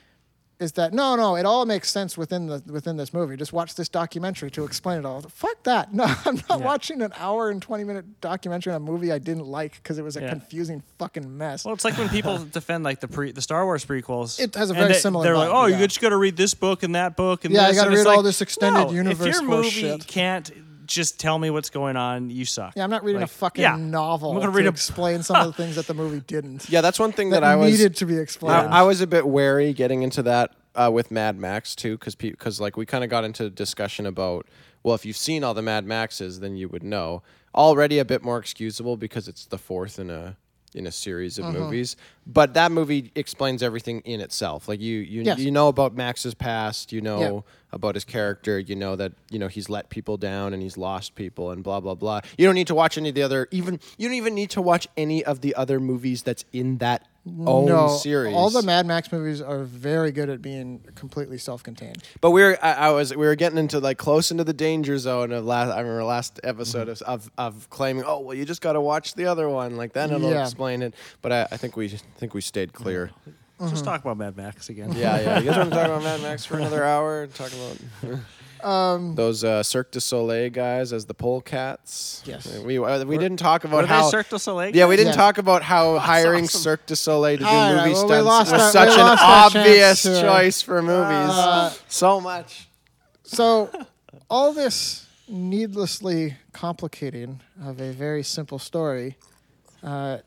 is 0.58 0.72
that 0.74 0.93
no, 0.93 1.16
no, 1.18 1.36
it 1.36 1.45
all 1.45 1.66
makes 1.66 1.91
sense 1.91 2.18
within 2.18 2.47
the 2.47 2.64
within 2.68 2.95
this 2.95 3.14
movie. 3.14 3.36
Just 3.36 3.51
watch 3.51 3.76
this 3.76 3.89
documentary 3.89 4.49
to 4.51 4.64
explain 4.64 4.99
it 4.99 5.06
all. 5.06 5.22
Fuck 5.22 5.64
that. 5.64 5.93
No, 5.93 6.06
I'm 6.26 6.39
not 6.49 6.62
watching 6.62 7.01
an 7.01 7.12
hour 7.18 7.49
and 7.49 7.62
twenty 7.62 7.84
minute 7.84 8.22
documentary 8.22 8.72
on 8.74 8.78
a 8.78 8.86
movie 8.86 9.12
I 9.12 9.18
didn't 9.20 9.45
like 9.47 9.74
because 9.84 9.97
it 9.97 10.03
was 10.03 10.16
a 10.16 10.22
Yeah. 10.22 10.30
confusing 10.30 10.82
fucking 10.97 11.38
mess. 11.38 11.66
Well, 11.66 11.74
it's 11.74 11.84
like 11.84 11.97
when 11.97 12.08
people 12.10 12.38
defend 12.51 12.84
like 12.86 13.01
the 13.01 13.08
pre 13.10 13.32
the 13.34 13.41
Star 13.41 13.66
Wars 13.66 13.84
prequels. 13.86 14.39
It 14.39 14.56
has 14.56 14.70
a 14.70 14.74
very 14.74 14.93
they, 14.93 14.99
similar 14.99 15.26
They're 15.26 15.38
like, 15.38 15.49
oh, 15.51 15.66
yeah. 15.66 15.80
you 15.80 15.88
just 15.88 15.99
got 15.99 16.10
to 16.10 16.18
read 16.18 16.38
this 16.38 16.53
book 16.53 16.84
and 16.84 16.95
that 16.95 17.18
book 17.18 17.43
and 17.43 17.53
Yeah, 17.53 17.68
you 17.68 17.74
this. 17.74 17.84
gotta 17.84 17.95
read 17.95 18.08
all 18.08 18.16
like, 18.18 18.24
this 18.24 18.41
extended 18.41 18.86
no, 18.88 18.91
universe 18.91 19.28
If 19.28 19.34
your 19.34 19.43
movie 19.43 19.70
shit. 19.70 20.08
can't 20.08 20.51
just 20.86 21.19
tell 21.19 21.38
me 21.39 21.49
what's 21.49 21.69
going 21.69 21.97
on, 21.97 22.29
you 22.29 22.45
suck. 22.45 22.73
yeah, 22.75 22.83
I'm 22.83 22.89
not 22.89 23.03
reading 23.03 23.21
Like, 23.21 23.29
a 23.29 23.33
fucking 23.33 23.61
yeah. 23.61 23.75
novel 23.75 24.29
I'm 24.31 24.36
gonna 24.38 24.47
to 24.47 24.51
read 24.51 24.65
a- 24.65 24.69
explain 24.69 25.23
some 25.23 25.36
of 25.38 25.47
the 25.47 25.53
things 25.63 25.75
that 25.75 25.88
the 25.88 25.93
movie 25.93 26.21
didn't. 26.21 26.69
Yeah, 26.69 26.81
that's 26.81 26.99
one 26.99 27.11
thing 27.11 27.29
that, 27.31 27.41
that, 27.41 27.51
I 27.51 27.55
was 27.55 27.71
needed 27.71 27.95
to 27.97 28.05
be 28.05 28.17
explained. 28.17 28.73
I, 28.73 28.79
I 28.79 28.81
was 28.83 29.01
a 29.01 29.07
bit 29.07 29.27
wary 29.27 29.73
getting 29.73 30.01
into 30.03 30.23
that 30.23 30.53
uh, 30.75 30.89
with 30.93 31.11
Mad 31.11 31.38
Max 31.38 31.75
too, 31.75 31.97
because 31.97 32.15
because 32.15 32.59
like 32.61 32.77
we 32.77 32.86
kind 32.86 33.03
of 33.03 33.09
got 33.09 33.23
into 33.23 33.49
discussion 33.49 34.05
about 34.05 34.47
well, 34.83 34.93
if 34.93 35.03
you've 35.05 35.17
seen 35.17 35.43
all 35.43 35.53
the 35.55 35.63
Mad 35.63 35.86
Maxes, 35.86 36.39
then 36.41 36.55
you 36.57 36.69
would 36.69 36.83
know. 36.83 37.23
Already 37.55 37.97
a 37.99 38.05
bit 38.05 38.21
more 38.23 38.38
excusable 38.38 38.97
because 38.97 39.27
it's 39.27 39.45
the 39.45 39.57
fourth 39.57 39.97
in 39.97 40.09
a 40.09 40.38
in 40.76 40.86
a 40.86 40.91
series 40.91 41.39
of 41.39 41.45
mm-hmm. 41.45 41.59
movies, 41.59 41.95
but 42.28 42.53
that 42.53 42.71
movie 42.71 43.11
explains 43.15 43.63
everything 43.63 44.01
in 44.01 44.21
itself. 44.21 44.67
Like 44.67 44.80
you 44.82 44.99
you 44.99 45.23
Yes. 45.23 45.39
you 45.39 45.51
know 45.51 45.67
about 45.67 45.95
Max's 45.95 46.34
past, 46.34 46.91
you 46.91 47.01
know 47.01 47.19
Yeah. 47.19 47.41
about 47.71 47.95
his 47.95 48.03
character, 48.03 48.59
you 48.59 48.76
know 48.76 48.95
that 48.95 49.13
you 49.32 49.39
know 49.39 49.47
he's 49.47 49.69
let 49.69 49.89
people 49.89 50.17
down 50.17 50.53
and 50.53 50.61
he's 50.61 50.78
lost 50.78 51.15
people 51.15 51.51
and 51.51 51.63
blah 51.63 51.80
blah 51.80 51.95
blah. 51.95 52.21
You 52.38 52.45
don't 52.45 52.55
need 52.55 52.67
to 52.67 52.76
watch 52.76 52.97
any 52.97 53.09
of 53.09 53.15
the 53.15 53.23
other 53.23 53.47
even 53.51 53.80
you 53.97 54.07
don't 54.07 54.17
even 54.17 54.36
need 54.36 54.49
to 54.51 54.61
watch 54.61 54.88
any 54.95 55.23
of 55.23 55.41
the 55.41 55.55
other 55.55 55.80
movies 55.80 56.23
that's 56.23 56.45
in 56.51 56.78
that 56.78 57.07
own 57.28 57.65
no, 57.65 57.97
series. 57.97 58.36
all 58.36 58.49
the 58.49 58.61
Mad 58.61 58.86
Max 58.86 59.11
movies 59.11 59.41
are 59.41 59.63
very 59.63 60.11
good 60.11 60.30
at 60.30 60.41
being 60.41 60.80
completely 60.95 61.38
self-contained. 61.39 62.03
But 62.21 62.32
we 62.32 62.43
were, 62.43 62.57
I, 62.61 62.73
I 62.73 62.89
was, 62.91 63.15
we 63.15 63.26
were 63.26 63.36
getting 63.36 63.57
into 63.57 63.80
like 63.80 63.97
close 63.97 64.30
into 64.32 64.43
the 64.43 64.53
danger 64.53 64.97
zone 64.99 65.32
of 65.32 65.43
last. 65.45 65.71
I 65.71 65.80
remember 65.80 66.03
last 66.03 66.39
episode 66.43 66.88
of, 66.89 67.01
of 67.01 67.32
of 67.38 67.69
claiming, 67.69 68.03
oh 68.05 68.19
well, 68.19 68.36
you 68.38 68.45
just 68.45 68.61
got 68.61 68.73
to 68.73 68.82
watch 68.82 69.15
the 69.15 69.26
other 69.26 69.49
one, 69.49 69.76
like 69.76 69.93
then 69.93 70.11
it'll 70.11 70.30
Yeah. 70.30 70.43
explain 70.43 70.82
it. 70.84 70.93
But 71.21 71.32
I, 71.32 71.47
I 71.51 71.57
think 71.57 71.76
we, 71.76 71.86
I 71.86 71.97
think 72.19 72.34
we 72.34 72.41
stayed 72.41 72.73
clear. 72.73 73.11
Mm-hmm. 73.59 73.69
Just 73.69 73.86
talk 73.86 74.01
about 74.01 74.17
Mad 74.17 74.36
Max 74.38 74.69
again. 74.69 74.91
Yeah, 74.93 75.19
yeah. 75.19 75.39
You 75.39 75.45
guys 75.45 75.57
want 75.57 75.69
to 75.71 75.76
talk 75.78 75.86
about 75.88 76.03
Mad 76.03 76.21
Max 76.23 76.45
for 76.45 76.57
another 76.57 76.84
hour? 76.84 77.26
Talk 77.28 77.51
about 77.53 78.19
Um, 78.64 79.16
those 79.16 79.43
uh, 79.43 79.62
Cirque 79.64 79.91
du 79.91 79.99
Soleil 79.99 80.49
guys 80.49 80.91
as 80.93 81.06
the 81.06 81.14
pole 81.14 81.41
cats. 81.41 82.24
Yes. 82.26 82.58
we 82.60 82.78
uh, 82.80 83.03
we 83.06 83.18
didn't 83.18 83.38
talk 83.38 83.64
Were 83.64 83.70
about 83.70 83.82
they 83.84 83.88
how. 83.88 84.10
Cirque 84.10 84.30
du 84.30 84.39
Soleil? 84.39 84.76
yeah, 84.76 84.88
we 84.88 84.95
didn't 84.95 85.12
Yeah. 85.14 85.18
talk 85.18 85.38
about 85.38 85.62
how 85.64 85.99
hiring 85.99 86.45
awesome. 86.45 86.62
Cirque 86.62 86.86
du 86.88 86.95
Soleil 86.95 87.38
to 87.38 87.43
do 87.43 87.49
All 87.49 87.74
right, 87.74 87.84
movie 87.86 87.93
well, 87.93 88.03
we 88.03 88.08
stunts 88.10 88.26
lost 88.26 88.51
was 88.51 88.62
our- 88.62 88.72
such 88.72 88.88
we 88.89 88.93
an 88.95 88.99
lost 89.01 89.24
our 89.24 89.49
chance 89.51 89.56
obvious 89.56 90.01
to- 90.03 90.22
choice 90.22 90.62
for 90.62 90.82
movies. 90.82 91.30
Uh, 91.36 91.74
so 91.88 92.20
much. 92.22 92.68
So, 93.24 93.70
all 94.30 94.53
this 94.53 95.06
needlessly 95.28 96.36
complicating 96.53 97.41
of 97.64 97.80
a 97.82 97.91
very 97.91 98.24
simple 98.24 98.60
story 98.60 99.18
uh, 99.84 100.20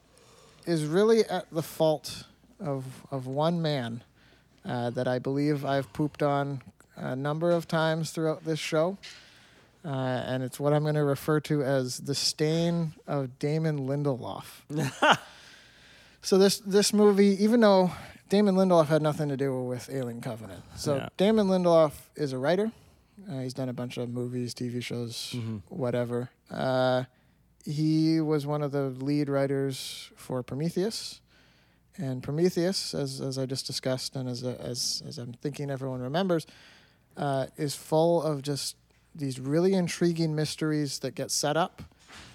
is 0.66 0.84
really 0.84 1.24
at 1.24 1.46
the 1.50 1.62
fault 1.62 2.24
of, 2.60 2.84
of 3.10 3.26
one 3.26 3.62
man 3.62 4.02
uh, 4.64 4.90
that 4.90 5.06
I 5.08 5.18
believe 5.18 5.64
I've 5.64 5.92
pooped 5.92 6.22
on 6.22 6.62
a 6.98 7.16
number 7.16 7.50
of 7.50 7.66
times 7.68 8.10
throughout 8.10 8.44
this 8.44 8.58
show. 8.58 8.98
Uh, 9.84 9.88
and 9.90 10.42
it's 10.42 10.58
what 10.58 10.72
I'm 10.72 10.82
going 10.82 10.96
to 10.96 11.04
refer 11.04 11.40
to 11.40 11.62
as 11.62 11.98
the 11.98 12.14
stain 12.14 12.94
of 13.06 13.38
Damon 13.38 13.86
Lindelof. 13.86 14.44
so 16.22 16.36
this 16.38 16.58
this 16.58 16.92
movie, 16.92 17.42
even 17.42 17.60
though 17.60 17.92
Damon 18.28 18.56
Lindelof 18.56 18.86
had 18.86 19.02
nothing 19.02 19.28
to 19.28 19.36
do 19.36 19.62
with 19.62 19.88
Alien 19.90 20.20
Covenant, 20.20 20.62
so 20.76 20.96
Yeah. 20.96 21.08
Damon 21.16 21.46
Lindelof 21.46 21.92
is 22.16 22.32
a 22.32 22.38
writer. 22.38 22.72
Uh, 23.30 23.40
he's 23.40 23.54
done 23.54 23.68
a 23.68 23.72
bunch 23.72 23.96
of 23.98 24.08
movies, 24.10 24.54
TV 24.54 24.82
shows, 24.82 25.34
whatever. 25.68 26.30
Uh, 26.50 27.04
he 27.64 28.20
was 28.20 28.46
one 28.46 28.62
of 28.62 28.70
the 28.72 28.90
lead 28.90 29.28
writers 29.28 30.10
for 30.16 30.42
Prometheus, 30.42 31.20
and 31.96 32.22
Prometheus, 32.22 32.94
as 32.94 33.20
as 33.20 33.38
I 33.38 33.46
just 33.46 33.66
discussed, 33.66 34.16
and 34.16 34.28
as 34.28 34.42
as 34.44 35.02
as 35.06 35.18
I'm 35.18 35.32
thinking 35.34 35.70
everyone 35.70 36.00
remembers, 36.00 36.46
uh, 37.18 37.46
is 37.56 37.74
full 37.74 38.22
of 38.22 38.40
just 38.42 38.76
these 39.14 39.40
really 39.40 39.74
intriguing 39.74 40.34
mysteries 40.34 41.00
that 41.00 41.14
get 41.14 41.30
set 41.30 41.56
up 41.56 41.82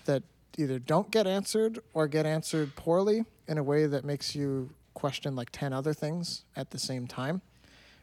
that 0.05 0.21
either 0.57 0.77
don't 0.77 1.09
get 1.09 1.25
answered 1.25 1.79
or 1.93 2.07
get 2.07 2.25
answered 2.25 2.75
poorly 2.75 3.23
in 3.47 3.57
a 3.57 3.63
way 3.63 3.85
that 3.87 4.03
makes 4.03 4.35
you 4.35 4.69
question 4.93 5.35
like 5.35 5.49
10 5.51 5.73
other 5.73 5.93
things 5.93 6.43
at 6.55 6.69
the 6.71 6.77
same 6.77 7.07
time. 7.07 7.41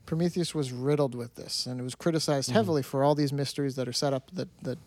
Prometheus 0.07 0.55
was 0.55 0.72
riddled 0.72 1.14
with 1.14 1.35
this 1.37 1.66
and 1.66 1.78
it 1.78 1.83
was 1.85 1.95
criticized 1.95 2.51
heavily 2.51 2.83
for 2.83 3.05
all 3.05 3.14
these 3.14 3.33
mysteries 3.33 3.76
that 3.76 3.87
are 3.87 3.93
set 3.93 4.12
up 4.12 4.31
that, 4.33 4.49
that, 4.62 4.78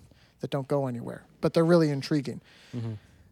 that 0.42 0.50
don't 0.50 0.68
go 0.68 0.88
anywhere, 0.88 1.24
but 1.40 1.54
they're 1.54 1.64
really 1.64 1.90
intriguing. 1.92 2.42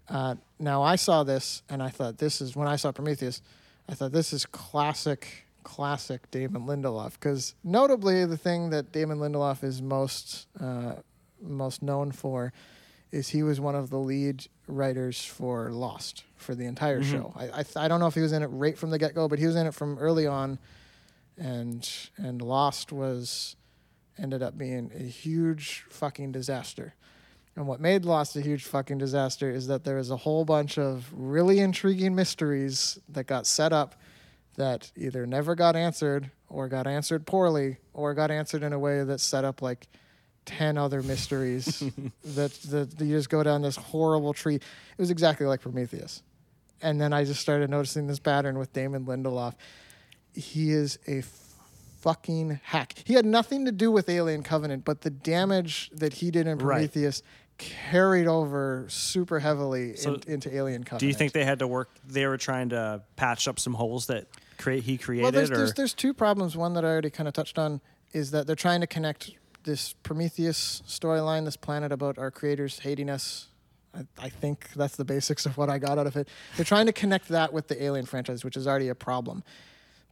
Uh, 0.07 0.36
now, 0.59 0.84
I 0.84 0.95
saw 0.95 1.24
this 1.24 1.64
and 1.70 1.82
I 1.82 1.89
thought 1.89 2.18
this 2.20 2.39
is, 2.41 2.55
when 2.55 2.68
I 2.68 2.76
saw 2.76 2.91
Prometheus, 2.91 3.41
I 3.89 3.95
thought 3.95 4.12
this 4.12 4.32
is 4.34 4.45
classic, 4.45 5.45
classic 5.64 6.30
Damon 6.32 6.66
Lindelof. 6.66 7.14
Because 7.14 7.55
notably, 7.64 8.26
the 8.26 8.38
thing 8.38 8.70
that 8.72 8.91
Damon 8.91 9.20
Lindelof 9.20 9.64
is 9.64 9.82
most, 9.82 10.47
uh, 10.59 10.95
most 11.41 11.82
known 11.82 12.12
for 12.12 12.53
is 13.12 13.30
he 13.30 13.43
was 13.43 13.59
one 13.59 13.76
of 13.76 13.89
the 13.89 13.99
lead 13.99 14.47
writers 14.68 15.24
for 15.24 15.70
Lost 15.72 16.24
for 16.38 16.55
the 16.55 16.66
entire 16.66 17.03
show. 17.03 17.34
I, 17.36 17.43
I, 17.45 17.64
th- 17.64 17.78
I 17.78 17.88
don't 17.88 17.99
know 17.99 18.07
if 18.07 18.16
he 18.16 18.22
was 18.22 18.32
in 18.32 18.41
it 18.41 18.47
right 18.47 18.78
from 18.78 18.89
the 18.89 18.97
get 18.97 19.14
go, 19.14 19.28
but 19.28 19.38
he 19.38 19.45
was 19.45 19.55
in 19.55 19.68
it 19.68 19.74
from 19.74 19.97
early 19.97 20.26
on. 20.26 20.59
And, 21.38 21.89
and 22.18 22.41
Lost 22.41 22.91
was, 22.91 23.55
ended 24.18 24.41
up 24.41 24.57
being 24.57 24.91
a 24.95 25.03
huge 25.03 25.86
fucking 25.89 26.32
disaster. 26.32 26.93
And 27.55 27.68
what 27.68 27.82
made 27.82 28.05
Lost 28.05 28.36
a 28.38 28.41
huge 28.41 28.64
fucking 28.64 28.97
disaster 28.97 29.49
is 29.49 29.68
that 29.68 29.84
there 29.84 29.97
was 29.97 30.09
a 30.09 30.18
whole 30.18 30.45
bunch 30.45 30.78
of 30.78 31.12
really 31.14 31.59
intriguing 31.59 32.16
mysteries 32.16 32.97
that 33.09 33.26
got 33.26 33.45
set 33.45 33.74
up 33.74 33.95
that 34.55 34.91
either 34.95 35.25
never 35.25 35.55
got 35.55 35.75
answered 35.75 36.31
or 36.49 36.67
got 36.67 36.87
answered 36.87 37.25
poorly 37.25 37.77
or 37.93 38.13
got 38.13 38.31
answered 38.31 38.63
in 38.63 38.73
a 38.73 38.79
way 38.79 39.03
that 39.03 39.19
set 39.19 39.45
up 39.45 39.61
like 39.61 39.87
10 40.45 40.77
other 40.77 41.01
mysteries 41.01 41.79
that, 42.23 42.51
that 42.63 42.95
you 42.99 43.15
just 43.15 43.29
go 43.29 43.43
down 43.43 43.61
this 43.61 43.75
horrible 43.75 44.33
tree. 44.33 44.55
It 44.55 44.63
was 44.97 45.11
exactly 45.11 45.45
like 45.45 45.61
Prometheus. 45.61 46.23
And 46.81 46.99
then 46.99 47.13
I 47.13 47.23
just 47.23 47.39
started 47.39 47.69
noticing 47.69 48.07
this 48.07 48.19
pattern 48.19 48.57
with 48.57 48.73
Damon 48.73 49.05
Lindelof. 49.05 49.53
He 50.33 50.71
is 50.71 50.97
a 51.07 51.23
fucking 52.01 52.59
hack. 52.63 52.95
He 53.05 53.13
had 53.13 53.25
nothing 53.25 53.65
to 53.65 53.71
do 53.71 53.91
with 53.91 54.09
Alien 54.09 54.41
Covenant, 54.43 54.83
but 54.83 55.01
the 55.01 55.11
damage 55.11 55.91
that 55.93 56.13
he 56.13 56.31
did 56.31 56.47
in 56.47 56.57
Right. 56.57 56.77
Prometheus 56.77 57.21
carried 57.57 58.27
over 58.27 58.85
super 58.89 59.39
heavily 59.39 59.95
So 59.95 60.15
in, 60.15 60.33
into 60.33 60.55
Alien 60.55 60.83
Covenant. 60.83 61.01
Do 61.01 61.07
you 61.07 61.13
think 61.13 61.33
they 61.33 61.45
had 61.45 61.59
to 61.59 61.67
work? 61.67 61.91
They 62.07 62.25
were 62.25 62.37
trying 62.37 62.69
to 62.69 63.03
patch 63.15 63.47
up 63.47 63.59
some 63.59 63.75
holes 63.75 64.07
that 64.07 64.25
create 64.62 64.84
he 64.84 64.97
created, 64.97 65.24
Well, 65.24 65.32
there's, 65.32 65.51
or 65.51 65.57
there's 65.57 65.74
there's 65.74 65.93
two 65.93 66.14
problems. 66.14 66.55
One 66.55 66.74
that 66.74 66.86
I 66.86 66.88
already 66.88 67.09
kind 67.09 67.28
of 67.28 67.34
touched 67.34 67.57
on 67.57 67.82
is 68.14 68.32
that 68.32 68.47
they're 68.47 68.55
trying 68.55 68.82
to 68.82 68.88
connect 68.88 69.32
this 69.64 69.93
Prometheus 70.03 70.82
storyline, 70.88 71.45
this 71.45 71.57
planet 71.57 71.91
about 71.91 72.18
our 72.18 72.32
creators 72.32 72.80
hating 72.80 73.09
us. 73.09 73.47
I, 73.93 74.05
I 74.18 74.30
think 74.30 74.70
that's 74.74 74.95
the 74.95 75.05
basics 75.05 75.45
of 75.45 75.57
what 75.57 75.70
I 75.70 75.78
got 75.78 75.97
out 75.97 76.07
of 76.07 76.16
it. 76.16 76.30
They're 76.55 76.66
trying 76.66 76.86
to 76.86 76.93
connect 76.93 77.28
that 77.30 77.51
with 77.51 77.68
the 77.68 77.82
Alien 77.84 78.05
franchise, 78.05 78.43
which 78.43 78.55
is 78.55 78.68
already 78.68 78.88
a 78.88 78.95
problem. 78.95 79.43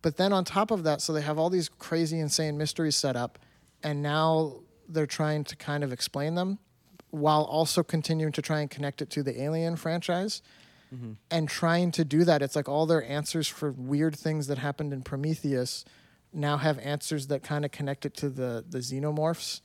But 0.02 0.18
then 0.18 0.34
on 0.34 0.45
top 0.45 0.72
of 0.72 0.84
that, 0.84 1.02
so 1.02 1.14
they 1.14 1.22
have 1.22 1.38
all 1.38 1.50
these 1.50 1.70
crazy, 1.70 2.20
insane 2.20 2.58
mysteries 2.58 2.95
set 2.95 3.16
up, 3.16 3.39
and 3.84 4.02
now 4.02 4.60
they're 4.88 5.06
trying 5.06 5.43
to 5.45 5.56
kind 5.56 5.84
of 5.84 5.91
explain 5.93 6.36
them 6.36 6.60
while 7.12 7.43
also 7.43 7.84
continuing 7.84 8.32
to 8.34 8.41
try 8.41 8.62
and 8.62 8.70
connect 8.70 9.02
it 9.02 9.10
to 9.12 9.24
the 9.24 9.41
Alien 9.41 9.76
franchise. 9.76 10.41
And 11.31 11.47
trying 11.47 11.91
to 11.91 12.05
do 12.05 12.23
that, 12.23 12.41
it's 12.41 12.55
like 12.55 12.67
all 12.67 12.85
their 12.85 13.03
answers 13.03 13.47
for 13.47 13.71
weird 13.71 14.15
things 14.15 14.47
that 14.47 14.57
happened 14.57 14.93
in 14.93 15.01
Prometheus 15.01 15.85
now 16.33 16.57
have 16.57 16.79
answers 16.79 17.27
that 17.27 17.43
kind 17.43 17.65
of 17.65 17.71
connect 17.71 18.05
it 18.05 18.13
to 18.15 18.29
the, 18.29 18.63
the 18.67 18.79
xenomorphs. 18.79 19.61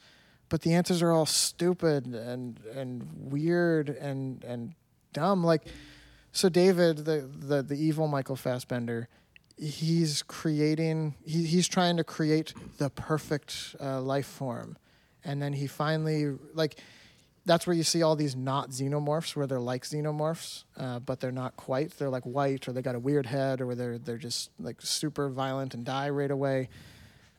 But 0.48 0.62
the 0.62 0.74
answers 0.74 1.02
are 1.02 1.10
all 1.10 1.26
stupid 1.26 2.06
and 2.06 2.60
and 2.74 3.08
weird 3.14 3.88
and 3.88 4.44
and 4.44 4.74
dumb. 5.12 5.42
Like 5.42 5.62
so 6.32 6.48
David, 6.48 6.98
the 6.98 7.28
the, 7.34 7.62
the 7.62 7.74
evil 7.74 8.06
Michael 8.06 8.36
Fassbender, 8.36 9.08
he's 9.56 10.22
creating 10.22 11.14
he, 11.24 11.44
he's 11.44 11.66
trying 11.66 11.96
to 11.96 12.04
create 12.04 12.52
the 12.78 12.90
perfect 12.90 13.74
uh, 13.80 14.00
life 14.00 14.26
form 14.26 14.76
and 15.24 15.40
then 15.40 15.52
he 15.52 15.66
finally 15.66 16.36
like 16.52 16.78
that's 17.46 17.66
where 17.66 17.76
you 17.76 17.82
see 17.82 18.02
all 18.02 18.16
these 18.16 18.34
not 18.34 18.70
xenomorphs 18.70 19.36
where 19.36 19.46
they're 19.46 19.60
like 19.60 19.84
xenomorphs 19.84 20.64
uh, 20.78 20.98
but 20.98 21.20
they're 21.20 21.32
not 21.32 21.56
quite. 21.56 21.96
They're 21.98 22.08
like 22.10 22.24
white 22.24 22.66
or 22.68 22.72
they 22.72 22.82
got 22.82 22.94
a 22.94 23.00
weird 23.00 23.26
head 23.26 23.60
or 23.60 23.74
they're 23.74 23.98
they're 23.98 24.18
just 24.18 24.50
like 24.58 24.80
super 24.80 25.28
violent 25.28 25.74
and 25.74 25.84
die 25.84 26.10
right 26.10 26.30
away. 26.30 26.68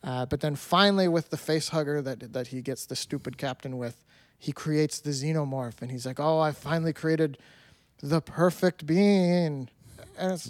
Uh, 0.03 0.25
but 0.25 0.41
then 0.41 0.55
finally 0.55 1.07
with 1.07 1.29
the 1.29 1.37
face 1.37 1.69
hugger 1.69 2.01
that 2.01 2.33
that 2.33 2.47
he 2.47 2.61
gets 2.61 2.85
the 2.85 2.95
stupid 2.95 3.37
captain 3.37 3.77
with 3.77 4.03
he 4.37 4.51
creates 4.51 4.99
the 4.99 5.09
xenomorph 5.09 5.81
and 5.81 5.89
he's 5.89 6.05
like 6.05 6.19
oh 6.19 6.39
i 6.39 6.51
finally 6.51 6.93
created 6.93 7.37
the 8.01 8.21
perfect 8.21 8.85
being. 8.85 9.69
And 10.17 10.31
it's. 10.31 10.49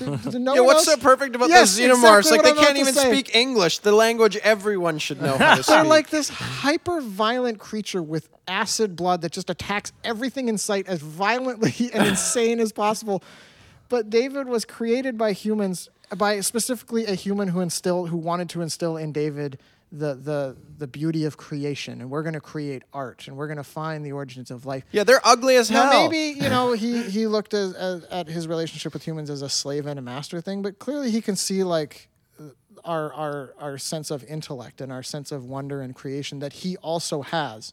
no 0.00 0.54
yeah, 0.54 0.60
what's 0.60 0.86
else- 0.88 0.96
so 0.96 0.96
perfect 0.96 1.34
about 1.36 1.48
Yes, 1.48 1.76
those 1.76 1.86
xenomorphs? 1.86 2.18
exactly 2.18 2.30
like 2.38 2.42
they 2.44 2.50
I'm 2.60 2.66
can't 2.66 2.78
even 2.78 2.94
speak 2.94 3.34
English, 3.34 3.78
the 3.80 3.92
language 3.92 4.36
everyone 4.38 4.98
should 4.98 5.20
know 5.22 5.36
how 5.38 5.56
to 5.56 5.62
speak. 5.62 5.74
They're 5.74 5.84
like 5.84 6.10
this 6.10 6.28
hyper 6.28 7.00
violent 7.00 7.58
creature 7.58 8.02
with 8.02 8.28
acid 8.46 8.96
blood 8.96 9.20
that 9.22 9.32
just 9.32 9.50
attacks 9.50 9.92
everything 10.04 10.48
in 10.48 10.58
sight 10.58 10.86
as 10.88 11.00
violently 11.00 11.90
and 11.94 12.06
insane 12.06 12.60
as 12.60 12.72
possible. 12.72 13.22
But 13.88 14.10
David 14.10 14.48
was 14.48 14.64
created 14.64 15.16
by 15.16 15.32
humans, 15.32 15.88
by 16.16 16.40
specifically 16.40 17.06
a 17.06 17.14
human 17.14 17.48
who 17.48 17.60
instilled, 17.60 18.10
who 18.10 18.16
wanted 18.18 18.48
to 18.50 18.60
instill 18.62 18.96
in 18.96 19.12
David 19.12 19.58
the 19.90 20.14
the 20.14 20.56
the 20.78 20.86
beauty 20.86 21.24
of 21.24 21.36
creation, 21.36 22.00
and 22.00 22.10
we're 22.10 22.22
going 22.22 22.34
to 22.34 22.40
create 22.40 22.82
art, 22.92 23.26
and 23.26 23.36
we're 23.36 23.46
going 23.46 23.56
to 23.58 23.64
find 23.64 24.04
the 24.04 24.12
origins 24.12 24.50
of 24.50 24.66
life. 24.66 24.84
yeah, 24.92 25.04
they're 25.04 25.20
ugly 25.24 25.56
as 25.56 25.68
hell. 25.68 25.90
Now 25.90 26.08
maybe 26.08 26.38
you 26.38 26.48
know 26.48 26.72
he 26.72 27.02
he 27.10 27.26
looked 27.26 27.54
as, 27.54 27.74
as, 27.74 28.04
at 28.04 28.28
his 28.28 28.46
relationship 28.46 28.92
with 28.92 29.04
humans 29.04 29.30
as 29.30 29.42
a 29.42 29.48
slave 29.48 29.86
and 29.86 29.98
a 29.98 30.02
master 30.02 30.40
thing, 30.40 30.62
but 30.62 30.78
clearly 30.78 31.10
he 31.10 31.20
can 31.20 31.36
see 31.36 31.64
like 31.64 32.08
our 32.84 33.12
our 33.12 33.54
our 33.58 33.78
sense 33.78 34.10
of 34.10 34.24
intellect 34.24 34.80
and 34.80 34.92
our 34.92 35.02
sense 35.02 35.32
of 35.32 35.44
wonder 35.44 35.80
and 35.80 35.94
creation 35.94 36.38
that 36.40 36.52
he 36.52 36.76
also 36.78 37.22
has. 37.22 37.72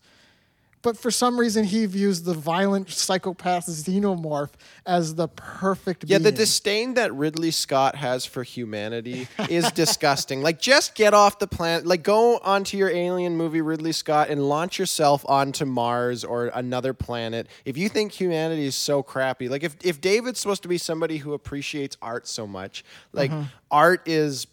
But 0.85 0.99
for 0.99 1.09
some 1.09 1.39
reason, 1.39 1.65
he 1.65 1.87
views 1.87 2.21
the 2.21 2.35
violent 2.35 2.91
psychopath 2.91 3.65
xenomorph 3.65 4.51
as 4.85 5.15
the 5.15 5.27
perfect. 5.27 6.03
Yeah, 6.05 6.19
the 6.19 6.31
disdain 6.31 6.93
that 6.93 7.11
Ridley 7.11 7.49
Scott 7.49 7.95
has 7.95 8.23
for 8.23 8.43
humanity 8.43 9.27
is 9.49 9.71
disgusting. 9.71 10.43
Like, 10.43 10.61
just 10.61 10.93
get 10.93 11.15
off 11.15 11.39
the 11.39 11.47
planet. 11.47 11.87
Like, 11.87 12.03
go 12.03 12.37
onto 12.37 12.77
your 12.77 12.91
alien 12.91 13.35
movie, 13.35 13.61
Ridley 13.61 13.93
Scott, 13.93 14.29
and 14.29 14.47
launch 14.47 14.77
yourself 14.77 15.25
onto 15.27 15.65
Mars 15.65 16.23
or 16.23 16.51
another 16.53 16.93
planet. 16.93 17.47
If 17.65 17.77
you 17.77 17.89
think 17.89 18.11
humanity 18.11 18.65
is 18.67 18.75
so 18.75 19.01
crappy, 19.01 19.49
like, 19.49 19.63
if, 19.63 19.75
if 19.83 19.99
David's 19.99 20.39
supposed 20.39 20.61
to 20.61 20.69
be 20.69 20.77
somebody 20.77 21.17
who 21.17 21.33
appreciates 21.33 21.97
art 21.99 22.27
so 22.27 22.45
much, 22.45 22.85
like, 23.11 23.31
Mm-hmm. 23.31 23.45
art 23.71 24.07
is, 24.07 24.45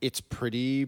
it's 0.00 0.20
pretty 0.20 0.86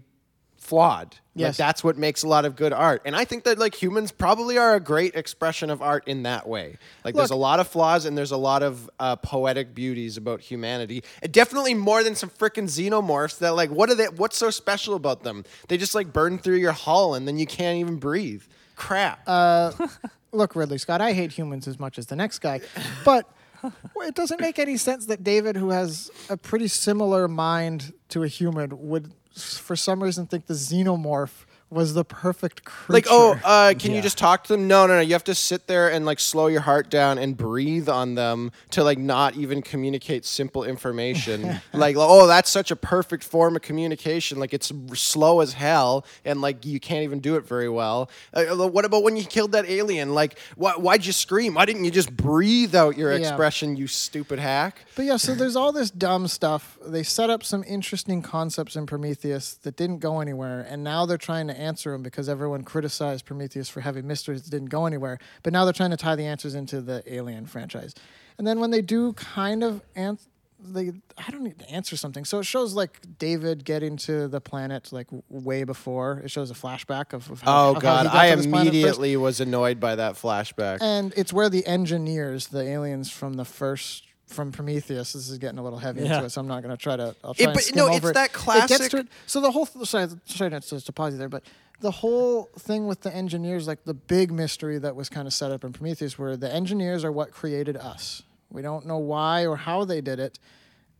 flawed. 0.66 1.16
Like, 1.48 1.56
that's 1.56 1.84
what 1.84 1.98
makes 1.98 2.22
a 2.22 2.28
lot 2.28 2.46
of 2.46 2.56
good 2.56 2.72
art. 2.72 3.02
And 3.04 3.14
I 3.14 3.26
think 3.26 3.44
that, 3.44 3.58
like, 3.58 3.74
humans 3.74 4.10
probably 4.10 4.56
are 4.56 4.74
a 4.74 4.80
great 4.80 5.14
expression 5.14 5.68
of 5.68 5.82
art 5.82 6.08
in 6.08 6.22
that 6.22 6.48
way. 6.48 6.78
Like, 7.04 7.14
there's 7.14 7.30
a 7.30 7.36
lot 7.36 7.60
of 7.60 7.68
flaws 7.68 8.06
and 8.06 8.16
there's 8.16 8.30
a 8.30 8.38
lot 8.38 8.62
of 8.62 8.88
uh, 8.98 9.16
poetic 9.16 9.74
beauties 9.74 10.16
about 10.16 10.40
humanity. 10.40 11.04
And 11.22 11.30
definitely 11.32 11.74
more 11.74 12.02
than 12.02 12.14
some 12.14 12.30
freaking 12.30 12.64
xenomorphs 12.64 13.38
that 13.40 13.54
like 13.54 13.70
what 13.70 13.90
are 13.90 13.94
they 13.94 14.06
what's 14.06 14.36
so 14.36 14.50
special 14.50 14.94
about 14.94 15.22
them? 15.22 15.44
They 15.68 15.76
just 15.76 15.94
like 15.94 16.12
burn 16.12 16.38
through 16.38 16.56
your 16.56 16.72
hull 16.72 17.14
and 17.14 17.28
then 17.28 17.38
you 17.38 17.46
can't 17.46 17.78
even 17.78 17.96
breathe. 17.96 18.42
Crap. 18.74 19.22
Uh, 19.26 19.72
look, 20.32 20.56
Ridley 20.56 20.78
Scott, 20.78 21.00
I 21.00 21.12
hate 21.12 21.32
humans 21.32 21.68
as 21.68 21.78
much 21.78 21.98
as 21.98 22.06
the 22.06 22.16
next 22.16 22.38
guy, 22.38 22.60
but 23.04 23.30
it 23.96 24.14
doesn't 24.14 24.40
make 24.40 24.58
any 24.58 24.76
sense 24.76 25.06
that 25.06 25.24
David, 25.24 25.56
who 25.56 25.70
has 25.70 26.10
a 26.28 26.36
pretty 26.36 26.68
similar 26.68 27.28
mind 27.28 27.92
to 28.10 28.22
a 28.22 28.28
human, 28.28 28.88
would, 28.88 29.12
for 29.36 29.76
some 29.76 30.02
reason, 30.02 30.26
think 30.26 30.46
the 30.46 30.54
xenomorph 30.54 31.45
was 31.68 31.94
the 31.94 32.04
perfect 32.04 32.64
creature. 32.64 32.92
like, 32.92 33.06
oh, 33.10 33.38
uh, 33.44 33.74
can 33.76 33.92
you 33.92 34.00
just 34.00 34.16
talk 34.16 34.44
to 34.44 34.52
them? 34.52 34.68
No, 34.68 34.86
no, 34.86 34.94
no. 34.94 35.00
You 35.00 35.14
have 35.14 35.24
to 35.24 35.34
sit 35.34 35.66
there 35.66 35.90
and 35.90 36.06
like 36.06 36.20
slow 36.20 36.46
your 36.46 36.60
heart 36.60 36.90
down 36.90 37.18
and 37.18 37.36
breathe 37.36 37.88
on 37.88 38.14
them 38.14 38.52
to 38.70 38.84
like 38.84 38.98
not 38.98 39.34
even 39.36 39.62
communicate 39.62 40.24
simple 40.24 40.62
information. 40.62 41.60
like, 41.74 41.96
oh, 41.98 42.28
that's 42.28 42.50
such 42.50 42.70
a 42.70 42.76
perfect 42.76 43.24
form 43.24 43.56
of 43.56 43.62
communication. 43.62 44.38
Like, 44.38 44.54
it's 44.54 44.72
slow 44.94 45.40
as 45.40 45.54
hell, 45.54 46.06
and 46.24 46.40
like 46.40 46.64
you 46.64 46.78
can't 46.78 47.02
even 47.02 47.18
do 47.18 47.34
it 47.34 47.44
very 47.46 47.68
well. 47.68 48.10
Uh, 48.32 48.44
what 48.68 48.84
about 48.84 49.02
when 49.02 49.16
you 49.16 49.24
killed 49.24 49.52
that 49.52 49.68
alien? 49.68 50.14
Like, 50.14 50.38
why, 50.54 50.72
why'd 50.72 51.04
you 51.04 51.12
scream? 51.12 51.54
Why 51.54 51.64
didn't 51.64 51.84
you 51.84 51.90
just 51.90 52.16
breathe 52.16 52.74
out 52.76 52.96
your 52.96 53.10
Yeah. 53.12 53.18
expression, 53.18 53.76
you 53.76 53.88
stupid 53.88 54.38
hack? 54.38 54.84
But 54.94 55.04
yeah, 55.06 55.16
so 55.16 55.34
there's 55.34 55.56
all 55.56 55.72
this 55.72 55.90
dumb 55.90 56.28
stuff. 56.28 56.78
They 56.86 57.02
set 57.02 57.28
up 57.28 57.42
some 57.42 57.64
interesting 57.66 58.22
concepts 58.22 58.76
in 58.76 58.86
Prometheus 58.86 59.54
that 59.62 59.76
didn't 59.76 59.98
go 59.98 60.20
anywhere, 60.20 60.64
and 60.68 60.84
now 60.84 61.06
they're 61.06 61.18
trying 61.18 61.48
to 61.48 61.55
answer 61.58 61.92
them 61.92 62.02
because 62.02 62.28
everyone 62.28 62.62
criticized 62.62 63.24
Prometheus 63.24 63.68
for 63.68 63.80
having 63.80 64.06
mysteries 64.06 64.42
that 64.42 64.50
didn't 64.50 64.70
go 64.70 64.86
anywhere. 64.86 65.18
But 65.42 65.52
now 65.52 65.64
they're 65.64 65.72
trying 65.72 65.90
to 65.90 65.96
tie 65.96 66.16
the 66.16 66.26
answers 66.26 66.54
into 66.54 66.80
the 66.80 67.02
Alien 67.12 67.46
franchise. 67.46 67.94
And 68.38 68.46
then 68.46 68.60
when 68.60 68.70
they 68.70 68.82
do 68.82 69.12
kind 69.14 69.62
of 69.64 69.82
answer, 69.94 70.28
they 70.58 70.92
I 71.18 71.30
don't 71.30 71.42
need 71.42 71.58
to 71.58 71.70
answer 71.70 71.96
something. 71.96 72.24
So 72.24 72.38
it 72.38 72.44
shows 72.44 72.74
like 72.74 73.18
David 73.18 73.64
getting 73.64 73.96
to 73.98 74.26
the 74.26 74.40
planet 74.40 74.92
like 74.92 75.06
way 75.28 75.64
before. 75.64 76.22
It 76.24 76.30
shows 76.30 76.50
a 76.50 76.54
flashback 76.54 77.12
of, 77.12 77.30
of 77.30 77.42
how, 77.42 77.68
Oh 77.68 77.76
of 77.76 77.82
god, 77.82 78.06
I 78.06 78.28
immediately 78.28 79.16
was 79.16 79.40
annoyed 79.40 79.80
by 79.80 79.96
that 79.96 80.14
flashback. 80.14 80.78
And 80.80 81.12
it's 81.16 81.32
where 81.32 81.48
the 81.50 81.66
engineers, 81.66 82.48
the 82.48 82.62
aliens 82.62 83.10
from 83.10 83.34
the 83.34 83.44
first 83.44 84.05
from 84.26 84.52
Prometheus. 84.52 85.12
This 85.12 85.28
is 85.28 85.38
getting 85.38 85.58
a 85.58 85.62
little 85.62 85.78
heavy 85.78 86.02
Yeah. 86.02 86.14
into 86.16 86.26
it, 86.26 86.30
so 86.30 86.40
I'm 86.40 86.48
not 86.48 86.62
going 86.62 86.76
to 86.76 86.82
try 86.82 86.96
to. 86.96 87.14
I'll 87.24 87.34
try 87.34 87.50
It- 87.50 87.54
but 87.54 87.70
no, 87.74 87.86
it's 87.88 88.04
it. 88.04 88.14
that 88.14 88.30
It 88.30 88.32
classic- 88.32 88.90
to. 88.90 89.06
So 89.26 89.40
the 89.40 89.50
whole 89.50 89.66
th- 89.66 89.86
sorry, 89.88 90.08
sorry 90.26 90.50
not 90.50 90.62
to, 90.62 90.80
to 90.80 90.92
pause 90.92 91.12
you 91.12 91.18
there, 91.18 91.28
but 91.28 91.44
the 91.80 91.90
whole 91.90 92.48
thing 92.58 92.86
with 92.86 93.02
the 93.02 93.14
engineers, 93.14 93.66
like 93.66 93.84
the 93.84 93.94
big 93.94 94.32
mystery 94.32 94.78
that 94.78 94.96
was 94.96 95.08
kind 95.08 95.26
of 95.26 95.34
set 95.34 95.50
up 95.52 95.62
in 95.64 95.72
Prometheus, 95.72 96.18
where 96.18 96.36
the 96.36 96.52
engineers 96.52 97.04
are 97.04 97.12
what 97.12 97.30
created 97.30 97.76
us. 97.76 98.22
We 98.50 98.62
don't 98.62 98.86
know 98.86 98.98
why 98.98 99.46
or 99.46 99.56
how 99.56 99.84
they 99.84 100.00
did 100.00 100.18
it, 100.18 100.38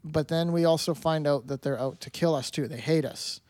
but 0.05 0.29
then 0.29 0.53
we 0.53 0.65
also 0.65 0.95
find 0.95 1.27
out 1.27 1.47
that 1.49 1.63
they're 1.63 1.79
out 1.81 2.01
to 2.03 2.11
kill 2.11 2.35
us 2.35 2.51
too. 2.51 2.69
They 2.69 2.79
hate 2.81 3.05
us 3.05 3.41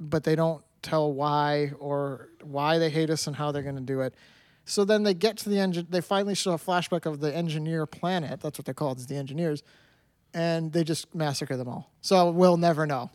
but 0.00 0.24
they 0.24 0.34
don't 0.34 0.64
tell 0.82 1.12
why 1.12 1.70
or 1.78 2.30
why 2.42 2.78
they 2.78 2.90
hate 2.90 3.10
us 3.10 3.28
and 3.28 3.36
how 3.36 3.52
they're 3.52 3.62
going 3.62 3.76
to 3.76 3.80
do 3.80 4.00
it. 4.00 4.12
So 4.68 4.84
then 4.84 5.02
they 5.02 5.14
get 5.14 5.38
to 5.38 5.48
the 5.48 5.58
engine. 5.58 5.86
They 5.88 6.02
finally 6.02 6.34
show 6.34 6.52
a 6.52 6.58
flashback 6.58 7.06
of 7.06 7.20
the 7.20 7.34
engineer 7.34 7.86
planet. 7.86 8.40
That's 8.40 8.58
what 8.58 8.66
they're 8.66 8.74
called, 8.74 8.98
is 8.98 9.06
the 9.06 9.16
engineers, 9.16 9.62
and 10.34 10.72
they 10.72 10.84
just 10.84 11.14
massacre 11.14 11.56
them 11.56 11.68
all. 11.68 11.90
So 12.02 12.30
we'll 12.30 12.58
never 12.58 12.86
know. 12.86 13.10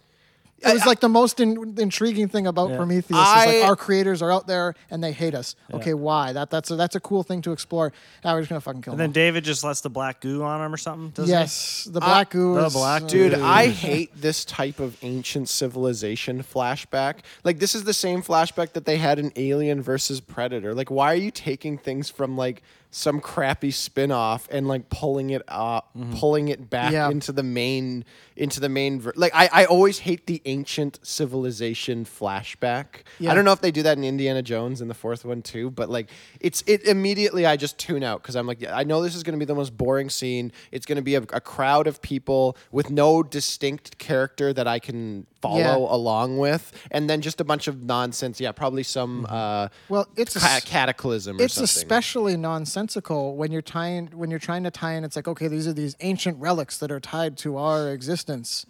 It 0.66 0.74
was 0.74 0.86
like 0.86 1.00
the 1.00 1.10
most 1.10 1.40
in, 1.40 1.76
intriguing 1.78 2.28
thing 2.28 2.48
about 2.48 2.70
Yeah. 2.70 2.78
Prometheus. 2.78 3.10
is 3.10 3.46
like 3.46 3.64
our 3.64 3.76
creators 3.76 4.22
are 4.22 4.32
out 4.32 4.48
there 4.48 4.76
and 4.90 5.04
they 5.04 5.12
hate 5.12 5.36
us. 5.36 5.56
Okay, 5.74 5.94
why? 5.94 6.34
That 6.34 6.50
that's 6.50 6.72
a, 6.72 6.76
that's 6.76 6.96
a 6.96 7.00
cool 7.00 7.24
thing 7.24 7.42
to 7.44 7.52
explore. 7.52 7.92
Now 8.24 8.34
we're 8.34 8.42
just 8.42 8.50
gonna 8.50 8.62
fucking 8.62 8.82
kill 8.82 8.94
And 8.94 9.00
them. 9.00 9.12
then 9.12 9.12
David 9.14 9.44
just 9.44 9.64
lets 9.64 9.82
the 9.82 9.90
black 9.90 10.22
goo 10.22 10.44
on 10.44 10.66
him 10.66 10.74
or 10.74 10.78
something. 10.78 11.06
all. 11.06 11.10
Doesn't 11.26 11.30
yes, 11.30 11.88
the 11.92 12.00
black 12.00 12.30
goo. 12.30 12.56
the 12.56 12.66
is, 12.66 12.74
black 12.74 13.04
uh, 13.04 13.08
Dude, 13.08 13.34
Ooh. 13.34 13.44
I 13.44 13.68
hate 13.68 14.12
this 14.20 14.46
type 14.46 14.80
of 14.80 14.98
ancient 15.02 15.50
civilization 15.50 16.44
flashback. 16.44 17.20
Like 17.44 17.60
this 17.60 17.76
is 17.76 17.84
the 17.84 17.94
same 17.94 18.22
flashback 18.22 18.74
that 18.74 18.86
they 18.86 18.98
had 18.98 19.20
in 19.20 19.32
Alien 19.36 19.82
versus 19.82 20.22
Predator. 20.22 20.74
Like 20.74 20.90
why 20.92 21.12
are 21.12 21.16
you 21.18 21.32
taking 21.32 21.78
things 21.78 22.10
from 22.10 22.38
like 22.38 22.62
some 22.96 23.20
crappy 23.20 23.72
spin-off 23.72 24.48
and 24.52 24.68
like 24.68 24.88
pulling 24.90 25.32
it 25.32 25.42
up 25.48 25.90
mm-hmm. 25.98 26.14
pulling 26.14 26.50
it 26.50 26.70
back 26.70 26.92
Yeah. 26.92 27.10
into 27.10 27.32
the 27.32 27.42
main 27.42 28.06
into 28.36 28.60
the 28.60 28.70
main 28.70 29.02
ver- 29.02 29.14
like 29.16 29.32
I, 29.34 29.50
I 29.52 29.66
always 29.66 29.98
hate 29.98 30.28
the 30.28 30.44
ancient 30.46 31.00
civilization 31.02 32.06
flashback 32.06 33.02
Yeah. 33.18 33.32
i 33.32 33.34
don't 33.34 33.46
know 33.46 33.52
if 33.52 33.62
they 33.62 33.72
do 33.72 33.82
that 33.82 33.98
in 33.98 34.04
indiana 34.04 34.44
jones 34.44 34.80
in 34.80 34.90
the 34.90 34.94
fourth 34.94 35.26
one 35.26 35.42
too 35.42 35.72
but 35.72 35.90
like 35.90 36.12
it's 36.40 36.64
it 36.68 36.84
immediately 36.86 37.48
i 37.48 37.58
just 37.58 37.80
tune 37.80 38.04
out 38.04 38.22
because 38.22 38.36
i'm 38.36 38.46
like 38.46 38.62
yeah, 38.62 38.78
i 38.78 38.84
know 38.84 39.02
this 39.02 39.16
is 39.16 39.24
going 39.24 39.34
to 39.34 39.40
be 39.40 39.46
the 39.46 39.56
most 39.56 39.76
boring 39.76 40.12
scene 40.12 40.52
it's 40.72 40.86
going 40.86 40.98
to 40.98 41.02
be 41.02 41.16
a, 41.16 41.22
a 41.34 41.42
crowd 41.42 41.88
of 41.88 42.00
people 42.04 42.56
with 42.72 42.92
no 42.92 43.24
distinct 43.24 43.98
character 43.98 44.54
that 44.54 44.68
i 44.68 44.78
can 44.78 45.26
follow 45.44 45.58
Yeah. 45.60 45.96
along 46.00 46.30
with 46.46 46.64
and 46.96 47.04
then 47.10 47.20
just 47.28 47.40
a 47.42 47.44
bunch 47.52 47.66
of 47.72 47.76
nonsense 47.96 48.36
yeah 48.44 48.52
probably 48.62 48.84
some 48.98 49.12
uh 49.30 49.68
Well, 49.94 50.06
it's 50.22 50.36
a 50.38 50.40
ca- 50.40 50.58
s- 50.58 50.64
cataclysm 50.76 51.34
or 51.40 51.44
it's 51.46 51.58
especially 51.70 52.36
nonsensical 52.52 53.36
when 53.40 53.50
you're 53.54 53.62
tying 53.78 54.04
when 54.22 54.30
you're 54.32 54.46
trying 54.50 54.64
to 54.64 54.72
tie 54.72 54.94
in. 54.98 55.04
It's 55.04 55.18
like 55.20 55.28
okay, 55.34 55.48
these 55.56 55.68
are 55.70 55.74
these 55.84 55.96
ancient 56.12 56.36
relics 56.48 56.76
that 56.82 56.92
are 56.96 57.00
tied 57.14 57.34
to 57.44 57.50
our 57.58 57.80
existence. 57.98 58.66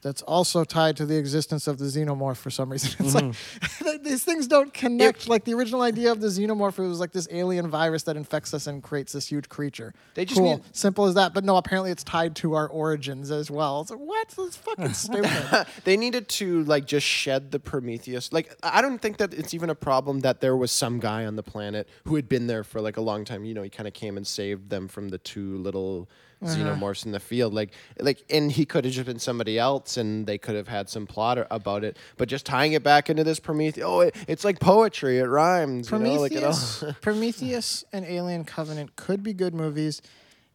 That's 0.00 0.22
also 0.22 0.62
tied 0.62 0.96
to 0.98 1.06
the 1.06 1.16
existence 1.16 1.66
of 1.66 1.78
the 1.78 1.86
xenomorph 1.86 2.36
for 2.36 2.50
some 2.50 2.70
reason. 2.70 2.90
It's 3.04 3.14
Mm-hmm. 3.14 3.84
like 3.86 4.04
these 4.04 4.22
things 4.22 4.46
don't 4.46 4.72
connect. 4.72 5.28
like 5.28 5.44
the 5.44 5.54
original 5.54 5.82
idea 5.82 6.12
of 6.12 6.20
the 6.20 6.28
xenomorph, 6.28 6.78
it 6.78 6.86
was 6.86 7.00
like 7.00 7.10
this 7.10 7.26
alien 7.32 7.68
virus 7.68 8.04
that 8.04 8.16
infects 8.16 8.54
us 8.54 8.68
and 8.68 8.80
creates 8.80 9.12
this 9.12 9.26
huge 9.26 9.48
creature. 9.48 9.92
They 10.14 10.24
just 10.24 10.38
cool, 10.40 10.56
need- 10.58 10.64
simple 10.76 11.06
as 11.06 11.14
that. 11.14 11.34
But 11.34 11.44
no, 11.44 11.56
apparently 11.56 11.90
it's 11.90 12.04
tied 12.04 12.36
to 12.36 12.54
our 12.54 12.68
origins 12.68 13.32
as 13.32 13.50
well. 13.50 13.80
It's 13.80 13.90
like 13.90 13.98
what? 13.98 14.28
That's 14.28 14.56
fucking 14.56 14.92
stupid. 14.92 15.66
they 15.84 15.96
needed 15.96 16.28
to 16.28 16.62
like 16.64 16.86
just 16.86 17.06
shed 17.06 17.50
the 17.50 17.58
Prometheus. 17.58 18.32
Like 18.32 18.54
I 18.62 18.80
don't 18.80 19.00
think 19.02 19.16
that 19.16 19.34
it's 19.34 19.52
even 19.52 19.68
a 19.68 19.74
problem 19.74 20.20
that 20.20 20.40
there 20.40 20.56
was 20.56 20.70
some 20.70 21.00
guy 21.00 21.26
on 21.26 21.34
the 21.34 21.42
planet 21.42 21.88
who 22.04 22.14
had 22.14 22.28
been 22.28 22.46
there 22.46 22.62
for 22.62 22.80
like 22.80 22.96
a 22.98 23.02
long 23.02 23.24
time. 23.24 23.44
You 23.44 23.54
know, 23.54 23.62
he 23.62 23.70
kind 23.70 23.88
of 23.88 23.94
came 23.94 24.16
and 24.16 24.24
saved 24.26 24.70
them 24.70 24.86
from 24.86 25.08
the 25.08 25.18
two 25.18 25.56
little 25.58 26.08
Uh-huh. 26.40 26.54
xenomorphs 26.54 27.04
in 27.04 27.12
the 27.12 27.20
field. 27.20 27.52
Like 27.52 27.72
like 27.98 28.22
and 28.30 28.50
he 28.52 28.64
could 28.64 28.84
have 28.84 28.94
just 28.94 29.06
been 29.06 29.18
somebody 29.18 29.58
else 29.58 29.96
and 29.96 30.26
they 30.26 30.38
could 30.38 30.54
have 30.54 30.68
had 30.68 30.88
some 30.88 31.06
plot 31.06 31.46
about 31.50 31.82
it. 31.84 31.96
But 32.16 32.28
just 32.28 32.46
tying 32.46 32.72
it 32.74 32.82
back 32.82 33.10
into 33.10 33.24
this 33.24 33.40
Prometheus, 33.40 33.84
oh, 33.84 34.00
it, 34.00 34.14
it's 34.28 34.44
like 34.44 34.60
poetry. 34.60 35.18
It 35.18 35.24
rhymes. 35.24 35.90
You 35.90 35.98
know, 35.98 36.20
like 36.20 36.32
it 36.32 36.44
all. 36.44 36.52
Prometheus, 36.52 36.84
Prometheus 37.00 37.84
and 37.92 38.04
Alien 38.04 38.44
Covenant 38.44 38.94
could 38.96 39.22
be 39.22 39.32
good 39.32 39.54
movies 39.54 40.00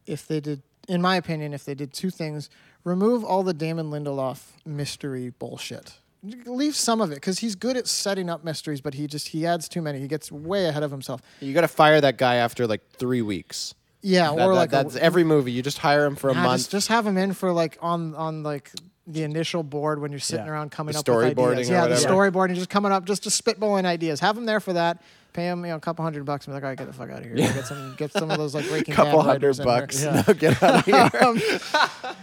if 0.06 0.26
they 0.26 0.40
did, 0.40 0.62
in 0.88 1.02
my 1.02 1.16
opinion, 1.16 1.52
if 1.52 1.64
they 1.64 1.74
did 1.74 1.92
two 1.92 2.10
things: 2.10 2.48
remove 2.84 3.22
all 3.24 3.42
the 3.42 3.54
Damon 3.54 3.90
Lindelof 3.90 4.52
mystery 4.64 5.30
bullshit. 5.38 5.98
Leave 6.46 6.74
some 6.74 7.02
of 7.02 7.12
it 7.12 7.16
because 7.16 7.40
he's 7.40 7.54
good 7.54 7.76
at 7.76 7.86
setting 7.86 8.30
up 8.30 8.42
mysteries, 8.42 8.80
but 8.80 8.94
he 8.94 9.06
just 9.06 9.28
he 9.28 9.44
adds 9.44 9.68
too 9.68 9.82
many. 9.82 9.98
He 10.00 10.08
gets 10.08 10.32
way 10.32 10.64
ahead 10.64 10.82
of 10.82 10.90
himself. 10.90 11.20
You 11.40 11.52
got 11.52 11.60
to 11.60 11.68
fire 11.68 12.00
that 12.00 12.16
guy 12.16 12.36
after 12.36 12.66
like 12.66 12.80
three 12.96 13.20
weeks. 13.20 13.74
Yeah, 14.06 14.26
That- 14.26 14.32
or 14.32 14.36
that- 14.36 14.54
like 14.54 14.68
a- 14.68 14.72
that's 14.72 14.96
every 14.96 15.24
movie. 15.24 15.50
You 15.52 15.62
just 15.62 15.78
hire 15.78 16.04
him 16.04 16.14
for 16.14 16.28
a 16.30 16.34
month. 16.34 16.60
Just, 16.60 16.70
just 16.70 16.88
have 16.88 17.06
him 17.06 17.16
in 17.16 17.32
for 17.32 17.52
like 17.52 17.78
on 17.80 18.14
on 18.14 18.42
like 18.42 18.70
the 19.06 19.22
initial 19.22 19.62
board 19.62 20.00
when 20.00 20.10
you're 20.12 20.20
sitting 20.20 20.44
Yeah. 20.46 20.52
around 20.52 20.70
coming 20.72 20.92
The 20.92 20.98
up 21.00 21.08
with 21.08 21.16
storyboarding 21.36 21.52
ideas. 21.52 21.70
or 21.70 21.72
Yeah, 21.72 21.84
the 21.86 21.94
whatever. 21.94 22.14
storyboarding, 22.14 22.54
just 22.54 22.68
coming 22.70 22.92
up, 22.92 23.04
just 23.06 23.22
just 23.22 23.42
spitballing 23.44 23.84
ideas. 23.86 24.20
Have 24.20 24.36
him 24.36 24.44
there 24.46 24.60
for 24.60 24.72
that. 24.74 25.02
Pay 25.32 25.46
him, 25.48 25.64
you 25.64 25.70
know, 25.70 25.76
a 25.76 25.80
couple 25.80 26.04
hundred 26.04 26.24
bucks 26.24 26.46
and 26.46 26.52
be 26.52 26.54
like, 26.56 26.62
all 26.64 26.68
right, 26.70 26.78
get 26.78 26.86
the 26.86 26.92
fuck 26.92 27.10
out 27.10 27.18
of 27.18 27.24
here. 27.24 27.34
Get 27.34 27.66
some, 27.66 27.94
get 27.98 28.12
some 28.12 28.30
of 28.30 28.38
those 28.38 28.54
like 28.54 28.68
Breaking 28.70 28.94
couple 28.94 29.20
hundred 29.20 29.42
writers 29.42 29.58
in 29.58 29.66
there. 29.66 29.80
bucks. 29.80 30.04
No, 30.28 30.34
get 30.34 30.62
out 30.62 30.78
of 30.78 30.84
here. 30.84 31.58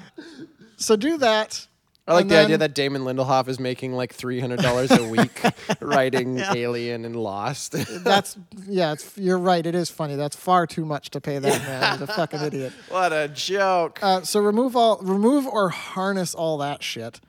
So 0.77 0.95
do 0.95 1.17
that. 1.19 1.67
I 2.11 2.15
like 2.15 2.23
and 2.23 2.31
the 2.31 2.39
idea 2.39 2.57
that 2.57 2.75
Damon 2.75 3.03
Lindelof 3.03 3.47
is 3.47 3.59
making 3.59 3.93
like 3.93 4.13
three 4.13 4.39
hundred 4.39 4.59
dollars 4.59 4.91
a 4.91 5.03
week 5.07 5.41
writing 5.79 6.39
Alien 6.39 7.05
and 7.05 7.15
Lost. 7.15 7.71
That's 8.03 8.37
yeah, 8.67 8.93
it's, 8.93 9.17
you're 9.17 9.37
right. 9.37 9.65
It 9.65 9.75
is 9.75 9.89
funny. 9.89 10.15
That's 10.15 10.35
far 10.35 10.67
too 10.67 10.83
much 10.83 11.11
to 11.11 11.21
pay 11.21 11.39
that 11.39 11.61
man. 11.63 11.99
He's 11.99 12.01
a 12.01 12.07
fucking 12.07 12.41
idiot. 12.41 12.73
what 12.89 13.13
a 13.13 13.29
joke! 13.29 13.99
Uh, 14.01 14.21
so 14.21 14.41
remove 14.41 14.75
all, 14.75 14.97
remove 15.01 15.47
or 15.47 15.69
harness 15.69 16.35
all 16.35 16.57
that 16.57 16.83
shit, 16.83 17.21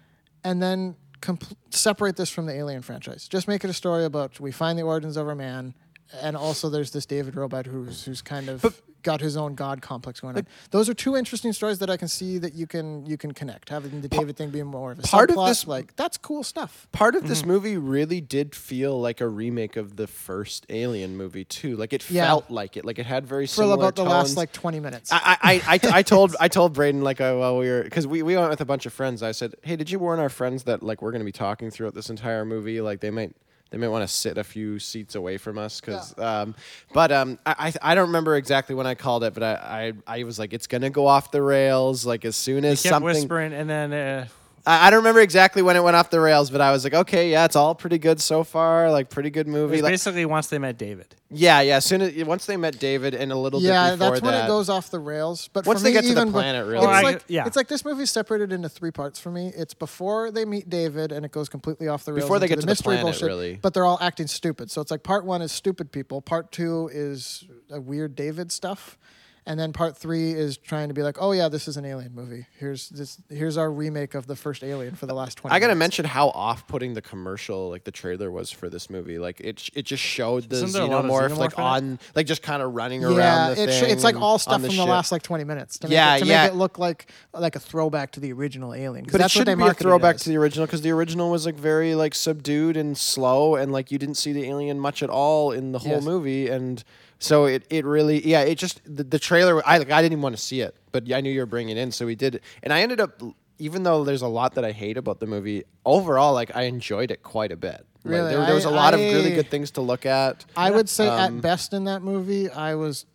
and 0.42 0.60
then 0.60 0.96
compl- 1.20 1.54
separate 1.70 2.16
this 2.16 2.30
from 2.30 2.46
the 2.46 2.52
Alien 2.52 2.82
franchise. 2.82 3.28
Just 3.28 3.46
make 3.46 3.62
it 3.62 3.70
a 3.70 3.74
story 3.74 4.04
about 4.04 4.40
we 4.40 4.50
find 4.50 4.78
the 4.78 4.82
origins 4.82 5.16
of 5.16 5.28
our 5.28 5.36
man, 5.36 5.74
and 6.20 6.36
also 6.36 6.68
there's 6.68 6.90
this 6.90 7.06
David 7.06 7.36
Robot 7.36 7.66
who's 7.66 8.04
who's 8.04 8.22
kind 8.22 8.48
of 8.48 8.82
got 9.02 9.20
his 9.20 9.36
own 9.36 9.56
god 9.56 9.82
complex 9.82 10.20
going 10.20 10.36
on. 10.36 10.46
Those 10.70 10.88
are 10.88 10.94
two 10.94 11.16
interesting 11.16 11.52
stories 11.52 11.80
that 11.80 11.90
I 11.90 11.96
can 11.96 12.06
see 12.06 12.38
that 12.38 12.54
you 12.54 12.66
can 12.68 13.04
you 13.04 13.16
can 13.16 13.32
connect. 13.32 13.68
Having 13.68 14.00
the 14.00 14.08
David 14.08 14.36
thing 14.36 14.50
being 14.50 14.66
more 14.66 14.92
of 14.92 14.98
a 15.00 15.02
part 15.02 15.30
of 15.30 15.36
subplot, 15.36 15.48
this- 15.48 15.66
like 15.66 15.96
that's 15.96 16.18
cool 16.18 16.42
stuff. 16.44 16.86
Part 16.92 17.14
of 17.16 17.22
Mm-hmm. 17.22 17.28
this 17.28 17.44
movie 17.44 17.76
really 17.76 18.20
did 18.20 18.54
feel 18.54 19.00
like 19.00 19.20
a 19.20 19.26
remake 19.28 19.76
of 19.76 19.96
the 19.96 20.06
first 20.06 20.66
Alien 20.68 21.16
movie 21.16 21.44
too. 21.44 21.76
Like 21.76 21.92
it 21.92 22.08
Yeah. 22.10 22.26
felt 22.26 22.50
like 22.50 22.76
it. 22.76 22.84
Like 22.84 22.98
it 22.98 23.06
had 23.06 23.26
very 23.26 23.46
For 23.46 23.54
similar 23.54 23.74
about 23.74 23.96
the 23.96 24.04
last 24.04 24.36
like 24.36 24.52
20 24.52 24.78
minutes. 24.80 25.10
I, 25.12 25.36
I, 25.42 25.62
I, 25.74 25.80
I 25.98 26.02
told 26.02 26.36
I 26.40 26.48
told 26.48 26.72
Braden 26.74 27.02
like 27.02 27.20
uh, 27.20 27.34
while 27.34 27.58
we 27.58 27.68
were 27.68 27.82
because 27.82 28.06
we, 28.06 28.22
we 28.22 28.36
went 28.36 28.50
with 28.50 28.60
a 28.60 28.64
bunch 28.66 28.86
of 28.86 28.92
friends. 28.92 29.22
I 29.22 29.32
said, 29.32 29.54
hey, 29.62 29.74
did 29.76 29.90
you 29.90 29.98
warn 29.98 30.20
our 30.20 30.28
friends 30.28 30.62
that 30.64 30.82
like 30.82 31.02
we're 31.02 31.10
going 31.12 31.20
to 31.22 31.24
be 31.24 31.32
talking 31.32 31.70
throughout 31.70 31.94
this 31.94 32.08
entire 32.10 32.44
movie? 32.44 32.80
Like 32.80 33.00
they 33.00 33.10
might 33.10 33.34
they 33.72 33.78
might 33.78 33.88
want 33.88 34.06
to 34.06 34.14
sit 34.14 34.36
a 34.36 34.44
few 34.44 34.78
seats 34.78 35.14
away 35.14 35.38
from 35.38 35.56
us 35.56 35.80
because. 35.80 36.16
Um, 36.18 36.54
but 36.92 37.10
um, 37.10 37.38
I 37.46 37.72
I 37.82 37.92
I 37.92 37.94
don't 37.94 38.08
remember 38.08 38.36
exactly 38.36 38.74
when 38.74 38.86
I 38.86 38.94
called 38.94 39.24
it, 39.24 39.32
but 39.32 39.42
I 39.42 39.92
I, 40.06 40.18
I 40.20 40.22
was 40.24 40.38
like, 40.38 40.52
it's 40.52 40.66
going 40.66 40.82
to 40.82 40.90
go 40.90 41.06
off 41.06 41.30
the 41.30 41.40
rails. 41.42 42.04
Like 42.04 42.26
as 42.26 42.36
soon 42.36 42.66
as 42.66 42.82
Kept 42.82 42.92
something. 42.92 43.06
whispering, 43.06 43.54
and 43.54 43.68
then 43.68 43.92
uh, 43.92 44.26
I, 44.64 44.86
I 44.86 44.90
don't 44.90 44.98
remember 44.98 45.20
exactly 45.20 45.60
when 45.62 45.76
it 45.76 45.82
went 45.82 45.96
off 45.96 46.10
the 46.10 46.20
rails, 46.20 46.50
but 46.50 46.60
I 46.60 46.70
was 46.70 46.84
like, 46.84 46.94
okay, 46.94 47.30
yeah, 47.30 47.44
it's 47.44 47.56
all 47.56 47.74
pretty 47.74 47.98
good 47.98 48.20
so 48.20 48.44
far. 48.44 48.90
Like 48.90 49.10
pretty 49.10 49.30
good 49.30 49.48
movie. 49.48 49.72
was 49.72 49.82
Like, 49.82 49.92
basically 49.92 50.24
once 50.24 50.46
they 50.48 50.58
met 50.58 50.78
David. 50.78 51.16
yeah, 51.30 51.60
yeah. 51.62 51.76
As 51.76 51.84
soon 51.84 52.00
as 52.02 52.24
once 52.24 52.46
they 52.46 52.56
met 52.56 52.78
David 52.78 53.14
and 53.14 53.32
a 53.32 53.36
little 53.36 53.60
yeah, 53.60 53.90
bit 53.90 53.98
before 53.98 54.10
that's 54.10 54.22
when 54.22 54.32
that, 54.32 54.44
it 54.44 54.48
goes 54.48 54.68
off 54.68 54.90
the 54.90 55.00
rails. 55.00 55.48
But 55.52 55.66
Once 55.66 55.80
for 55.80 55.84
they 55.84 55.90
me, 55.90 55.94
get 55.94 56.02
to 56.02 56.06
the 56.06 56.12
even 56.12 56.28
be- 56.28 56.32
planet, 56.32 56.64
really. 56.66 56.76
it's 56.78 56.86
Well, 56.86 56.94
I- 56.94 57.02
like 57.02 57.24
yeah. 57.26 57.44
it's 57.46 57.56
like 57.56 57.66
this 57.68 57.84
movie's 57.84 58.10
separated 58.12 58.52
into 58.52 58.68
three 58.68 58.92
parts 58.92 59.18
for 59.18 59.30
me. 59.32 59.52
It's 59.56 59.74
before 59.74 60.30
they 60.30 60.44
meet 60.44 60.70
David, 60.70 61.10
and 61.12 61.24
it 61.24 61.32
goes 61.32 61.48
completely 61.48 61.88
off 61.88 62.04
the 62.04 62.12
rails. 62.12 62.24
Before 62.24 62.38
they 62.38 62.44
into 62.46 62.54
get 62.56 62.60
to 62.60 62.66
the 62.66 62.70
mystery 62.70 62.94
planet, 62.96 63.04
bullshit, 63.04 63.26
really. 63.26 63.58
But 63.60 63.74
they're 63.74 63.84
all 63.86 63.98
acting 64.00 64.28
stupid. 64.28 64.70
So 64.70 64.80
it's 64.80 64.90
like 64.92 65.02
part 65.02 65.24
one 65.24 65.42
is 65.42 65.50
stupid 65.50 65.90
people. 65.90 66.22
Part 66.22 66.52
two 66.52 66.88
is 66.92 67.44
a 67.70 67.80
weird 67.80 68.14
David 68.14 68.52
stuff. 68.52 68.96
And 69.44 69.58
then 69.58 69.72
part 69.72 69.96
three 69.96 70.30
is 70.30 70.56
trying 70.56 70.86
to 70.86 70.94
be 70.94 71.02
like, 71.02 71.16
oh 71.20 71.32
yeah, 71.32 71.48
this 71.48 71.66
is 71.66 71.76
an 71.76 71.84
alien 71.84 72.14
movie. 72.14 72.46
Here's 72.60 72.88
this. 72.90 73.20
Here's 73.28 73.56
our 73.56 73.72
remake 73.72 74.14
of 74.14 74.28
the 74.28 74.36
first 74.36 74.62
Alien 74.62 74.94
for 74.94 75.06
the 75.06 75.14
last 75.14 75.36
twenty. 75.38 75.52
I 75.56 75.58
gotta 75.58 75.70
minutes. 75.74 75.78
mention 75.98 76.04
how 76.04 76.28
off-putting 76.28 76.94
the 76.94 77.02
commercial, 77.02 77.68
like 77.68 77.82
the 77.82 77.90
trailer, 77.90 78.30
was 78.30 78.52
for 78.52 78.68
this 78.70 78.88
movie. 78.88 79.18
Like 79.18 79.40
it, 79.40 79.68
it 79.74 79.82
just 79.82 80.00
showed 80.02 80.48
the 80.48 80.56
Isn't 80.62 80.72
there 80.72 80.84
a 80.84 81.02
xenomorph, 81.02 81.36
like 81.38 81.54
xenomorph 81.54 81.58
it? 81.78 81.82
on, 81.82 81.98
like 82.14 82.26
just 82.26 82.42
kind 82.42 82.62
of 82.62 82.72
running 82.72 83.00
Yeah, 83.02 83.08
around 83.08 83.18
Yeah, 83.56 83.64
it's 83.64 83.80
thing. 83.80 83.90
it's 83.90 84.04
like 84.04 84.14
all 84.14 84.34
on 84.34 84.38
stuff 84.38 84.64
from 84.64 84.76
the 84.76 84.84
last 84.86 85.10
like 85.10 85.24
twenty 85.24 85.42
minutes. 85.42 85.76
To 85.80 85.88
make 85.88 85.92
Yeah, 85.96 86.14
it, 86.14 86.18
to 86.20 86.26
yeah. 86.26 86.42
make 86.44 86.52
it 86.52 86.56
look 86.56 86.78
like 86.78 87.10
like 87.32 87.56
a 87.56 87.60
throwback 87.60 88.12
to 88.12 88.20
the 88.20 88.32
original 88.32 88.72
Alien. 88.72 89.04
'cause 89.06 89.10
But 89.12 89.20
it 89.20 89.22
that's 89.22 89.34
what 89.34 89.46
they 89.46 89.52
shouldn't 89.54 89.66
be 89.66 89.70
a 89.72 89.74
throwback 89.74 90.18
to 90.18 90.28
the 90.28 90.36
original 90.36 90.66
because 90.66 90.82
the 90.82 90.90
original 90.92 91.32
was 91.32 91.46
like 91.46 91.56
very 91.56 91.96
like 91.96 92.14
subdued 92.14 92.76
and 92.76 92.96
slow, 92.96 93.56
and 93.56 93.72
like 93.72 93.90
you 93.90 93.98
didn't 93.98 94.18
see 94.18 94.32
the 94.32 94.44
alien 94.48 94.78
much 94.78 95.02
at 95.02 95.10
all 95.10 95.50
in 95.50 95.72
the 95.72 95.80
whole 95.80 95.94
Yes. 95.94 96.04
movie, 96.04 96.46
and 96.48 96.84
so 97.22 97.44
it, 97.46 97.64
it 97.70 97.84
really 97.84 98.26
yeah 98.26 98.40
it 98.42 98.56
just 98.56 98.80
the, 98.84 99.04
the 99.04 99.18
trailer 99.18 99.62
I 99.66 99.78
like 99.78 99.90
I 99.90 100.02
didn't 100.02 100.12
even 100.14 100.22
want 100.22 100.36
to 100.36 100.42
see 100.42 100.60
it, 100.60 100.74
but 100.90 101.10
I 101.12 101.20
knew 101.20 101.30
you 101.30 101.40
were 101.40 101.46
bringing 101.46 101.76
it 101.76 101.80
in, 101.80 101.92
so 101.92 102.04
we 102.06 102.14
did, 102.14 102.36
it. 102.36 102.42
and 102.62 102.72
I 102.72 102.82
ended 102.82 103.00
up 103.00 103.20
even 103.58 103.82
though 103.84 104.02
there's 104.02 104.22
a 104.22 104.28
lot 104.28 104.54
that 104.54 104.64
I 104.64 104.72
hate 104.72 104.96
about 104.96 105.20
the 105.20 105.26
movie, 105.26 105.62
overall 105.86 106.32
like 106.34 106.54
I 106.56 106.62
enjoyed 106.62 107.10
it 107.10 107.22
quite 107.22 107.52
a 107.52 107.56
bit. 107.56 107.86
Like, 108.04 108.12
Really? 108.14 108.34
there, 108.34 108.46
there 108.46 108.54
was 108.56 108.66
I- 108.66 108.70
a 108.70 108.74
lot 108.74 108.94
of 108.94 109.00
really 109.00 109.34
good 109.34 109.48
things 109.50 109.70
to 109.72 109.80
look 109.80 110.04
at. 110.04 110.44
I 110.56 110.72
would 110.72 110.88
say 110.88 111.06
Um, 111.06 111.36
at 111.36 111.42
best 111.42 111.72
in 111.72 111.84
that 111.84 112.02
movie, 112.02 112.50
I 112.50 112.74
was 112.74 113.06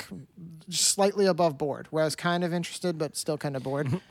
c- 0.00 0.16
slightly 0.70 1.26
above 1.26 1.56
board, 1.58 1.86
where 1.90 2.02
I 2.02 2.06
was 2.06 2.16
kind 2.16 2.42
of 2.42 2.52
interested 2.52 2.98
but 2.98 3.16
still 3.16 3.38
kind 3.38 3.54
of 3.56 3.62
bored. 3.62 3.88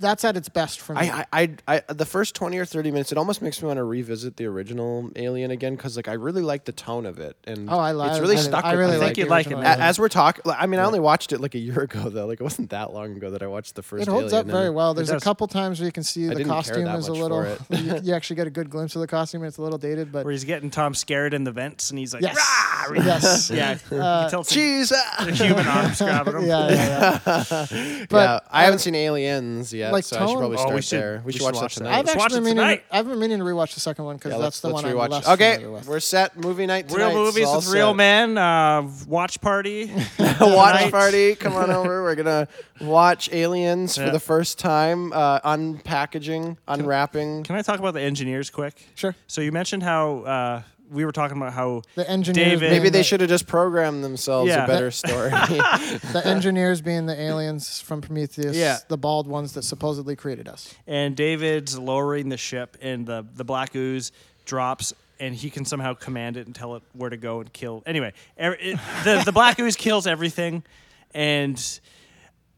That's 0.00 0.24
at 0.24 0.36
its 0.36 0.48
best 0.48 0.80
for 0.80 0.94
me. 0.94 1.08
I, 1.10 1.26
I, 1.32 1.50
I, 1.66 1.82
I, 1.88 1.92
the 1.92 2.06
first 2.06 2.34
twenty 2.34 2.58
or 2.58 2.64
thirty 2.64 2.90
minutes, 2.90 3.10
it 3.12 3.18
almost 3.18 3.42
makes 3.42 3.60
me 3.62 3.66
want 3.66 3.78
to 3.78 3.84
revisit 3.84 4.36
the 4.36 4.46
original 4.46 5.10
Alien 5.16 5.50
again 5.50 5.74
because, 5.76 5.96
like, 5.96 6.08
I 6.08 6.12
really 6.12 6.42
like 6.42 6.64
the 6.64 6.72
tone 6.72 7.04
of 7.06 7.18
it, 7.18 7.36
and 7.44 7.68
oh, 7.70 7.78
I 7.78 7.92
like. 7.92 8.12
it's 8.12 8.20
really 8.20 8.36
I, 8.36 8.40
stuck. 8.40 8.64
I 8.64 8.72
with 8.72 8.80
really 8.80 8.90
me. 8.92 8.96
I 8.96 8.98
like. 8.98 9.06
think 9.08 9.18
you'd 9.18 9.28
like 9.28 9.46
it, 9.46 9.50
original 9.50 9.62
man. 9.62 9.70
A- 9.70 9.74
Alien. 9.74 9.88
As 9.88 9.98
we're 9.98 10.08
talking, 10.08 10.42
I 10.46 10.66
mean, 10.66 10.80
I 10.80 10.84
only 10.84 11.00
watched 11.00 11.32
it 11.32 11.40
like 11.40 11.54
a 11.54 11.58
year 11.58 11.80
ago, 11.80 12.08
though. 12.08 12.26
Like, 12.26 12.40
it 12.40 12.44
wasn't 12.44 12.70
that 12.70 12.92
long 12.92 13.16
ago 13.16 13.30
that 13.30 13.42
I 13.42 13.46
watched 13.48 13.74
the 13.74 13.82
first. 13.82 14.02
It 14.02 14.08
holds 14.10 14.32
Alien, 14.32 14.50
up 14.50 14.52
very 14.52 14.70
well. 14.70 14.94
There's 14.94 15.10
a 15.10 15.20
couple 15.20 15.46
times 15.48 15.80
where 15.80 15.86
you 15.86 15.92
can 15.92 16.02
see 16.04 16.26
the 16.26 16.34
didn't 16.36 16.46
care 16.46 16.54
costume 16.54 16.84
that 16.84 16.98
is 16.98 17.08
a 17.08 17.12
much 17.12 17.20
little. 17.20 17.44
for 17.56 17.74
you, 17.76 18.00
you 18.04 18.14
actually 18.14 18.36
get 18.36 18.46
a 18.46 18.50
good 18.50 18.70
glimpse 18.70 18.94
of 18.94 19.00
the 19.00 19.06
costume. 19.06 19.42
and 19.42 19.48
It's 19.48 19.58
a 19.58 19.62
little 19.62 19.78
dated, 19.78 20.12
but 20.12 20.24
Where 20.24 20.32
he's 20.32 20.44
getting 20.44 20.70
Tom 20.70 20.94
scared 20.94 21.34
in 21.34 21.44
the 21.44 21.52
vents, 21.52 21.90
and 21.90 21.98
he's 21.98 22.14
like, 22.14 22.22
yes, 22.22 22.36
"Rah!" 22.36 22.94
yes, 23.04 23.50
yeah, 23.54 23.78
Uh, 23.90 24.24
you 24.24 24.30
tell 24.30 24.42
the 24.42 24.50
Jesus. 24.54 25.00
human 25.38 25.66
arms 25.66 25.98
grabbing 25.98 26.34
him. 26.36 26.46
yeah, 26.46 26.68
yeah, 26.70 27.18
yeah. 27.26 27.66
yeah, 27.70 28.06
But, 28.08 28.44
I 28.50 28.64
haven't 28.64 28.78
seen 28.80 28.94
Aliens 28.94 29.72
yet, 29.72 29.87
like 29.92 30.04
so 30.04 30.16
I 30.16 30.20
should 30.20 30.26
tone- 30.26 30.38
probably 30.38 30.56
Oh, 30.58 30.74
we 30.74 30.82
should- 30.82 31.00
there. 31.00 31.18
We, 31.18 31.24
we 31.26 31.32
should 31.32 31.38
should 31.38 31.44
watch 31.46 31.54
watch 31.56 31.74
that 31.76 31.84
that. 31.84 31.90
tonight. 31.90 31.98
I've 32.10 32.16
watch 32.16 32.24
actually 32.24 32.36
been 32.38 32.44
meaning. 32.44 32.56
tonight. 32.56 32.84
I've 32.90 33.08
been 33.08 33.18
meaning 33.18 33.38
to 33.38 33.44
rewatch 33.44 33.74
the 33.74 33.80
second 33.80 34.04
one 34.04 34.16
because 34.16 34.32
Yeah, 34.32 34.38
that's 34.38 34.60
the 34.60 34.68
let's 34.68 34.82
one 34.82 34.84
I'm 34.92 34.96
rewatch. 34.96 35.10
less 35.10 35.28
okay, 35.28 35.66
with. 35.66 35.86
we're 35.86 36.00
set. 36.00 36.36
Movie 36.36 36.66
night 36.66 36.88
tonight. 36.88 37.06
Real 37.08 37.14
movies 37.14 37.36
It's 37.42 37.48
all 37.48 37.56
with 37.56 37.72
real 37.72 37.94
men. 37.94 38.38
Uh, 38.38 38.88
watch 39.06 39.40
party. 39.40 39.92
watch 40.40 40.90
party. 40.90 41.34
Come 41.34 41.54
on 41.56 41.70
over. 41.70 42.02
We're 42.02 42.14
gonna 42.14 42.48
watch 42.80 43.30
Aliens 43.32 43.96
for 43.96 44.10
the 44.10 44.20
first 44.20 44.58
time. 44.58 45.12
Uh, 45.12 45.40
unpackaging, 45.40 46.56
unwrapping. 46.66 47.44
Can 47.44 47.56
I 47.56 47.62
talk 47.62 47.78
about 47.78 47.94
the 47.94 48.00
engineers 48.00 48.50
quick? 48.50 48.74
Sure. 48.94 49.14
So 49.26 49.40
you 49.40 49.52
mentioned 49.52 49.82
how 49.82 50.18
uh, 50.20 50.62
we 50.90 51.04
were 51.04 51.12
talking 51.12 51.36
about 51.36 51.52
how 51.52 51.82
The 51.94 52.08
engineers 52.08 52.60
David 52.60 52.70
Maybe 52.70 52.88
they 52.88 52.98
the- 52.98 53.04
should 53.04 53.20
have 53.20 53.28
just 53.28 53.46
programmed 53.46 54.02
themselves 54.02 54.48
Yeah. 54.48 54.64
a 54.64 54.66
better 54.66 54.90
story. 54.90 55.30
the 56.12 56.22
engineers 56.24 56.80
being 56.80 57.06
the 57.06 57.20
aliens 57.20 57.80
from 57.80 58.00
Prometheus, 58.00 58.56
Yeah. 58.56 58.78
the 58.88 58.96
bald 58.98 59.26
ones 59.26 59.52
that 59.52 59.62
supposedly 59.62 60.16
created 60.16 60.48
us. 60.48 60.74
and 60.86 61.14
David's 61.16 61.78
lowering 61.78 62.28
the 62.28 62.36
ship, 62.38 62.76
and 62.80 63.06
the 63.06 63.26
the 63.34 63.44
black 63.44 63.74
ooze 63.76 64.12
drops, 64.44 64.92
and 65.20 65.34
he 65.34 65.50
can 65.50 65.64
somehow 65.64 65.92
command 65.94 66.36
it 66.36 66.46
and 66.46 66.54
tell 66.54 66.74
it 66.76 66.82
where 66.94 67.10
to 67.10 67.16
go 67.16 67.40
and 67.40 67.52
kill. 67.52 67.82
Anyway, 67.86 68.12
er- 68.40 68.56
it, 68.60 68.78
the 69.04 69.22
the 69.24 69.32
black 69.32 69.58
ooze 69.58 69.76
kills 69.76 70.06
everything, 70.06 70.62
and 71.14 71.80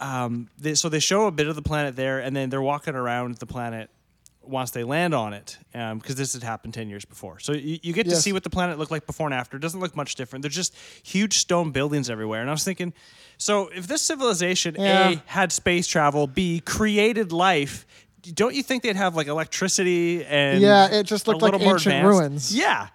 um, 0.01 0.49
they, 0.59 0.75
so 0.75 0.89
they 0.89 1.01
show 1.01 1.27
a 1.27 1.31
bit 1.31 1.47
of 1.49 1.57
the 1.57 1.63
planet 1.63 1.97
there, 1.97 2.21
and 2.21 2.35
then 2.35 2.49
they're 2.49 2.63
walking 2.63 2.95
around 2.95 3.37
the 3.37 3.47
planet 3.47 3.91
once 4.51 4.73
they 4.73 4.85
land 4.85 5.15
on 5.15 5.33
it, 5.33 5.57
um, 5.75 5.99
because 5.99 6.17
this 6.17 6.33
had 6.35 6.43
happened 6.43 6.75
ten 6.75 6.89
years 6.91 7.05
before. 7.05 7.39
So 7.39 7.53
you, 7.53 7.79
you 7.83 7.93
get 7.93 8.05
to 8.11 8.17
see 8.17 8.33
what 8.33 8.43
the 8.43 8.51
planet 8.51 8.79
looked 8.79 8.91
like 8.91 9.07
before 9.07 9.27
and 9.27 9.35
after. 9.35 9.57
It 9.57 9.61
doesn't 9.61 9.81
look 9.81 9.97
much 9.97 10.17
different. 10.17 10.43
There's 10.43 10.55
just 10.55 10.75
huge 11.03 11.39
stone 11.39 11.71
buildings 11.71 12.11
everywhere, 12.11 12.41
and 12.41 12.51
I 12.51 12.53
was 12.53 12.65
thinking, 12.65 12.93
so 13.39 13.69
if 13.75 13.87
this 13.87 14.03
civilization 14.03 14.77
Yeah. 14.79 15.09
a 15.11 15.23
had 15.27 15.53
space 15.53 15.87
travel, 15.87 16.27
b 16.27 16.61
created 16.61 17.33
life. 17.33 17.87
Don't 18.35 18.55
you 18.55 18.63
think 18.63 18.83
they'd 18.83 18.97
have 18.97 19.17
like 19.17 19.29
electricity 19.29 20.23
and 20.27 20.61
Yeah, 20.61 20.89
it 20.91 21.05
just 21.05 21.27
a 21.27 21.31
looked 21.31 21.41
like 21.43 21.55
ancient 21.55 21.87
advanced? 21.87 22.07
ruins. 22.21 22.55
Yeah, 22.55 22.89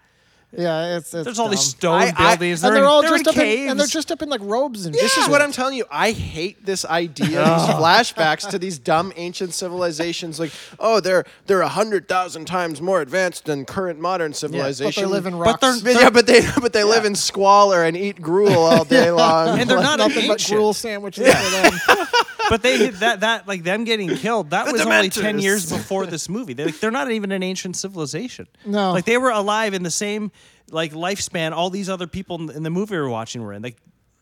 Yeah, 0.57 0.97
it's, 0.97 1.13
it's 1.13 1.25
there's 1.25 1.39
all 1.39 1.49
these 1.49 1.59
stone 1.61 2.01
I- 2.01 2.13
I- 2.15 2.35
buildings. 2.35 2.63
and 2.63 2.73
they're, 2.75 2.81
they're 2.81 2.89
all 2.89 3.01
in, 3.01 3.09
just 3.09 3.23
they're 3.25 3.31
up 3.31 3.35
in 3.37 3.41
in, 3.41 3.47
caves. 3.57 3.71
and 3.71 3.79
they're 3.79 3.87
just 3.87 4.11
up 4.11 4.21
in 4.21 4.29
like 4.29 4.41
robes 4.41 4.85
and 4.85 4.95
This 4.95 5.17
is 5.17 5.23
shit. 5.23 5.31
what 5.31 5.41
I'm 5.41 5.51
telling 5.51 5.75
you. 5.77 5.85
I 5.91 6.11
hate 6.11 6.65
this 6.65 6.85
idea, 6.85 7.27
these 7.29 7.39
flashbacks 7.75 8.49
to 8.49 8.59
these 8.59 8.79
dumb 8.79 9.11
ancient 9.15 9.53
civilizations. 9.53 10.39
Like, 10.39 10.51
oh, 10.79 10.99
they're 10.99 11.25
they're 11.47 11.61
a 11.61 11.67
hundred 11.67 12.07
thousand 12.07 12.45
times 12.45 12.81
more 12.81 13.01
advanced 13.01 13.45
than 13.45 13.65
current 13.65 13.99
modern 13.99 14.33
civilization. 14.33 14.85
But 14.87 14.93
civilization. 14.93 15.03
they 15.03 15.09
live 15.09 15.25
in 15.25 15.33
But 15.33 15.61
rocks. 15.61 15.81
they're- 15.81 15.93
But 15.93 16.01
yeah, 16.01 16.09
but 16.09 16.27
they 16.27 16.41
but 16.61 16.73
they 16.73 16.83
live 16.83 17.05
in 17.05 17.15
squalor 17.15 17.83
and 17.83 17.97
eat 17.97 18.21
gruel 18.21 18.57
all 18.63 18.85
day 18.85 19.11
long. 19.11 19.59
and 19.59 19.69
they're 19.69 19.81
not 19.81 19.99
nothing 19.99 20.27
but 20.27 20.33
ancient. 20.33 20.55
gruel 20.57 20.73
sandwiches 20.73 21.27
for 21.27 21.49
them. 21.51 22.07
but 22.49 22.61
they 22.61 22.89
that 22.89 23.19
that 23.21 23.47
like 23.47 23.63
them 23.63 23.83
getting 23.83 24.09
killed. 24.15 24.51
That 24.51 24.71
was 24.71 24.81
only 24.85 25.09
ten 25.09 25.37
Dementors. 25.37 25.41
years 25.41 25.71
before 25.71 26.05
this 26.05 26.29
movie. 26.29 26.53
They 26.53 26.65
like, 26.65 26.79
they're 26.79 26.91
not 26.91 27.11
even 27.11 27.31
an 27.31 27.43
ancient 27.43 27.75
civilization. 27.75 28.47
No. 28.65 28.91
like 28.93 29.05
they 29.05 29.17
were 29.17 29.31
alive 29.31 29.73
in 29.73 29.83
the 29.83 29.91
same 29.91 30.31
like 30.71 30.93
lifespan 30.93 31.51
all 31.51 31.69
these 31.69 31.89
other 31.89 32.07
people 32.07 32.41
in, 32.49 32.57
in 32.57 32.63
the 32.63 32.69
movie 32.69 32.95
we 32.95 33.01
were 33.01 33.09
watching 33.09 33.41
were 33.43 33.53
in. 33.53 33.61
Like, 33.61 33.77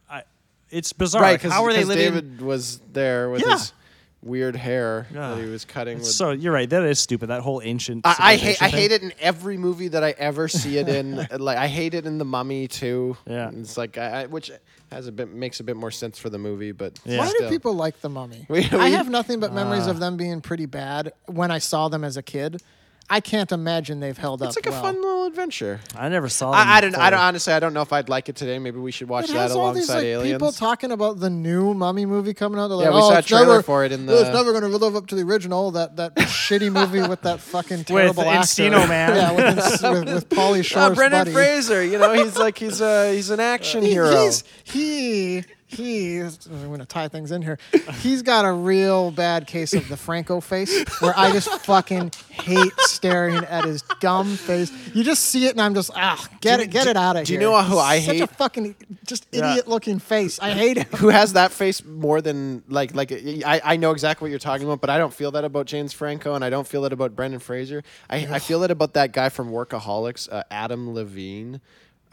I, 0.09 0.23
it's 0.69 0.93
bizarre. 0.93 1.21
right? 1.21 1.31
Like, 1.31 1.41
Because 1.41 1.53
how 1.53 1.65
are 1.65 1.73
they 1.73 1.83
living? 1.83 2.13
David 2.13 2.41
was 2.41 2.79
there 2.91 3.29
with 3.29 3.41
Yeah. 3.45 3.53
his 3.53 3.73
weird 4.21 4.55
hair 4.55 5.05
Yeah. 5.13 5.35
that 5.35 5.43
he 5.43 5.49
was 5.49 5.65
cutting. 5.65 5.97
With. 5.97 6.07
So 6.07 6.31
you're 6.31 6.53
right. 6.53 6.69
That 6.69 6.83
is 6.83 6.99
stupid. 6.99 7.27
That 7.27 7.41
whole 7.41 7.61
ancient. 7.63 8.05
I, 8.05 8.15
I 8.19 8.35
hate 8.37 8.61
I 8.61 8.69
hate 8.69 8.91
it 8.91 9.03
in 9.03 9.11
every 9.19 9.57
movie 9.57 9.89
that 9.89 10.03
I 10.03 10.11
ever 10.11 10.47
see 10.47 10.77
it 10.77 10.87
in. 10.87 11.19
Uh, 11.31 11.37
like 11.39 11.57
I 11.57 11.67
hate 11.67 11.93
it 11.93 12.05
in 12.05 12.17
The 12.17 12.25
Mummy 12.25 12.67
too. 12.67 13.17
Yeah. 13.27 13.49
it's 13.53 13.77
like 13.77 13.97
I, 13.97 14.23
I, 14.23 14.25
which 14.27 14.51
has 14.91 15.07
a 15.07 15.11
bit 15.11 15.29
makes 15.33 15.59
a 15.59 15.63
bit 15.63 15.75
more 15.75 15.91
sense 15.91 16.17
for 16.19 16.29
the 16.29 16.37
movie, 16.37 16.71
but 16.71 16.99
Yeah. 17.05 17.19
Why 17.19 17.27
still. 17.27 17.47
do 17.47 17.49
people 17.49 17.73
like 17.73 17.99
the 18.01 18.09
mummy? 18.09 18.45
We- 18.49 18.65
I 18.71 18.85
we- 18.85 18.91
have 18.91 19.09
nothing 19.09 19.39
but 19.39 19.53
memories 19.53 19.87
ah. 19.87 19.91
of 19.91 19.99
them 19.99 20.17
being 20.17 20.41
pretty 20.41 20.65
bad 20.67 21.13
when 21.25 21.51
I 21.51 21.59
saw 21.59 21.87
them 21.89 22.03
as 22.03 22.15
a 22.17 22.23
kid. 22.23 22.61
I 23.09 23.19
can't 23.19 23.51
imagine 23.51 23.99
they've 23.99 24.17
held 24.17 24.41
It's 24.41 24.55
up 24.55 24.57
It's 24.57 24.65
like 24.65 24.67
a 24.67 24.71
well. 24.71 24.81
fun 24.81 24.95
little 25.01 25.25
adventure. 25.25 25.81
I 25.95 26.09
never 26.09 26.29
saw. 26.29 26.51
Them 26.51 26.67
I, 26.67 26.77
I 26.77 26.81
don't. 26.81 26.97
I 26.97 27.09
don't 27.09 27.19
honestly. 27.19 27.53
I 27.53 27.59
don't 27.59 27.73
know 27.73 27.81
if 27.81 27.91
I'd 27.93 28.07
like 28.09 28.29
it 28.29 28.35
today. 28.35 28.57
Maybe 28.59 28.79
we 28.79 28.91
should 28.91 29.09
watch 29.09 29.25
It 29.25 29.33
that 29.33 29.39
has 29.39 29.51
all 29.55 29.73
these 29.73 29.89
alongside 29.89 29.95
like 29.95 30.05
Aliens. 30.05 30.33
people 30.35 30.51
talking 30.53 30.91
about 30.91 31.19
the 31.19 31.29
new 31.29 31.73
Mummy 31.73 32.05
movie 32.05 32.33
coming 32.33 32.59
out. 32.59 32.69
They're 32.69 32.77
like, 32.77 32.85
Yeah, 32.85 32.91
we 32.91 32.97
oh, 32.97 33.09
saw 33.09 33.15
a 33.15 33.19
it's 33.19 33.27
trailer 33.27 33.45
never, 33.47 33.61
for 33.63 33.83
it 33.85 33.91
in 33.91 34.05
the. 34.05 34.19
It's 34.21 34.29
never 34.29 34.51
going 34.51 34.63
to 34.63 34.77
live 34.77 34.95
up 34.95 35.07
to 35.07 35.15
the 35.15 35.21
original. 35.23 35.71
That 35.71 35.97
that 35.97 36.15
shitty 36.17 36.71
movie 36.71 37.07
with 37.07 37.21
that 37.23 37.39
fucking 37.41 37.83
terrible 37.83 38.23
actor. 38.23 38.39
Encino 38.63 38.87
Man. 38.87 39.15
Yeah, 39.15 39.31
with, 39.33 39.57
Enc- 39.57 39.93
with, 40.05 40.13
with 40.13 40.29
Pauly 40.29 40.59
uh, 40.61 40.63
Shore's 40.63 40.91
Oh, 40.91 40.95
Brendan 40.95 41.19
buddy. 41.21 41.33
Fraser. 41.33 41.83
You 41.83 41.99
know, 41.99 42.13
he's 42.13 42.37
like 42.37 42.57
he's 42.57 42.79
a 42.81 43.13
he's 43.13 43.29
an 43.29 43.39
uh, 43.39 43.43
action 43.43 43.83
He- 43.83 43.91
hero. 43.91 44.23
He's 44.23 44.43
he 44.63 45.43
he. 45.73 46.19
I'm 46.19 46.31
going 46.67 46.79
to 46.79 46.85
tie 46.85 47.07
things 47.07 47.31
in 47.31 47.41
here. 47.41 47.57
He's 47.99 48.21
got 48.21 48.45
a 48.45 48.51
real 48.51 49.11
bad 49.11 49.47
case 49.47 49.73
of 49.73 49.87
the 49.89 49.97
Franco 49.97 50.39
face, 50.39 50.87
where 51.01 51.13
I 51.17 51.31
just 51.31 51.49
fucking 51.65 52.11
hate 52.29 52.73
staring 52.79 53.35
at 53.45 53.65
his 53.65 53.81
dumb 53.99 54.35
face. 54.35 54.71
You 54.93 55.03
just 55.03 55.23
see 55.25 55.45
it, 55.47 55.51
and 55.51 55.61
I'm 55.61 55.73
just 55.73 55.91
ah, 55.95 56.27
get 56.41 56.57
Do- 56.57 56.63
it, 56.63 56.69
get 56.71 56.83
do- 56.85 56.89
it 56.91 56.97
out 56.97 57.11
of 57.15 57.19
here. 57.19 57.25
do 57.25 57.33
you 57.33 57.39
know 57.39 57.61
who 57.61 57.77
I 57.77 57.99
hate 57.99 58.19
Such 58.19 58.29
a 58.29 58.33
fucking 58.33 58.75
just 59.05 59.27
idiot 59.31 59.67
looking 59.67 59.99
face. 59.99 60.39
I 60.39 60.51
hate 60.51 60.77
him. 60.77 60.87
who 60.97 61.09
has 61.09 61.33
that 61.33 61.51
face 61.51 61.83
more 61.83 62.21
than 62.21 62.63
like 62.67 62.93
like 62.95 63.11
I, 63.11 63.61
I 63.63 63.75
know 63.77 63.91
exactly 63.91 64.25
what 64.25 64.29
you're 64.31 64.39
talking 64.39 64.65
about, 64.65 64.81
but 64.81 64.89
I 64.89 64.97
don't 64.97 65.13
feel 65.13 65.31
that 65.31 65.43
about 65.43 65.65
James 65.65 65.93
Franco, 65.93 66.35
and 66.35 66.43
I 66.45 66.49
don't 66.49 66.67
feel 66.67 66.81
that 66.83 66.93
about 66.93 67.15
Brendan 67.15 67.39
Fraser. 67.39 67.83
I, 68.09 68.27
I 68.35 68.39
feel 68.39 68.63
it 68.63 68.71
about 68.71 68.93
that 68.93 69.11
guy 69.13 69.29
from 69.29 69.51
Workaholics, 69.51 70.31
uh, 70.31 70.43
Adam 70.51 70.93
Levine. 70.93 71.61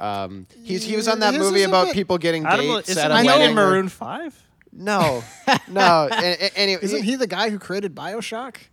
Um, 0.00 0.46
he's 0.62 0.82
he 0.84 0.96
was 0.96 1.06
on 1.08 1.20
that 1.20 1.34
His 1.34 1.42
movie 1.42 1.60
is 1.60 1.66
a 1.66 1.68
about 1.68 1.86
bit- 1.86 1.94
people 1.94 2.16
getting 2.18 2.46
Adam, 2.46 2.66
dates 2.66 2.88
isn't 2.88 3.04
at 3.04 3.10
a 3.10 3.18
he 3.20 3.26
know- 3.26 3.34
in 3.34 3.40
wedding. 3.40 3.54
Maroon 3.54 3.88
Five? 3.88 4.46
No, 4.72 5.24
no. 5.68 6.08
a- 6.10 6.14
a- 6.44 6.56
anyway, 6.56 6.80
Isn't 6.82 7.02
he 7.02 7.16
the 7.16 7.26
guy 7.26 7.50
who 7.50 7.58
created 7.58 7.94
Bioshock? 7.94 8.56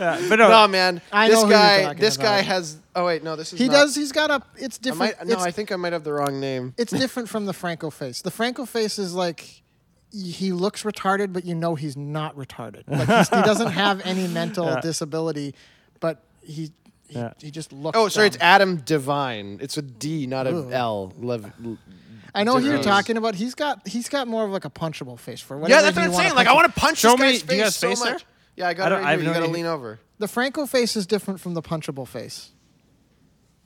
Yeah, 0.00 0.20
but 0.28 0.36
no, 0.36 0.48
No, 0.48 0.68
man. 0.68 1.00
I 1.12 1.28
this 1.28 1.36
know 1.36 1.44
who 1.46 1.50
you're 1.52 1.58
guy. 1.58 1.82
talking 1.84 2.00
This 2.00 2.16
guy 2.16 2.38
about. 2.38 2.44
has. 2.46 2.76
Oh 2.94 3.06
wait, 3.06 3.22
no. 3.22 3.36
This 3.36 3.52
is. 3.52 3.58
He 3.58 3.66
not- 3.68 3.72
does. 3.74 3.94
He's 3.94 4.12
got 4.12 4.30
a. 4.30 4.42
It's 4.56 4.78
I 4.78 4.82
different. 4.82 5.18
might, 5.18 5.26
no, 5.26 5.34
it's, 5.34 5.42
I 5.44 5.50
think 5.50 5.70
I 5.72 5.76
might 5.76 5.92
have 5.92 6.04
the 6.04 6.12
wrong 6.12 6.40
name. 6.40 6.74
it's 6.78 6.92
different 6.92 7.28
from 7.28 7.46
the 7.46 7.52
Franco 7.52 7.90
face. 7.90 8.22
The 8.22 8.30
Franco 8.30 8.64
face 8.66 8.98
is 8.98 9.14
like 9.14 9.62
y- 10.12 10.20
he 10.20 10.52
looks 10.52 10.82
retarded, 10.82 11.32
but 11.32 11.44
you 11.44 11.54
know 11.54 11.74
he's 11.74 11.96
not 11.96 12.34
retarded. 12.36 12.82
Like 12.88 13.08
he's, 13.08 13.28
he 13.28 13.42
doesn't 13.42 13.70
have 13.72 14.00
any 14.04 14.26
mental 14.28 14.66
Yeah. 14.66 14.80
disability, 14.80 15.54
but 16.00 16.24
he 16.42 16.72
he, 17.12 17.18
Yeah. 17.18 17.32
he 17.40 17.50
just 17.50 17.72
looks. 17.72 17.96
Oh, 17.96 18.08
sorry, 18.08 18.28
dumb. 18.30 18.34
it's 18.34 18.42
Adam 18.42 18.76
Devine. 18.84 19.58
It's 19.60 19.76
a 19.76 19.82
D, 19.82 20.26
not 20.26 20.46
a 20.46 20.56
Ugh. 20.56 20.72
L. 20.72 21.12
Lev- 21.18 21.52
I 22.34 22.44
know 22.44 22.58
who 22.58 22.64
you're 22.66 22.76
Devine. 22.78 22.82
talking 22.92 23.16
about. 23.16 23.34
He's 23.34 23.54
got 23.54 23.86
he's 23.86 24.08
got 24.08 24.26
more 24.28 24.44
of 24.44 24.50
like 24.50 24.64
a 24.64 24.70
punchable 24.70 25.18
face 25.18 25.40
for 25.40 25.58
whatever. 25.58 25.76
Yeah, 25.78 25.82
that's 25.82 25.96
reason 25.96 26.12
what 26.12 26.18
I'm 26.18 26.24
you 26.24 26.28
saying. 26.30 26.36
Like, 26.36 26.46
I 26.46 26.50
punch 26.50 26.56
want 26.62 26.74
to 26.74 26.80
punch 26.80 26.98
Show 26.98 27.16
this 27.16 27.20
me- 27.20 27.32
guy's 27.32 27.42
do 27.42 27.54
you 27.54 27.60
got 27.60 27.64
face 27.66 27.74
so 27.76 27.88
space 27.88 28.02
there? 28.02 28.12
much. 28.14 28.26
Yeah, 28.56 28.66
I 28.66 28.70
I 28.70 28.74
got 28.74 28.86
it 28.86 28.88
don't- 28.90 28.98
right 29.00 29.06
I 29.08 29.10
have 29.12 29.20
here. 29.20 29.24
no 29.26 29.30
You 29.30 29.34
got 29.34 29.40
to 29.40 29.44
idea. 29.50 29.54
lean 29.54 29.66
over. 29.66 30.00
The 30.18 30.28
Franco 30.28 30.66
face 30.66 30.96
is 30.96 31.06
different 31.06 31.40
from 31.40 31.54
the 31.54 31.62
punchable 31.62 32.06
face. 32.08 32.50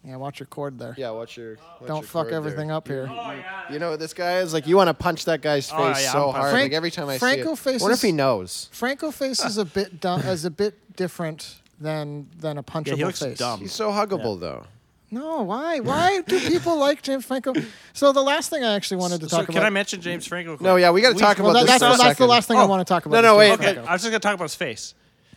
Yeah, 0.04 0.16
watch 0.16 0.38
your 0.38 0.46
cord 0.46 0.78
there. 0.78 0.94
Yeah, 0.96 1.10
watch 1.10 1.36
your. 1.36 1.56
watch 1.80 1.88
Don't 1.88 1.96
your 1.96 2.02
fuck 2.04 2.22
cord 2.26 2.34
everything 2.34 2.68
there. 2.68 2.76
up 2.76 2.86
here. 2.86 3.08
Oh, 3.10 3.34
you 3.72 3.80
know 3.80 3.90
what 3.90 3.98
this 3.98 4.14
guy 4.14 4.38
is 4.38 4.52
like? 4.52 4.66
You 4.68 4.76
want 4.76 4.86
to 4.88 4.94
punch 4.94 5.24
that 5.24 5.40
guy's 5.42 5.68
oh, 5.72 5.76
face 5.76 5.96
Oh, 5.98 6.00
yeah, 6.00 6.12
so 6.12 6.28
I'm 6.28 6.34
hard. 6.34 6.50
Frank- 6.52 6.64
like 6.66 6.76
every 6.76 6.90
time 6.92 7.08
I 7.08 7.18
Franco 7.18 7.42
see 7.56 7.70
it. 7.70 7.72
face 7.72 7.82
I 7.82 7.84
wonder 7.84 7.92
is- 7.94 7.98
if 8.04 8.06
he 8.06 8.12
knows. 8.12 8.68
Franco 8.72 9.10
face 9.10 9.44
is 9.44 9.58
a 9.58 9.64
bit 9.64 10.00
dumb, 10.00 10.20
is 10.20 10.44
a 10.44 10.50
bit 10.50 10.96
different 10.96 11.56
than 11.80 12.28
than 12.38 12.58
a 12.58 12.62
punchable 12.62 12.86
Yeah, 12.88 12.94
he 12.96 13.04
looks 13.04 13.20
face. 13.20 13.38
dumb. 13.38 13.60
He's 13.60 13.72
so 13.72 13.90
huggable 13.90 14.38
though. 14.40 14.64
No, 15.10 15.42
why? 15.42 15.78
Why 15.80 16.20
do 16.22 16.40
people 16.40 16.76
like 16.78 17.00
James 17.02 17.24
Franco? 17.24 17.54
So 17.92 18.12
the 18.12 18.22
last 18.22 18.50
thing 18.50 18.64
I 18.64 18.74
actually 18.74 18.96
wanted 18.96 19.20
to 19.20 19.28
So 19.28 19.36
talk 19.38 19.46
can 19.46 19.56
about. 19.56 19.66
I 19.66 19.70
mention 19.70 20.00
James 20.00 20.26
Franco? 20.26 20.56
quick? 20.56 20.62
No, 20.62 20.74
yeah, 20.76 20.90
we 20.90 21.00
got 21.00 21.12
to 21.14 21.18
talk 21.18 21.38
well, 21.38 21.50
about 21.50 21.66
that, 21.66 21.72
this 21.74 21.80
that's, 21.80 21.82
for 21.82 21.94
a 21.94 21.96
the, 21.96 22.02
that's 22.02 22.18
the 22.18 22.26
last 22.26 22.48
thing 22.48 22.58
I 22.58 22.62
Oh, 22.62 22.66
want 22.66 22.80
to 22.86 22.92
talk 22.92 23.06
about. 23.06 23.14
no, 23.14 23.22
no, 23.22 23.36
wait. 23.36 23.52
Okay, 23.52 23.76
I 23.78 23.92
was 23.92 24.02
just 24.02 24.06
gonna 24.06 24.18
talk 24.18 24.34
about 24.34 24.44
his 24.46 24.56
face. 24.56 24.94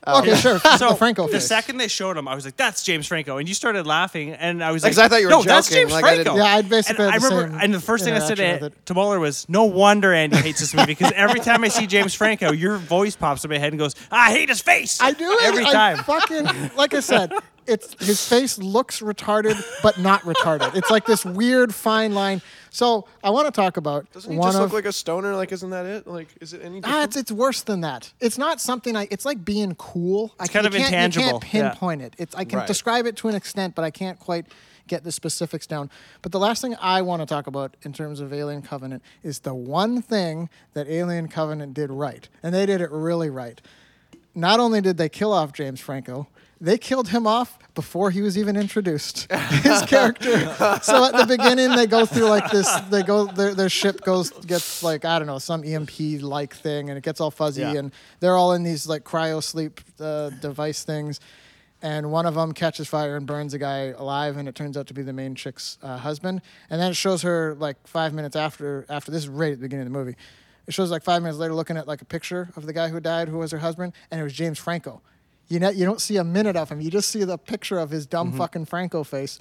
Oh, 0.08 0.20
okay, 0.22 0.36
sure. 0.36 0.60
So 0.78 0.90
the 0.90 0.96
Franco 0.96 1.28
the 1.28 1.34
face. 1.34 1.48
second 1.48 1.78
they 1.78 1.88
showed 1.90 2.16
him, 2.18 2.28
I 2.28 2.36
was 2.36 2.46
like, 2.46 2.56
"That's 2.56 2.84
James 2.84 3.06
Franco," 3.08 3.38
and 3.38 3.48
you 3.50 3.54
started 3.54 3.86
laughing, 3.86 4.32
and 4.32 4.64
I 4.64 4.72
was 4.72 4.82
Like, 4.84 4.92
Because 4.92 5.00
I 5.06 5.08
thought 5.10 5.20
you 5.22 5.28
were 5.28 5.32
"No, 5.32 5.44
that's 5.44 5.68
joking, 5.68 5.82
James 5.84 5.92
like, 5.92 6.04
I 6.06 6.08
Franco." 6.16 6.24
didn't- 6.24 6.38
Yeah, 6.38 6.56
I'd 6.56 6.70
basically 6.70 7.04
And 7.06 7.10
I 7.12 7.14
had 7.14 7.22
the 7.22 7.28
remember, 7.28 7.52
same 7.58 7.62
and 7.66 7.74
the 7.74 7.80
first 7.82 8.04
thing 8.06 8.14
I 8.14 8.20
said 8.20 8.40
interaction 8.40 8.60
to, 8.60 8.66
with 8.66 8.86
to 8.86 8.94
Mueller 8.94 9.20
was, 9.20 9.46
"No 9.50 9.64
wonder 9.66 10.14
Andy 10.14 10.38
hates 10.38 10.60
this 10.62 10.74
movie 10.74 10.88
because 10.88 11.12
every 11.16 11.40
time 11.42 11.64
I 11.64 11.68
see 11.68 11.86
James 11.88 12.14
Franco, 12.14 12.52
your 12.54 12.78
voice 12.78 13.16
pops 13.16 13.44
in 13.44 13.50
my 13.52 13.58
head 13.58 13.74
and 13.74 13.80
goes, 13.80 13.94
I 14.12 14.32
hate 14.32 14.50
his 14.50 14.62
face.' 14.62 15.00
I 15.02 15.12
do 15.12 15.30
it 15.32 15.44
every 15.44 15.66
I 15.66 15.72
time." 15.72 15.98
fucking 16.06 16.72
like 16.78 16.94
I 16.94 17.02
said, 17.02 17.34
it's 17.70 18.06
his 18.06 18.28
face 18.28 18.58
looks 18.58 19.02
retarded, 19.02 19.56
but 19.84 19.98
not 20.00 20.22
retarded. 20.24 20.76
It's 20.76 20.90
like 20.90 21.06
this 21.06 21.24
weird 21.24 21.74
fine 21.74 22.14
line. 22.14 22.42
So 22.72 23.08
I 23.24 23.30
want 23.30 23.48
to 23.48 23.52
talk 23.52 23.78
about 23.78 24.12
Doesn't 24.12 24.32
he 24.32 24.38
one 24.38 24.48
just 24.50 24.58
of 24.58 24.64
look 24.64 24.74
like 24.74 24.86
a 24.86 24.92
stoner? 24.92 25.36
Like, 25.36 25.52
isn't 25.52 25.70
that 25.70 25.86
it? 25.86 26.08
Like, 26.08 26.28
is 26.42 26.54
it 26.54 26.62
any? 26.64 26.82
Ah, 26.84 27.04
it's 27.04 27.16
it's 27.16 27.32
worse 27.32 27.62
than 27.62 27.82
that. 27.82 28.12
It's 28.20 28.38
not 28.38 28.60
something 28.62 28.96
I. 28.96 29.08
It's 29.12 29.26
like 29.26 29.44
being 29.46 29.76
cool. 29.76 30.34
I 30.40 30.48
kind 30.48 30.64
you 30.66 30.68
of 30.68 30.74
can't, 30.74 30.86
intangible, 30.86 31.26
You 31.26 31.34
yeah. 31.34 31.40
can't 31.40 31.74
pinpoint 31.74 32.02
it. 32.02 32.16
It's 32.18 32.36
I 32.36 32.44
can 32.46 32.60
Right. 32.60 32.68
describe 32.68 33.06
it 33.06 33.16
to 33.18 33.28
an 33.30 33.36
extent, 33.36 33.76
but 33.76 33.84
I 33.86 33.92
can't 33.92 34.20
quite 34.20 34.46
get 34.88 35.04
the 35.04 35.12
specifics 35.12 35.68
down. 35.68 35.90
But 36.24 36.32
the 36.32 36.40
last 36.40 36.62
thing 36.62 36.76
I 36.82 37.02
want 37.04 37.22
to 37.22 37.26
talk 37.28 37.46
about 37.48 37.78
in 37.84 37.94
terms 37.94 38.20
of 38.20 38.34
Alien 38.34 38.64
Covenant 38.64 39.04
is 39.24 39.40
the 39.40 39.54
one 39.54 40.02
thing 40.02 40.50
that 40.74 40.88
Alien 40.88 41.28
Covenant 41.28 41.76
did 41.76 41.92
right, 41.92 42.28
and 42.42 42.54
they 42.56 42.66
did 42.66 42.82
it 42.82 42.90
really 42.92 43.30
right. 43.30 43.62
Not 44.36 44.60
only 44.60 44.82
did 44.82 44.98
they 44.98 45.10
kill 45.10 45.32
off 45.34 45.54
James 45.54 45.80
Franco, 45.80 46.28
they 46.62 46.78
killed 46.78 47.10
him 47.10 47.26
off 47.26 47.58
before 47.74 48.12
he 48.12 48.22
was 48.22 48.38
even 48.38 48.58
introduced. 48.58 49.32
His 49.32 49.82
character. 49.84 50.32
So 50.82 51.06
at 51.06 51.14
the 51.16 51.26
beginning, 51.28 51.76
they 51.76 51.88
go 51.88 52.06
through 52.06 52.26
like 52.30 52.52
this. 52.52 52.70
They 52.90 53.04
go 53.04 53.26
their 53.26 53.54
their 53.56 53.70
ship 53.70 54.02
goes 54.02 54.32
gets 54.32 54.84
like 54.84 55.06
I 55.06 55.20
don't 55.20 55.28
know 55.28 55.40
some 55.40 55.64
EMP 55.64 56.22
like 56.22 56.54
thing, 56.56 56.90
and 56.90 56.98
it 56.98 57.04
gets 57.04 57.22
all 57.22 57.32
fuzzy, 57.32 57.62
Yeah. 57.62 57.74
and 57.76 57.92
they're 58.20 58.36
all 58.36 58.54
in 58.54 58.64
these 58.64 58.88
like 58.88 59.04
cryo 59.04 59.42
sleep 59.42 59.80
uh, 60.00 60.30
device 60.42 60.84
things. 60.84 61.20
And 61.82 62.12
one 62.12 62.26
of 62.26 62.34
them 62.36 62.52
catches 62.52 62.90
fire 62.90 63.16
and 63.16 63.26
burns 63.26 63.54
a 63.54 63.58
guy 63.58 63.94
alive, 63.98 64.36
and 64.36 64.50
it 64.50 64.56
turns 64.56 64.76
out 64.76 64.88
to 64.88 64.94
be 64.94 65.02
the 65.02 65.14
main 65.14 65.34
chick's 65.34 65.78
uh, 65.82 65.96
husband. 65.96 66.42
And 66.70 66.82
then 66.82 66.92
it 66.92 66.96
shows 66.96 67.22
her 67.22 67.56
like 67.58 67.78
five 67.88 68.14
minutes 68.14 68.36
after 68.36 68.86
after 68.90 69.12
this 69.12 69.24
is 69.24 69.30
right 69.30 69.54
at 69.54 69.60
the 69.60 69.64
beginning 69.64 69.88
of 69.88 69.94
the 69.94 69.98
movie. 69.98 70.16
It 70.68 70.74
shows 70.74 70.92
like 70.92 71.04
five 71.04 71.22
minutes 71.22 71.38
later 71.40 71.54
looking 71.54 71.78
at 71.78 71.88
like 71.88 72.02
a 72.02 72.06
picture 72.06 72.50
of 72.58 72.66
the 72.66 72.74
guy 72.74 72.90
who 72.90 73.00
died, 73.00 73.30
who 73.30 73.38
was 73.38 73.52
her 73.52 73.60
husband, 73.60 73.94
and 74.12 74.20
it 74.20 74.24
was 74.26 74.34
James 74.34 74.60
Franco. 74.60 75.02
You 75.50 75.60
know, 75.60 75.70
you 75.70 75.84
don't 75.86 76.00
see 76.00 76.18
a 76.18 76.24
minute 76.24 76.56
of 76.56 76.70
him. 76.70 76.80
You 76.80 76.90
just 76.92 77.10
see 77.10 77.24
the 77.24 77.38
picture 77.38 77.80
of 77.80 77.90
his 77.90 78.06
dumb 78.06 78.32
fucking 78.32 78.66
Franco 78.66 79.04
face. 79.04 79.40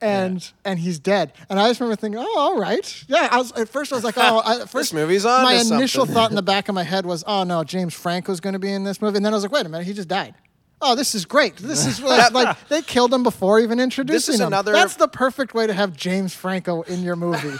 And 0.00 0.48
and 0.64 0.78
he's 0.78 1.00
dead. 1.00 1.32
And 1.50 1.58
I 1.58 1.66
just 1.68 1.80
remember 1.80 2.00
thinking, 2.00 2.20
oh, 2.24 2.38
all 2.38 2.60
right, 2.60 3.04
yeah. 3.08 3.28
I 3.32 3.38
was 3.38 3.50
at 3.52 3.68
first 3.68 3.92
I 3.92 3.96
was 3.96 4.04
like, 4.04 4.16
oh, 4.16 4.40
I, 4.44 4.64
first 4.66 4.94
movie's 4.94 5.24
on 5.26 5.42
My 5.42 5.54
initial 5.54 6.02
something. 6.06 6.14
thought 6.14 6.30
in 6.30 6.36
the 6.36 6.42
back 6.42 6.68
of 6.68 6.76
my 6.76 6.84
head 6.84 7.04
was, 7.04 7.24
oh 7.26 7.42
no, 7.42 7.64
James 7.64 7.94
Franco's 7.94 8.38
going 8.38 8.52
to 8.52 8.60
be 8.60 8.70
in 8.72 8.84
this 8.84 9.02
movie. 9.02 9.16
And 9.16 9.26
then 9.26 9.32
I 9.32 9.36
was 9.36 9.42
like, 9.42 9.50
wait 9.50 9.66
a 9.66 9.68
minute, 9.68 9.88
he 9.88 9.92
just 9.92 10.06
died. 10.08 10.34
Oh, 10.80 10.94
this 10.94 11.16
is 11.16 11.24
great. 11.24 11.56
This 11.56 11.84
is 11.84 12.00
like, 12.02 12.32
like 12.32 12.68
they 12.68 12.80
killed 12.82 13.12
him 13.12 13.24
before 13.24 13.58
even 13.58 13.80
introducing 13.80 14.34
is 14.34 14.40
him. 14.40 14.46
another- 14.46 14.70
That's 14.70 14.94
the 14.94 15.08
perfect 15.08 15.52
way 15.52 15.66
to 15.66 15.72
have 15.72 15.96
James 15.96 16.32
Franco 16.32 16.82
in 16.82 17.02
your 17.02 17.16
movie, 17.16 17.56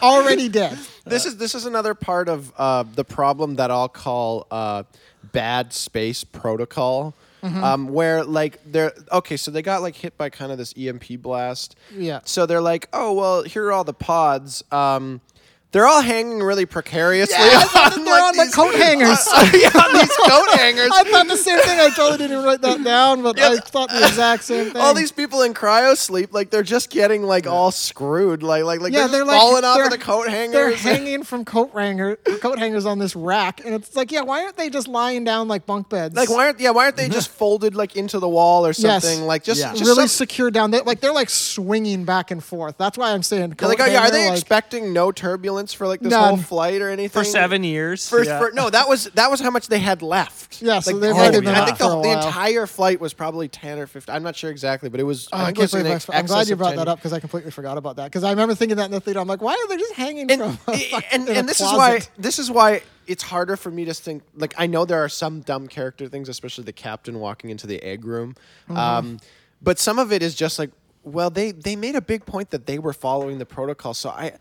already 0.00 0.48
dead. 0.48 0.78
This 1.04 1.26
is 1.26 1.38
this 1.38 1.56
is 1.56 1.66
another 1.66 1.94
part 1.94 2.28
of 2.28 2.52
uh, 2.56 2.84
the 2.94 3.02
problem 3.04 3.56
that 3.56 3.72
I'll 3.72 3.88
call 3.88 4.46
uh, 4.52 4.84
bad 5.32 5.72
space 5.72 6.22
protocol. 6.22 7.14
Mm-hmm. 7.42 7.64
Um, 7.64 7.88
where 7.88 8.22
like 8.22 8.60
they're 8.66 8.92
okay, 9.12 9.36
so 9.36 9.50
they 9.50 9.62
got 9.62 9.80
like 9.80 9.96
hit 9.96 10.18
by 10.18 10.28
kind 10.28 10.52
of 10.52 10.58
this 10.58 10.74
EMP 10.76 11.22
blast. 11.22 11.74
Yeah. 11.94 12.20
So 12.24 12.44
they're 12.44 12.60
like, 12.60 12.88
oh 12.92 13.14
well, 13.14 13.42
here 13.44 13.64
are 13.66 13.72
all 13.72 13.84
the 13.84 13.94
pods. 13.94 14.62
Um, 14.70 15.20
they're 15.72 15.86
all 15.86 16.00
hanging 16.02 16.40
really 16.42 16.66
precariously 16.66 17.36
Yeah, 17.38 17.58
I 17.60 17.64
thought 17.64 17.92
on, 17.92 18.04
that 18.04 18.04
they're 18.10 18.24
on 18.24 18.36
the 18.36 18.42
these- 18.44 18.54
coat 18.54 18.74
hangers. 18.74 19.28
Uh, 19.32 19.50
yeah, 19.54 19.68
on 19.68 19.92
these 19.94 20.16
coat 20.16 20.48
hangers. 20.58 20.90
I 20.92 21.04
thought 21.04 21.28
the 21.28 21.36
same 21.36 21.60
thing. 21.60 21.78
I 21.78 21.90
totally 21.90 22.18
didn't 22.18 22.42
write 22.44 22.60
that 22.62 22.82
down, 22.84 23.22
but 23.22 23.38
I 23.38 23.56
thought 23.58 23.88
the 23.90 23.98
exact 24.06 24.42
same 24.44 24.70
thing. 24.70 24.76
all 24.82 24.94
these 24.94 25.12
people 25.12 25.42
in 25.42 25.54
cryo 25.54 25.96
sleep, 25.96 26.32
like 26.32 26.50
they're 26.50 26.62
just 26.64 26.90
getting 26.90 27.22
like 27.22 27.46
all 27.46 27.70
screwed, 27.70 28.42
like 28.42 28.64
like 28.64 28.80
like 28.80 28.92
yeah, 28.92 29.06
they're, 29.06 29.08
they're 29.08 29.20
just 29.20 29.28
like 29.28 29.38
falling 29.40 29.64
off 29.64 29.76
they're- 29.76 29.84
of 29.86 29.90
the 29.92 29.98
coat 29.98 30.28
hangers. 30.28 30.52
They're 30.82 30.94
hanging 30.94 31.22
from 31.22 31.44
coat 31.44 31.70
hanger 31.72 32.16
coat 32.16 32.58
hangers 32.58 32.84
on 32.86 32.98
this 32.98 33.14
rack, 33.14 33.64
and 33.64 33.74
it's 33.74 33.94
like, 33.94 34.10
yeah, 34.10 34.22
why 34.22 34.42
aren't 34.42 34.56
they 34.56 34.70
just 34.70 34.88
lying 34.88 35.22
down 35.24 35.46
like 35.48 35.66
bunk 35.66 35.88
beds? 35.88 36.14
like 36.16 36.28
why 36.30 36.46
aren't 36.46 36.58
yeah 36.60 36.70
why 36.70 36.84
aren't 36.84 36.96
they 36.96 37.08
just 37.08 37.28
folded 37.28 37.74
like 37.76 37.94
into 37.96 38.18
the 38.18 38.28
wall 38.28 38.66
or 38.66 38.70
Yes. 38.76 39.04
something 39.04 39.26
like 39.26 39.44
just, 39.44 39.60
Yeah. 39.60 39.70
just 39.72 39.84
really 39.84 40.08
some- 40.08 40.26
secure 40.26 40.50
down. 40.50 40.70
They, 40.72 40.80
like 40.80 41.00
they're 41.00 41.12
like 41.12 41.30
swinging 41.30 42.04
back 42.04 42.30
and 42.32 42.42
forth. 42.42 42.76
That's 42.78 42.98
why 42.98 43.12
I'm 43.12 43.22
saying. 43.22 43.54
You're 43.60 43.68
like, 43.68 43.78
coat 43.78 43.88
oh, 43.90 43.96
are 43.96 44.10
they 44.10 44.24
like- 44.28 44.38
expecting 44.38 44.92
no 44.92 45.12
turbulence 45.12 45.59
for 45.68 45.86
like 45.86 46.00
this 46.00 46.10
None. 46.10 46.28
whole 46.28 46.36
flight 46.36 46.80
or 46.82 46.88
anything? 46.88 47.10
for 47.10 47.24
seven 47.24 47.62
years. 47.64 48.08
For, 48.08 48.24
yeah. 48.24 48.38
for- 48.38 48.50
no, 48.52 48.70
that 48.70 48.88
was 48.88 49.04
that 49.14 49.30
was 49.30 49.40
how 49.40 49.50
much 49.50 49.68
they 49.68 49.78
had 49.78 50.02
left. 50.02 50.62
Yeah, 50.62 50.80
so 50.80 50.92
Like, 50.92 51.00
they've 51.00 51.14
I 51.14 51.18
already 51.18 51.32
think- 51.34 51.44
been 51.44 51.54
I 51.54 51.64
think 51.66 51.78
the, 51.78 52.00
the 52.02 52.12
entire 52.12 52.66
flight 52.66 53.00
was 53.00 53.12
probably 53.14 53.48
ten 53.48 53.78
or 53.78 53.86
fifteen. 53.86 54.14
I'm 54.14 54.22
not 54.22 54.36
sure 54.36 54.50
exactly, 54.50 54.88
but 54.88 55.00
it 55.00 55.04
was. 55.04 55.28
Oh, 55.32 55.36
I 55.36 55.40
I 55.42 55.44
think 55.46 55.58
it 55.58 55.60
can't 55.60 55.62
was 55.64 55.74
in 55.74 55.78
believe 55.82 55.92
I, 55.92 55.96
ex- 55.96 56.10
I'm 56.12 56.26
glad 56.26 56.48
you 56.48 56.56
brought 56.56 56.76
that 56.76 56.88
up 56.88 56.98
because 56.98 57.12
I 57.12 57.20
completely 57.20 57.50
forgot 57.50 57.78
about 57.78 57.96
that. 57.96 58.04
Because 58.04 58.24
I 58.24 58.30
remember 58.30 58.54
thinking 58.54 58.76
that 58.78 58.86
in 58.86 58.90
the 58.90 59.00
theater. 59.00 59.20
I'm 59.20 59.28
like, 59.28 59.42
why 59.42 59.52
are 59.54 59.68
they 59.68 59.76
just 59.76 59.94
hanging 59.94 60.30
and, 60.30 60.40
from? 60.40 60.74
a 60.74 60.78
fucking- 60.78 61.08
and, 61.12 61.28
in 61.28 61.36
a 61.36 61.38
and 61.40 61.48
this 61.48 61.60
is 61.60 61.66
why 61.72 62.00
this 62.18 62.38
is 62.38 62.50
why 62.50 62.82
it's 63.06 63.22
harder 63.22 63.56
for 63.56 63.70
me 63.70 63.84
to 63.86 63.94
think 63.94 64.22
like 64.36 64.54
I 64.56 64.66
know 64.66 64.84
there 64.84 65.02
are 65.02 65.08
some 65.08 65.40
dumb 65.40 65.66
character 65.66 66.08
things, 66.08 66.28
especially 66.28 66.64
the 66.64 66.72
captain 66.72 67.18
walking 67.20 67.50
into 67.50 67.66
the 67.66 67.82
egg 67.82 68.04
room. 68.04 68.34
Mm-hmm. 68.68 68.76
Um, 68.76 69.20
but 69.62 69.78
some 69.78 69.98
of 69.98 70.12
it 70.12 70.22
is 70.22 70.34
just 70.34 70.58
like, 70.58 70.70
well, 71.02 71.30
they 71.30 71.50
they 71.52 71.76
made 71.76 71.96
a 71.96 72.00
big 72.02 72.24
point 72.26 72.50
that 72.50 72.66
they 72.66 72.78
were 72.78 72.92
following 72.92 73.38
the 73.38 73.46
protocol, 73.46 73.94
so 73.94 74.10
I 74.10 74.32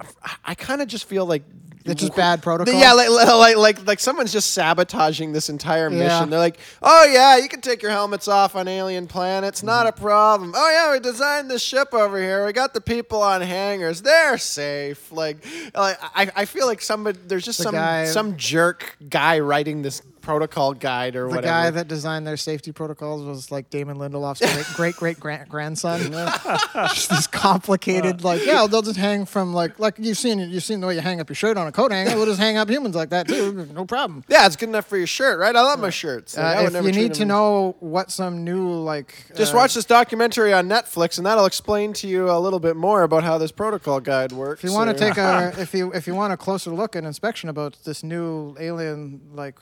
I, 0.00 0.34
I 0.46 0.54
kind 0.54 0.82
of 0.82 0.88
just 0.88 1.04
feel 1.06 1.24
like 1.26 1.42
It's 1.84 2.00
just 2.00 2.16
bad 2.16 2.42
protocol? 2.42 2.74
Yeah, 2.74 2.92
like 2.94 3.10
like 3.10 3.56
like 3.56 3.86
like 3.86 4.00
someone's 4.00 4.32
just 4.32 4.52
sabotaging 4.52 5.32
this 5.32 5.48
entire 5.48 5.90
Yeah. 5.90 5.98
mission. 5.98 6.30
They're 6.30 6.38
like, 6.38 6.58
oh 6.82 7.04
yeah, 7.12 7.36
you 7.36 7.48
can 7.48 7.60
take 7.60 7.82
your 7.82 7.90
helmets 7.90 8.26
off 8.26 8.56
on 8.56 8.66
alien 8.68 9.06
planets, 9.06 9.62
not 9.62 9.86
a 9.86 9.92
problem. 9.92 10.52
Oh 10.56 10.70
yeah, 10.70 10.92
we 10.92 10.98
designed 11.00 11.50
this 11.50 11.62
ship 11.62 11.92
over 11.94 12.18
here. 12.18 12.44
We 12.46 12.52
got 12.52 12.72
the 12.74 12.80
people 12.80 13.22
on 13.22 13.40
hangars. 13.42 14.02
They're 14.02 14.38
safe. 14.38 15.12
Like, 15.12 15.44
like 15.74 15.98
I, 16.02 16.30
I 16.34 16.44
feel 16.46 16.66
like 16.66 16.80
somebody 16.80 17.18
there's 17.26 17.44
just 17.44 17.58
The 17.58 17.64
some 17.64 17.74
guy- 17.74 18.06
some 18.06 18.36
jerk 18.36 18.96
guy 19.08 19.38
writing 19.40 19.82
this 19.82 20.00
protocol 20.24 20.74
guide 20.74 21.14
or 21.16 21.22
the 21.28 21.36
whatever. 21.36 21.46
guy 21.46 21.70
that 21.70 21.86
designed 21.88 22.26
their 22.26 22.36
safety 22.36 22.72
protocols 22.72 23.24
was 23.24 23.50
like 23.52 23.70
Damon 23.70 23.98
Lindelof's 23.98 24.40
great 24.40 24.66
great 24.76 24.96
great 24.96 25.20
gran- 25.20 25.46
grandson. 25.48 26.00
just 26.94 27.10
this 27.10 27.26
complicated, 27.26 28.24
like 28.24 28.44
yeah, 28.44 28.66
they'll 28.66 28.82
just 28.82 28.96
hang 28.98 29.26
from 29.26 29.52
like 29.52 29.78
like 29.78 29.94
you've 29.98 30.18
seen 30.18 30.38
you've 30.38 30.64
seen 30.64 30.80
the 30.80 30.86
way 30.86 30.94
you 30.94 31.00
hang 31.00 31.20
up 31.20 31.28
your 31.28 31.36
shirt 31.36 31.56
on 31.56 31.66
a 31.66 31.72
coat 31.72 31.92
hanger. 31.92 32.16
We'll 32.16 32.26
just 32.26 32.40
hang 32.40 32.56
up 32.56 32.68
humans 32.68 32.94
like 32.94 33.10
that 33.10 33.28
too, 33.28 33.68
no 33.72 33.84
problem. 33.84 34.24
yeah, 34.28 34.46
it's 34.46 34.56
good 34.56 34.68
enough 34.70 34.86
for 34.86 34.96
your 34.96 35.06
shirt, 35.06 35.38
right? 35.38 35.54
I 35.54 35.60
love 35.60 35.78
my 35.78 35.90
shirts. 35.90 36.36
Like, 36.36 36.44
I 36.56 36.64
Uh, 36.66 36.70
if 36.70 36.84
you 36.84 36.92
need 36.92 37.14
to 37.14 37.24
know 37.24 37.76
what 37.80 38.10
some 38.10 38.44
new 38.44 38.68
like 38.68 39.14
Just 39.36 39.54
uh, 39.54 39.58
watch 39.58 39.74
this 39.74 39.84
documentary 39.84 40.52
on 40.52 40.68
Netflix, 40.68 41.18
and 41.18 41.26
that'll 41.26 41.46
explain 41.46 41.92
to 41.94 42.08
you 42.08 42.30
a 42.30 42.38
little 42.38 42.60
bit 42.60 42.76
more 42.76 43.02
about 43.02 43.24
how 43.24 43.38
this 43.38 43.52
protocol 43.52 44.00
guide 44.00 44.32
works. 44.32 44.64
If 44.64 44.70
you 44.70 44.74
want 44.74 44.90
to 44.90 44.96
take 44.96 45.16
a, 45.18 45.52
if 45.58 45.74
you 45.74 45.92
if 45.92 46.06
you 46.06 46.14
want 46.14 46.32
a 46.32 46.36
closer 46.36 46.70
look 46.70 46.96
and 46.96 47.06
inspection 47.06 47.48
about 47.48 47.76
this 47.84 48.02
new 48.02 48.56
alien 48.58 49.20
like 49.34 49.58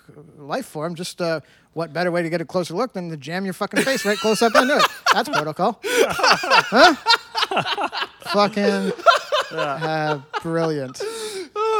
life 0.52 0.66
form, 0.66 0.94
just 0.94 1.22
uh, 1.22 1.40
what 1.72 1.94
better 1.94 2.10
way 2.10 2.22
to 2.22 2.28
get 2.28 2.42
a 2.42 2.44
closer 2.44 2.74
look 2.74 2.92
than 2.92 3.08
to 3.08 3.16
jam 3.16 3.44
your 3.46 3.54
fucking 3.54 3.82
face 3.82 4.04
right 4.04 4.18
close 4.18 4.42
up 4.42 4.54
into 4.54 4.76
it? 4.76 4.84
That's 5.14 5.28
protocol. 5.30 5.80
huh? 5.82 6.94
Fucking 8.34 8.92
uh, 9.52 10.20
brilliant. 10.42 11.00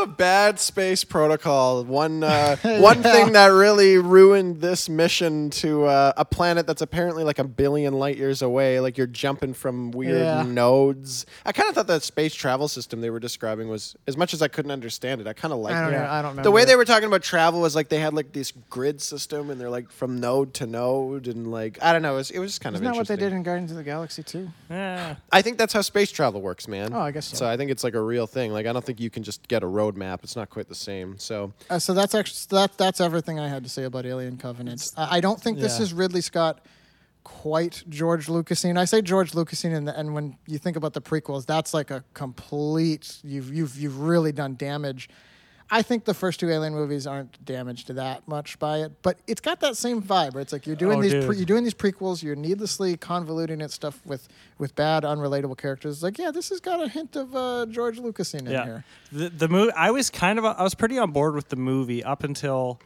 Oh, 0.03 0.07
bad 0.07 0.59
space 0.59 1.05
protocol. 1.05 1.85
One 1.85 2.25
uh, 2.25 2.57
one 2.81 3.03
thing 3.03 3.33
that 3.35 3.47
really 3.49 3.99
ruined 3.99 4.61
this 4.61 4.89
mission 4.89 5.51
to 5.51 5.85
uh, 5.85 6.13
a 6.17 6.25
planet 6.25 6.67
that's 6.67 6.83
apparently 6.83 7.23
like 7.23 7.39
a 7.39 7.45
billion 7.45 7.95
light 7.95 8.17
years 8.17 8.43
away. 8.43 8.81
Like 8.81 8.99
you're 8.99 9.07
jumping 9.07 9.55
from 9.55 9.93
weird 9.93 10.19
Yeah. 10.21 10.43
nodes. 10.43 11.25
I 11.47 11.53
kind 11.53 11.69
of 11.69 11.75
thought 11.77 11.87
that 11.87 12.03
space 12.03 12.35
travel 12.35 12.67
system 12.67 13.01
they 13.01 13.11
were 13.11 13.21
describing 13.21 13.69
was 13.69 13.95
as 14.09 14.17
much 14.17 14.35
as 14.35 14.43
I 14.43 14.49
couldn't 14.49 14.73
understand 14.73 15.21
it. 15.21 15.27
I 15.29 15.35
kind 15.35 15.53
of 15.53 15.61
liked 15.61 15.77
I 15.77 15.83
don't 15.85 15.95
it. 15.95 15.99
know. 15.99 16.05
I 16.05 16.17
don't 16.23 16.31
remember. 16.33 16.43
The 16.43 16.51
way 16.51 16.65
they 16.65 16.75
were 16.77 16.85
talking 16.85 17.07
about 17.07 17.23
travel 17.23 17.61
was 17.61 17.77
like 17.77 17.89
they 17.89 18.01
had 18.01 18.13
like 18.13 18.33
this 18.33 18.51
grid 18.71 19.01
system 19.01 19.51
and 19.51 19.61
they're 19.61 19.71
like 19.71 19.91
from 19.93 20.19
node 20.21 20.53
to 20.55 20.67
node 20.67 21.29
and 21.29 21.53
like 21.53 21.79
I 21.81 21.93
don't 21.93 22.03
know. 22.03 22.15
It 22.15 22.17
was, 22.17 22.31
it 22.33 22.39
was 22.41 22.51
just 22.51 22.61
kind 22.61 22.75
Isn't 22.75 22.85
of 22.87 22.93
that 22.95 22.99
what 22.99 23.07
they 23.07 23.17
did 23.17 23.33
in 23.33 23.45
Guardians 23.45 23.71
of 23.71 23.77
the 23.77 23.85
Galaxy 23.85 24.25
too? 24.25 24.49
Yeah. 24.69 25.15
I 25.31 25.43
think 25.43 25.59
that's 25.59 25.73
how 25.73 25.81
space 25.83 26.11
travel 26.11 26.41
works, 26.43 26.67
man. 26.67 26.93
Oh, 26.93 27.01
I 27.01 27.13
guess 27.13 27.27
so. 27.29 27.37
So 27.37 27.49
I 27.49 27.57
think 27.57 27.71
it's 27.71 27.85
like 27.85 27.95
a 27.95 28.01
real 28.03 28.27
thing. 28.27 28.53
Like 28.53 28.67
I 28.67 28.73
don't 28.73 28.85
think 28.85 28.99
you 28.99 29.11
can 29.11 29.23
just 29.23 29.47
get 29.47 29.63
a 29.63 29.67
road 29.67 29.92
map. 29.97 30.21
It's 30.25 30.37
not 30.37 30.51
quite 30.51 30.69
the 30.69 30.75
same. 30.75 31.19
So 31.19 31.53
Uh, 31.71 31.79
so 31.79 31.95
that's 31.95 32.15
actually 32.15 32.47
that 32.59 32.77
that's 32.79 33.01
everything 33.01 33.39
I 33.39 33.49
had 33.49 33.63
to 33.65 33.69
say 33.71 33.85
about 33.85 34.07
Alien 34.07 34.37
Covenant. 34.39 34.91
I, 34.97 35.19
I 35.19 35.21
don't 35.21 35.41
think 35.41 35.59
this 35.59 35.79
Yeah. 35.79 35.83
is 35.85 35.93
Ridley 35.93 36.21
Scott 36.21 36.65
quite 37.25 37.85
George 37.89 38.27
Lucasine. 38.27 38.77
I 38.79 38.85
say 38.85 39.01
George 39.01 39.33
Lucasine, 39.33 39.77
and, 39.77 39.89
and 39.89 40.13
when 40.15 40.37
you 40.47 40.59
think 40.59 40.77
about 40.77 40.93
the 40.93 41.01
prequels, 41.01 41.47
that's 41.47 41.73
like 41.73 41.91
a 41.93 42.03
complete. 42.15 43.19
You've 43.23 43.53
you've 43.55 43.77
you've 43.79 44.01
really 44.01 44.33
done 44.33 44.57
damage. 44.57 45.09
I 45.75 45.81
think 45.83 46.05
the 46.05 46.13
first 46.13 46.39
two 46.39 46.51
Alien 46.51 46.75
movies 46.75 47.07
aren't 47.07 47.43
damaged 47.47 47.89
that 47.95 48.29
much 48.29 48.59
by 48.59 48.81
it, 48.83 48.93
but 49.03 49.19
it's 49.27 49.41
got 49.41 49.61
that 49.61 49.77
same 49.77 50.03
vibe. 50.03 50.35
Where 50.35 50.43
it's 50.43 50.53
like 50.53 50.67
you're 50.67 50.77
doing 50.77 50.99
Oh, 50.99 51.03
these 51.03 51.25
pre, 51.25 51.37
you're 51.37 51.47
doing 51.47 51.65
these 51.65 51.73
prequels, 51.75 52.23
you're 52.23 52.37
needlessly 52.37 52.97
convoluting 52.97 53.63
it 53.63 53.71
stuff 53.71 53.99
with 54.05 54.29
with 54.59 54.75
bad, 54.77 55.03
unrelatable 55.05 55.57
characters. 55.57 56.03
Like, 56.03 56.19
yeah, 56.19 56.31
this 56.31 56.51
has 56.51 56.61
got 56.61 56.83
a 56.83 56.89
hint 56.89 57.17
of 57.17 57.35
uh, 57.35 57.67
George 57.71 57.99
Lucas 57.99 58.35
in 58.35 58.45
Yeah. 58.47 58.65
here. 58.65 58.85
The 59.11 59.31
the 59.31 59.49
movie. 59.49 59.73
I 59.75 59.91
was 59.91 60.11
kind 60.11 60.39
of. 60.39 60.45
I 60.45 60.63
was 60.63 60.75
pretty 60.75 60.99
on 60.99 61.11
board 61.11 61.35
with 61.35 61.49
the 61.49 61.57
movie 61.57 62.05
up 62.05 62.23
until. 62.23 62.79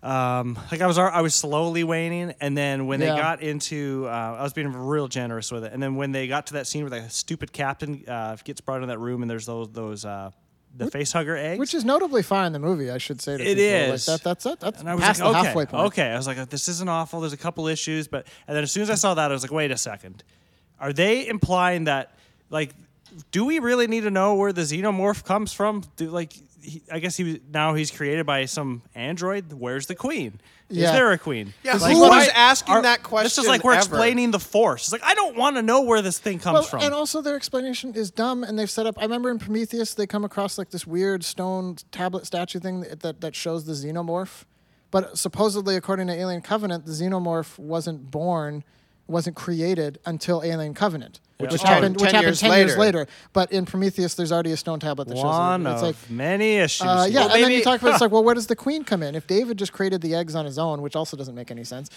Um, 0.00 0.56
like 0.70 0.80
I 0.80 0.86
was, 0.86 0.96
I 0.96 1.22
was 1.22 1.34
slowly 1.34 1.82
waning, 1.82 2.32
and 2.40 2.56
then 2.56 2.86
when 2.86 3.00
Yeah. 3.00 3.14
they 3.14 3.20
got 3.20 3.42
into, 3.42 4.04
uh, 4.06 4.36
I 4.38 4.42
was 4.44 4.52
being 4.52 4.72
real 4.72 5.08
generous 5.08 5.50
with 5.50 5.64
it, 5.64 5.72
and 5.72 5.82
then 5.82 5.96
when 5.96 6.12
they 6.12 6.28
got 6.28 6.46
to 6.48 6.52
that 6.52 6.68
scene 6.68 6.88
where 6.88 7.00
the 7.02 7.10
stupid 7.10 7.52
captain 7.52 8.04
uh, 8.06 8.36
gets 8.44 8.60
brought 8.60 8.82
in 8.82 8.88
that 8.90 9.00
room, 9.00 9.22
and 9.22 9.30
there's 9.30 9.44
those 9.46 9.68
those 9.70 10.04
uh, 10.04 10.30
the 10.76 10.90
face 10.90 11.12
hugger 11.12 11.36
eggs, 11.36 11.58
Which 11.58 11.74
is 11.74 11.84
notably 11.84 12.22
fine 12.22 12.46
in 12.46 12.52
the 12.52 12.58
movie, 12.58 12.90
I 12.90 12.98
should 12.98 13.20
say. 13.20 13.36
To 13.36 13.42
It 13.42 13.56
people. 13.56 13.62
is. 13.94 14.08
Like 14.08 14.18
that, 14.20 14.24
that's 14.24 14.46
it. 14.46 14.60
That's 14.60 14.80
And 14.80 14.88
I 14.88 14.94
was 14.94 15.02
past 15.02 15.20
like, 15.20 15.32
the 15.32 15.38
okay, 15.38 15.46
halfway 15.48 15.66
point. 15.66 15.86
okay. 15.86 16.10
I 16.10 16.16
was 16.16 16.26
like, 16.26 16.48
this 16.50 16.68
isn't 16.68 16.88
awful. 16.88 17.20
There's 17.20 17.32
a 17.32 17.36
couple 17.38 17.66
issues, 17.66 18.06
but 18.08 18.26
and 18.46 18.56
then 18.56 18.62
as 18.62 18.70
soon 18.70 18.82
as 18.84 18.90
I 18.90 18.94
saw 18.94 19.14
that, 19.14 19.30
I 19.30 19.34
was 19.34 19.42
like, 19.42 19.50
wait 19.52 19.70
a 19.70 19.76
second. 19.76 20.22
Are 20.80 20.92
they 20.92 21.26
implying 21.26 21.84
that, 21.84 22.12
like, 22.50 22.74
do 23.32 23.44
we 23.44 23.58
really 23.58 23.86
need 23.88 24.02
to 24.02 24.10
know 24.10 24.34
where 24.36 24.52
the 24.52 24.60
xenomorph 24.62 25.24
comes 25.24 25.52
from? 25.52 25.82
Do, 25.96 26.10
like, 26.10 26.32
he, 26.62 26.82
I 26.92 26.98
guess 27.00 27.16
he 27.16 27.24
was 27.24 27.36
now 27.50 27.74
he's 27.74 27.90
created 27.90 28.26
by 28.26 28.44
some 28.44 28.82
android. 28.94 29.52
Where's 29.52 29.86
the 29.86 29.94
queen? 29.96 30.40
Yeah. 30.70 30.86
Is 30.86 30.92
there 30.92 31.12
a 31.12 31.18
queen? 31.18 31.54
Yeah, 31.62 31.78
who 31.78 31.78
Like, 31.78 31.96
was 31.96 32.10
why- 32.10 32.28
asking 32.34 32.82
that 32.82 33.02
question? 33.02 33.24
This 33.24 33.34
question 33.36 33.44
is 33.44 33.48
like 33.48 33.64
we're 33.64 33.72
ever? 33.72 33.78
explaining 33.80 34.32
the 34.32 34.38
force. 34.38 34.82
It's 34.84 34.92
like 34.92 35.02
I 35.02 35.14
don't 35.14 35.34
want 35.36 35.56
to 35.56 35.62
know 35.62 35.80
where 35.82 36.02
this 36.02 36.18
thing 36.18 36.38
comes 36.38 36.54
Well, 36.54 36.62
from. 36.62 36.82
and 36.82 36.92
also 36.92 37.22
their 37.22 37.36
explanation 37.36 37.94
is 37.94 38.10
dumb, 38.10 38.44
and 38.44 38.58
they've 38.58 38.68
set 38.70 38.86
up. 38.86 38.98
I 38.98 39.02
remember 39.02 39.30
in 39.30 39.38
Prometheus, 39.38 39.94
they 39.94 40.06
come 40.06 40.24
across 40.24 40.58
like 40.58 40.68
this 40.70 40.86
weird 40.86 41.24
stone 41.24 41.76
tablet 41.90 42.26
statue 42.26 42.58
thing 42.60 42.80
that 42.82 43.00
that, 43.00 43.20
that 43.22 43.34
shows 43.34 43.64
the 43.64 43.72
xenomorph, 43.72 44.44
but 44.90 45.16
supposedly, 45.16 45.74
according 45.74 46.06
to 46.08 46.12
Alien 46.14 46.42
Covenant, 46.42 46.84
the 46.84 46.92
xenomorph 46.92 47.58
wasn't 47.58 48.10
born, 48.10 48.62
wasn't 49.06 49.36
created 49.36 49.98
until 50.04 50.42
Alien 50.44 50.74
Covenant, 50.74 51.20
which 51.38 51.54
is 51.54 51.62
happened 51.62 51.98
10 51.98 52.04
which 52.04 52.12
happened 52.12 52.26
years 52.26 52.40
ten 52.40 52.50
years 52.58 52.76
later. 52.76 52.98
later. 53.00 53.10
But 53.32 53.52
in 53.52 53.64
Prometheus, 53.64 54.14
there's 54.14 54.32
already 54.32 54.52
a 54.52 54.56
stone 54.56 54.80
tablet 54.80 55.08
that 55.08 55.16
One 55.16 55.64
shows 55.64 55.70
it. 55.70 55.72
It's 55.74 55.82
of 55.82 55.86
like 56.02 56.10
many 56.10 56.56
issues. 56.56 56.86
Uh, 56.86 57.04
here. 57.04 57.12
yeah, 57.14 57.26
Well, 57.26 57.34
and 57.36 57.44
then 57.44 57.52
you 57.52 57.62
talk 57.62 57.80
about 57.80 57.92
it's 57.92 58.00
like, 58.00 58.10
well, 58.10 58.24
where 58.24 58.34
does 58.34 58.48
the 58.48 58.56
queen 58.56 58.82
come 58.84 59.02
in? 59.02 59.14
If 59.14 59.26
David 59.26 59.56
just 59.56 59.72
created 59.72 60.00
the 60.00 60.14
eggs 60.14 60.34
on 60.34 60.44
his 60.44 60.58
own, 60.58 60.82
which 60.82 60.96
also 60.96 61.16
doesn't 61.16 61.34
make 61.34 61.50
any 61.50 61.64
sense, 61.64 61.90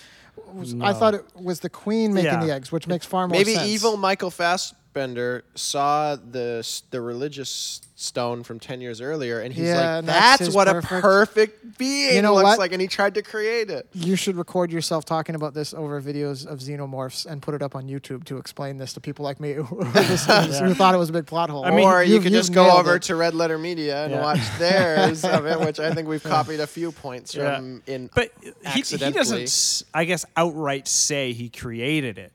was- 0.53 0.75
I 0.79 0.93
thought 0.93 1.15
it 1.15 1.25
was 1.35 1.59
the 1.61 1.69
queen 1.69 2.13
making 2.13 2.31
Yeah. 2.33 2.45
the 2.45 2.53
eggs, 2.53 2.71
which 2.71 2.87
makes 2.87 3.05
far 3.05 3.27
more 3.27 3.37
Maybe 3.37 3.53
sense. 3.53 3.63
Maybe 3.63 3.73
evil 3.73 3.97
Michael 3.97 4.29
Fass 4.31 4.73
Fassbender 4.93 5.43
saw 5.55 6.15
the 6.15 6.67
the 6.91 6.99
religious 7.01 7.81
stone 7.95 8.43
from 8.43 8.59
ten 8.59 8.81
years 8.81 8.99
earlier, 8.99 9.39
and 9.39 9.53
he's 9.53 9.67
Yeah, 9.67 9.75
like, 9.75 9.85
and 9.99 10.07
that's 10.07 10.19
"That's, 10.39 10.45
his 10.47 10.55
what 10.55 10.67
perfect- 10.67 10.91
a 10.91 11.01
perfect 11.01 11.77
being 11.77 12.15
You 12.15 12.21
know 12.21 12.33
looks 12.33 12.43
what? 12.43 12.59
like," 12.59 12.71
and 12.73 12.81
he 12.81 12.87
tried 12.87 13.13
to 13.15 13.21
create 13.21 13.69
it. 13.69 13.87
You 13.93 14.15
should 14.15 14.35
record 14.35 14.71
yourself 14.71 15.05
talking 15.05 15.35
about 15.35 15.53
this 15.53 15.73
over 15.73 16.01
videos 16.01 16.45
of 16.45 16.59
xenomorphs 16.59 17.25
and 17.25 17.41
put 17.41 17.53
it 17.53 17.61
up 17.61 17.75
on 17.75 17.87
YouTube 17.87 18.23
to 18.25 18.37
explain 18.37 18.77
this 18.77 18.93
to 18.93 18.99
people 19.01 19.23
like 19.23 19.39
me 19.39 19.53
who, 19.53 19.63
who 19.63 19.83
thought 20.73 20.95
it 20.95 20.97
was 20.97 21.09
a 21.09 21.13
big 21.13 21.25
plot 21.27 21.49
hole. 21.49 21.63
I 21.63 21.71
mean, 21.71 21.87
or 21.87 22.03
you 22.03 22.13
You've- 22.15 22.23
could 22.23 22.33
just 22.33 22.49
you've 22.49 22.55
go 22.55 22.63
nailed 22.65 22.79
over 22.79 22.95
it. 22.95 23.03
to 23.03 23.15
Red 23.15 23.33
Letter 23.33 23.57
Media 23.57 24.03
and 24.03 24.11
Yeah. 24.13 24.21
watch 24.21 24.39
theirs 24.57 25.23
of 25.23 25.45
it, 25.45 25.59
which 25.59 25.79
I 25.79 25.93
think 25.93 26.07
we've 26.07 26.23
copied 26.35 26.59
a 26.59 26.67
few 26.67 26.91
points 26.91 27.33
Yeah. 27.35 27.55
from 27.57 27.81
in. 27.87 28.09
But 28.13 28.31
he, 28.41 28.47
he 28.47 28.79
accidentally. 28.79 29.13
doesn't, 29.19 29.41
s- 29.43 29.83
I 29.93 30.05
guess, 30.05 30.25
outright 30.35 30.87
say 30.87 31.33
he 31.33 31.49
created 31.49 32.17
it. 32.17 32.31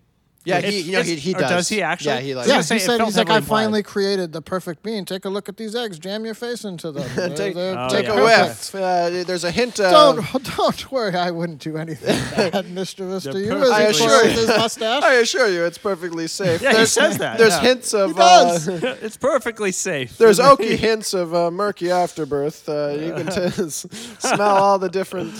Yeah, 0.46 0.60
he, 0.60 0.80
you 0.80 0.92
know, 0.92 1.02
he, 1.02 1.16
he 1.16 1.32
does. 1.32 1.50
does 1.50 1.68
he 1.68 1.82
actually? 1.82 2.14
Yeah, 2.14 2.20
he 2.20 2.34
like. 2.36 2.46
Yeah, 2.46 2.58
was 2.58 2.68
he 2.68 2.78
say, 2.78 2.84
it 2.84 2.86
said 2.98 3.00
he's 3.04 3.16
like, 3.18 3.28
I 3.30 3.40
finally 3.40 3.82
created 3.82 4.32
the 4.32 4.40
perfect 4.40 4.82
being. 4.84 5.04
Take 5.04 5.24
a 5.24 5.28
look 5.28 5.48
at 5.48 5.56
these 5.56 5.74
eggs. 5.74 5.98
Jam 5.98 6.24
your 6.24 6.34
face 6.34 6.64
into 6.64 6.92
them. 6.92 7.08
They're- 7.16 7.36
take 7.36 7.54
they're- 7.56 7.74
Oh, 7.76 7.88
take 7.88 8.06
yeah. 8.06 8.12
a 8.20 8.24
whiff. 8.24 8.74
Uh, 8.74 9.10
there's 9.24 9.42
a 9.42 9.50
hint 9.50 9.80
of. 9.80 9.90
Don't 9.90 10.42
don't 10.56 10.92
worry. 10.92 11.14
I 11.16 11.32
wouldn't 11.32 11.58
do 11.60 11.76
anything 11.76 12.16
bad, 12.50 12.70
mischievous 12.70 13.24
to 13.24 13.38
you. 13.40 13.52
I 13.72 13.82
assure 13.82 14.24
you. 14.24 14.30
his 14.30 14.46
mustache. 14.46 15.02
I 15.02 15.14
assure 15.14 15.48
you, 15.48 15.64
it's 15.64 15.78
perfectly 15.78 16.28
safe. 16.28 16.62
Yeah, 16.62 16.70
he 16.70 16.76
there's, 16.76 16.92
says 16.92 17.18
that, 17.18 17.38
There's 17.38 17.54
yeah. 17.54 17.60
hints 17.62 17.92
of. 17.92 18.14
does. 18.14 18.68
Uh, 18.68 18.96
it's 19.02 19.16
perfectly 19.16 19.72
safe. 19.72 20.16
there's 20.16 20.38
oaky 20.38 20.76
hints 20.76 21.12
of 21.12 21.34
uh, 21.34 21.50
murky 21.50 21.90
afterbirth. 21.90 22.68
Uh, 22.68 22.90
you 22.90 23.12
can 23.14 23.26
t- 23.26 23.62
s- 23.64 23.86
smell 24.20 24.40
all 24.42 24.78
the 24.78 24.88
different 24.88 25.34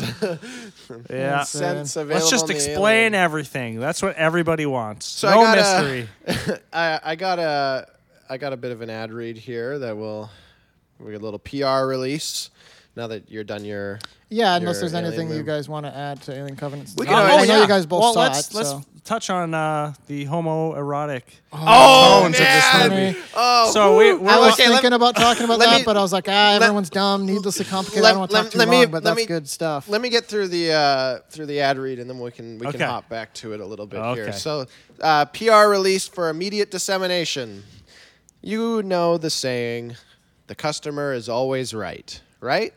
yeah. 1.11 1.43
scents 1.45 1.97
available. 1.97 2.15
Let's 2.19 2.31
just 2.31 2.51
explain 2.51 3.15
everything. 3.15 3.79
That's 3.79 4.03
what 4.03 4.17
everybody 4.17 4.67
wants. 4.67 4.96
So 5.01 5.29
I 5.29 5.35
gotta- 5.35 6.09
mystery. 6.27 6.59
I, 6.73 7.01
I 7.03 7.17
got 7.17 7.39
a 7.39 7.87
I 8.29 8.39
got 8.39 8.53
a 8.53 8.57
bit 8.57 8.73
of 8.73 8.81
an 8.81 8.91
ad 8.91 9.13
read 9.13 9.37
here 9.39 9.79
that 9.79 9.97
will 9.97 10.31
we 10.99 11.13
get 11.13 11.21
a 11.21 11.25
little 11.25 11.39
PR 11.39 11.87
release. 11.87 12.51
Now 12.97 13.09
that 13.09 13.31
you're 13.31 13.45
done 13.45 13.63
your 13.65 13.99
Yeah, 14.31 14.57
unless 14.57 14.77
your 14.77 14.81
there's 14.89 14.95
alien 14.95 15.07
anything 15.07 15.29
you 15.29 15.35
movie. 15.35 15.47
guys 15.47 15.69
want 15.69 15.85
to 15.85 15.95
add 15.95 16.23
to 16.23 16.33
Alien 16.35 16.57
Covenants. 16.57 16.95
We 16.97 17.07
I 17.07 17.11
can 17.11 17.17
know- 17.19 17.31
always- 17.33 17.45
I 17.45 17.47
know 17.53 17.57
yeah. 17.57 17.63
you 17.63 17.69
guys 17.69 17.85
both 17.85 18.01
well, 18.01 18.15
saw 18.15 18.21
let's 18.21 18.49
it. 18.51 18.55
let's 18.55 18.71
so. 18.71 18.83
touch 19.05 19.29
on 19.29 19.53
uh, 19.53 19.93
the 20.07 20.25
homoerotic 20.25 21.23
Oh, 21.53 22.21
tones 22.23 22.37
of 22.37 22.41
this 22.41 22.73
man! 22.73 22.91
movie. 23.13 23.19
Oh, 23.37 23.71
So 23.71 23.99
we, 23.99 24.15
woo. 24.15 24.21
we're 24.21 24.31
I 24.31 24.39
was 24.39 24.55
Okay, 24.55 24.69
let- 24.71 24.77
thinking 24.81 24.95
about 24.95 25.15
talking 25.15 25.45
about 25.45 25.59
let 25.59 25.67
that, 25.69 25.79
me- 25.81 25.85
but 25.85 25.99
I 25.99 26.01
was 26.01 26.13
like, 26.15 26.27
ah, 26.27 26.53
let- 26.55 26.63
everyone's 26.63 26.89
dumb, 26.89 27.27
needlessly 27.27 27.67
complicated. 27.67 28.03
let- 28.03 28.09
I 28.09 28.13
don't 28.13 28.21
want 28.21 28.31
to 28.31 28.37
talk 28.39 28.51
too 28.51 28.59
let 28.61 28.69
long, 28.69 28.91
but 28.91 29.03
that's 29.03 29.17
me- 29.17 29.27
good 29.27 29.47
stuff. 29.47 29.91
Let 29.91 30.01
me 30.01 30.09
get 30.09 30.25
through 30.25 30.49
the 30.49 30.73
uh, 30.73 31.19
through 31.29 31.47
the 31.47 31.61
ad 31.61 31.77
read, 31.77 31.99
and 31.99 32.09
then 32.09 32.19
we 32.19 32.31
can 32.31 32.59
we 32.59 32.67
can 32.73 32.81
hop 32.81 33.11
back 33.11 33.35
to 33.35 33.53
it 33.53 33.61
a 33.61 33.67
little 33.67 33.87
bit 33.87 34.01
here. 34.15 34.23
Okay. 34.25 34.33
So, 34.33 34.65
uh, 35.03 35.27
PR 35.27 35.69
release 35.69 36.09
for 36.09 36.31
immediate 36.31 36.71
dissemination. 36.71 37.63
You 38.41 38.83
know 38.83 39.19
the 39.19 39.29
saying, 39.31 39.97
"The 40.47 40.55
customer 40.55 41.13
is 41.13 41.29
always 41.29 41.75
right." 41.75 42.19
Right? 42.41 42.75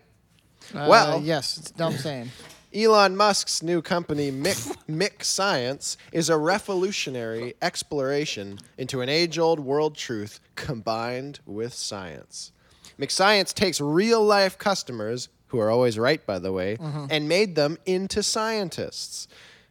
Uh, 0.74 0.88
well- 0.90 1.22
yes, 1.22 1.58
it's 1.58 1.72
a 1.72 1.74
dumb 1.74 1.94
saying. 1.94 2.30
Elon 2.74 3.18
Musk's 3.18 3.64
new 3.64 3.82
company, 3.82 4.32
Mick, 4.32 4.78
Mick 4.88 5.24
Science, 5.24 5.98
is 6.12 6.30
a 6.30 6.38
revolutionary 6.38 7.56
exploration 7.64 8.60
into 8.78 9.02
an 9.02 9.10
age 9.10 9.40
old 9.40 9.60
world 9.60 9.96
truth 9.98 10.40
combined 10.56 11.40
with 11.48 11.74
science. 11.74 12.52
Mick 13.00 13.10
Science 13.10 13.54
takes 13.54 13.82
real 13.82 14.24
life 14.24 14.58
customers, 14.60 15.30
who 15.48 15.58
are 15.60 15.72
always 15.72 15.98
right, 15.98 16.24
by 16.28 16.38
the 16.38 16.52
way, 16.52 16.78
and 17.10 17.28
made 17.28 17.56
them 17.56 17.80
into 17.88 18.22
scientists. 18.22 19.28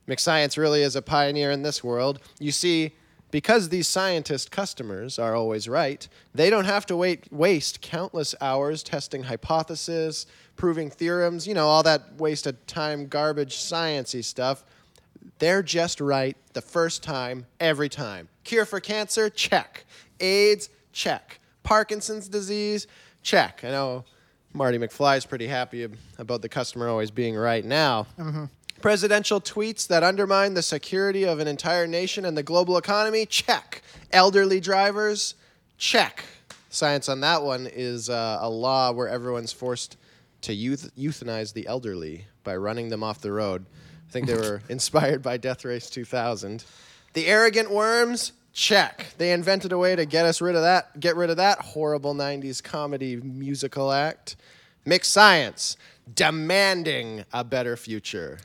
Mick 0.08 0.18
Science 0.18 0.58
really 0.58 0.82
is 0.82 0.96
a 0.96 1.02
pioneer 1.02 1.52
in 1.52 1.62
this 1.62 1.84
world. 1.84 2.18
You 2.40 2.50
see, 2.50 2.96
because 3.30 3.68
these 3.68 3.86
scientist 3.86 4.50
customers 4.50 5.18
are 5.18 5.34
always 5.34 5.68
right, 5.68 6.08
they 6.34 6.50
don't 6.50 6.64
have 6.64 6.86
to 6.86 6.96
wait, 6.96 7.32
waste 7.32 7.80
countless 7.80 8.34
hours 8.40 8.82
testing 8.82 9.24
hypotheses, 9.24 10.26
proving 10.56 10.90
theorems, 10.90 11.46
you 11.46 11.54
know, 11.54 11.66
all 11.66 11.82
that 11.82 12.14
waste 12.18 12.46
of 12.46 12.66
time, 12.66 13.06
garbage, 13.06 13.56
sciency 13.56 14.24
stuff. 14.24 14.64
They're 15.38 15.62
just 15.62 16.00
right 16.00 16.36
the 16.54 16.62
first 16.62 17.02
time, 17.02 17.46
every 17.60 17.88
time. 17.88 18.28
Cure 18.44 18.64
for 18.64 18.80
cancer? 18.80 19.30
Check. 19.30 19.84
AIDS? 20.20 20.70
Check. 20.92 21.40
Parkinson's 21.62 22.28
disease? 22.28 22.86
Check. 23.22 23.60
I 23.62 23.70
know 23.70 24.04
Marty 24.52 24.78
McFly's 24.78 25.26
pretty 25.26 25.46
happy 25.46 25.86
about 26.18 26.42
the 26.42 26.48
customer 26.48 26.88
always 26.88 27.10
being 27.10 27.36
right 27.36 27.64
now. 27.64 28.06
Mm-hmm. 28.18 28.44
Presidential 28.80 29.40
tweets 29.40 29.88
that 29.88 30.04
undermine 30.04 30.54
the 30.54 30.62
security 30.62 31.24
of 31.24 31.40
an 31.40 31.48
entire 31.48 31.86
nation 31.86 32.24
and 32.24 32.36
the 32.36 32.44
global 32.44 32.76
economy? 32.76 33.26
Check. 33.26 33.82
Elderly 34.12 34.60
drivers? 34.60 35.34
Check. 35.78 36.24
Science 36.70 37.08
on 37.08 37.20
that 37.20 37.42
one 37.42 37.66
is 37.66 38.08
uh, 38.08 38.38
a 38.40 38.48
law 38.48 38.92
where 38.92 39.08
everyone's 39.08 39.52
forced 39.52 39.96
to 40.42 40.54
euth- 40.54 40.92
euthanize 40.96 41.52
the 41.52 41.66
elderly 41.66 42.26
by 42.44 42.54
running 42.54 42.88
them 42.88 43.02
off 43.02 43.20
the 43.20 43.32
road. 43.32 43.66
I 44.08 44.12
think 44.12 44.28
they 44.28 44.34
were 44.34 44.62
inspired 44.68 45.22
by 45.22 45.38
Death 45.38 45.64
Race 45.64 45.90
2000. 45.90 46.64
The 47.14 47.26
arrogant 47.26 47.72
worms? 47.72 48.30
Check. 48.52 49.06
They 49.18 49.32
invented 49.32 49.72
a 49.72 49.78
way 49.78 49.96
to 49.96 50.06
get 50.06 50.24
us 50.24 50.40
rid 50.40 50.54
of 50.54 50.62
that, 50.62 51.00
get 51.00 51.16
rid 51.16 51.30
of 51.30 51.36
that 51.38 51.58
horrible 51.58 52.14
90s 52.14 52.62
comedy 52.62 53.16
musical 53.16 53.90
act. 53.90 54.36
Mixed 54.84 55.12
science, 55.12 55.76
demanding 56.14 57.24
a 57.32 57.42
better 57.42 57.76
future 57.76 58.38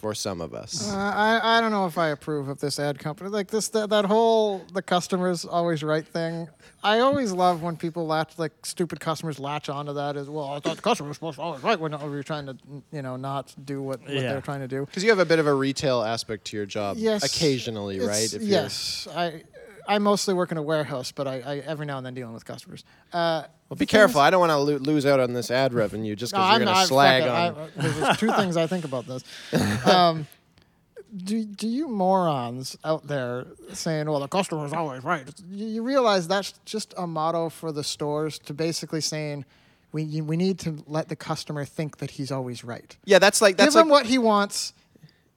for 0.00 0.14
some 0.14 0.40
of 0.40 0.54
us. 0.54 0.90
Uh, 0.90 0.96
I, 0.96 1.58
I 1.58 1.60
don't 1.60 1.70
know 1.70 1.84
if 1.86 1.98
I 1.98 2.08
approve 2.08 2.48
of 2.48 2.58
this 2.58 2.78
ad 2.80 2.98
company. 2.98 3.28
Like 3.28 3.48
this 3.48 3.68
that, 3.68 3.90
that 3.90 4.06
whole 4.06 4.64
the 4.72 4.80
customer's 4.80 5.44
always 5.44 5.82
right 5.82 6.06
thing. 6.06 6.48
I 6.82 7.00
always 7.00 7.32
love 7.32 7.62
when 7.62 7.76
people 7.76 8.06
latch 8.06 8.38
like 8.38 8.52
stupid 8.64 8.98
customers 8.98 9.38
latch 9.38 9.68
onto 9.68 9.92
that 9.92 10.16
as 10.16 10.30
well. 10.30 10.52
I 10.54 10.60
thought 10.60 10.76
the 10.76 10.82
customer 10.82 11.08
was 11.08 11.18
supposed 11.18 11.36
to 11.36 11.42
always 11.42 11.62
right 11.62 11.78
when 11.78 11.92
we're 11.92 12.22
trying 12.22 12.46
to 12.46 12.56
you 12.90 13.02
know 13.02 13.16
not 13.16 13.54
do 13.64 13.82
what, 13.82 14.00
what 14.00 14.10
Yeah. 14.10 14.20
they're 14.32 14.40
trying 14.40 14.60
to 14.60 14.68
do. 14.68 14.86
Because 14.86 15.04
you 15.04 15.10
have 15.10 15.18
a 15.18 15.26
bit 15.26 15.38
of 15.38 15.46
a 15.46 15.54
retail 15.54 16.02
aspect 16.02 16.46
to 16.46 16.56
your 16.56 16.66
job 16.66 16.96
Yes, 16.98 17.22
occasionally, 17.22 18.00
right? 18.00 18.24
If 18.24 18.40
you're- 18.40 18.46
yes, 18.46 19.06
I 19.14 19.42
I 19.88 19.98
mostly 19.98 20.34
work 20.34 20.50
in 20.52 20.58
a 20.58 20.62
warehouse, 20.62 21.12
but 21.12 21.26
I, 21.26 21.34
I 21.40 21.56
every 21.66 21.86
now 21.86 21.96
and 21.98 22.06
then 22.06 22.14
dealing 22.14 22.34
with 22.34 22.44
customers. 22.44 22.84
Uh, 23.12 23.44
Well, 23.68 23.76
be 23.76 23.86
careful. 23.86 24.20
I 24.20 24.30
don't 24.30 24.40
want 24.40 24.50
to 24.50 24.56
lo- 24.58 24.76
lose 24.78 25.06
out 25.06 25.20
on 25.20 25.32
this 25.32 25.50
ad 25.50 25.72
revenue 25.74 26.14
just 26.16 26.32
because 26.32 26.44
I'm 26.44 26.60
you're 26.60 26.66
going 26.66 26.76
to 26.80 26.86
slag 26.86 27.22
on. 27.22 27.28
I, 27.56 27.68
there's 27.76 27.96
there's 27.96 28.18
two 28.18 28.32
things 28.36 28.56
I 28.56 28.66
think 28.66 28.84
about 28.84 29.06
this. 29.06 29.22
Um, 29.86 30.26
do, 31.16 31.44
do 31.44 31.66
you 31.66 31.88
morons 31.88 32.76
out 32.84 33.06
there 33.08 33.44
saying, 33.72 34.08
well, 34.08 34.20
the 34.20 34.28
customer's 34.28 34.72
always 34.72 35.02
right? 35.02 35.26
You, 35.50 35.66
you 35.66 35.82
realize 35.82 36.28
that's 36.28 36.52
just 36.64 36.94
a 36.96 37.04
motto 37.06 37.48
for 37.48 37.72
the 37.72 37.82
stores 37.82 38.38
to 38.40 38.54
basically 38.54 39.00
saying, 39.00 39.44
we, 39.92 40.04
you- 40.04 40.22
we 40.24 40.36
need 40.36 40.60
to 40.60 40.84
let 40.86 41.08
the 41.08 41.16
customer 41.16 41.64
think 41.64 41.96
that 41.98 42.12
he's 42.12 42.30
always 42.30 42.62
right. 42.62 42.96
yeah, 43.04 43.18
that's 43.18 43.40
like 43.42 43.56
that's 43.56 43.74
give 43.74 43.82
him 43.82 43.88
what 43.88 44.06
he 44.06 44.18
wants, 44.18 44.72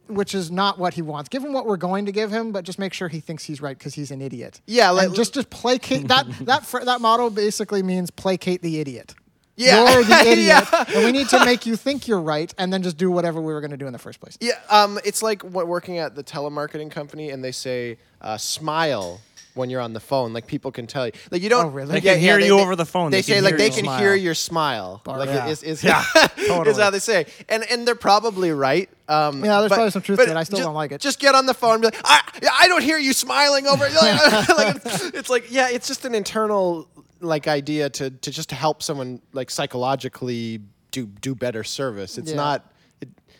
which 0.07 0.35
is 0.35 0.51
not 0.51 0.77
what 0.79 0.93
he 0.95 1.01
wants. 1.01 1.29
Give 1.29 1.43
him 1.43 1.53
what 1.53 1.65
we're 1.65 1.77
going 1.77 2.05
to 2.05 2.11
give 2.11 2.31
him, 2.31 2.51
but 2.51 2.63
just 2.65 2.77
make 2.79 2.93
sure 2.93 3.07
he 3.07 3.19
thinks 3.19 3.43
he's 3.45 3.61
right 3.61 3.77
because 3.77 3.93
he's 3.93 4.11
an 4.11 4.21
idiot. 4.21 4.61
Yeah, 4.67 4.89
And 4.89 4.97
like- 4.97 5.13
just 5.13 5.33
just 5.33 5.49
placate 5.49 6.07
that 6.09 6.25
that 6.41 6.65
fr- 6.65 6.83
that 6.83 7.01
motto 7.01 7.29
basically 7.29 7.83
means 7.83 8.11
placate 8.11 8.61
the 8.61 8.79
idiot. 8.79 9.15
Yeah. 9.55 9.93
You're 9.93 10.03
the 10.03 10.19
idiot, 10.31 10.37
Yeah. 10.47 10.83
and 10.95 11.05
we 11.05 11.11
need 11.11 11.29
to 11.29 11.45
make 11.45 11.65
you 11.67 11.75
think 11.75 12.07
you're 12.07 12.19
right, 12.21 12.51
and 12.57 12.73
then 12.73 12.81
just 12.81 12.97
do 12.97 13.11
whatever 13.11 13.39
we 13.39 13.53
were 13.53 13.61
going 13.61 13.69
to 13.71 13.77
do 13.77 13.85
in 13.85 13.93
the 13.93 13.99
first 13.99 14.19
place. 14.19 14.35
Yeah, 14.41 14.53
um, 14.69 14.99
it's 15.05 15.21
like 15.21 15.43
what, 15.43 15.67
working 15.67 15.99
at 15.99 16.15
the 16.15 16.23
telemarketing 16.23 16.89
company, 16.89 17.29
and 17.29 17.43
they 17.43 17.51
say 17.51 17.97
uh, 18.19 18.37
smile 18.37 19.21
when 19.55 19.69
you're 19.69 19.81
on 19.81 19.93
the 19.93 19.99
phone. 19.99 20.33
Like 20.33 20.47
people 20.47 20.71
can 20.71 20.87
tell 20.87 21.05
you, 21.05 21.11
like 21.31 21.41
you 21.41 21.49
don't. 21.49 21.65
Oh, 21.65 21.69
really? 21.69 21.93
They 21.93 22.01
can 22.01 22.19
hear 22.19 22.39
you 22.39 22.59
over 22.59 22.75
the 22.75 22.85
phone. 22.85 23.11
They, 23.11 23.17
They 23.17 23.21
say 23.21 23.41
like 23.41 23.57
they 23.57 23.69
can 23.69 23.83
smile. 23.85 23.99
hear 23.99 24.15
your 24.15 24.33
smile. 24.33 25.01
Like 25.05 25.29
yeah. 25.29 25.47
is 25.47 25.63
is, 25.63 25.83
Yeah, 25.83 26.03
is 26.37 26.77
how 26.77 26.89
they 26.89 26.99
say, 26.99 27.25
and 27.49 27.63
and 27.69 27.87
they're 27.87 27.95
probably 27.95 28.51
right. 28.51 28.89
Um, 29.07 29.43
Yeah, 29.43 29.59
there's 29.59 29.69
but- 29.69 29.75
probably 29.75 29.91
some 29.91 30.01
truth 30.01 30.17
but 30.17 30.25
to 30.25 30.31
it. 30.31 30.37
I 30.37 30.43
still 30.43 30.57
just- 30.57 30.65
don't 30.67 30.75
like 30.75 30.91
it. 30.91 31.01
Just 31.01 31.19
get 31.19 31.35
on 31.35 31.45
the 31.45 31.53
phone 31.53 31.73
and 31.73 31.81
be 31.81 31.87
like, 31.87 32.01
I, 32.03 32.21
I 32.61 32.67
don't 32.67 32.81
hear 32.83 32.97
you 32.97 33.13
smiling 33.13 33.67
over. 33.67 33.87
Like, 34.01 34.49
like, 34.49 34.75
it's, 34.77 35.03
it's 35.05 35.29
like 35.29 35.51
yeah, 35.51 35.69
it's 35.69 35.87
just 35.87 36.05
an 36.05 36.15
internal 36.15 36.87
like 37.21 37.47
idea 37.47 37.89
to 37.89 38.09
to 38.09 38.31
just 38.31 38.51
help 38.51 38.81
someone 38.83 39.21
like 39.33 39.49
psychologically 39.51 40.61
do 40.91 41.05
do 41.05 41.35
better 41.35 41.63
service. 41.63 42.17
It's 42.17 42.29
Yeah. 42.31 42.35
not. 42.37 42.72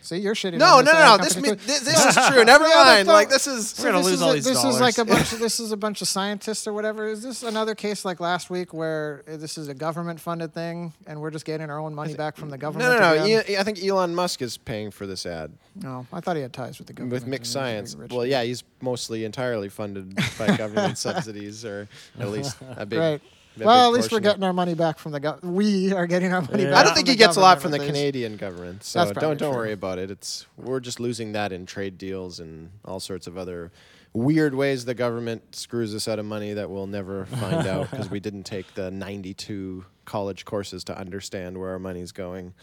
See, 0.04 0.18
you're 0.18 0.34
shitting. 0.34 0.58
no, 0.58 0.80
no, 0.82 0.92
no, 0.92 1.16
no. 1.16 1.24
This, 1.24 1.32
company 1.32 1.52
me, 1.54 1.56
too. 1.58 1.66
this, 1.66 1.80
this 1.80 2.06
is 2.16 2.26
true. 2.28 2.44
Never 2.44 2.68
mind. 2.68 3.08
Like 3.08 3.30
this 3.30 3.46
is. 3.46 3.74
We're 3.78 3.86
gonna 3.86 3.98
this 3.98 4.04
lose 4.06 4.14
is 4.16 4.22
all 4.22 4.30
a- 4.30 4.34
these 4.34 4.44
This 4.44 4.62
is 4.62 4.78
like 4.78 4.98
a 4.98 5.04
bunch. 5.06 5.32
Of, 5.32 5.38
this 5.40 5.58
is 5.60 5.72
a 5.72 5.78
bunch 5.78 6.02
of 6.02 6.08
scientists 6.08 6.66
or 6.66 6.74
whatever. 6.74 7.08
Is 7.08 7.22
this 7.22 7.42
another 7.42 7.74
case 7.74 8.04
like 8.04 8.20
last 8.20 8.50
week 8.50 8.74
where 8.74 9.22
this 9.26 9.56
is 9.56 9.68
a 9.68 9.74
government-funded 9.74 10.52
thing 10.52 10.92
and 11.06 11.22
we're 11.22 11.30
just 11.30 11.46
getting 11.46 11.70
our 11.70 11.78
own 11.78 11.94
money 11.94 12.14
back 12.14 12.36
from 12.36 12.50
the 12.50 12.58
government? 12.58 12.90
No, 12.90 12.98
no, 13.16 13.26
no. 13.26 13.42
E- 13.48 13.56
I 13.56 13.62
think 13.62 13.82
Elon 13.82 14.14
Musk 14.14 14.42
is 14.42 14.58
paying 14.58 14.90
for 14.90 15.06
this 15.06 15.24
ad 15.24 15.52
No, 15.74 16.06
I 16.12 16.20
thought 16.20 16.36
he 16.36 16.42
had 16.42 16.52
ties 16.52 16.76
with 16.78 16.86
the 16.88 16.92
government. 16.92 17.12
with 17.22 17.26
mixed 17.26 17.54
he 17.54 17.58
was 17.58 17.64
a 17.64 17.82
big 17.82 17.88
science. 17.98 18.12
Well, 18.12 18.26
yeah, 18.26 18.42
he's 18.42 18.62
mostly 18.82 19.24
entirely 19.24 19.70
funded 19.70 20.14
by 20.38 20.54
government 20.56 20.98
subsidies, 21.08 21.64
or 21.64 21.88
at 22.20 22.28
least 22.28 22.58
a 22.76 22.84
big. 22.84 22.98
Right. 22.98 23.22
A 23.62 23.64
Well, 23.64 23.86
at 23.86 23.92
least 23.92 24.10
we're 24.12 24.20
getting 24.20 24.42
our 24.42 24.52
money 24.52 24.74
back 24.74 24.98
from 24.98 25.12
the 25.12 25.20
government. 25.20 25.54
We 25.56 25.92
are 25.92 26.06
getting 26.06 26.32
our 26.32 26.42
money 26.42 26.64
Yeah. 26.64 26.70
back. 26.70 26.78
I 26.80 26.84
don't 26.84 26.94
think 26.94 27.06
the 27.06 27.12
he 27.12 27.18
gets 27.18 27.36
a 27.36 27.40
lot 27.40 27.60
from 27.62 27.70
the. 27.70 27.78
Canadian 27.78 28.36
government, 28.36 28.82
so 28.84 29.04
don't 29.12 29.38
don't 29.38 29.38
true. 29.38 29.50
worry 29.50 29.72
about 29.72 29.98
it. 29.98 30.10
It's 30.10 30.46
we're 30.56 30.80
just 30.80 30.98
losing 31.00 31.32
that 31.32 31.52
in 31.52 31.66
trade 31.66 31.98
deals 31.98 32.40
and 32.40 32.70
all 32.84 33.00
sorts 33.00 33.26
of 33.26 33.36
other 33.38 33.70
weird 34.14 34.54
ways 34.54 34.84
the 34.84 34.94
government 34.94 35.54
screws 35.54 35.94
us 35.94 36.06
out 36.08 36.18
of 36.18 36.24
money 36.24 36.54
that 36.54 36.70
we'll 36.70 36.86
never 36.86 37.26
find 37.26 37.66
out 37.66 37.90
because 37.90 38.08
we 38.08 38.20
didn't 38.20 38.44
take 38.44 38.72
the 38.74 38.90
92 38.90 39.84
college 40.04 40.44
courses 40.44 40.84
to 40.84 40.96
understand 40.96 41.58
where 41.58 41.70
our 41.70 41.78
money's 41.78 42.12
going. 42.12 42.54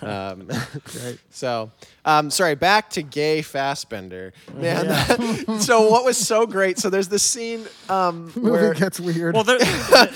Um, 0.00 0.48
Right. 0.48 1.18
so, 1.30 1.70
um, 2.04 2.30
sorry, 2.30 2.54
back 2.54 2.90
to 2.90 3.02
gay 3.02 3.42
Fassbender. 3.42 4.32
Man, 4.54 5.60
so 5.60 5.90
what 5.90 6.04
was 6.04 6.16
so 6.16 6.46
great? 6.46 6.78
So 6.78 6.88
there's 6.88 7.08
this 7.08 7.22
scene 7.22 7.66
um, 7.88 8.30
where 8.34 8.68
Movie 8.68 8.78
gets 8.80 8.98
weird. 8.98 9.34
Well, 9.34 9.44
there, 9.44 9.58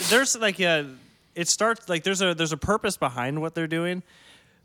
there's 0.09 0.37
like 0.39 0.59
a. 0.61 0.89
It 1.35 1.49
starts 1.49 1.89
like 1.89 2.05
there's 2.05 2.23
a 2.23 2.35
there's 2.35 2.53
a 2.53 2.57
purpose 2.57 2.97
behind 2.97 3.41
what 3.41 3.55
they're 3.55 3.67
doing, 3.67 4.03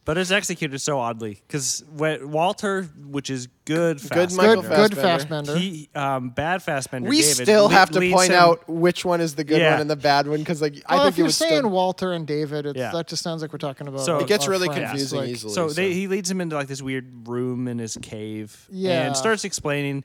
but 0.06 0.18
it's 0.18 0.32
executed 0.32 0.80
so 0.80 1.00
oddly 1.00 1.42
because 1.48 1.84
Walter, 1.98 2.84
which 3.08 3.30
is 3.30 3.48
good, 3.66 3.98
Good 3.98 4.02
Fassbender, 4.02 4.56
Michael 4.58 4.62
good, 4.62 4.92
good 4.92 4.98
Fassbender. 4.98 5.52
Fassbender. 5.54 5.60
He 5.60 5.90
um, 5.96 6.30
bad 6.30 6.62
Fassbender. 6.62 7.10
we 7.10 7.22
David, 7.22 7.44
still 7.44 7.64
le- 7.66 7.72
have 7.72 7.90
to 7.92 8.00
point 8.12 8.30
him- 8.32 8.38
out 8.40 8.70
which 8.70 9.04
one 9.04 9.20
is 9.22 9.34
the 9.36 9.44
good 9.44 9.60
Yeah. 9.60 9.72
one 9.72 9.82
and 9.82 9.90
the 9.90 9.96
bad 9.96 10.28
one 10.28 10.40
because 10.40 10.62
like 10.62 10.76
I 10.86 10.98
think 10.98 11.08
if 11.08 11.14
it 11.16 11.18
you're 11.18 11.26
was 11.26 11.38
saying 11.38 11.60
still, 11.62 11.70
Walter 11.72 12.14
and 12.14 12.28
David, 12.28 12.68
it's, 12.68 12.78
Yeah. 12.78 12.92
that 12.92 13.08
just 13.08 13.24
sounds 13.24 13.42
like 13.42 13.52
we're 13.52 13.58
talking 13.58 13.88
about. 13.88 14.02
So- 14.02 14.16
our- 14.16 14.22
It 14.22 14.28
gets 14.28 14.48
really 14.48 14.68
friends, 14.68 14.82
confusing 14.92 15.20
like- 15.20 15.30
easily. 15.30 15.54
So 15.54 15.70
they, 15.70 15.94
he 15.94 16.08
leads 16.08 16.30
him 16.30 16.40
into 16.42 16.56
like 16.56 16.68
this 16.68 16.82
weird 16.82 17.28
room 17.28 17.68
in 17.68 17.80
his 17.80 17.98
cave, 18.02 18.68
Yeah. 18.72 19.08
and 19.08 19.18
starts 19.18 19.44
explaining. 19.44 20.04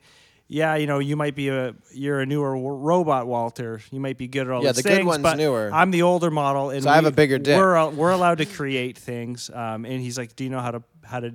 Yeah, 0.53 0.75
you 0.75 0.85
know, 0.85 0.99
you 0.99 1.15
might 1.15 1.33
be 1.33 1.47
a 1.47 1.73
you're 1.93 2.19
a 2.19 2.25
newer 2.25 2.55
w- 2.55 2.75
robot, 2.75 3.25
Walter. 3.25 3.79
You 3.89 4.01
might 4.01 4.17
be 4.17 4.27
good 4.27 4.47
at 4.47 4.49
all 4.51 4.61
Yeah, 4.61 4.73
these 4.73 4.83
the 4.83 4.89
good 4.89 5.05
one's 5.05 5.23
but 5.23 5.37
newer. 5.37 5.69
I'm 5.73 5.91
the 5.91 6.01
older 6.01 6.29
model, 6.29 6.71
and 6.71 6.83
So 6.83 6.89
I 6.89 6.95
have 6.95 7.05
a 7.05 7.11
bigger 7.11 7.37
dick. 7.39 7.57
We're 7.57 7.75
al- 7.75 7.91
we're 7.91 8.11
allowed 8.11 8.39
to 8.39 8.45
create 8.45 8.97
things. 8.97 9.49
Um, 9.53 9.85
and 9.85 10.01
he's 10.01 10.17
like, 10.17 10.35
"Do 10.35 10.43
you 10.43 10.49
know 10.49 10.59
how 10.59 10.71
to 10.71 10.83
how 11.03 11.21
to 11.21 11.33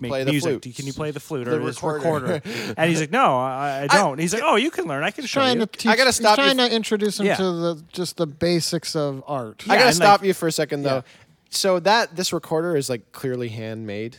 make 0.00 0.10
Play 0.10 0.24
music? 0.24 0.42
flute. 0.42 0.62
Do- 0.62 0.72
Can 0.72 0.86
you 0.86 0.92
play 0.92 1.12
the 1.12 1.20
flute 1.20 1.44
The 1.44 1.54
or 1.54 1.64
this 1.64 1.80
recorder. 1.80 2.26
recorder?" 2.26 2.42
and 2.76 2.90
he's 2.90 2.98
like, 3.00 3.12
"No, 3.12 3.36
I, 3.38 3.82
I 3.82 3.86
don't." 3.86 4.18
he's 4.18 4.34
like, 4.34 4.42
"Oh, 4.44 4.56
you 4.56 4.72
can 4.72 4.86
learn. 4.86 5.04
I 5.04 5.12
can 5.12 5.24
show 5.26 5.38
Trying 5.40 5.60
you." 5.60 5.66
to 5.66 5.72
teach, 5.78 5.86
I 5.92 5.94
gotta 5.94 6.12
stop 6.12 6.36
He's 6.40 6.48
you 6.48 6.54
trying 6.56 6.68
to 6.70 6.74
introduce 6.74 7.20
him 7.20 7.26
Yeah. 7.26 7.36
to 7.36 7.42
the 7.44 7.84
just 7.92 8.16
the 8.16 8.26
basics 8.26 8.96
of 8.96 9.22
art. 9.28 9.62
I 9.68 9.76
gotta 9.76 9.92
stop 9.92 10.20
like- 10.20 10.26
you 10.26 10.34
for 10.34 10.48
a 10.48 10.52
second 10.52 10.82
though. 10.82 11.04
So 11.50 11.78
that 11.78 12.16
this 12.16 12.32
recorder 12.32 12.76
is 12.76 12.90
like 12.90 13.12
clearly 13.12 13.50
handmade. 13.50 14.16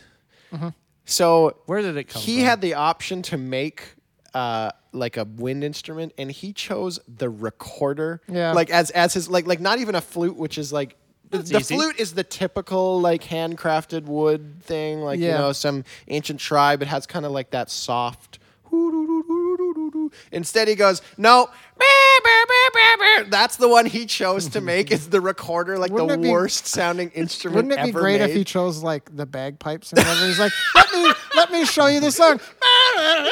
So 1.05 1.57
Where 1.65 1.81
did 1.81 1.97
it 1.97 2.05
come 2.05 2.21
he 2.21 2.37
from? 2.37 2.45
had 2.45 2.61
the 2.61 2.75
option 2.75 3.21
to 3.23 3.37
make 3.37 3.95
uh, 4.33 4.71
like 4.91 5.17
a 5.17 5.25
wind 5.25 5.63
instrument, 5.63 6.13
and 6.17 6.31
he 6.31 6.53
chose 6.53 6.99
the 7.07 7.29
recorder. 7.29 8.21
Yeah. 8.27 8.53
Like 8.53 8.69
as 8.69 8.89
as 8.91 9.13
his 9.13 9.29
like 9.29 9.45
like 9.47 9.59
not 9.59 9.79
even 9.79 9.95
a 9.95 10.01
flute, 10.01 10.35
which 10.37 10.57
is 10.57 10.71
like. 10.73 10.95
The, 11.31 11.37
That's 11.37 11.49
the 11.51 11.57
easy. 11.59 11.75
flute 11.75 11.99
is 11.99 12.15
the 12.15 12.23
typical 12.23 12.99
like 12.99 13.23
handcrafted 13.23 14.05
wood 14.05 14.63
thing, 14.63 15.01
like 15.01 15.19
you 15.19 15.27
Yeah. 15.27 15.37
know 15.37 15.51
some 15.51 15.83
ancient 16.07 16.39
tribe. 16.39 16.81
It 16.81 16.87
has 16.87 17.05
kind 17.05 17.23
of 17.23 17.31
like 17.31 17.51
that 17.51 17.69
soft. 17.69 18.39
Instead, 20.31 20.67
he 20.67 20.75
goes, 20.75 21.01
no. 21.17 21.49
That's 23.29 23.55
the 23.55 23.69
one 23.69 23.85
he 23.85 24.05
chose 24.05 24.47
to 24.49 24.59
make. 24.61 24.91
Is 24.91 25.09
the 25.09 25.21
recorder 25.21 25.77
like 25.77 25.91
Wouldn't 25.91 26.09
the 26.09 26.17
be- 26.17 26.29
worst 26.29 26.67
sounding 26.67 27.09
instrument 27.11 27.55
Wouldn't 27.55 27.73
it 27.73 27.83
be 27.83 27.89
ever 27.89 27.99
great 28.01 28.19
made? 28.19 28.29
if 28.31 28.35
he 28.35 28.43
chose 28.43 28.83
like 28.83 29.15
the 29.15 29.25
bagpipes 29.25 29.91
and 29.93 29.99
whatever? 29.99 30.25
He's 30.25 30.39
like, 30.39 30.51
let 30.75 30.91
me 30.91 31.13
let 31.35 31.51
me 31.51 31.65
show 31.65 31.87
you 31.87 32.01
the 32.01 32.11
song. 32.11 32.31
and 32.99 33.27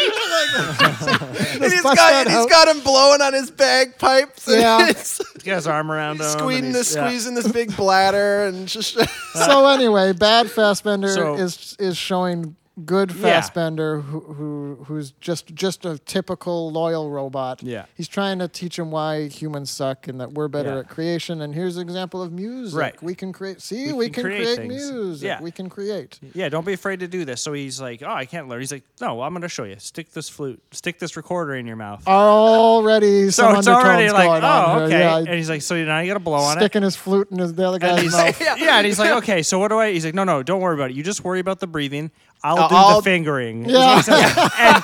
he's 1.63 1.81
bust 1.83 1.95
got 1.97 2.09
that 2.11 2.21
and 2.27 2.29
he's 2.29 2.37
out. 2.45 2.49
got 2.49 2.67
him 2.69 2.79
blowing 2.83 3.21
on 3.21 3.33
his 3.33 3.51
bagpipes. 3.51 4.47
and 4.47 4.61
Yeah. 4.61 4.85
He's 4.93 5.19
got 5.43 5.55
his 5.55 5.67
arm 5.67 5.91
around 5.91 6.19
him. 6.21 6.27
squeezing 6.29 6.71
this, 6.71 6.93
he's- 6.93 6.95
yeah. 6.95 7.07
squeezing 7.09 7.33
this 7.35 7.51
big 7.51 7.75
bladder, 7.75 8.45
and 8.45 8.67
just 8.67 8.97
so 9.33 9.67
anyway, 9.67 10.13
bad 10.13 10.49
Fassbender 10.49 11.09
So- 11.09 11.35
is 11.35 11.75
is 11.79 11.97
showing 11.97 12.55
good 12.85 13.11
Yeah. 13.11 13.21
Fassbender 13.21 14.01
who, 14.01 14.19
who 14.19 14.83
who's 14.85 15.11
just 15.19 15.53
just 15.55 15.85
a 15.85 15.97
typical 15.99 16.71
loyal 16.71 17.09
robot. 17.09 17.63
Yeah. 17.63 17.85
He's 17.95 18.07
trying 18.07 18.39
to 18.39 18.47
teach 18.47 18.77
him 18.77 18.91
why 18.91 19.27
humans 19.27 19.71
suck 19.71 20.07
and 20.07 20.19
that 20.21 20.33
we're 20.33 20.47
better 20.47 20.73
Yeah. 20.73 20.79
at 20.79 20.89
creation. 20.89 21.41
And 21.41 21.55
here's 21.55 21.77
an 21.77 21.81
example 21.83 22.21
of 22.21 22.31
music. 22.31 22.77
Right. 22.79 23.03
We 23.03 23.15
can 23.15 23.33
create. 23.33 23.61
See, 23.61 23.87
We 23.87 23.93
we, 23.93 24.05
can 24.05 24.13
can, 24.13 24.23
create 24.23 24.55
create, 24.57 24.67
music. 24.69 25.25
Yeah. 25.25 25.41
We 25.41 25.51
can 25.51 25.69
create. 25.69 26.19
Yeah, 26.33 26.49
don't 26.49 26.65
be 26.65 26.73
afraid 26.73 26.99
to 26.99 27.07
do 27.07 27.25
this. 27.25 27.41
So 27.41 27.53
he's 27.53 27.81
like, 27.81 28.03
"Oh, 28.03 28.11
I 28.11 28.25
can't 28.25 28.47
learn." 28.47 28.59
He's 28.59 28.71
like, 28.71 28.83
"No, 29.01 29.21
I'm 29.21 29.33
going 29.33 29.41
to 29.41 29.49
show 29.49 29.63
you. 29.63 29.75
Stick 29.79 30.11
this 30.11 30.29
flute, 30.29 30.61
stick 30.71 30.99
this 30.99 31.15
recorder 31.17 31.55
in 31.55 31.65
your 31.65 31.75
mouth." 31.75 32.07
Already 32.07 33.31
so 33.31 33.57
it's 33.57 33.67
already 33.67 34.11
like, 34.11 34.41
"Oh, 34.43 34.83
okay." 34.83 34.99
Yeah, 34.99 35.17
and 35.17 35.29
he's 35.29 35.49
like, 35.49 35.61
"So 35.61 35.75
now 35.83 35.99
you 35.99 36.07
got 36.07 36.13
to 36.15 36.19
blow 36.19 36.35
on 36.37 36.57
it." 36.57 36.61
sticking 36.61 36.83
his 36.83 36.95
flute 36.95 37.29
in 37.31 37.39
his, 37.39 37.53
the 37.53 37.67
other 37.67 37.79
guy's 37.79 38.11
mouth. 38.11 38.41
yeah. 38.59 38.77
and 38.77 38.85
he's 38.85 38.99
like, 38.99 39.11
"Okay, 39.23 39.41
so 39.43 39.59
what 39.59 39.69
do 39.69 39.79
I?" 39.79 39.91
He's 39.91 40.05
like, 40.05 40.13
"No, 40.13 40.23
no, 40.23 40.43
don't 40.43 40.61
worry 40.61 40.75
about 40.75 40.91
it. 40.91 40.95
You 40.95 41.03
just 41.03 41.23
worry 41.23 41.39
about 41.39 41.59
the 41.59 41.67
breathing. 41.67 42.11
I'll 42.43 42.57
Uh, 42.59 42.67
do 42.69 42.75
I'll- 42.75 42.95
the 42.97 43.03
fingering." 43.03 43.65
Yeah. 43.69 43.95
what 43.95 44.05
he 44.05 44.11
says. 44.11 44.51
and 44.59 44.83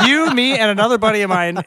m- 0.00 0.06
you, 0.06 0.34
me, 0.34 0.58
and 0.58 0.70
another 0.70 0.98
buddy 0.98 1.22
of 1.22 1.30
mine. 1.30 1.62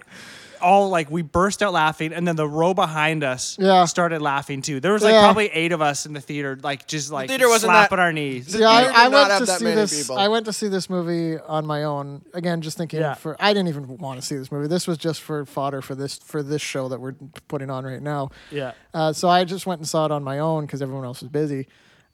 All 0.59 0.89
like 0.89 1.11
we 1.11 1.21
burst 1.21 1.61
out 1.61 1.71
laughing, 1.71 2.11
and 2.13 2.27
then 2.27 2.35
the 2.35 2.47
row 2.47 2.73
behind 2.73 3.23
us 3.23 3.57
Yeah. 3.59 3.85
started 3.85 4.23
laughing 4.23 4.63
too. 4.63 4.79
There 4.79 4.91
was 4.91 5.03
like 5.03 5.13
Yeah. 5.13 5.21
probably 5.21 5.49
eight 5.49 5.71
of 5.71 5.83
us 5.83 6.07
in 6.07 6.13
the 6.13 6.19
theater, 6.19 6.57
like 6.63 6.87
just 6.87 7.11
like 7.11 7.29
theater 7.29 7.47
wasn't 7.47 7.69
slapping 7.73 7.97
that- 7.97 8.01
our 8.01 8.11
knees. 8.11 8.47
The 8.53 8.59
Yeah, 8.61 8.69
I, 8.69 9.05
I 9.05 9.07
went 9.07 9.29
to 9.37 9.45
see 9.45 9.65
this. 9.65 9.99
people. 10.01 10.17
I 10.17 10.27
went 10.29 10.45
to 10.47 10.53
see 10.53 10.67
this 10.67 10.89
movie 10.89 11.37
on 11.47 11.67
my 11.67 11.83
own. 11.83 12.23
Again, 12.33 12.61
just 12.61 12.75
thinking 12.75 13.01
Yeah. 13.01 13.13
for. 13.13 13.37
I 13.39 13.53
didn't 13.53 13.67
even 13.67 13.99
want 13.99 14.19
to 14.19 14.25
see 14.25 14.35
this 14.35 14.51
movie. 14.51 14.67
This 14.67 14.87
was 14.87 14.97
just 14.97 15.21
for 15.21 15.45
fodder 15.45 15.83
for 15.83 15.93
this 15.93 16.19
for 16.25 16.41
this 16.41 16.63
show 16.63 16.87
that 16.89 16.99
we're 16.99 17.13
putting 17.47 17.69
on 17.69 17.85
right 17.85 18.01
now. 18.01 18.31
Yeah. 18.49 18.71
Uh, 18.95 19.13
so 19.13 19.29
I 19.29 19.43
just 19.43 19.67
went 19.67 19.79
and 19.79 19.87
saw 19.87 20.05
it 20.05 20.11
on 20.11 20.23
my 20.23 20.39
own 20.39 20.65
because 20.65 20.81
everyone 20.81 21.05
else 21.05 21.21
was 21.21 21.29
busy. 21.29 21.67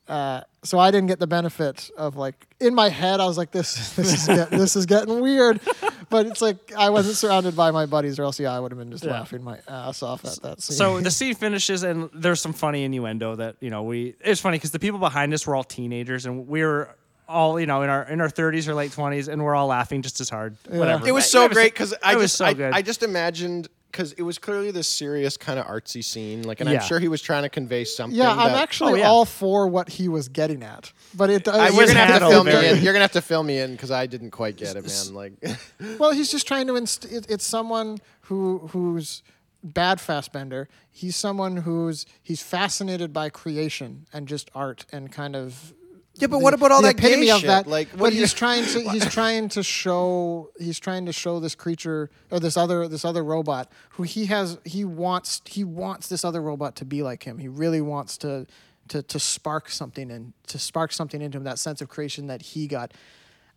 Uh, 0.08 0.42
so 0.64 0.80
I 0.80 0.92
didn't 0.92 1.08
get 1.08 1.20
the 1.20 1.28
benefit 1.28 1.90
of 1.98 2.18
like 2.18 2.36
in 2.60 2.76
my 2.76 2.90
head. 2.90 3.20
I 3.22 3.26
was 3.26 3.38
like, 3.38 3.52
this 3.52 3.96
this 3.96 4.14
is 4.14 4.28
get, 4.28 4.50
this 4.50 4.76
is 4.76 4.86
getting 4.86 5.22
weird, 5.22 5.62
but 6.10 6.26
it's 6.26 6.42
like 6.42 6.74
I 6.78 6.90
wasn't 6.90 7.16
surrounded 7.16 7.56
by 7.56 7.72
my 7.72 7.86
buddies, 7.86 8.20
or 8.20 8.24
else 8.24 8.38
yeah, 8.40 8.52
I 8.54 8.60
would 8.60 8.72
have 8.72 8.80
been 8.80 8.92
just 8.92 9.06
Yeah. 9.06 9.12
laughing 9.12 9.44
my 9.44 9.60
ass 9.68 10.04
off 10.04 10.26
at 10.26 10.42
that 10.42 10.62
scene. 10.62 10.76
So 10.76 11.00
the 11.00 11.12
scene 11.12 11.36
finishes, 11.36 11.84
and 11.84 12.10
there's 12.14 12.42
some 12.42 12.52
funny 12.54 12.84
innuendo 12.84 13.36
that 13.38 13.56
you 13.62 13.70
know 13.70 13.84
we. 13.84 14.16
It's 14.20 14.42
funny 14.42 14.58
because 14.58 14.72
the 14.72 14.80
people 14.80 15.00
behind 15.00 15.34
us 15.34 15.48
were 15.48 15.56
all 15.56 15.64
teenagers, 15.64 16.26
and 16.26 16.48
we 16.50 16.64
were 16.64 16.94
all 17.30 17.58
you 17.58 17.66
know 17.66 17.82
in 17.82 17.90
our 17.90 18.04
in 18.04 18.20
our 18.20 18.30
30s 18.30 18.68
or 18.68 18.74
late 18.74 18.92
20s, 18.92 19.30
and 19.30 19.42
we're 19.42 19.56
all 19.56 19.68
laughing 19.68 20.02
just 20.02 20.20
as 20.20 20.30
hard. 20.30 20.58
Whatever. 20.68 21.08
It 21.08 21.14
was 21.14 21.30
so 21.32 21.48
great 21.48 21.74
because 21.74 21.94
I 22.04 22.14
it 22.14 22.18
was 22.18 22.26
just 22.26 22.38
so 22.38 22.46
I, 22.46 22.54
good. 22.54 22.74
I 22.74 22.82
just 22.82 23.04
imagined 23.04 23.70
because 23.94 24.12
it 24.14 24.24
was 24.24 24.38
clearly 24.40 24.72
this 24.72 24.88
serious 24.88 25.38
kind 25.38 25.60
of 25.60 25.66
artsy 25.68 26.04
scene, 26.04 26.42
like, 26.42 26.60
and 26.60 26.70
Yeah. 26.70 26.82
I'm 26.82 26.88
sure 26.88 27.00
he 27.00 27.08
was 27.08 27.22
trying 27.22 27.44
to 27.44 27.50
convey 27.50 27.86
something. 27.86 28.18
yeah, 28.18 28.32
I'm 28.32 28.52
that- 28.52 28.62
actually 28.64 28.94
Oh, 28.94 28.96
yeah. 28.96 29.08
all 29.08 29.24
for 29.24 29.68
what 29.68 29.88
he 29.88 30.10
was 30.10 30.28
getting 30.28 30.64
at, 30.64 30.92
but 31.16 31.30
it 31.30 31.44
does. 31.46 31.56
I, 31.56 31.70
was 31.70 31.76
you're 31.78 31.86
gonna 31.88 32.00
have 32.00 32.08
to 32.08 32.14
handled 32.26 32.34
fill 32.34 32.44
me 32.62 32.70
in. 32.70 32.84
You're 32.84 32.94
gonna 32.94 33.04
have 33.04 33.12
to 33.14 33.22
fill 33.22 33.44
me 33.44 33.60
in 33.60 33.72
because 33.72 33.92
I 33.92 34.08
didn't 34.08 34.32
quite 34.32 34.58
get 34.58 34.76
it, 34.76 34.84
man. 34.86 35.14
Like, 35.14 35.34
Well, 36.00 36.12
he's 36.12 36.30
just 36.32 36.48
trying 36.48 36.68
to. 36.68 36.76
Inst- 36.76 37.06
it, 37.06 37.28
it's 37.30 37.46
someone 37.46 38.00
who 38.22 38.68
who's 38.74 39.22
bad 39.64 40.02
Fassbender. 40.02 40.68
He's 40.92 41.16
someone 41.16 41.58
who's 41.58 42.06
he's 42.22 42.42
fascinated 42.42 43.14
by 43.14 43.30
creation 43.30 44.08
and 44.12 44.28
just 44.28 44.50
art 44.56 44.86
and 44.92 45.12
kind 45.12 45.36
of. 45.36 45.74
Yeah, 46.16 46.28
but 46.28 46.40
what 46.40 46.54
about 46.54 46.72
all 46.72 46.82
that 46.84 47.00
epitome 47.00 47.32
of 47.32 47.40
shit? 47.40 47.48
that? 47.48 47.66
Like, 47.66 47.90
what 47.90 48.00
but 48.00 48.14
he's 48.14 48.34
trying 48.34 48.66
to 48.66 48.90
he's 48.92 49.06
trying 49.10 49.50
to 49.50 49.64
show 49.64 50.52
he's 50.60 50.80
trying 50.80 51.08
to 51.08 51.14
show 51.14 51.40
this 51.40 51.56
creature 51.56 52.12
or 52.30 52.40
this 52.40 52.56
other 52.56 52.88
this 52.88 53.04
other 53.04 53.24
robot 53.24 53.72
who 53.92 54.04
he 54.04 54.28
has 54.28 54.60
he 54.64 54.86
wants 54.86 55.42
he 55.46 55.64
wants 55.64 56.10
this 56.10 56.24
other 56.24 56.42
robot 56.42 56.76
to 56.78 56.86
be 56.86 57.02
like 57.02 57.24
him. 57.24 57.40
He 57.40 57.48
really 57.48 57.82
wants 57.82 58.18
to 58.20 58.46
to 58.90 59.02
to 59.02 59.20
spark 59.20 59.70
something 59.70 60.12
and 60.12 60.34
to 60.48 60.60
spark 60.60 60.92
something 60.92 61.22
into 61.22 61.38
him 61.38 61.46
that 61.46 61.58
sense 61.58 61.82
of 61.82 61.90
creation 61.90 62.28
that 62.28 62.42
he 62.44 62.68
got. 62.68 62.94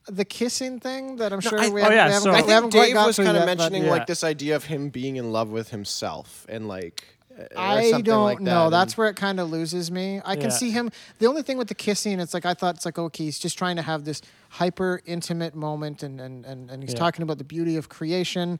The 0.08 0.24
kissing 0.24 0.78
thing 0.78 1.16
that 1.16 1.32
I'm 1.32 1.40
sure 1.40 1.58
I- 1.58 1.68
we 1.68 1.80
oh, 1.80 1.84
haven't, 1.84 1.96
yeah, 1.96 2.06
we 2.06 2.12
haven't, 2.12 2.22
so- 2.22 2.30
I 2.30 2.34
we 2.34 2.38
think 2.38 2.50
haven't 2.50 2.70
Dave 2.70 2.94
was 2.94 3.16
kind 3.16 3.28
of 3.30 3.34
yet, 3.34 3.40
but- 3.40 3.46
mentioning 3.58 3.84
yeah. 3.84 3.90
like 3.90 4.06
this 4.06 4.22
idea 4.22 4.54
of 4.54 4.64
him 4.64 4.88
being 4.88 5.16
in 5.16 5.32
love 5.32 5.50
with 5.50 5.70
himself 5.70 6.46
and 6.48 6.68
like. 6.68 7.15
I 7.56 8.00
don't 8.02 8.24
like 8.24 8.38
that. 8.38 8.44
know. 8.44 8.64
And- 8.64 8.72
That's 8.72 8.96
where 8.96 9.08
it 9.08 9.16
kind 9.16 9.38
of 9.40 9.50
loses 9.50 9.90
me. 9.90 10.20
I 10.24 10.34
can 10.36 10.44
Yeah. 10.44 10.48
see 10.50 10.70
him. 10.70 10.90
The 11.18 11.26
only 11.26 11.42
thing 11.42 11.58
with 11.58 11.68
the 11.68 11.74
kissing, 11.74 12.18
it's 12.20 12.32
like 12.34 12.46
I 12.46 12.54
thought 12.54 12.76
it's 12.76 12.84
like 12.84 12.98
okay, 12.98 13.24
he's 13.24 13.38
just 13.38 13.58
trying 13.58 13.76
to 13.76 13.82
have 13.82 14.04
this 14.04 14.22
hyper 14.50 15.00
intimate 15.06 15.54
moment, 15.54 16.02
and 16.02 16.20
and 16.20 16.44
and, 16.46 16.70
and 16.70 16.82
he's 16.82 16.92
Yeah. 16.92 16.98
talking 16.98 17.22
about 17.22 17.38
the 17.38 17.44
beauty 17.44 17.76
of 17.76 17.88
creation. 17.88 18.58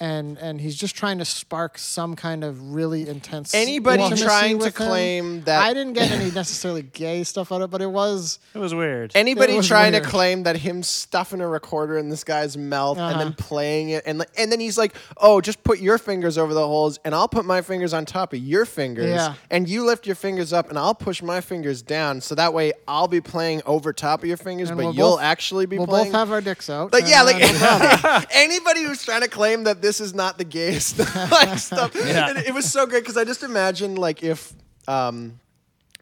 And 0.00 0.38
and 0.38 0.60
he's 0.60 0.74
just 0.74 0.96
trying 0.96 1.18
to 1.18 1.24
spark 1.24 1.78
some 1.78 2.16
kind 2.16 2.42
of 2.42 2.74
really 2.74 3.08
intense. 3.08 3.54
Anybody 3.54 4.02
trying 4.16 4.58
to 4.58 4.64
with 4.64 4.76
him. 4.80 4.86
claim 4.88 5.42
that- 5.44 5.62
I 5.62 5.72
didn't 5.72 5.92
get 5.92 6.10
any 6.10 6.32
necessarily 6.32 6.82
gay 6.82 7.22
stuff 7.22 7.52
out 7.52 7.62
of 7.62 7.68
it, 7.68 7.70
but 7.70 7.80
it 7.80 7.90
was 7.90 8.40
it 8.54 8.58
was 8.58 8.74
weird. 8.74 9.12
Anybody 9.14 9.54
was 9.56 9.68
trying 9.68 9.92
weird. 9.92 10.02
to 10.02 10.08
claim 10.10 10.42
that 10.42 10.56
him 10.56 10.82
stuffing 10.82 11.40
a 11.40 11.46
recorder 11.46 11.96
in 11.96 12.08
this 12.08 12.24
guy's 12.24 12.56
mouth 12.56 12.98
and 12.98 13.20
then 13.20 13.26
Uh-huh. 13.28 13.36
playing 13.38 13.90
it 13.90 14.02
and 14.04 14.18
like- 14.18 14.30
and 14.36 14.50
then 14.50 14.58
he's 14.58 14.76
like, 14.76 14.94
"Oh, 15.16 15.40
just 15.40 15.62
put 15.62 15.78
your 15.78 15.96
fingers 15.98 16.36
over 16.38 16.52
the 16.54 16.66
holes 16.66 16.98
and 17.04 17.14
I'll 17.14 17.28
put 17.28 17.44
my 17.44 17.62
fingers 17.62 17.94
on 17.94 18.04
top 18.04 18.32
of 18.32 18.40
your 18.40 18.64
fingers 18.66 19.10
Yeah. 19.10 19.34
and 19.48 19.68
you 19.68 19.84
lift 19.84 20.06
your 20.06 20.16
fingers 20.16 20.52
up 20.52 20.70
and 20.70 20.76
I'll 20.78 20.94
push 20.96 21.22
my 21.22 21.40
fingers 21.40 21.82
down 21.82 22.20
so 22.20 22.34
that 22.34 22.52
way 22.52 22.72
I'll 22.88 23.06
be 23.06 23.20
playing 23.20 23.62
over 23.64 23.92
top 23.92 24.22
of 24.24 24.28
your 24.28 24.38
fingers 24.38 24.70
and 24.70 24.76
but 24.76 24.86
we'll 24.86 24.94
you'll 24.96 25.10
both- 25.12 25.22
actually 25.22 25.66
be 25.66 25.76
playing. 25.76 25.86
We'll 25.88 25.98
playing 25.98 26.12
both 26.12 26.18
have 26.18 26.32
our 26.32 26.40
dicks 26.40 26.68
out. 26.68 26.92
like 26.92 27.06
yeah, 27.06 27.22
like 27.22 27.38
no 27.38 28.22
anybody 28.32 28.82
who's 28.82 29.04
trying 29.04 29.20
to 29.22 29.28
claim 29.28 29.62
that 29.64 29.83
this 29.84 30.00
is 30.00 30.14
not 30.14 30.38
the 30.38 30.44
gayest 30.44 30.98
like 31.30 31.58
stuff. 31.70 31.94
Yeah. 31.94 32.30
And 32.30 32.38
it 32.38 32.54
was 32.54 32.70
so 32.72 32.86
great 32.86 33.02
because 33.02 33.16
I 33.18 33.24
just 33.24 33.42
imagine 33.42 33.96
like 33.96 34.22
if 34.22 34.52
um 34.88 35.38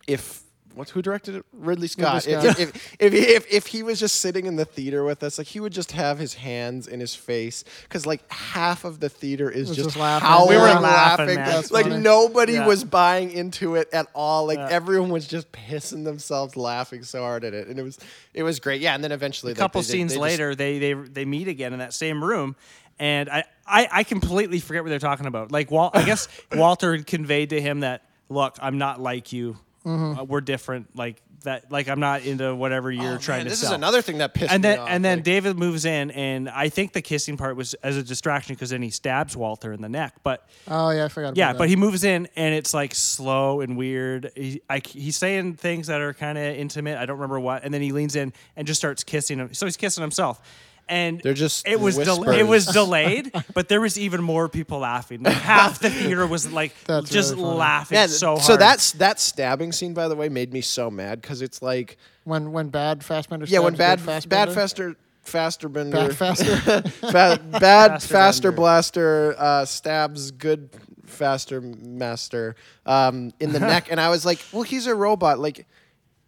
if 0.06 0.40
What's 0.74 0.90
who 0.90 1.02
directed 1.02 1.34
it? 1.34 1.44
Ridley 1.52 1.86
Scott. 1.86 2.22
Scott. 2.22 2.46
If, 2.46 2.59
if, 2.59 2.96
if, 2.98 3.12
he, 3.12 3.18
if 3.18 3.52
if 3.52 3.66
he 3.66 3.82
was 3.82 4.00
just 4.00 4.20
sitting 4.22 4.46
in 4.46 4.56
the 4.56 4.64
theater 4.64 5.04
with 5.04 5.22
us, 5.22 5.36
like 5.36 5.46
he 5.46 5.60
would 5.60 5.74
just 5.74 5.92
have 5.92 6.18
his 6.18 6.32
hands 6.32 6.88
in 6.88 6.98
his 6.98 7.14
face 7.14 7.62
because 7.82 8.06
like 8.06 8.22
half 8.32 8.86
of 8.86 8.98
the 8.98 9.10
theater 9.10 9.50
is 9.50 9.68
just, 9.68 9.80
just 9.80 9.96
laughing. 9.98 10.26
howling, 10.26 10.48
We 10.48 10.56
were 10.56 10.80
laughing, 10.80 11.34
man. 11.34 11.62
Like 11.70 11.84
funny. 11.84 11.98
nobody 11.98 12.54
Yeah. 12.54 12.66
was 12.66 12.84
buying 12.84 13.32
into 13.32 13.74
it 13.74 13.90
at 13.92 14.06
all. 14.14 14.46
Like 14.46 14.56
Yeah. 14.56 14.68
everyone 14.70 15.10
was 15.10 15.26
just 15.28 15.52
pissing 15.52 16.04
themselves 16.04 16.56
laughing 16.56 17.02
so 17.02 17.20
hard 17.20 17.44
at 17.44 17.52
it, 17.52 17.68
and 17.68 17.78
it 17.78 17.82
was 17.82 17.98
it 18.32 18.42
was 18.42 18.59
great. 18.59 18.80
Yeah, 18.80 18.94
and 18.94 19.04
then 19.04 19.12
eventually 19.12 19.52
a 19.52 19.54
couple 19.54 19.82
they, 19.82 19.86
they, 19.88 19.92
scenes 19.92 20.12
they 20.12 20.16
just- 20.16 20.22
later, 20.22 20.54
they 20.54 20.78
they 20.78 20.94
they 20.94 21.24
meet 21.26 21.48
again 21.48 21.74
in 21.74 21.80
that 21.80 21.92
same 21.92 22.24
room, 22.24 22.56
and 23.02 23.28
I, 23.28 23.44
I 23.66 23.88
I 23.90 24.04
completely 24.04 24.60
forget 24.60 24.82
what 24.84 24.88
they're 24.90 24.98
talking 24.98 25.26
about. 25.26 25.50
Like 25.50 25.70
Wal, 25.70 25.90
I 25.92 26.04
guess 26.04 26.28
Walter 26.54 26.98
conveyed 27.02 27.50
to 27.50 27.60
him 27.60 27.80
that 27.80 28.04
look, 28.28 28.56
I'm 28.62 28.78
not 28.78 29.00
like 29.00 29.32
you. 29.32 29.56
Mm-hmm. 29.84 30.20
Uh, 30.20 30.24
we're 30.24 30.40
different. 30.40 30.94
Like 30.96 31.20
that. 31.42 31.72
Like 31.72 31.88
I'm 31.88 31.98
not 31.98 32.22
into 32.24 32.54
whatever 32.54 32.92
you're 32.92 33.14
Oh, 33.14 33.18
trying 33.18 33.38
man, 33.38 33.46
to 33.46 33.50
this 33.50 33.60
sell. 33.62 33.72
is 33.72 33.74
another 33.74 34.00
thing 34.00 34.18
that 34.18 34.32
pissed 34.32 34.52
and 34.52 34.62
me 34.62 34.76
off. 34.76 34.88
and 34.88 35.04
then 35.04 35.18
like- 35.18 35.24
David 35.24 35.58
moves 35.58 35.84
in, 35.84 36.12
and 36.12 36.48
I 36.48 36.68
think 36.68 36.92
the 36.92 37.02
kissing 37.02 37.36
part 37.36 37.56
was 37.56 37.74
as 37.82 37.96
a 37.96 38.02
distraction 38.04 38.54
because 38.54 38.70
then 38.70 38.80
he 38.82 38.90
stabs 38.90 39.36
Walter 39.36 39.72
in 39.72 39.80
the 39.82 39.88
neck. 39.88 40.14
But 40.22 40.46
Oh 40.68 40.90
yeah, 40.90 41.06
I 41.06 41.08
forgot. 41.08 41.30
About 41.30 41.36
yeah, 41.38 41.52
that. 41.52 41.58
but 41.58 41.68
he 41.68 41.74
moves 41.74 42.04
in, 42.04 42.28
and 42.36 42.54
it's 42.54 42.72
like 42.72 42.94
slow 42.94 43.60
and 43.60 43.76
weird. 43.76 44.30
He, 44.36 44.62
I, 44.70 44.80
he's 44.86 45.16
saying 45.16 45.54
things 45.54 45.88
that 45.88 46.00
are 46.00 46.14
kind 46.14 46.38
of 46.38 46.44
intimate. 46.44 46.96
I 46.96 47.04
don't 47.06 47.16
remember 47.16 47.40
what, 47.40 47.64
and 47.64 47.74
then 47.74 47.82
he 47.82 47.90
leans 47.90 48.14
in 48.14 48.32
and 48.54 48.64
just 48.64 48.80
starts 48.80 49.02
kissing 49.02 49.38
him. 49.38 49.52
So 49.52 49.66
he's 49.66 49.76
kissing 49.76 50.02
himself. 50.02 50.40
And 50.88 51.20
They're 51.22 51.32
just 51.34 51.66
it 51.66 51.80
was 51.80 51.96
del- 51.96 52.28
it 52.28 52.42
was 52.42 52.66
delayed, 52.72 53.30
but 53.54 53.68
there 53.68 53.80
was 53.80 53.98
even 53.98 54.22
more 54.22 54.48
people 54.48 54.80
laughing. 54.80 55.22
Like, 55.22 55.34
half 55.34 55.78
the 55.78 55.88
theater 55.90 56.26
was 56.26 56.52
like 56.52 56.74
That's 56.84 57.09
just 57.10 57.30
really 57.32 57.42
funny. 57.44 57.56
laughing 57.59 57.96
Yeah, 57.96 58.06
so 58.09 58.28
hard. 58.32 58.42
so 58.42 58.56
that's 58.56 58.92
that 58.92 59.18
stabbing 59.20 59.72
scene, 59.72 59.94
by 59.94 60.09
the 60.09 60.16
way, 60.16 60.28
made 60.28 60.52
me 60.52 60.60
so 60.60 60.90
mad 60.90 61.22
because 61.22 61.40
it's 61.40 61.62
like 61.62 61.96
when 62.24 62.52
when 62.52 62.68
bad 62.68 63.02
Fassbender. 63.04 63.46
yeah, 63.46 63.60
when 63.60 63.74
bad 63.74 64.04
good 64.04 64.28
bad 64.28 64.52
faster 64.52 64.96
faster 65.22 65.68
bender 65.68 65.96
bad 66.09 66.16
faster. 66.16 66.56
Fa- 66.90 67.40
bad 67.52 67.90
Faster 68.02 68.09
faster 68.09 68.50
Bender. 68.50 68.56
blaster 68.56 69.34
uh, 69.38 69.64
stabs 69.64 70.30
good 70.32 70.68
faster 71.06 71.60
master 71.60 72.56
um, 72.86 73.32
in 73.40 73.52
the 73.52 73.60
neck, 73.72 73.88
and 73.90 74.00
I 74.00 74.09
was 74.10 74.24
like, 74.26 74.40
well, 74.52 74.62
he's 74.62 74.86
a 74.86 74.94
robot. 74.94 75.38
Like 75.38 75.66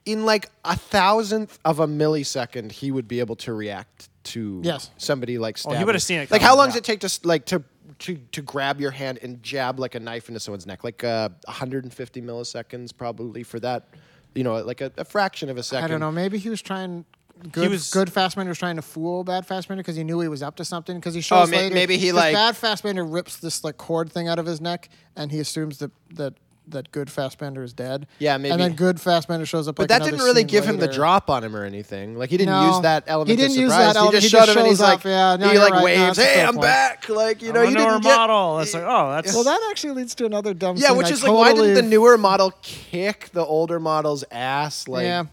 in 0.06 0.24
like 0.24 0.50
a 0.64 0.76
thousandth 0.76 1.58
of 1.64 1.80
a 1.80 1.86
millisecond, 1.88 2.70
he 2.72 2.90
would 2.90 3.08
be 3.08 3.20
able 3.20 3.36
to 3.36 3.52
react 3.52 4.08
to 4.24 4.60
Yes. 4.64 4.90
somebody 4.98 5.38
like 5.38 5.56
Oh, 5.58 5.60
stabbing. 5.60 5.78
he 5.78 5.84
would've 5.84 6.02
seen 6.02 6.20
it 6.20 6.30
Like 6.30 6.42
how 6.42 6.56
long 6.56 6.66
yeah. 6.66 6.72
does 6.72 6.76
it 6.76 6.84
take 6.84 7.00
to 7.00 7.20
like 7.24 7.44
to 7.46 7.62
to 8.00 8.16
to 8.32 8.42
grab 8.42 8.80
your 8.80 8.90
hand 8.90 9.18
and 9.22 9.42
jab 9.42 9.78
like 9.78 9.94
a 9.94 10.00
knife 10.00 10.28
into 10.28 10.40
someone's 10.40 10.66
neck? 10.66 10.82
Like 10.84 11.04
uh, 11.04 11.28
150 11.46 12.22
milliseconds 12.22 12.96
probably 12.96 13.42
for 13.42 13.60
that. 13.60 13.88
You 14.34 14.42
know, 14.42 14.56
like 14.62 14.80
a, 14.80 14.90
a 14.96 15.04
fraction 15.04 15.48
of 15.48 15.56
a 15.58 15.62
second. 15.62 15.84
I 15.84 15.88
don't 15.88 16.00
know. 16.00 16.10
Maybe 16.10 16.38
he 16.38 16.50
was 16.50 16.60
trying. 16.60 17.04
Good, 17.52 17.68
was- 17.70 17.90
good 17.90 18.12
Fassbender 18.12 18.48
was 18.50 18.58
trying 18.58 18.76
to 18.76 18.82
fool 18.82 19.22
Bad 19.24 19.44
Fassbender 19.44 19.82
because 19.82 19.96
he 19.96 20.04
knew 20.04 20.20
he 20.20 20.28
was 20.28 20.42
up 20.42 20.56
to 20.56 20.64
something. 20.64 20.96
Because 20.96 21.14
he 21.14 21.20
shows 21.20 21.48
Oh, 21.48 21.50
may- 21.50 21.62
later, 21.64 21.74
maybe 21.74 21.98
he, 21.98 22.06
'cause 22.08 22.14
like- 22.16 22.34
Bad 22.34 22.56
Fassbender 22.56 23.04
rips 23.04 23.36
this 23.36 23.62
like 23.64 23.76
cord 23.76 24.10
thing 24.12 24.28
out 24.28 24.38
of 24.38 24.46
his 24.46 24.60
neck, 24.60 24.88
and 25.16 25.30
he 25.30 25.40
assumes 25.40 25.78
that 25.78 25.90
that 26.14 26.34
that 26.68 26.90
Good 26.92 27.10
Fassbender 27.10 27.62
is 27.62 27.72
dead. 27.72 28.06
Yeah, 28.18 28.36
maybe. 28.38 28.52
And 28.52 28.60
then 28.60 28.72
Good 28.74 29.00
Fassbender 29.00 29.44
shows 29.46 29.68
up. 29.68 29.74
But 29.76 29.82
like, 29.82 29.88
that 29.90 30.02
didn't 30.04 30.20
really 30.20 30.40
scene 30.40 30.46
give 30.46 30.64
him 30.64 30.78
the 30.78 30.88
drop 30.88 31.28
on 31.30 31.44
him 31.44 31.54
or 31.54 31.64
anything. 31.64 32.16
Like 32.16 32.30
he 32.30 32.36
didn't 32.36 32.54
No. 32.54 32.72
use 32.72 32.80
that 32.82 33.04
element. 33.06 33.30
He 33.30 33.36
didn't 33.36 33.56
of 33.56 33.62
use 33.62 33.70
that 33.72 33.96
element. 33.96 34.14
He 34.14 34.20
He 34.26 34.28
just 34.28 34.32
showed 34.32 34.46
just 34.46 34.50
him 34.56 34.58
and 34.58 34.66
he's 34.68 34.78
shows 34.78 34.86
like. 34.88 35.04
Yeah, 35.04 35.36
no, 35.36 35.46
he 35.48 35.52
you're 35.54 35.62
like 35.62 35.72
right. 35.74 35.84
Waves. 35.84 36.16
that's 36.16 36.18
a 36.18 36.24
hey, 36.24 36.42
I'm 36.44 36.54
point. 36.54 36.62
back. 36.62 37.08
Like 37.08 37.42
you 37.42 37.52
know, 37.52 37.60
I'm 37.60 37.66
a 37.66 37.70
you 37.70 37.76
newer 37.76 37.90
didn't 37.90 38.02
get. 38.02 38.16
model. 38.16 38.58
It's 38.60 38.74
like 38.74 38.84
oh, 38.86 39.10
that's 39.12 39.34
Well, 39.34 39.44
that 39.44 39.60
actually 39.70 39.92
leads 39.94 40.14
to 40.16 40.26
another 40.26 40.54
dumb. 40.54 40.76
Yeah, 40.76 40.88
scene. 40.88 40.96
which 40.96 41.06
I 41.08 41.10
is 41.10 41.22
like, 41.22 41.32
why 41.32 41.52
didn't 41.52 41.74
the 41.74 41.82
newer 41.82 42.16
model 42.18 42.52
kick 42.62 43.30
the 43.32 43.44
older 43.44 43.78
model's 43.78 44.24
ass 44.30 44.88
like 44.88 45.04
Yeah. 45.04 45.24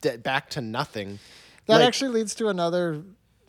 d- 0.00 0.16
back 0.16 0.50
to 0.50 0.60
nothing? 0.60 1.18
That 1.66 1.78
Like- 1.78 1.86
actually 1.88 2.10
leads 2.10 2.34
to 2.36 2.48
another, 2.48 3.02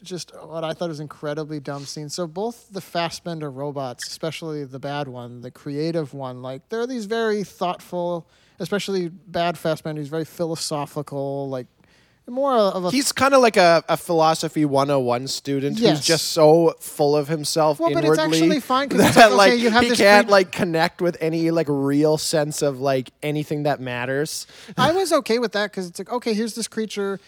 just 0.04 0.32
what 0.46 0.64
I 0.64 0.74
thought 0.74 0.90
was 0.90 1.00
incredibly 1.00 1.60
dumb 1.60 1.86
scene. 1.86 2.10
So 2.10 2.28
both 2.28 2.68
the 2.72 2.82
Fassbender 2.82 3.50
robots, 3.52 4.08
especially 4.08 4.64
the 4.66 4.80
bad 4.80 5.08
one, 5.08 5.42
the 5.42 5.52
creative 5.52 6.14
one, 6.14 6.42
like 6.42 6.68
they're 6.70 6.88
these 6.88 7.06
very 7.06 7.44
thoughtful, 7.44 8.26
especially 8.60 9.10
bad 9.10 9.58
Fassbender, 9.58 10.02
He's 10.02 10.10
very 10.10 10.26
philosophical, 10.26 11.50
like 11.50 11.68
more 12.28 12.54
of 12.56 12.86
a. 12.86 12.92
He's 12.92 13.12
kind 13.12 13.34
of 13.34 13.42
like 13.42 13.58
a, 13.58 13.84
a 13.90 13.98
philosophy 13.98 14.64
101 14.64 15.28
student 15.28 15.78
Yes. 15.80 15.98
who's 15.98 16.06
just 16.06 16.28
so 16.30 16.76
full 16.80 17.16
of 17.16 17.28
himself 17.28 17.80
Well, 17.80 17.92
but 17.94 18.06
it's 18.06 18.18
actually 18.20 18.60
fine 18.62 18.88
'cause 18.90 19.00
it's 19.06 19.16
that 19.16 19.34
like, 19.34 19.54
okay, 19.54 19.62
you 19.62 19.70
have 19.70 19.84
he 19.84 19.90
this 19.90 19.98
can't 19.98 20.30
like 20.30 20.52
connect 20.52 21.02
with 21.02 21.18
any 21.20 21.52
like 21.52 21.68
real 21.70 22.18
sense 22.18 22.62
of 22.62 22.80
like 22.80 23.12
anything 23.22 23.64
that 23.64 23.82
matters. 23.82 24.48
I 24.78 24.92
was 25.00 25.12
okay 25.12 25.40
with 25.40 25.52
that 25.54 25.72
because 25.72 25.88
it's 25.88 26.00
like, 26.00 26.12
okay, 26.12 26.34
here's 26.34 26.56
this 26.56 26.68
creature, 26.70 27.20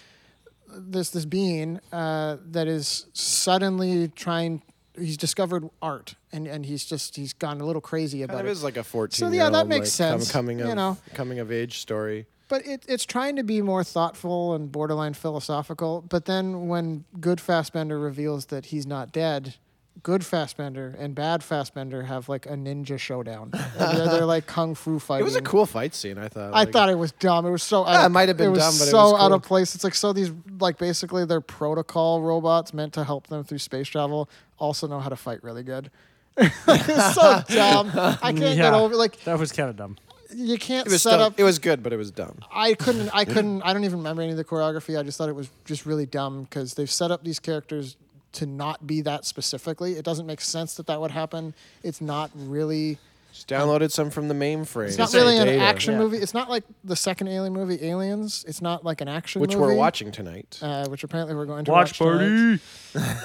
this 0.75 1.09
this 1.11 1.25
being 1.25 1.79
uh, 1.91 2.37
that 2.51 2.67
is 2.67 3.07
suddenly 3.13 4.07
trying. 4.09 4.61
He's 4.95 5.17
discovered 5.17 5.67
art, 5.81 6.15
and 6.31 6.45
and 6.47 6.65
he's 6.65 6.85
just 6.85 7.15
he's 7.15 7.33
gone 7.33 7.59
a 7.61 7.65
little 7.65 7.81
crazy 7.81 8.21
about 8.21 8.35
Kind 8.37 8.47
it. 8.47 8.51
of 8.51 8.57
is 8.57 8.63
like 8.63 8.77
a 8.77 8.83
14 8.83 9.17
So, 9.17 9.31
yeah, 9.35 9.49
that 9.49 9.67
makes 9.67 9.99
like, 9.99 10.19
sense, 10.19 10.31
coming 10.31 10.61
of, 10.61 10.67
you 10.67 10.71
of 10.73 10.77
know. 10.77 10.97
coming 11.15 11.39
of 11.39 11.51
age 11.51 11.79
story. 11.79 12.27
but 12.47 12.63
it, 12.67 12.85
it's 12.87 13.03
trying 13.05 13.35
to 13.37 13.43
be 13.43 13.59
more 13.63 13.83
thoughtful 13.83 14.53
and 14.53 14.71
borderline 14.71 15.15
philosophical. 15.15 16.01
But 16.07 16.25
then 16.25 16.67
when 16.67 17.05
good 17.19 17.41
Fassbender 17.41 17.97
reveals 17.97 18.45
that 18.47 18.67
he's 18.67 18.85
not 18.85 19.11
dead, 19.11 19.55
good 20.01 20.25
Fassbender 20.25 20.95
and 20.97 21.13
bad 21.13 21.43
Fassbender 21.43 22.03
have 22.03 22.27
like 22.27 22.45
a 22.45 22.53
ninja 22.53 22.97
showdown. 22.99 23.51
They're, 23.77 24.07
they're 24.07 24.25
like 24.25 24.47
kung 24.47 24.75
fu 24.75 24.99
fighting. 24.99 25.21
It 25.21 25.25
was 25.25 25.35
a 25.35 25.41
cool 25.41 25.65
fight 25.65 25.93
scene. 25.93 26.17
I 26.17 26.27
thought. 26.27 26.51
I 26.53 26.65
thought 26.65 26.89
it 26.89 26.97
was 26.97 27.11
dumb. 27.13 27.45
It 27.45 27.51
was 27.51 27.63
so. 27.63 27.85
Out 27.85 27.91
Yeah, 27.91 27.99
of, 28.01 28.05
it 28.07 28.09
might 28.09 28.27
have 28.27 28.37
been 28.37 28.51
was 28.51 28.59
dumb, 28.59 28.73
but 28.79 28.87
it 28.87 28.91
so 28.91 29.11
was 29.11 29.21
out 29.21 29.31
of 29.31 29.43
place. 29.43 29.75
It's 29.75 29.83
like 29.83 29.95
so 29.95 30.11
these 30.13 30.31
like 30.59 30.77
basically 30.77 31.25
they're 31.25 31.41
protocol 31.41 32.21
robots 32.21 32.73
meant 32.73 32.93
to 32.93 33.03
help 33.03 33.27
them 33.27 33.43
through 33.43 33.59
space 33.59 33.87
travel. 33.87 34.29
Also 34.57 34.87
know 34.87 34.99
how 34.99 35.09
to 35.09 35.15
fight 35.15 35.43
really 35.43 35.63
good. 35.63 35.91
it's 36.37 36.55
so 37.15 37.43
dumb. 37.49 37.91
I 37.93 38.33
can't 38.33 38.37
get 38.57 38.73
over. 38.73 38.95
Like 38.95 39.21
that 39.23 39.37
was 39.37 39.51
kind 39.51 39.69
of 39.69 39.75
dumb. 39.75 39.97
you 40.35 40.57
can't 40.57 40.87
it 40.87 40.91
was 40.91 41.01
set 41.03 41.11
dumb. 41.11 41.21
up. 41.21 41.39
It 41.39 41.43
was 41.43 41.59
good, 41.59 41.83
but 41.83 41.93
it 41.93 41.97
was 41.97 42.09
dumb. 42.11 42.39
I 42.51 42.73
couldn't. 42.73 43.09
I 43.13 43.23
couldn't. 43.33 43.61
I 43.61 43.71
don't 43.73 43.83
even 43.83 43.99
remember 43.99 44.21
any 44.23 44.31
of 44.31 44.37
the 44.37 44.43
choreography. 44.45 44.97
I 44.99 45.03
just 45.03 45.17
thought 45.17 45.29
it 45.29 45.35
was 45.35 45.49
just 45.65 45.85
really 45.85 46.05
dumb 46.07 46.43
because 46.43 46.73
they've 46.73 46.89
set 46.91 47.11
up 47.11 47.23
these 47.23 47.39
characters 47.39 47.95
to 48.33 48.45
not 48.45 48.85
be 48.85 49.01
that 49.01 49.25
specifically. 49.25 49.93
It 49.93 50.03
doesn't 50.05 50.25
make 50.25 50.41
sense 50.41 50.75
that 50.75 50.87
that 50.87 50.99
would 51.01 51.11
happen. 51.11 51.53
It's 51.83 52.01
not 52.01 52.31
really. 52.35 52.97
Just 53.31 53.47
downloaded 53.47 53.89
some 53.89 54.11
from 54.11 54.27
the 54.27 54.35
mainframe. 54.35 54.87
It's 54.89 54.97
not 54.99 55.09
Some 55.09 55.21
really 55.21 55.39
an 55.39 55.47
data, 55.47 55.59
action 55.63 55.93
Yeah. 55.93 55.99
movie. 56.01 56.17
It's 56.17 56.35
not 56.35 56.51
like 56.51 56.63
the 56.83 56.95
second 56.95 57.29
Alien 57.29 57.51
movie, 57.53 57.83
Aliens. 57.83 58.45
It's 58.47 58.61
not 58.61 58.85
like 58.85 59.01
an 59.01 59.07
action 59.07 59.41
which 59.41 59.53
movie. 59.55 59.61
Which 59.61 59.69
we're 59.71 59.75
watching 59.75 60.11
tonight. 60.11 60.59
uh, 60.61 60.87
which 60.87 61.03
apparently 61.03 61.33
we're 61.35 61.47
going 61.47 61.65
to 61.65 61.71
Watch 61.71 61.99
watch, 61.99 62.17
tonight. 62.19 62.59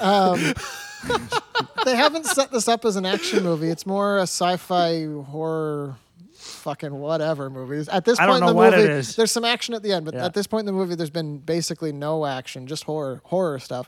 party. 0.01 0.53
They 1.85 1.95
haven't 1.95 2.25
set 2.25 2.51
this 2.51 2.67
up 2.67 2.83
as 2.85 2.95
an 2.97 3.05
action 3.05 3.43
movie. 3.43 3.69
It's 3.69 3.85
more 3.85 4.17
a 4.17 4.23
sci-fi 4.23 5.05
horror, 5.05 5.95
fucking 6.33 6.93
whatever 6.93 7.49
movies. 7.49 7.87
At 7.87 8.03
this 8.03 8.19
I 8.19 8.25
don't 8.25 8.33
point 8.33 8.41
in 8.41 8.45
know 8.47 8.51
the 8.51 8.55
what 8.57 8.73
it 8.73 8.77
movie, 8.77 8.91
is. 8.93 9.15
there's 9.15 9.31
some 9.31 9.45
action 9.45 9.73
at 9.75 9.81
the 9.83 9.93
end, 9.93 10.05
but 10.05 10.13
Yeah. 10.13 10.25
at 10.25 10.33
this 10.33 10.45
point 10.45 10.61
in 10.61 10.65
the 10.65 10.71
movie, 10.73 10.95
there's 10.95 11.09
been 11.09 11.37
basically 11.37 11.91
no 11.93 12.25
action, 12.25 12.67
just 12.67 12.83
horror, 12.83 13.21
horror 13.25 13.59
stuff. 13.59 13.87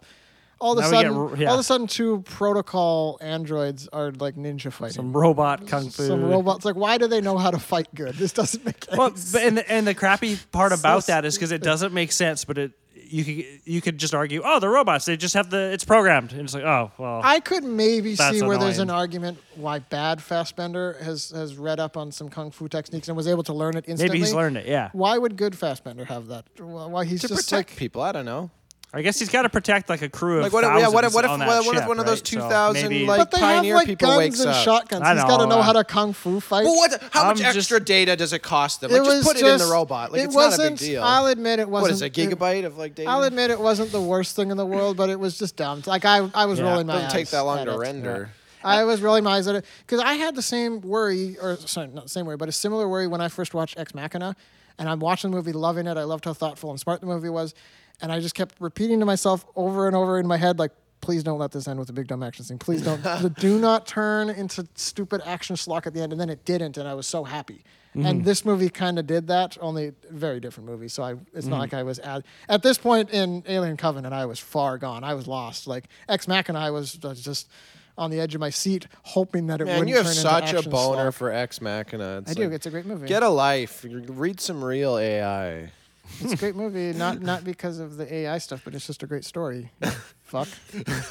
All 0.62 0.74
of 0.74 0.78
a 0.78 0.82
Now 0.82 0.88
we 0.88 1.04
get 1.04 1.12
sudden, 1.12 1.42
yeah. 1.42 1.48
all 1.50 1.56
of 1.56 1.60
a 1.60 1.64
sudden, 1.64 1.88
two 1.88 2.22
protocol 2.22 3.18
androids 3.20 3.88
are 3.92 4.12
like 4.12 4.36
ninja 4.36 4.72
fighting. 4.72 4.94
Some 4.94 5.12
robot 5.12 5.66
kung 5.66 5.90
fu. 5.90 6.06
Some 6.06 6.24
robots. 6.24 6.64
Like, 6.66 6.76
why 6.76 7.00
do 7.00 7.08
they 7.08 7.20
know 7.20 7.38
how 7.38 7.50
to 7.50 7.60
fight 7.60 7.88
good? 7.96 8.14
This 8.16 8.32
doesn't 8.32 8.64
make 8.64 8.86
any 8.90 8.98
Well, 8.98 9.10
sense. 9.10 9.32
but 9.34 9.42
and 9.42 9.58
the, 9.58 9.72
and 9.72 9.88
the 9.88 9.96
crappy 9.96 10.38
part 10.52 10.72
So 10.72 10.80
about 10.80 11.08
that 11.08 11.26
is 11.26 11.36
because 11.36 11.52
it 11.52 11.64
doesn't 11.64 11.94
make 11.94 12.12
sense, 12.12 12.46
but 12.46 12.60
it 12.60 12.72
you 12.94 13.26
could 13.26 13.46
you 13.66 13.82
could 13.82 13.98
just 13.98 14.14
argue, 14.14 14.42
oh, 14.46 14.60
the 14.60 14.70
robots 14.70 15.06
they 15.06 15.18
just 15.18 15.34
have 15.34 15.50
the 15.50 15.72
it's 15.74 15.84
programmed, 15.84 16.32
and 16.32 16.42
it's 16.42 16.54
like, 16.54 16.64
oh, 16.64 16.92
well, 16.98 17.22
I 17.24 17.40
could 17.40 17.64
maybe 17.64 18.16
That's 18.16 18.38
see 18.38 18.46
where 18.46 18.58
there's 18.58 18.80
an 18.80 18.90
argument 18.90 19.40
why 19.56 19.80
bad 19.80 20.22
Fassbender 20.22 20.98
has 21.02 21.32
has 21.32 21.58
read 21.58 21.80
up 21.80 21.98
on 21.98 22.12
some 22.12 22.30
kung 22.30 22.52
fu 22.52 22.68
techniques 22.68 23.08
and 23.08 23.18
was 23.18 23.28
able 23.28 23.44
to 23.44 23.54
learn 23.54 23.76
it 23.76 23.86
instantly. 23.88 24.20
maybe 24.20 24.20
he's 24.20 24.34
learned 24.34 24.58
it. 24.58 24.66
Yeah, 24.68 24.90
Why 24.94 25.18
would 25.18 25.36
good 25.38 25.58
Fassbender 25.58 26.06
have 26.06 26.28
that? 26.28 26.46
Why 26.60 26.86
why 26.86 27.06
he's 27.06 27.22
to 27.22 27.28
just 27.30 27.50
protect 27.50 27.72
like 27.72 27.78
people. 27.78 28.02
I 28.02 28.12
don't 28.12 28.26
know. 28.26 28.50
I 28.94 29.02
guess 29.04 29.18
he's 29.20 29.30
got 29.30 29.44
to 29.44 29.50
protect 29.50 29.88
like 29.88 30.02
a 30.02 30.10
crew 30.10 30.38
of 30.38 30.44
Like 30.44 30.52
what 30.52 30.66
if- 30.66 30.70
yeah, 30.70 30.90
what 30.90 31.06
if- 31.06 31.14
thousands 31.14 31.14
what 31.16 31.24
if- 31.26 31.32
on 31.32 31.40
that 31.40 31.48
what 31.48 31.66
if 31.76 31.80
ship, 31.80 31.88
one 31.88 32.00
of 32.00 32.06
those 32.06 32.20
right? 32.20 32.28
So 32.28 32.36
2000, 32.42 32.90
maybe- 32.90 33.06
like- 33.06 33.20
but 33.20 33.32
they 33.32 33.40
have 33.40 33.64
like 33.66 33.88
people 33.88 34.08
guns 34.10 34.18
wakes 34.18 34.40
and 34.42 34.50
up. 34.50 34.64
shotguns. 34.66 35.02
I 35.04 35.14
He's 35.14 35.24
got 35.24 35.38
to 35.38 35.44
know, 35.44 35.50
know 35.50 35.60
uh, 35.60 35.64
how 35.64 35.72
to 35.72 35.84
kung 35.86 36.12
fu 36.12 36.42
fight. 36.42 36.66
Well, 36.66 36.76
what? 36.76 37.02
How 37.12 37.28
much 37.28 37.40
I'm 37.40 37.46
extra 37.56 37.80
just- 37.80 37.86
data 37.88 38.18
does 38.18 38.34
it 38.34 38.40
cost 38.44 38.82
them? 38.82 38.92
Like, 38.92 39.02
just 39.04 39.10
was 39.18 39.26
put 39.26 39.38
it 39.38 39.46
in 39.46 39.58
the 39.60 39.66
robot. 39.72 40.12
Like 40.12 40.20
it 40.22 40.26
it's 40.26 40.36
not 40.36 40.42
a 40.42 40.46
wasn't. 40.48 40.80
big 40.80 40.90
deal. 40.90 41.04
I'll 41.06 41.28
admit 41.28 41.60
it 41.60 41.70
wasn't. 41.70 41.84
what 41.84 41.92
is 41.92 42.02
it? 42.02 42.18
it- 42.18 42.30
Gigabyte 42.38 42.66
of 42.66 42.78
like 42.78 42.96
data? 42.96 43.10
I'll 43.10 43.24
admit 43.24 43.50
it 43.50 43.60
wasn't 43.62 43.94
the 43.94 44.02
worst 44.02 44.36
thing 44.36 44.52
in 44.52 44.58
the 44.58 44.66
world, 44.66 44.98
but 44.98 45.10
it 45.10 45.20
was 45.20 45.38
just 45.38 45.56
dumb. 45.56 45.84
Like 45.86 46.04
I, 46.04 46.30
I 46.34 46.46
was 46.46 46.60
Yeah. 46.60 46.66
rolling 46.70 46.88
my 46.88 46.96
doesn't 46.96 47.12
take 47.12 47.30
that 47.30 47.42
long 47.42 47.64
to 47.66 47.78
render. 47.78 48.32
I 48.62 48.84
was 48.84 49.02
rolling 49.02 49.24
my 49.24 49.38
eyes 49.38 49.48
at 49.48 49.56
it 49.56 49.66
because 49.88 50.02
I 50.02 50.16
had 50.16 50.36
the 50.36 50.42
same 50.42 50.82
worry, 50.82 51.38
or 51.42 51.56
sorry, 51.66 51.88
not 51.88 52.04
the 52.04 52.10
same 52.10 52.26
worry, 52.26 52.36
but 52.38 52.50
a 52.50 52.52
similar 52.52 52.90
worry 52.90 53.08
when 53.08 53.22
I 53.22 53.30
first 53.30 53.54
watched 53.54 53.80
Ex 53.80 53.96
Machina, 53.96 54.36
and 54.78 54.90
I'm 54.90 55.00
watching 55.00 55.32
the 55.32 55.38
movie, 55.38 55.54
loving 55.54 55.88
it. 55.88 55.96
I 55.98 56.04
loved 56.04 56.26
how 56.26 56.34
thoughtful 56.34 56.70
and 56.70 56.80
smart 56.80 57.00
the 57.02 57.08
movie 57.08 57.30
was, 57.30 57.56
and 58.02 58.12
I 58.12 58.20
just 58.20 58.36
kept 58.36 58.56
repeating 58.60 59.00
to 59.00 59.06
myself 59.06 59.46
over 59.56 59.88
and 59.88 59.96
over 59.96 60.20
in 60.20 60.28
my 60.28 60.38
head, 60.38 60.60
like, 60.60 60.72
please 61.02 61.24
don't 61.24 61.40
let 61.40 61.52
this 61.52 61.68
end 61.68 61.80
with 61.80 61.90
a 61.90 61.94
big 61.94 62.08
dumb 62.08 62.22
action 62.24 62.46
scene. 62.46 62.60
Please 62.60 62.84
don't. 62.84 63.02
do 63.40 63.58
not 63.60 63.88
turn 63.88 64.30
into 64.30 64.68
stupid 64.76 65.22
action 65.26 65.56
schlock 65.56 65.88
at 65.88 65.94
the 65.94 66.02
end. 66.02 66.12
And 66.12 66.22
then 66.22 66.30
it 66.30 66.46
didn't, 66.46 66.78
and 66.78 66.88
I 66.88 66.94
was 66.94 67.08
so 67.08 67.24
happy. 67.24 67.64
Mm-hmm. 67.96 68.06
And 68.06 68.24
this 68.26 68.46
movie 68.46 68.70
kind 68.70 68.98
of 69.00 69.06
did 69.06 69.28
that, 69.28 69.58
only 69.60 69.92
very 70.10 70.40
different 70.40 70.70
movie. 70.70 70.88
So 70.88 71.04
I, 71.04 71.14
it's 71.14 71.22
Mm-hmm. 71.42 71.50
not 71.50 71.60
like 71.60 71.74
I 71.74 71.84
was 71.84 72.00
at 72.00 72.24
at 72.48 72.64
this 72.64 72.78
point 72.78 73.10
in 73.10 73.44
Alien 73.48 73.76
Covenant. 73.78 74.14
I 74.14 74.26
was 74.26 74.40
far 74.40 74.78
gone. 74.78 75.04
I 75.04 75.14
was 75.14 75.28
lost. 75.28 75.68
Like 75.68 75.90
Ex 76.08 76.28
and 76.28 76.58
I 76.58 76.72
was 76.72 76.94
just 76.94 77.50
on 77.98 78.10
the 78.10 78.20
edge 78.20 78.34
of 78.34 78.40
my 78.40 78.50
seat, 78.50 78.88
hoping 79.04 79.48
that 79.48 79.60
it 79.60 79.66
Man, 79.66 79.80
wouldn't 79.80 79.88
be 79.88 79.92
a 79.92 79.96
good 80.04 80.06
movie. 80.06 80.18
And 80.18 80.24
you 80.24 80.30
have 80.30 80.42
turn 80.42 80.54
such 80.54 80.56
into 80.56 80.70
a 80.70 80.72
boner 80.72 81.02
slog. 81.04 81.14
for 81.16 81.32
Ex 81.32 81.60
Machina. 81.60 82.20
It's 82.20 82.32
I 82.32 82.34
do. 82.34 82.50
It's 82.52 82.66
a 82.66 82.70
great 82.70 82.86
movie. 82.86 83.08
Get 83.08 83.24
a 83.24 83.30
life. 83.30 83.86
Read 83.90 84.40
some 84.40 84.64
real 84.64 84.98
AI. 84.98 85.72
It's 86.20 86.34
a 86.34 86.38
great 86.38 86.56
movie, 86.64 86.94
not 86.98 87.22
not 87.22 87.44
because 87.44 87.80
of 87.80 87.98
the 87.98 88.12
AI 88.14 88.38
stuff, 88.40 88.62
but 88.66 88.76
it's 88.76 88.88
just 88.88 89.04
a 89.04 89.08
great 89.08 89.24
story. 89.26 89.72
Fuck. 90.24 90.48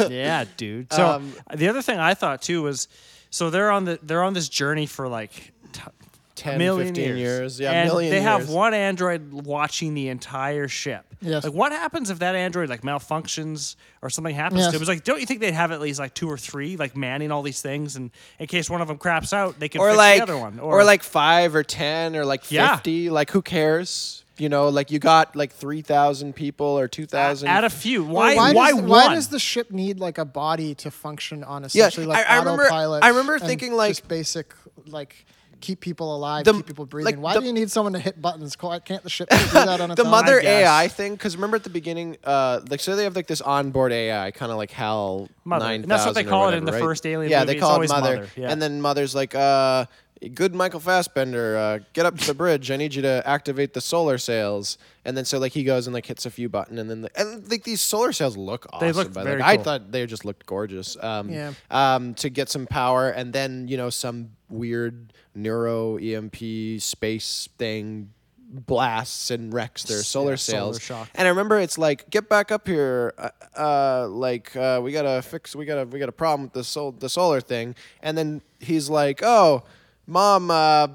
yeah, 0.08 0.44
dude. 0.56 0.92
So 0.92 1.06
Um, 1.06 1.32
the 1.54 1.68
other 1.68 1.82
thing 1.82 1.98
I 1.98 2.14
thought 2.14 2.42
too 2.42 2.62
was, 2.62 2.88
so 3.30 3.50
they're 3.50 3.70
on 3.70 3.84
the 3.84 3.98
they're 4.02 4.22
on 4.22 4.32
this 4.34 4.48
journey 4.48 4.86
for 4.86 5.08
like 5.08 5.52
t- 5.72 5.82
10, 6.36 6.58
million 6.58 6.94
15 6.94 7.04
years. 7.04 7.18
years. 7.18 7.60
Yeah, 7.60 7.72
and 7.72 7.88
million 7.88 8.10
they 8.12 8.20
have 8.22 8.40
years. 8.42 8.50
one 8.50 8.72
android 8.74 9.32
watching 9.32 9.92
the 9.94 10.08
entire 10.08 10.68
ship. 10.68 11.04
Yes. 11.20 11.44
Like, 11.44 11.52
what 11.52 11.70
happens 11.72 12.08
if 12.08 12.20
that 12.20 12.34
android 12.34 12.70
like 12.70 12.80
malfunctions 12.80 13.76
or 14.00 14.08
something 14.08 14.34
happens 14.34 14.60
Yes. 14.60 14.70
to 14.70 14.74
it? 14.74 14.76
It 14.76 14.80
was 14.80 14.88
like, 14.88 15.04
don't 15.04 15.20
you 15.20 15.26
think 15.26 15.40
they'd 15.40 15.52
have 15.52 15.70
at 15.70 15.82
least 15.82 15.98
like 16.00 16.14
two 16.14 16.30
or 16.30 16.38
three 16.38 16.78
like 16.78 16.96
manning 16.96 17.30
all 17.30 17.42
these 17.42 17.60
things, 17.60 17.96
and 17.96 18.10
in 18.38 18.46
case 18.46 18.70
one 18.70 18.80
of 18.80 18.88
them 18.88 18.96
craps 18.96 19.34
out, 19.34 19.60
they 19.60 19.68
can 19.68 19.82
or 19.82 19.88
fix 19.88 19.98
like, 19.98 20.16
the 20.18 20.22
other 20.22 20.38
one, 20.38 20.58
or, 20.60 20.82
like 20.82 21.02
five 21.02 21.54
or 21.54 21.62
ten 21.62 22.16
or 22.16 22.24
like 22.24 22.50
Yeah. 22.50 22.74
fifty. 22.76 23.10
Like 23.10 23.30
who 23.30 23.42
cares? 23.42 24.24
You 24.40 24.48
know, 24.48 24.70
like 24.70 24.90
you 24.90 24.98
got 24.98 25.36
like 25.36 25.52
three 25.52 25.82
thousand 25.82 26.34
people 26.34 26.66
or 26.66 26.88
two 26.88 27.04
thousand. 27.04 27.48
add 27.48 27.64
a 27.64 27.68
few. 27.70 28.02
Why? 28.02 28.34
why, 28.34 28.52
Why, 28.54 28.70
does, 28.72 28.80
why 28.80 29.14
does 29.14 29.28
the 29.28 29.38
ship 29.38 29.70
need 29.70 30.00
like 30.00 30.16
a 30.16 30.24
body 30.24 30.74
to 30.76 30.90
function 30.90 31.44
on 31.44 31.62
Yeah, 31.62 31.66
essentially 31.66 32.06
like 32.06 32.26
I- 32.26 32.36
I 32.36 32.38
remember- 32.38 32.62
autopilot? 32.62 33.04
I 33.04 33.08
remember 33.08 33.38
thinking, 33.38 33.74
like- 33.74 33.90
just 33.90 34.08
basic 34.08 34.54
like 34.86 35.26
keep 35.60 35.80
people 35.80 36.16
alive, 36.16 36.46
The- 36.46 36.54
keep 36.54 36.66
people 36.66 36.86
breathing. 36.86 37.16
like, 37.16 37.22
why 37.22 37.34
the- 37.34 37.40
do 37.40 37.46
you 37.48 37.52
need 37.52 37.70
someone 37.70 37.92
to 37.92 37.98
hit 37.98 38.22
buttons? 38.22 38.56
Can't 38.56 39.02
the 39.02 39.10
ship 39.10 39.28
do 39.28 39.36
that 39.52 39.78
on 39.78 39.90
its 39.90 39.98
the 40.00 40.04
own? 40.06 40.10
mother. 40.10 40.40
AI 40.40 40.88
thing, 40.88 41.12
because 41.12 41.36
remember 41.36 41.56
at 41.58 41.64
the 41.64 41.68
beginning, 41.68 42.16
uh, 42.24 42.60
like 42.70 42.80
so 42.80 42.96
they 42.96 43.04
have 43.04 43.14
like 43.14 43.26
this 43.26 43.42
onboard 43.42 43.92
AI, 43.92 44.30
kind 44.30 44.50
of 44.50 44.56
like 44.56 44.70
HAL 44.70 45.28
Mother. 45.44 45.66
nine 45.66 45.82
that's 45.82 46.06
what 46.06 46.14
they 46.14 46.24
call 46.24 46.48
or 46.48 46.52
it 46.54 46.56
in 46.56 46.64
the 46.64 46.72
right? 46.72 46.80
first 46.80 47.04
Alien 47.04 47.30
Yeah, 47.30 47.40
movie. 47.40 47.46
they 47.48 47.52
It's 47.58 47.60
call 47.60 47.82
it 47.82 47.88
mother, 47.90 48.16
Mother, 48.16 48.28
yeah. 48.36 48.50
and 48.50 48.62
then 48.62 48.80
mother's 48.80 49.14
like, 49.14 49.34
uh, 49.34 49.84
"Good 50.34 50.55
Michael 50.55 50.80
Fassbender, 50.80 51.56
uh, 51.56 51.78
get 51.92 52.06
up 52.06 52.18
to 52.18 52.26
the 52.26 52.34
bridge. 52.34 52.70
I 52.70 52.76
need 52.76 52.94
you 52.94 53.02
to 53.02 53.22
activate 53.26 53.74
the 53.74 53.80
solar 53.80 54.18
sails." 54.18 54.78
And 55.05 55.16
then 55.16 55.24
so 55.24 55.38
like 55.38 55.52
he 55.52 55.64
goes 55.64 55.86
and 55.86 55.94
like 55.94 56.06
hits 56.06 56.26
a 56.26 56.30
few 56.30 56.48
button, 56.48 56.78
and 56.78 56.90
then 56.90 57.02
the, 57.02 57.10
and 57.18 57.51
like 57.51 57.64
these 57.64 57.80
solar 57.80 58.12
sails 58.12 58.36
look 58.36 58.66
awesome. 58.72 58.86
They 58.86 58.92
look 58.92 59.12
by 59.12 59.22
the 59.24 59.30
very 59.30 59.40
way. 59.42 59.47
I 59.47 59.56
thought 59.56 59.90
they 59.92 60.05
just 60.06 60.24
looked 60.24 60.47
gorgeous. 60.47 60.97
Um, 61.02 61.30
Yeah. 61.30 61.52
Um, 61.70 62.14
to 62.14 62.28
get 62.28 62.48
some 62.48 62.66
power, 62.66 63.09
and 63.09 63.32
then 63.32 63.68
you 63.68 63.76
know 63.76 63.90
some 63.90 64.30
weird 64.48 65.12
neuro 65.34 65.97
EMP 65.97 66.80
space 66.80 67.48
thing 67.56 68.10
blasts 68.52 69.30
and 69.30 69.55
wrecks 69.55 69.84
their 69.84 70.02
solar 70.02 70.32
yeah, 70.32 70.36
solar 70.36 70.72
sails. 70.72 70.80
shock. 70.80 71.09
And 71.14 71.26
I 71.26 71.30
remember 71.30 71.60
it's 71.60 71.78
like, 71.78 72.10
get 72.10 72.28
back 72.28 72.51
up 72.51 72.66
here. 72.66 73.14
Uh, 73.16 73.30
uh, 73.56 74.09
like 74.09 74.55
uh, 74.56 74.80
we 74.82 74.92
gotta 74.92 75.22
fix. 75.22 75.55
We 75.55 75.64
gotta. 75.64 75.84
We 75.86 75.98
got 75.98 76.09
a 76.09 76.12
problem 76.12 76.42
with 76.42 76.52
the 76.52 76.64
sol- 76.64 76.92
the 76.92 77.09
solar 77.09 77.40
thing. 77.40 77.74
And 78.02 78.18
then 78.18 78.42
he's 78.59 78.90
like, 78.90 79.22
oh, 79.22 79.62
mom. 80.10 80.50
Uh, 80.50 80.88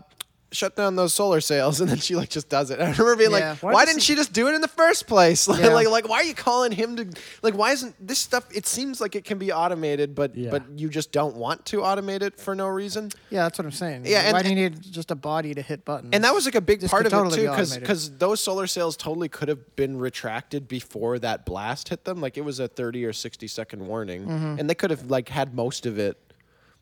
Shut 0.52 0.78
down 0.78 0.96
those 0.96 1.14
solar 1.14 1.42
sails, 1.42 1.82
and 1.82 1.90
then 1.90 1.98
she 1.98 2.16
like 2.16 2.30
just 2.30 2.48
does 2.48 2.70
it. 2.70 2.80
And 2.80 2.84
I 2.88 2.92
remember 2.92 3.18
being 3.18 3.32
Yeah. 3.32 3.50
like, 3.52 3.64
Why 3.64 3.74
"Why, 3.74 3.84
didn't 3.84 3.98
he- 3.98 4.06
she 4.06 4.16
just 4.16 4.32
do 4.32 4.48
it 4.48 4.56
in 4.56 4.62
the 4.62 4.70
first 4.70 5.06
place? 5.06 5.50
Like, 5.50 5.60
Yeah. 5.64 5.70
like, 5.74 5.90
like, 5.90 6.08
why 6.08 6.18
are 6.18 6.24
you 6.24 6.36
calling 6.36 6.72
him 6.72 6.96
to? 6.96 7.08
Like, 7.42 7.56
why 7.56 7.72
isn't 7.74 7.94
this 8.00 8.20
stuff? 8.20 8.46
It 8.56 8.66
seems 8.66 9.02
like 9.02 9.16
it 9.18 9.26
can 9.26 9.38
be 9.38 9.52
automated, 9.52 10.16
but 10.16 10.34
Yeah. 10.34 10.52
but 10.52 10.64
you 10.78 10.88
just 10.88 11.12
don't 11.12 11.36
want 11.36 11.66
to 11.66 11.80
automate 11.80 12.22
it 12.22 12.40
for 12.40 12.56
no 12.56 12.68
reason. 12.68 13.10
Yeah, 13.32 13.44
that's 13.44 13.58
what 13.60 13.66
I'm 13.66 13.72
saying. 13.74 14.04
Yeah, 14.06 14.32
why 14.32 14.38
and- 14.40 14.44
do 14.48 14.50
you 14.54 14.56
need 14.56 14.82
just 14.94 15.12
a 15.12 15.16
body 15.16 15.54
to 15.56 15.62
hit 15.62 15.84
buttons? 15.84 16.12
And 16.14 16.24
that 16.24 16.34
was 16.34 16.46
like 16.46 16.56
a 16.56 16.62
big 16.62 16.80
This 16.80 16.92
part 16.92 17.06
of 17.06 17.12
totally 17.12 17.40
it 17.40 17.46
too, 17.46 17.50
because 17.50 17.74
automated. 17.74 18.20
those 18.22 18.40
solar 18.40 18.68
sails 18.68 18.96
totally 18.96 19.28
could 19.28 19.50
have 19.50 19.76
been 19.76 19.98
retracted 19.98 20.70
before 20.70 21.20
that 21.20 21.46
blast 21.46 21.90
hit 21.90 22.06
them. 22.06 22.22
Like 22.22 22.38
it 22.38 22.46
was 22.46 22.62
a 22.62 22.70
thirty 22.70 23.04
or 23.04 23.12
sixty 23.12 23.48
second 23.48 23.86
warning, 23.86 24.22
Mm-hmm. 24.26 24.60
and 24.60 24.70
they 24.70 24.76
could 24.76 24.92
have 24.92 25.10
like 25.12 25.28
had 25.28 25.54
most 25.54 25.86
of 25.86 26.00
it. 26.00 26.18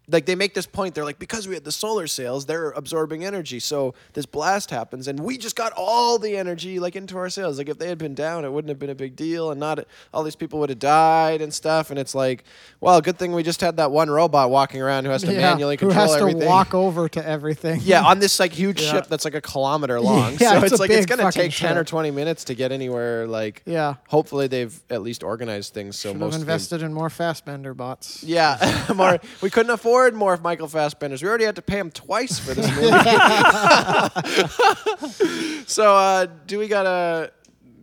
Like 0.10 0.26
they 0.26 0.36
make 0.36 0.54
this 0.54 0.66
point, 0.66 0.96
they're 0.96 1.06
like 1.06 1.18
because 1.18 1.48
we 1.48 1.54
had 1.54 1.64
the 1.64 1.72
solar 1.72 2.08
sails, 2.08 2.46
they're 2.46 2.72
absorbing 2.72 3.24
energy, 3.24 3.62
so 3.62 3.94
this 4.12 4.26
blast 4.26 4.70
happens, 4.70 5.08
and 5.08 5.18
we 5.22 5.38
just 5.38 5.56
got 5.56 5.72
all 5.78 6.20
the 6.20 6.36
energy 6.36 6.78
like 6.78 6.98
into 6.98 7.18
our 7.18 7.30
sails. 7.30 7.58
Like 7.58 7.70
if 7.70 7.78
they 7.78 7.88
had 7.88 7.98
been 8.00 8.14
down, 8.14 8.44
it 8.44 8.52
wouldn't 8.52 8.68
have 8.68 8.80
been 8.80 8.90
a 8.90 8.96
big 8.96 9.16
deal, 9.16 9.52
and 9.52 9.62
not 9.62 9.80
all 10.14 10.24
these 10.24 10.36
people 10.36 10.60
would 10.60 10.70
have 10.70 10.80
died 10.80 11.42
and 11.42 11.54
stuff. 11.54 11.90
And 11.90 11.98
it's 11.98 12.14
like, 12.14 12.44
well, 12.82 13.00
good 13.00 13.18
thing 13.18 13.32
we 13.32 13.44
just 13.44 13.62
had 13.62 13.78
that 13.78 13.92
one 13.92 14.10
robot 14.10 14.50
walking 14.50 14.82
around 14.82 15.06
who 15.06 15.12
has 15.12 15.24
to 15.24 15.32
yeah, 15.32 15.52
manually 15.52 15.78
who 15.80 15.88
control 15.88 16.08
has 16.30 16.40
to 16.42 16.46
walk 16.46 16.74
over 16.74 17.08
to 17.08 17.26
everything. 17.26 17.80
Yeah, 17.84 18.04
on 18.04 18.20
this 18.20 18.42
like 18.42 18.52
huge 18.52 18.82
Yeah. 18.82 18.92
ship 18.92 19.08
that's 19.08 19.24
like 19.24 19.36
a 19.36 19.42
kilometer 19.42 20.02
long. 20.12 20.34
Yeah, 20.38 20.52
so 20.60 20.64
it's 20.64 20.74
it's, 20.74 20.80
like 20.82 20.90
it's 20.90 21.06
gonna 21.06 21.32
take 21.32 21.54
ten 21.54 21.78
or 21.78 21.86
twenty 21.86 22.12
minutes 22.12 22.44
to 22.46 22.56
get 22.56 22.74
anywhere. 22.74 23.26
Like, 23.26 23.62
Yeah. 23.66 23.96
hopefully 24.10 24.48
they've 24.48 24.78
at 24.90 25.02
least 25.02 25.24
organized 25.24 25.74
things 25.74 25.98
so 25.98 26.10
Should 26.10 26.20
most 26.20 26.36
invested 26.36 26.82
in 26.82 26.94
more 26.94 27.08
Fassbender 27.08 27.74
bots. 27.78 28.22
Yeah, 28.22 28.84
more. 28.96 29.20
We 29.42 29.50
couldn't 29.50 29.72
afford 29.72 29.93
more 30.14 30.34
of 30.34 30.41
Michael 30.41 30.68
Fassbenders. 30.68 31.22
We 31.22 31.30
already 31.30 31.45
had 31.45 31.56
to 31.56 31.61
pay 31.61 31.80
him 31.80 31.91
twice 31.91 32.40
for 32.40 32.53
this 32.53 32.68
movie. 32.76 32.90
so, 35.68 35.95
uh, 35.95 36.28
do 36.48 36.60
we 36.60 36.68
got 36.68 36.86
a 36.86 37.32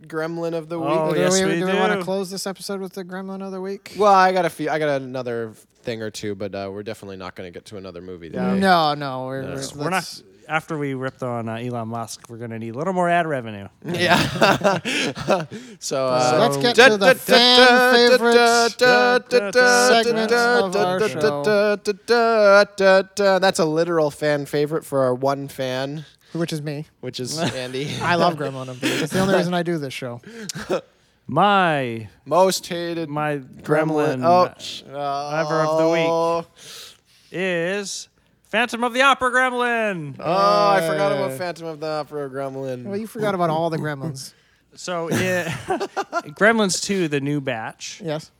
Gremlin 0.06 0.54
of 0.54 0.68
the 0.68 0.78
week? 0.78 0.88
Oh, 0.90 1.14
do 1.14 1.20
yes, 1.20 1.40
we, 1.40 1.46
we 1.46 1.58
do 1.60 1.66
we 1.66 1.74
want 1.74 1.92
to 1.92 2.04
close 2.04 2.30
this 2.30 2.46
episode 2.46 2.80
with 2.80 2.92
the 2.92 3.04
Gremlin 3.04 3.44
of 3.44 3.52
the 3.52 3.60
week? 3.60 3.94
Well, 3.96 4.12
I 4.12 4.32
got 4.32 4.44
a 4.44 4.50
few. 4.50 4.68
I 4.68 4.78
got 4.78 5.00
another 5.00 5.54
thing 5.82 6.02
or 6.02 6.10
two, 6.10 6.34
but 6.34 6.54
uh, 6.54 6.68
we're 6.72 6.82
definitely 6.82 7.16
not 7.16 7.34
going 7.34 7.50
to 7.50 7.56
get 7.56 7.64
to 7.66 7.76
another 7.76 8.02
movie 8.02 8.28
today. 8.28 8.58
No, 8.58 8.94
no, 8.94 9.26
we're, 9.26 9.42
we're, 9.42 9.62
We're 9.76 9.90
not. 9.90 10.22
Let's- 10.50 10.62
After 10.62 10.76
we 10.78 10.94
ripped 10.94 11.22
on 11.22 11.48
uh, 11.48 11.54
Elon 11.54 11.88
Musk, 11.88 12.26
we're 12.28 12.36
going 12.38 12.50
to 12.50 12.58
need 12.58 12.74
a 12.74 12.78
little 12.78 12.92
more 12.92 13.08
ad 13.08 13.26
revenue. 13.26 13.68
Yeah. 13.84 14.18
so, 15.78 16.06
uh, 16.06 16.30
So 16.30 16.38
let's 16.38 16.56
get 16.56 16.74
to 16.90 16.96
the 16.96 17.14
fan 17.14 17.94
favorite 17.94 18.78
segments 18.78 20.32
of 20.32 20.76
our 20.76 21.08
show. 21.08 21.76
That's 23.38 23.58
a 23.58 23.64
literal 23.64 24.10
fan 24.10 24.46
favorite 24.46 24.84
for 24.84 25.02
our 25.02 25.14
one 25.14 25.48
fan, 25.48 26.04
which 26.32 26.52
is 26.52 26.62
me. 26.62 26.86
which 27.00 27.20
is 27.20 27.38
Andy. 27.54 27.90
I 28.00 28.14
love 28.16 28.34
Gremlin 28.36 28.68
of 28.68 28.80
the. 28.80 29.02
It's 29.02 29.12
the 29.12 29.20
only 29.20 29.34
reason 29.36 29.54
I 29.54 29.62
do 29.62 29.78
this 29.78 29.94
show. 29.94 30.20
My 31.26 32.08
Most 32.24 32.66
hated 32.66 33.08
my 33.08 33.36
gremlin 33.38 34.24
Oh, 34.24 34.52
sh- 34.58 34.82
oh. 34.90 35.36
ever 35.36 35.60
of 35.60 35.78
the 35.78 35.88
week 35.88 36.46
is 37.30 38.08
Phantom 38.50 38.82
of 38.82 38.92
the 38.92 39.02
Opera 39.02 39.30
Gremlin. 39.30 40.16
Oh, 40.18 40.24
I 40.68 40.80
forgot 40.86 41.12
about 41.12 41.32
Phantom 41.38 41.66
of 41.68 41.78
the 41.80 41.86
Opera 41.86 42.28
Gremlin. 42.28 42.84
Well, 42.84 42.96
you 42.96 43.06
forgot 43.06 43.34
about 43.36 43.48
all 43.48 43.70
the 43.70 43.78
Gremlins. 43.78 44.32
So 44.74 45.08
yeah, 45.10 45.50
Gremlins 46.36 46.82
2, 46.82 47.08
the 47.08 47.20
new 47.20 47.40
batch. 47.40 48.00
Yes. 48.04 48.30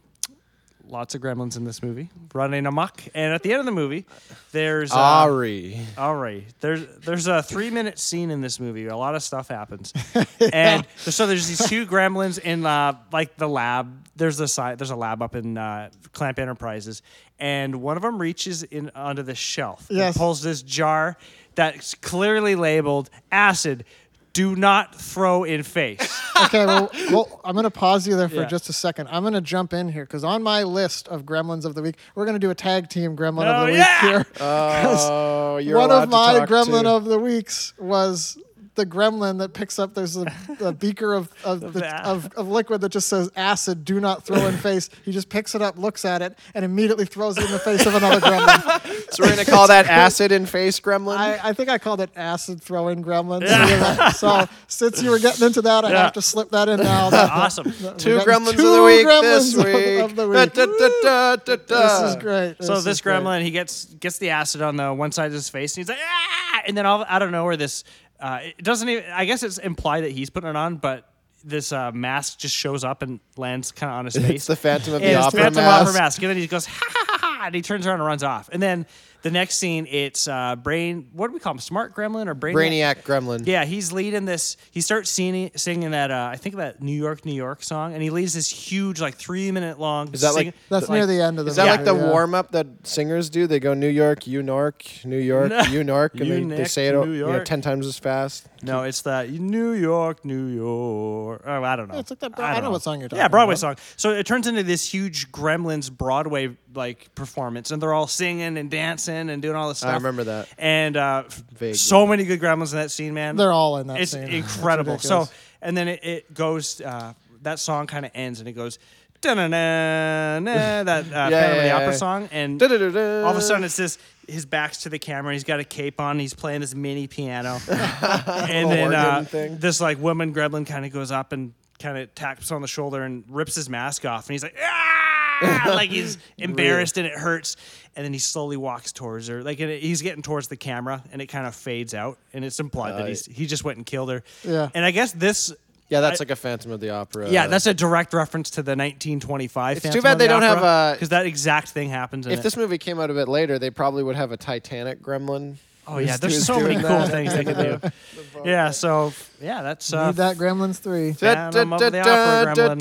Lots 0.91 1.15
of 1.15 1.21
gremlins 1.21 1.57
in 1.57 1.63
this 1.65 1.83
movie, 1.85 2.09
running 2.35 2.67
amok. 2.67 3.03
And 3.15 3.33
at 3.33 3.43
the 3.45 3.53
end 3.53 3.61
of 3.61 3.67
the 3.67 3.73
movie, 3.73 4.07
there's 4.51 4.91
uh, 4.93 4.99
Ari. 4.99 5.81
All 5.97 6.17
right. 6.17 6.45
There's 6.61 6.85
there's 6.99 7.29
a 7.29 7.43
three 7.45 7.71
minute 7.71 7.99
scene 8.01 8.31
in 8.31 8.41
this 8.41 8.59
movie. 8.59 8.87
A 8.87 8.97
lot 8.97 9.15
of 9.15 9.23
stuff 9.23 9.49
happens, 9.49 9.93
and 10.53 10.85
so 10.97 11.27
there's 11.29 11.47
these 11.47 11.69
two 11.69 11.87
gremlins 11.87 12.41
in 12.41 12.67
uh, 12.67 12.95
like 13.13 13.37
the 13.37 13.49
lab. 13.49 14.09
There's 14.17 14.41
a 14.41 14.49
side. 14.49 14.79
There's 14.79 14.91
a 14.91 14.97
lab 14.97 15.23
up 15.23 15.37
in 15.37 15.57
uh, 15.57 15.91
Clamp 16.13 16.39
Enterprises, 16.41 17.03
and 17.39 17.81
one 17.83 17.97
of 17.97 18.03
them 18.03 18.19
reaches 18.21 18.65
in 18.65 18.91
onto 18.95 19.23
the 19.23 19.37
shelf. 19.37 19.87
and 19.91 20.15
pulls 20.17 20.43
this 20.43 20.61
jar 20.63 21.17
that's 21.55 21.95
clearly 21.95 22.57
labeled 22.57 23.11
acid. 23.31 23.85
Do 24.33 24.55
not 24.57 24.95
throw 24.95 25.45
in 25.45 25.63
face. 25.63 26.17
Okay, 26.45 26.65
well, 26.65 26.91
well 27.11 27.41
I'm 27.45 27.53
going 27.53 27.65
to 27.65 27.71
pause 27.71 28.07
you 28.09 28.17
there 28.17 28.27
for 28.31 28.37
Yeah. 28.37 28.45
just 28.47 28.71
a 28.71 28.73
second. 28.73 29.09
I'm 29.11 29.23
going 29.25 29.35
to 29.35 29.43
jump 29.43 29.75
in 29.75 29.91
here 29.91 30.05
because 30.07 30.25
on 30.25 30.43
my 30.43 30.63
list 30.63 31.07
of 31.09 31.25
Gremlins 31.27 31.67
of 31.67 31.75
the 31.75 31.83
week, 31.83 31.97
we're 32.15 32.25
going 32.25 32.35
to 32.35 32.39
do 32.39 32.49
a 32.49 32.55
tag 32.55 32.89
team 32.89 33.15
Gremlin 33.15 33.45
Oh, 33.47 33.65
of 33.65 33.67
the 33.67 33.75
yeah! 33.75 34.03
week 34.17 34.27
here. 34.27 34.27
Oh, 34.41 35.57
you're 35.63 35.77
One 35.77 35.91
allowed 35.91 36.05
of 36.05 36.09
my 36.09 36.39
talk 36.39 36.49
Gremlin 36.49 36.83
too. 36.85 36.89
of 36.89 37.05
the 37.05 37.19
weeks 37.19 37.75
was 37.79 38.39
the 38.77 38.87
gremlin 38.87 39.39
that 39.39 39.53
picks 39.53 39.79
up 39.79 39.95
there's 39.95 40.17
a, 40.17 40.25
a 40.61 40.73
beaker 40.85 41.13
of 41.15 41.29
of, 41.45 41.73
the, 41.73 42.07
of 42.09 42.33
of 42.35 42.49
liquid 42.49 42.81
that 42.81 42.89
just 42.91 43.09
says 43.09 43.29
acid 43.37 43.85
do 43.85 44.01
not 44.01 44.25
throw 44.25 44.47
in 44.47 44.57
face 44.69 44.89
he 45.05 45.13
just 45.13 45.29
picks 45.29 45.55
it 45.55 45.61
up 45.63 45.77
looks 45.77 46.05
at 46.05 46.23
it 46.23 46.39
and 46.55 46.65
immediately 46.65 47.05
throws 47.05 47.37
it 47.37 47.45
in 47.45 47.51
the 47.51 47.59
face 47.59 47.85
of 47.85 47.95
another 47.95 48.21
gremlin 48.27 49.13
So 49.13 49.25
we're 49.25 49.31
gonna 49.31 49.45
call 49.45 49.67
that 49.69 49.87
acid 49.87 50.31
in 50.33 50.47
face 50.47 50.79
gremlin. 50.81 51.17
I, 51.17 51.51
I 51.51 51.53
think 51.53 51.69
I 51.69 51.79
called 51.79 52.01
it 52.01 52.11
acid 52.17 52.63
throwing 52.63 53.03
gremlins 53.05 54.13
so 54.15 54.47
since 54.69 55.03
you 55.03 55.11
were 55.11 55.19
getting 55.19 55.45
into 55.47 55.63
that 55.63 55.85
I 55.85 55.91
Yeah. 55.91 56.03
have 56.05 56.13
to 56.15 56.23
slip 56.23 56.51
that 56.51 56.69
in 56.69 56.81
now 56.81 57.11
That- 57.11 57.31
awesome. 57.31 57.65
Two 57.99 58.19
gremlins 58.21 58.53
two 58.57 58.67
of 58.69 58.75
the 58.77 58.83
week 58.85 59.07
this 59.07 59.55
gremlins 59.55 59.59
of- 59.59 59.65
week. 59.65 60.01
of 60.01 60.17
the 60.17 60.29
week. 60.29 60.53
Da, 60.53 60.67
da, 60.67 60.89
da, 61.03 61.37
da, 61.37 61.57
da. 61.57 62.01
this 62.03 62.11
is 62.11 62.17
great 62.23 62.57
So 62.63 62.75
This 62.77 62.85
this 62.85 62.95
is 62.97 63.01
great. 63.01 63.17
gremlin, 63.17 63.43
he 63.43 63.51
gets 63.51 63.87
gets 63.87 64.19
the 64.19 64.31
acid 64.31 64.63
on 64.63 64.77
the 64.77 64.93
one 64.95 65.13
side 65.13 65.27
of 65.27 65.33
his 65.33 65.49
face, 65.49 65.77
and 65.77 65.83
he's 65.83 65.89
like, 65.89 65.99
ah! 66.03 66.61
And 66.67 66.77
then 66.77 66.87
all 66.87 67.05
out 67.09 67.23
of 67.23 67.31
nowhere, 67.31 67.57
this 67.57 67.85
uh, 68.21 68.41
it 68.43 68.63
doesn't 68.63 68.89
even. 68.89 69.05
I 69.11 69.25
guess 69.25 69.43
it's 69.43 69.59
implied 69.59 70.05
that 70.05 70.13
he's 70.13 70.31
putting 70.31 70.51
it 70.51 70.57
on, 70.57 70.77
but 70.77 71.07
this 71.43 71.73
uh, 71.73 71.91
mask 71.93 72.39
just 72.39 72.55
shows 72.55 72.85
up 72.85 73.03
and 73.03 73.19
lands 73.37 73.73
kind 73.73 73.91
of 73.91 73.99
on 73.99 74.05
his 74.05 74.17
face. 74.17 74.31
It's 74.31 74.47
the 74.47 74.57
Phantom 74.57 74.95
of 74.95 75.01
the 75.01 75.09
it's 75.09 75.19
Opera 75.27 75.41
Phantom 75.45 75.65
mask. 75.65 75.81
Opera 75.89 75.93
mask. 76.01 76.23
And 76.23 76.31
then 76.31 76.37
he 76.37 76.47
goes, 76.47 76.67
ha 76.67 76.87
ha 76.87 77.05
ha 77.09 77.19
ha, 77.19 77.43
and 77.47 77.55
he 77.55 77.63
turns 77.63 77.87
around 77.87 78.01
and 78.01 78.07
runs 78.07 78.23
off. 78.23 78.51
And 78.53 78.63
then 78.63 78.87
the 79.23 79.31
next 79.31 79.57
scene, 79.59 79.87
it's 79.91 80.27
uh, 80.29 80.57
Brain, 80.57 81.09
what 81.13 81.29
do 81.29 81.35
we 81.35 81.41
call 81.41 81.53
him? 81.53 81.59
Smart 81.59 81.95
Gremlin 81.95 82.27
or 82.27 82.35
Brainiac? 82.35 82.55
Brainiac 82.55 83.03
Gremlin. 83.03 83.47
Yeah, 83.47 83.65
he's 83.65 83.93
leading 83.93 84.25
this. 84.25 84.57
He 84.71 84.81
starts 84.81 85.11
singing, 85.11 85.51
singing 85.57 85.91
that, 85.93 86.11
uh, 86.11 86.31
I 86.33 86.37
think 86.37 86.57
that 86.57 86.83
New 86.83 86.93
York, 86.97 87.25
New 87.25 87.33
York 87.35 87.63
song, 87.63 87.93
and 87.95 88.03
he 88.03 88.11
leads 88.11 88.35
this 88.35 88.49
huge, 88.51 89.01
like 89.01 89.15
three 89.17 89.51
minute 89.51 89.79
long. 89.79 90.13
Is 90.13 90.21
that 90.23 90.35
like- 90.35 90.47
sing- 90.47 90.55
That's 90.69 90.89
near 90.89 91.07
the 91.07 91.21
end 91.21 91.39
of 91.39 91.45
the 91.45 91.51
Is 91.51 91.57
that 91.57 91.67
movie, 91.67 91.77
like 91.77 91.85
the 91.85 91.95
yeah. 92.07 92.11
warm 92.11 92.35
up 92.35 92.53
that 92.53 92.67
singers 92.85 93.31
do? 93.31 93.47
They 93.47 93.61
go 93.61 93.75
New 93.75 93.89
York, 93.89 94.27
you 94.27 94.43
Nork, 94.43 94.85
New 95.05 95.19
York, 95.19 95.53
you 95.71 95.85
Nork, 95.85 96.13
and 96.15 96.23
they, 96.23 96.29
they 96.29 96.39
You-Nick, 96.41 96.67
say 96.69 96.89
it 96.89 96.93
you 96.95 97.27
know, 97.27 97.45
ten 97.45 97.61
times 97.61 97.87
as 97.87 97.99
fast. 97.99 98.49
No, 98.63 98.83
it's 98.85 99.03
that 99.03 99.31
New 99.31 99.73
York, 99.73 100.25
New 100.25 100.47
York. 100.47 101.43
Oh, 101.47 101.63
I 101.63 101.77
don't 101.77 101.89
know. 101.89 101.99
it's 101.99 102.11
like 102.11 102.21
that- 102.21 102.39
I 102.39 102.55
don't 102.55 102.65
know 102.65 102.71
what 102.71 102.83
song 102.83 103.01
you're 103.01 103.09
talking. 103.09 103.21
Yeah, 103.23 103.29
Broadway 103.29 103.55
about. 103.55 103.59
song. 103.61 103.77
So 103.97 104.11
it 104.11 104.27
turns 104.27 104.47
into 104.47 104.63
this 104.63 104.93
huge 104.93 105.31
Gremlins 105.33 105.91
Broadway 105.91 106.57
like 106.75 107.13
performance, 107.15 107.71
and 107.71 107.83
they're 107.83 107.93
all 107.93 108.07
singing 108.07 108.57
and 108.57 108.71
dancing 108.71 109.10
and 109.11 109.43
doing 109.43 109.57
all 109.57 109.69
this 109.69 109.79
stuff. 109.79 109.91
I 109.91 109.95
remember 109.95 110.25
that. 110.25 110.49
And 110.59 110.97
uh, 110.97 111.25
Vaguely. 111.53 111.75
so 111.75 112.07
many 112.07 112.25
good 112.25 112.41
Gremlins 112.41 112.73
in 112.73 112.79
that 112.79 112.91
scene, 112.91 113.15
man. 113.15 113.37
They're 113.37 113.53
all 113.53 113.79
in 113.79 113.89
that 113.89 114.01
it's 114.01 114.13
scene. 114.13 114.23
incredible. 114.29 114.95
It's 114.95 115.09
so 115.09 115.29
and 115.63 115.77
then 115.77 115.89
it, 115.89 116.05
it 116.05 116.35
goes. 116.35 116.81
Uh, 116.81 117.15
that 117.43 117.59
song 117.59 117.87
kind 117.87 118.05
of 118.05 118.13
ends, 118.15 118.41
and 118.41 118.49
it 118.49 118.53
goes. 118.53 118.79
"Da-na-na-na," 119.23 120.85
That 120.85 121.07
uh, 121.07 121.11
Phantom 121.11 121.51
of 121.51 121.57
the 121.59 121.67
yeah, 121.67 121.77
Opera 121.77 121.87
yeah. 121.89 121.93
song, 121.93 122.29
and 122.33 122.59
Da-da-da-da. 122.59 123.25
all 123.27 123.33
of 123.33 123.37
a 123.37 123.43
sudden 123.43 123.65
it's 123.65 123.77
this. 123.77 123.99
His 124.27 124.47
back's 124.47 124.79
to 124.83 124.89
the 124.89 124.99
camera. 124.99 125.33
He's 125.33 125.45
got 125.45 125.61
a 125.61 125.65
cape 125.65 126.01
on. 126.01 126.19
He's 126.19 126.33
playing 126.35 126.61
this 126.63 126.75
mini 126.75 127.07
piano, 127.07 127.59
and 127.69 128.71
then 128.71 128.95
uh, 128.95 129.25
this 129.59 129.81
like 129.81 129.99
woman 129.99 130.33
gremlin 130.33 130.67
kind 130.67 130.87
of 130.87 130.93
goes 130.93 131.11
up 131.11 131.33
and 131.33 131.53
kind 131.79 131.99
of 131.99 132.15
taps 132.15 132.51
on 132.53 132.63
the 132.63 132.69
shoulder 132.69 133.03
and 133.03 133.25
rips 133.29 133.55
his 133.55 133.69
mask 133.69 134.05
off, 134.07 134.27
and 134.27 134.35
he's 134.35 134.43
like, 134.43 134.57
ah! 134.63 135.11
like 135.67 135.91
he's 135.91 136.19
embarrassed 136.39 136.99
and 136.99 137.07
it 137.07 137.13
hurts, 137.15 137.57
and 137.97 138.05
then 138.05 138.13
he 138.13 138.19
slowly 138.19 138.57
walks 138.57 138.93
towards 138.93 139.29
her, 139.29 139.43
like 139.43 139.61
and 139.61 139.71
he's 139.71 140.03
getting 140.03 140.23
towards 140.23 140.49
the 140.49 140.57
camera, 140.57 141.03
and 141.13 141.21
it 141.23 141.27
kind 141.27 141.47
of 141.47 141.55
fades 141.55 141.95
out, 141.95 142.19
and 142.33 142.45
it's 142.45 142.61
implied 142.61 142.93
that 142.99 143.09
he's 143.09 143.29
uh, 143.29 143.33
he 143.33 143.47
just 143.47 143.65
went 143.65 143.77
and 143.77 143.87
killed 143.87 144.11
her. 144.11 144.23
Yeah. 144.45 144.69
and 144.75 144.85
I 144.85 144.91
guess 144.91 145.13
this. 145.13 145.53
Yeah, 145.89 146.01
that's 146.01 146.21
I- 146.21 146.23
like 146.25 146.31
a 146.31 146.37
Phantom 146.37 146.71
of 146.71 146.79
the 146.81 146.91
Opera. 146.91 147.29
Yeah, 147.31 147.49
that's 147.49 147.67
a 147.67 147.75
direct 147.75 148.15
reference 148.15 148.51
to 148.51 148.63
the 148.63 148.77
1925. 148.77 149.79
It's 149.79 149.91
too 149.93 150.01
bad 150.01 150.19
they 150.19 150.29
don't 150.29 150.43
have 150.43 150.63
a- 150.63 150.95
because 150.95 151.09
that 151.09 151.27
exact 151.27 151.71
thing 151.71 151.89
happens. 151.91 152.27
In 152.27 152.33
If 152.33 152.39
it. 152.39 152.43
this 152.43 152.57
movie 152.57 152.79
came 152.79 153.01
out 153.01 153.11
a 153.11 153.15
bit 153.15 153.27
later, 153.27 153.59
they 153.59 153.71
probably 153.71 154.05
would 154.05 154.15
have 154.15 154.31
a 154.31 154.37
Titanic 154.37 155.03
Gremlin. 155.03 155.57
Oh 155.93 155.99
yeah, 155.99 156.07
who's- 156.07 156.21
there's 156.21 156.35
who's 156.35 156.47
so 156.47 156.61
many 156.61 156.75
doing 156.77 156.87
cool 156.87 156.99
that. 156.99 157.11
things 157.11 157.35
they 157.35 157.45
could 157.45 157.57
do. 157.57 157.81
yeah, 158.45 158.71
so 158.71 159.13
yeah, 159.41 159.63
that's 159.63 159.93
uh, 159.93 160.07
Need 160.09 160.17
that 160.17 160.37
Gremlins 160.37 160.79
3. 160.79 161.13
Phantom 161.15 161.73
of 161.73 161.81
the 161.81 162.01
Opera 162.01 162.55
Gremlin. 162.55 162.81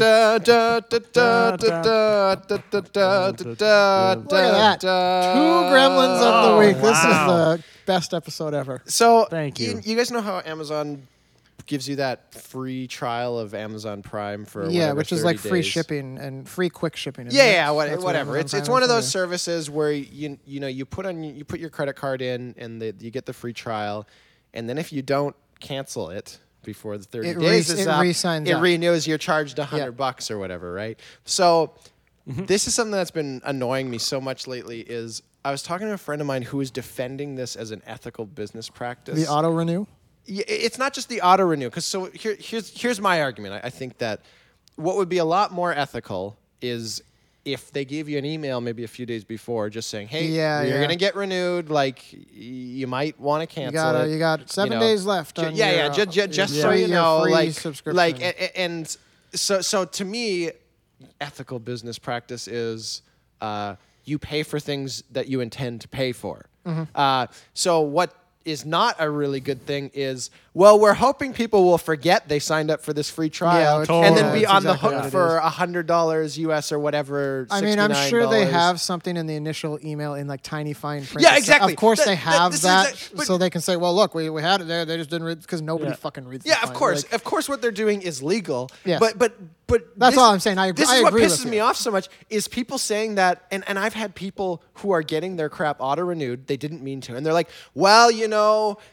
Look 2.95 4.31
Look 4.31 4.43
at 4.43 4.51
that. 4.51 4.81
Two 4.81 4.87
Gremlins 5.73 6.21
of 6.21 6.43
the 6.43 6.49
Oh, 6.51 6.59
week. 6.59 6.75
This 6.75 6.83
wow. 6.83 7.21
is 7.53 7.57
the 7.59 7.63
best 7.85 8.13
episode 8.13 8.53
ever. 8.53 8.81
So, 8.85 9.25
Thank 9.29 9.59
you. 9.59 9.81
You 9.83 9.95
guys 9.95 10.11
know 10.11 10.21
how 10.21 10.41
Amazon 10.45 11.07
gives 11.65 11.87
you 11.87 11.97
that 11.97 12.33
free 12.33 12.87
trial 12.87 13.37
of 13.39 13.53
Amazon 13.53 14.01
Prime 14.01 14.45
for 14.45 14.63
yeah, 14.69 14.79
whatever, 14.81 14.97
which 14.97 15.11
is 15.11 15.19
30 15.21 15.25
like 15.25 15.39
free 15.39 15.59
days? 15.61 15.65
shipping 15.67 16.17
and 16.17 16.47
free 16.47 16.69
quick 16.69 16.95
shipping. 16.95 17.27
isn't 17.27 17.37
Yeah, 17.37 17.45
it? 17.45 17.51
yeah, 17.53 17.71
what, 17.71 17.89
That's 17.89 18.03
whatever. 18.03 18.31
Amazon 18.31 18.45
It's 18.45 18.53
it's 18.53 18.69
one 18.69 18.83
of 18.83 18.89
those 18.89 19.07
services 19.07 19.69
where 19.69 19.91
you 19.91 20.37
you 20.45 20.59
know 20.59 20.67
you 20.67 20.85
put 20.85 21.05
on 21.05 21.23
you 21.23 21.43
put 21.45 21.59
your 21.59 21.69
credit 21.69 21.95
card 21.95 22.21
in 22.21 22.55
and 22.57 22.81
the, 22.81 22.95
you 22.99 23.11
get 23.11 23.25
the 23.25 23.33
free 23.33 23.53
trial, 23.53 24.07
and 24.53 24.67
then 24.69 24.77
if 24.77 24.91
you 24.91 25.01
don't 25.01 25.35
cancel 25.59 26.09
it 26.09 26.39
before 26.63 26.97
the 26.97 27.03
thirty 27.05 27.29
It 27.29 27.39
days 27.39 27.69
re- 27.69 27.79
is 27.79 27.85
it 27.85 27.87
up, 27.87 28.01
re-signs 28.01 28.49
it 28.49 28.53
up. 28.53 28.61
renews. 28.61 29.07
You're 29.07 29.17
charged 29.17 29.59
a 29.59 29.65
hundred 29.65 29.83
Yeah. 29.85 29.89
bucks 29.91 30.29
or 30.31 30.37
whatever, 30.37 30.71
right? 30.73 30.99
So 31.25 31.73
Mm-hmm. 32.27 32.45
this 32.45 32.67
is 32.67 32.75
something 32.75 32.91
that's 32.91 33.09
been 33.09 33.41
annoying 33.43 33.89
me 33.89 33.97
so 33.97 34.21
much 34.21 34.45
lately. 34.45 34.81
Is 34.81 35.23
I 35.43 35.49
was 35.49 35.63
talking 35.63 35.87
to 35.87 35.93
a 35.93 35.97
friend 35.97 36.21
of 36.21 36.27
mine 36.27 36.43
who 36.43 36.57
was 36.57 36.69
defending 36.69 37.33
this 37.35 37.55
as 37.55 37.71
an 37.71 37.81
ethical 37.87 38.25
business 38.27 38.69
practice. 38.69 39.15
The 39.25 39.31
auto 39.31 39.49
renew. 39.49 39.87
It's 40.29 40.77
not 40.77 40.93
just 40.93 41.09
the 41.09 41.21
auto 41.21 41.43
renew. 41.43 41.65
Because 41.69 41.85
so 41.85 42.05
here, 42.05 42.35
here's 42.39 42.69
here's 42.79 43.01
my 43.01 43.21
argument. 43.21 43.55
I, 43.63 43.67
I 43.67 43.69
think 43.69 43.97
that 43.97 44.21
what 44.75 44.95
would 44.97 45.09
be 45.09 45.17
a 45.17 45.25
lot 45.25 45.51
more 45.51 45.73
ethical 45.73 46.37
is 46.61 47.01
if 47.45 47.71
they 47.71 47.83
gave 47.85 48.07
you 48.07 48.17
an 48.17 48.25
email 48.25 48.61
maybe 48.61 48.83
a 48.83 48.87
few 48.87 49.05
days 49.05 49.23
before, 49.23 49.69
just 49.69 49.89
saying, 49.89 50.07
"Hey, 50.09 50.25
Yeah, 50.27 50.61
you're 50.61 50.75
yeah. 50.75 50.81
gonna 50.81 50.95
get 50.95 51.15
renewed. 51.15 51.69
Like, 51.69 52.03
y- 52.13 52.19
you 52.31 52.85
might 52.87 53.19
want 53.19 53.49
to 53.49 53.53
You 53.55 53.63
cancel 53.71 53.91
got 53.91 54.05
it. 54.07 54.11
you 54.11 54.19
got 54.19 54.49
seven 54.51 54.73
know. 54.73 54.79
days 54.79 55.05
left. 55.05 55.35
Ju- 55.37 55.49
yeah, 55.53 55.87
your, 55.87 55.95
yeah. 55.95 56.05
Just, 56.05 56.31
just 56.31 56.61
so 56.61 56.71
you 56.71 56.87
know, 56.87 57.19
like, 57.19 57.55
like, 57.85 58.21
a- 58.21 58.43
a- 58.43 58.57
and 58.59 58.95
so, 59.33 59.61
so 59.61 59.85
to 59.85 60.05
me, 60.05 60.51
ethical 61.21 61.59
business 61.59 61.97
practice 61.97 62.47
is 62.47 63.01
uh, 63.41 63.75
you 64.05 64.19
pay 64.19 64.43
for 64.43 64.59
things 64.59 65.03
that 65.11 65.27
you 65.27 65.39
intend 65.39 65.81
to 65.81 65.87
pay 65.87 66.11
for. 66.11 66.45
Mm-hmm. 66.65 66.83
Uh, 66.93 67.27
so 67.53 67.79
what 67.81 68.13
is 68.49 68.65
not 68.65 68.95
a 68.99 69.09
really 69.09 69.39
good 69.39 69.65
thing 69.65 69.91
is 69.93 70.29
well 70.53 70.79
we're 70.79 70.93
hoping 70.93 71.31
people 71.33 71.63
will 71.63 71.77
forget 71.77 72.27
they 72.27 72.39
signed 72.39 72.69
up 72.71 72.81
for 72.81 72.91
this 72.93 73.09
free 73.09 73.29
trial 73.29 73.79
which- 73.81 73.89
and 73.89 74.17
then 74.17 74.33
be 74.33 74.41
that's 74.41 74.51
on 74.53 74.63
the 74.63 74.75
hook 74.75 75.11
for 75.11 75.37
a 75.37 75.49
hundred 75.49 75.85
dollars 75.87 76.37
us 76.39 76.71
or 76.71 76.79
whatever 76.79 77.47
I 77.51 77.61
mean, 77.61 77.79
I'm 77.79 77.93
sure 78.09 78.27
they 78.27 78.45
have 78.45 78.81
something 78.81 79.15
in 79.15 79.27
the 79.27 79.35
initial 79.35 79.79
email 79.83 80.15
in 80.15 80.27
like 80.27 80.41
tiny 80.41 80.73
fine 80.73 81.05
print. 81.05 81.21
Yeah, 81.21 81.37
exactly. 81.37 81.73
Of 81.73 81.79
course, 81.79 81.99
That- 81.99 82.07
they 82.07 82.15
have 82.15 82.51
that, 82.61 82.89
exact- 82.91 83.25
so 83.27 83.37
they 83.37 83.49
can 83.49 83.61
say, 83.61 83.75
"Well, 83.77 83.93
look, 83.95 84.13
we, 84.15 84.29
we 84.29 84.41
had 84.41 84.61
it 84.61 84.67
there. 84.67 84.85
They 84.85 84.97
just 84.97 85.09
didn't 85.09 85.27
read 85.27 85.41
because 85.41 85.61
nobody 85.61 85.91
Yeah. 85.91 85.95
fucking 85.95 86.25
reads." 86.27 86.45
Yeah, 86.45 86.55
of 86.63 86.69
fine." 86.69 86.73
course, 86.81 87.03
Like, 87.03 87.13
of 87.13 87.23
course. 87.23 87.45
What 87.49 87.61
they're 87.61 87.71
doing 87.85 88.01
is 88.01 88.21
legal. 88.23 88.69
Yeah, 88.85 88.99
But 88.99 89.17
but 89.19 89.33
but 89.67 89.81
That's 89.97 90.15
this- 90.15 90.19
all 90.21 90.31
I'm 90.33 90.39
saying. 90.39 90.57
I 90.57 90.67
agree- 90.67 90.81
This 90.83 90.89
I 90.89 90.97
is 90.97 91.03
what 91.03 91.13
pisses 91.13 91.45
me 91.45 91.59
off 91.59 91.77
so 91.77 91.91
much 91.91 92.07
is 92.29 92.47
people 92.47 92.77
saying 92.91 93.15
that, 93.15 93.43
and 93.51 93.63
and 93.67 93.77
I've 93.77 93.93
had 94.03 94.15
people 94.15 94.49
who 94.79 94.91
are 94.91 95.03
getting 95.03 95.35
their 95.35 95.49
crap 95.49 95.77
auto 95.79 96.03
renewed. 96.03 96.47
They 96.47 96.57
didn't 96.57 96.81
mean 96.81 97.01
to, 97.01 97.15
and 97.15 97.21
they're 97.25 97.33
like, 97.41 97.49
well, 97.75 98.09
you 98.09 98.27
know, 98.27 98.38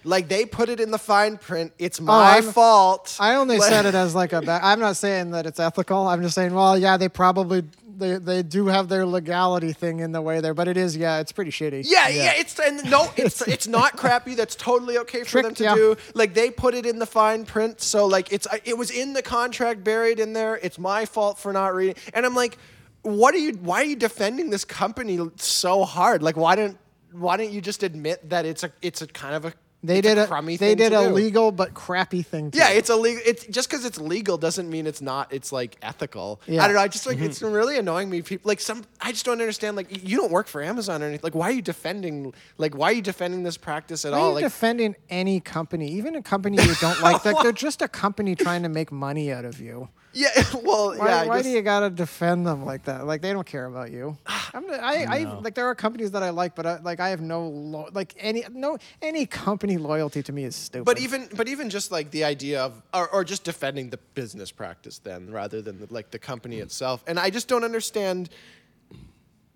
like 0.05 0.29
they 0.29 0.45
put 0.47 0.69
it 0.69 0.81
in 0.81 0.91
the 0.91 0.99
fine 0.99 1.37
print. 1.39 1.73
It's 1.79 2.01
oh, 2.01 2.05
my 2.05 2.13
Oh, 2.15 2.25
I'm- 2.35 2.53
fault. 2.53 3.17
I 3.21 3.35
only 3.37 3.59
Like- 3.59 3.69
said 3.71 3.87
it 3.87 3.95
as 3.95 4.15
like 4.15 4.33
a. 4.33 4.41
Ba- 4.49 4.61
I'm 4.63 4.81
not 4.81 4.97
saying 4.97 5.31
that 5.33 5.47
it's 5.47 5.61
ethical. 5.61 6.07
I'm 6.09 6.23
just 6.23 6.35
saying, 6.35 6.55
well, 6.55 6.77
yeah, 6.79 6.97
they 6.97 7.09
probably 7.09 7.65
they 7.99 8.19
they 8.19 8.43
do 8.43 8.67
have 8.67 8.89
their 8.91 9.07
legality 9.07 9.73
thing 9.73 10.01
in 10.01 10.13
the 10.13 10.21
way 10.21 10.41
there, 10.41 10.53
but 10.53 10.69
it 10.69 10.77
is, 10.77 10.97
yeah, 10.97 11.19
it's 11.19 11.33
pretty 11.33 11.51
shitty. 11.51 11.83
Yeah, 11.87 12.09
yeah, 12.09 12.33
it's 12.37 12.59
and 12.61 12.85
no, 12.91 13.11
it's 13.17 13.41
it's 13.55 13.67
not 13.67 13.97
crappy. 13.97 14.35
That's 14.35 14.55
totally 14.55 14.99
okay 14.99 15.25
for 15.25 15.41
them 15.43 15.55
to 15.55 15.65
ya. 15.65 15.75
do. 15.75 15.97
Like 16.15 16.35
they 16.35 16.51
put 16.51 16.75
it 16.75 16.85
in 16.85 16.99
the 16.99 17.07
fine 17.07 17.47
print, 17.47 17.81
so 17.81 18.07
like 18.07 18.31
it's 18.33 18.47
it 18.65 18.77
was 18.77 18.91
in 18.91 19.15
the 19.15 19.23
contract 19.23 19.83
buried 19.83 20.21
in 20.21 20.35
there. 20.35 20.57
It's 20.63 20.79
my 20.79 21.07
fault 21.07 21.39
for 21.39 21.53
not 21.55 21.75
reading. 21.75 21.97
And 22.13 22.27
I'm 22.27 22.35
like, 22.35 22.59
what 23.01 23.35
are 23.35 23.39
you? 23.39 23.53
Why 23.55 23.81
are 23.81 23.85
you 23.85 23.97
defending 23.97 24.51
this 24.51 24.65
company 24.67 25.19
so 25.37 25.85
hard? 25.85 26.23
Like, 26.23 26.37
why 26.37 26.55
didn't 26.57 26.77
why 27.13 27.37
don't 27.37 27.51
you 27.51 27.61
just 27.61 27.83
admit 27.83 28.29
that 28.31 28.45
it's 28.47 28.65
a 28.65 28.73
it's 28.83 29.03
a 29.03 29.07
kind 29.07 29.35
of 29.35 29.45
a 29.45 29.53
They 29.83 29.99
it's 29.99 30.09
did 30.09 30.19
a 30.19 30.27
crummy 30.27 30.57
they 30.57 30.69
thing 30.71 30.77
did 30.79 30.91
to 30.91 31.01
a 31.01 31.09
do. 31.09 31.15
legal 31.15 31.53
but 31.53 31.75
crappy 31.75 32.23
thing. 32.23 32.51
Too. 32.51 32.59
Yeah, 32.59 32.71
it's 32.71 32.91
illegal. 32.91 33.23
It's 33.25 33.47
just 33.47 33.69
because 33.71 33.85
it's 33.85 33.99
legal 33.99 34.37
doesn't 34.39 34.69
mean 34.69 34.87
it's 34.87 35.01
not. 35.01 35.33
It's 35.33 35.53
like 35.53 35.77
ethical. 35.83 36.41
Yeah. 36.47 36.63
I 36.63 36.67
don't 36.67 36.77
know. 36.77 36.83
I 36.83 36.89
just 36.89 37.07
like 37.07 37.19
it's 37.19 37.41
mm-hmm. 37.41 37.55
really 37.55 37.79
annoying 37.79 38.11
me. 38.11 38.23
People 38.23 38.49
like 38.49 38.61
some. 38.61 38.85
I 39.01 39.13
just 39.13 39.25
don't 39.25 39.41
understand. 39.41 39.77
Like 39.77 40.07
you 40.07 40.17
don't 40.17 40.33
work 40.33 40.49
for 40.49 40.63
Amazon 40.63 41.03
or 41.03 41.07
anything. 41.07 41.23
Like 41.23 41.35
why 41.35 41.49
are 41.51 41.53
you 41.53 41.63
defending? 41.63 42.35
Like 42.59 42.75
why 42.75 42.91
are 42.91 42.95
you 42.95 43.03
defending 43.03 43.43
this 43.45 43.57
practice 43.57 44.05
at 44.05 44.13
Why 44.13 44.19
are 44.19 44.21
all? 44.21 44.29
you 44.29 44.35
Like 44.37 44.45
defending 44.45 44.97
any 45.09 45.41
company, 45.41 45.89
even 45.93 46.17
a 46.17 46.23
company 46.23 46.57
you 46.63 46.75
don't 46.81 47.01
like? 47.01 47.25
Like 47.25 47.37
they're 47.43 47.53
just 47.53 47.83
a 47.83 47.89
company 47.89 48.35
trying 48.35 48.63
to 48.63 48.69
make 48.69 48.91
money 48.91 49.33
out 49.33 49.45
of 49.45 49.61
you. 49.61 49.89
Yeah. 50.17 50.29
Well, 50.63 50.97
Why, 50.97 51.07
yeah. 51.07 51.27
Why 51.27 51.37
guess- 51.37 51.45
do 51.45 51.51
you 51.51 51.63
gotta 51.63 51.91
defend 51.91 52.47
them 52.47 52.65
like 52.65 52.85
that? 52.85 53.07
Like 53.07 53.21
they 53.21 53.33
don't 53.33 53.47
care 53.47 53.67
about 53.67 53.91
you. 53.93 54.17
I'm, 54.27 54.69
I, 54.71 55.07
I, 55.09 55.23
like 55.41 55.55
there 55.55 55.67
are 55.67 55.75
companies 55.75 56.13
that 56.13 56.23
I 56.23 56.31
like, 56.31 56.55
but 56.55 56.67
I, 56.67 56.81
like 56.81 56.99
I 56.99 57.11
have 57.11 57.21
no 57.21 57.47
lo- 57.49 57.89
like 57.93 58.15
any 58.19 58.43
no 58.51 58.79
any 59.03 59.27
company 59.27 59.77
loyalty 59.77 60.23
to 60.23 60.33
me 60.33 60.45
is 60.45 60.57
stupid. 60.57 60.87
But 60.87 60.99
even 60.99 61.29
but 61.37 61.49
even 61.49 61.69
just 61.69 61.93
like 61.93 62.11
the 62.11 62.25
idea 62.25 62.63
of 62.63 62.83
or, 62.95 63.09
or 63.09 63.25
just 63.25 63.45
defending 63.45 63.91
the 63.91 63.99
business 64.15 64.51
practice 64.51 64.99
then 64.99 65.31
rather 65.31 65.61
than 65.61 65.79
the, 65.81 65.87
like 65.93 66.11
the 66.11 66.19
company 66.19 66.59
itself. 66.61 67.05
And 67.07 67.19
I 67.21 67.31
just 67.31 67.49
don't 67.49 67.65
understand 67.65 68.31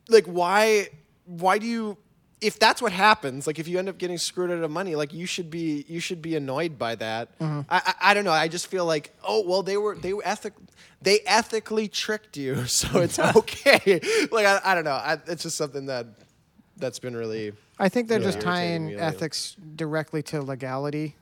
like 0.09 0.27
why 0.27 0.89
why 1.25 1.59
do 1.59 1.67
you 1.67 1.97
if 2.41 2.59
that's 2.59 2.81
what 2.81 2.93
happens 2.93 3.47
like 3.47 3.59
if 3.59 3.69
you 3.69 3.79
end 3.79 3.89
up 3.89 3.99
getting 3.99 4.17
screwed 4.19 4.51
out 4.51 4.63
of 4.63 4.71
money 4.71 4.97
like 4.97 5.13
you 5.13 5.27
should 5.27 5.51
be 5.51 5.85
you 5.89 6.01
should 6.01 6.23
be 6.23 6.35
annoyed 6.37 6.79
by 6.79 6.95
that 6.95 7.39
Mm-hmm. 7.39 7.61
I, 7.69 7.83
I 7.85 7.95
i 8.11 8.15
don't 8.15 8.25
know 8.25 8.33
i 8.33 8.49
just 8.49 8.67
feel 8.69 8.85
like 8.87 9.15
oh 9.23 9.43
well 9.47 9.63
they 9.63 9.77
were 9.77 9.95
they 9.97 10.13
were 10.15 10.23
ethic 10.25 10.55
they 11.03 11.21
ethically 11.27 11.87
tricked 11.89 12.37
you 12.37 12.65
so 12.81 13.01
it's 13.01 13.19
okay 13.19 14.01
like 14.33 14.47
i, 14.47 14.61
I 14.65 14.75
don't 14.75 14.85
know 14.85 14.93
I, 14.93 15.19
it's 15.27 15.43
just 15.43 15.57
something 15.57 15.87
that 15.87 16.07
that's 16.77 16.99
been 16.99 17.15
really 17.17 17.53
I 17.79 17.89
think 17.89 18.09
they're 18.09 18.21
Yeah. 18.21 18.27
just 18.27 18.41
tying 18.41 18.87
me 18.89 18.95
ethics 18.97 19.57
directly 19.77 20.23
to 20.25 20.43
legality. 20.43 21.17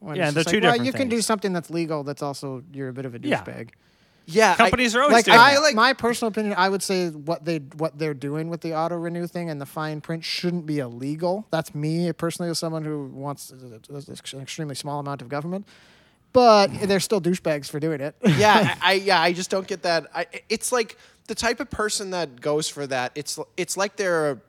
When 0.00 0.16
Yeah, 0.16 0.24
it's 0.26 0.34
they're 0.34 0.44
just 0.44 0.52
two 0.54 0.60
like, 0.60 0.62
well, 0.64 0.72
different 0.72 0.86
you 0.86 0.92
can 0.92 1.08
do 1.08 1.22
something 1.22 1.52
that's 1.54 1.70
legal. 1.70 2.02
That's 2.04 2.22
also 2.22 2.62
you're 2.72 2.88
a 2.90 2.92
bit 2.92 3.06
of 3.06 3.14
a 3.14 3.18
douchebag. 3.18 3.70
yeah 3.70 3.74
I- 4.52 4.54
Companies 4.56 4.94
are 4.96 5.02
always 5.02 5.14
Like 5.14 5.24
doing 5.26 5.38
I, 5.38 5.54
that. 5.54 5.62
like- 5.62 5.74
my 5.74 5.92
personal 5.92 6.28
opinion, 6.30 6.54
I 6.56 6.68
would 6.68 6.82
say 6.82 7.08
what 7.10 7.44
they 7.44 7.58
what 7.58 7.98
they're 7.98 8.14
doing 8.14 8.48
with 8.48 8.60
the 8.60 8.74
auto 8.74 8.96
renew 8.96 9.26
thing 9.26 9.50
and 9.50 9.60
the 9.60 9.66
fine 9.66 10.00
print 10.00 10.24
shouldn't 10.24 10.66
be 10.66 10.78
illegal. 10.78 11.46
That's 11.50 11.74
me 11.74 12.12
personally, 12.12 12.50
as 12.50 12.58
someone 12.58 12.84
who 12.84 13.06
wants 13.08 13.52
uh, 13.52 13.56
uh, 13.92 13.96
uh, 13.96 14.00
an 14.34 14.40
extremely 14.40 14.74
small 14.74 15.00
amount 15.00 15.22
of 15.22 15.28
government. 15.28 15.66
but 16.32 16.68
they're 16.88 17.00
still 17.00 17.20
douchebags 17.20 17.68
for 17.68 17.78
doing 17.80 18.00
it. 18.00 18.14
yeah, 18.24 18.76
I, 18.82 18.90
I 18.90 18.92
yeah, 18.94 19.20
I 19.20 19.32
just 19.32 19.50
don't 19.50 19.66
get 19.66 19.82
that. 19.82 20.06
I, 20.14 20.26
it's 20.48 20.72
like 20.72 20.96
the 21.26 21.34
type 21.34 21.60
of 21.60 21.68
person 21.70 22.10
that 22.10 22.40
goes 22.40 22.68
for 22.68 22.86
that. 22.86 23.12
It's 23.14 23.38
it's 23.56 23.76
like 23.76 23.96
they're, 23.96 24.40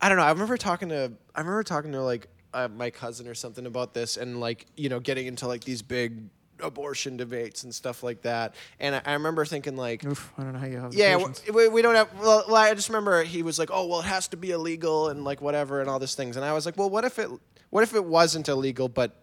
I 0.00 0.08
don't 0.08 0.18
know. 0.18 0.24
I 0.24 0.30
remember 0.30 0.56
talking 0.56 0.88
to 0.88 1.12
I 1.34 1.40
remember 1.40 1.62
talking 1.62 1.92
to 1.92 2.02
like 2.02 2.26
uh, 2.54 2.68
my 2.68 2.90
cousin 2.90 3.28
or 3.28 3.34
something 3.34 3.66
about 3.66 3.92
this, 3.94 4.16
and 4.16 4.40
like 4.40 4.66
you 4.76 4.88
know 4.88 5.00
getting 5.00 5.26
into 5.26 5.46
like 5.46 5.64
these 5.64 5.82
big 5.82 6.22
abortion 6.60 7.16
debates 7.16 7.64
and 7.64 7.74
stuff 7.74 8.02
like 8.02 8.22
that. 8.22 8.54
And 8.80 8.94
I, 8.94 9.02
I 9.04 9.12
remember 9.14 9.44
thinking 9.44 9.76
like, 9.76 10.04
Oof, 10.04 10.32
I 10.38 10.42
don't 10.42 10.52
know 10.52 10.58
how 10.58 10.66
you 10.66 10.78
have. 10.78 10.94
yeah, 10.94 11.22
we, 11.52 11.68
we 11.68 11.82
don't 11.82 11.94
have. 11.94 12.08
Well, 12.20 12.54
I 12.54 12.74
just 12.74 12.88
remember 12.88 13.22
he 13.22 13.42
was 13.42 13.58
like, 13.58 13.70
"Oh, 13.72 13.86
well, 13.86 14.00
it 14.00 14.06
has 14.06 14.28
to 14.28 14.36
be 14.36 14.50
illegal 14.50 15.08
and 15.08 15.24
like 15.24 15.40
whatever 15.40 15.80
and 15.80 15.90
all 15.90 15.98
these 15.98 16.14
things." 16.14 16.36
And 16.36 16.44
I 16.44 16.52
was 16.52 16.66
like, 16.66 16.76
"Well, 16.76 16.90
what 16.90 17.04
if 17.04 17.18
it? 17.18 17.28
What 17.70 17.82
if 17.82 17.94
it 17.94 18.04
wasn't 18.04 18.48
illegal, 18.48 18.88
but 18.88 19.16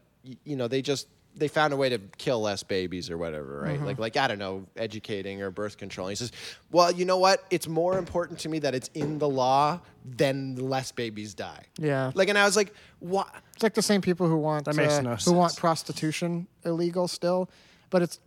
you 0.44 0.56
know 0.56 0.68
they 0.68 0.82
just 0.82 1.08
they 1.36 1.48
found 1.48 1.74
a 1.74 1.76
way 1.76 1.90
to 1.90 1.98
kill 2.20 2.42
less 2.42 2.62
babies 2.62 3.10
or 3.10 3.18
whatever, 3.18 3.62
right? 3.62 3.78
Mm-hmm. 3.78 3.86
Like 3.86 4.00
like 4.00 4.18
I 4.18 4.28
don't 4.28 4.38
know, 4.40 4.68
educating 4.78 5.42
or 5.42 5.50
birth 5.50 5.78
control." 5.78 6.08
He 6.08 6.16
says, 6.16 6.32
"Well, 6.72 6.92
you 6.92 7.06
know 7.06 7.18
what? 7.18 7.44
It's 7.50 7.68
more 7.68 7.98
important 7.98 8.40
to 8.40 8.50
me 8.50 8.60
that 8.60 8.76
it's 8.76 8.90
in 8.94 9.18
the 9.18 9.30
law 9.30 9.80
than 10.06 10.56
less 10.56 10.92
babies 10.92 11.34
die." 11.34 11.64
Yeah. 11.78 12.12
Like, 12.14 12.30
and 12.30 12.38
I 12.38 12.46
was 12.46 12.56
like, 12.56 12.74
"What?" 13.04 13.28
It's 13.54 13.64
like 13.64 13.74
the 13.74 13.82
same 13.82 14.02
people 14.02 14.28
who 14.28 14.38
want 14.38 14.66
That 14.66 14.76
makes 14.76 14.94
uh, 14.94 15.02
no 15.02 15.16
who 15.16 15.34
want 15.34 15.56
prostitution 15.58 16.48
illegal 16.66 17.08
still, 17.08 17.50
but 17.90 18.02
it's 18.02 18.18
pr- 18.18 18.24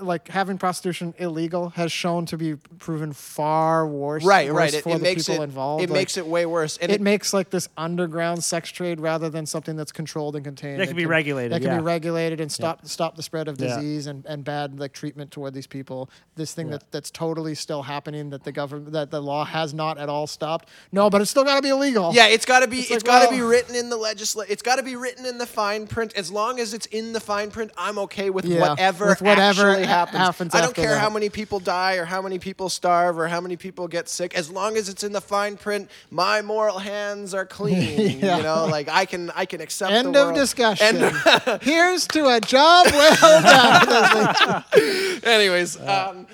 like 0.00 0.28
having 0.28 0.58
prostitution 0.58 1.14
illegal 1.18 1.70
has 1.70 1.92
shown 1.92 2.26
to 2.26 2.36
be 2.36 2.56
proven 2.78 3.12
far 3.12 3.86
worse. 3.86 4.24
Right, 4.24 4.48
worse 4.52 4.56
right. 4.58 4.74
It, 4.74 4.82
For 4.82 4.90
it 4.90 4.98
the 4.98 5.02
makes 5.02 5.26
people 5.26 5.42
it 5.42 5.44
involved. 5.44 5.84
it 5.84 5.90
Like, 5.90 5.94
makes 6.00 6.16
it 6.16 6.26
way 6.26 6.44
worse. 6.44 6.76
And 6.78 6.90
it, 6.90 7.00
makes 7.00 7.32
like 7.32 7.50
this 7.50 7.68
underground 7.76 8.42
sex 8.44 8.70
trade 8.70 9.00
rather 9.00 9.30
than 9.30 9.46
something 9.46 9.76
that's 9.76 9.92
controlled 9.92 10.36
and 10.36 10.44
contained. 10.44 10.80
That 10.80 10.88
can 10.88 10.96
be 10.96 11.06
regulated, 11.06 11.52
That 11.52 11.60
can 11.60 11.70
yeah. 11.70 11.78
be 11.78 11.82
regulated 11.84 12.40
and 12.40 12.50
stop 12.50 12.84
stop 12.86 13.16
the 13.16 13.22
spread 13.22 13.48
of 13.48 13.60
Yeah. 13.60 13.76
disease 13.76 14.06
and, 14.06 14.24
and 14.26 14.44
bad 14.44 14.78
like 14.80 14.92
treatment 14.92 15.30
toward 15.30 15.54
these 15.54 15.66
people. 15.66 16.10
This 16.34 16.52
thing 16.52 16.70
that, 16.70 16.90
that's 16.90 17.10
totally 17.10 17.54
still 17.54 17.82
happening 17.82 18.30
that 18.30 18.44
the 18.44 18.52
government 18.52 18.92
that 18.92 19.10
the 19.10 19.20
law 19.22 19.44
has 19.44 19.72
not 19.72 19.98
at 19.98 20.08
all 20.08 20.26
stopped. 20.26 20.68
No, 20.92 21.08
but 21.10 21.20
it's 21.20 21.30
still 21.30 21.44
got 21.44 21.56
to 21.56 21.62
be 21.62 21.68
illegal. 21.68 22.12
Yeah, 22.12 22.26
it's 22.26 22.44
got 22.44 22.60
to 22.60 22.68
be. 22.68 22.80
It's 22.80 22.90
it's 22.90 23.04
like, 23.04 23.04
got 23.04 23.18
to 23.20 23.26
well- 23.30 23.36
be 23.38 23.42
written 23.42 23.74
in 23.76 23.88
the 23.90 23.96
legislation. 23.96 24.52
It's 24.52 24.62
got 24.62 24.76
to 24.76 24.82
be 24.82 24.96
written 24.96 25.24
in 25.26 25.38
the 25.38 25.46
fine 25.46 25.86
print. 25.86 26.12
As 26.14 26.30
long 26.30 26.58
as 26.58 26.74
it's 26.74 26.86
in 26.86 27.12
the 27.12 27.20
fine 27.20 27.50
print, 27.50 27.70
I'm 27.78 27.98
okay 28.00 28.30
with 28.30 28.44
Yeah, 28.44 28.60
whatever, 28.60 29.06
with 29.06 29.22
whatever 29.22 29.43
actually 29.50 29.86
happens. 29.86 30.18
happens 30.18 30.54
I 30.54 30.60
don't 30.60 30.74
care 30.74 30.98
how 30.98 31.10
many 31.10 31.28
people 31.28 31.60
die 31.60 31.96
or 31.96 32.04
how 32.04 32.22
many 32.22 32.38
people 32.38 32.68
starve 32.68 33.18
or 33.18 33.28
how 33.28 33.40
many 33.40 33.56
people 33.56 33.88
get 33.88 34.08
sick. 34.08 34.34
As 34.34 34.50
long 34.50 34.76
as 34.76 34.88
it's 34.88 35.04
in 35.04 35.12
the 35.12 35.20
fine 35.20 35.56
print, 35.56 35.90
my 36.10 36.42
moral 36.42 36.78
hands 36.78 37.34
are 37.34 37.46
clean. 37.46 37.74
Yeah. 38.24 38.36
You 38.38 38.42
know, 38.42 38.66
like 38.66 38.88
I 38.88 39.04
can 39.04 39.30
I 39.30 39.44
can 39.44 39.60
accept. 39.60 39.92
End 39.92 40.16
of 40.16 40.34
discussion. 40.34 41.12
Here's 41.60 42.06
to 42.08 42.28
a 42.28 42.40
job 42.40 42.86
well 42.86 43.42
done. 43.42 44.64
Anyways, 45.24 45.80
um, 45.80 46.26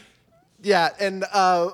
yeah, 0.63 0.91
and 1.01 1.25
uh, 1.33 1.71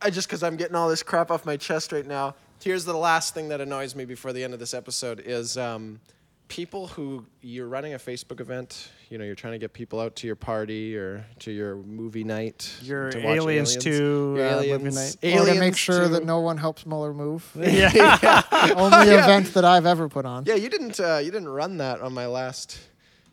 I 0.00 0.10
just 0.10 0.28
because 0.28 0.42
I'm 0.42 0.56
getting 0.56 0.76
all 0.76 0.88
this 0.88 1.02
crap 1.02 1.30
off 1.30 1.44
my 1.44 1.56
chest 1.56 1.92
right 1.92 2.06
now. 2.06 2.34
Here's 2.62 2.84
the 2.84 2.96
last 2.96 3.34
thing 3.34 3.48
that 3.48 3.60
annoys 3.60 3.94
me 3.94 4.04
before 4.04 4.32
the 4.32 4.42
end 4.42 4.54
of 4.54 4.60
this 4.60 4.74
episode 4.74 5.20
is 5.24 5.56
um, 5.56 6.00
people 6.48 6.86
who 6.88 7.24
you're 7.42 7.68
running 7.68 7.94
a 7.94 7.98
Facebook 7.98 8.40
event. 8.40 8.90
You 9.10 9.18
know, 9.18 9.24
you're 9.24 9.34
trying 9.34 9.52
to 9.52 9.58
get 9.58 9.72
people 9.72 10.00
out 10.00 10.16
to 10.16 10.26
your 10.26 10.36
party 10.36 10.96
or 10.96 11.24
to 11.40 11.50
your 11.50 11.76
movie 11.76 12.24
night. 12.24 12.74
Your 12.82 13.10
to 13.10 13.18
watch 13.22 13.36
Aliens 13.38 13.76
2, 13.76 14.34
Your 14.36 14.46
uh, 14.48 14.56
movie 14.56 14.70
aliens, 14.70 14.94
night. 15.22 15.34
or 15.40 15.46
to 15.46 15.54
make 15.58 15.76
sure 15.76 16.04
2. 16.04 16.08
that 16.14 16.24
no 16.24 16.40
one 16.40 16.56
helps 16.58 16.84
Mueller 16.86 17.14
move. 17.14 17.48
Yeah. 17.56 17.90
The 17.92 18.74
only 18.76 19.14
event 19.14 19.54
that 19.54 19.64
I've 19.64 19.86
ever 19.86 20.08
put 20.08 20.24
on. 20.26 20.44
Yeah, 20.46 20.54
you 20.54 20.68
didn't. 20.68 20.98
Uh, 20.98 21.18
you 21.22 21.30
didn't 21.30 21.48
run 21.48 21.78
that 21.78 22.00
on 22.00 22.12
my 22.12 22.26
last. 22.26 22.78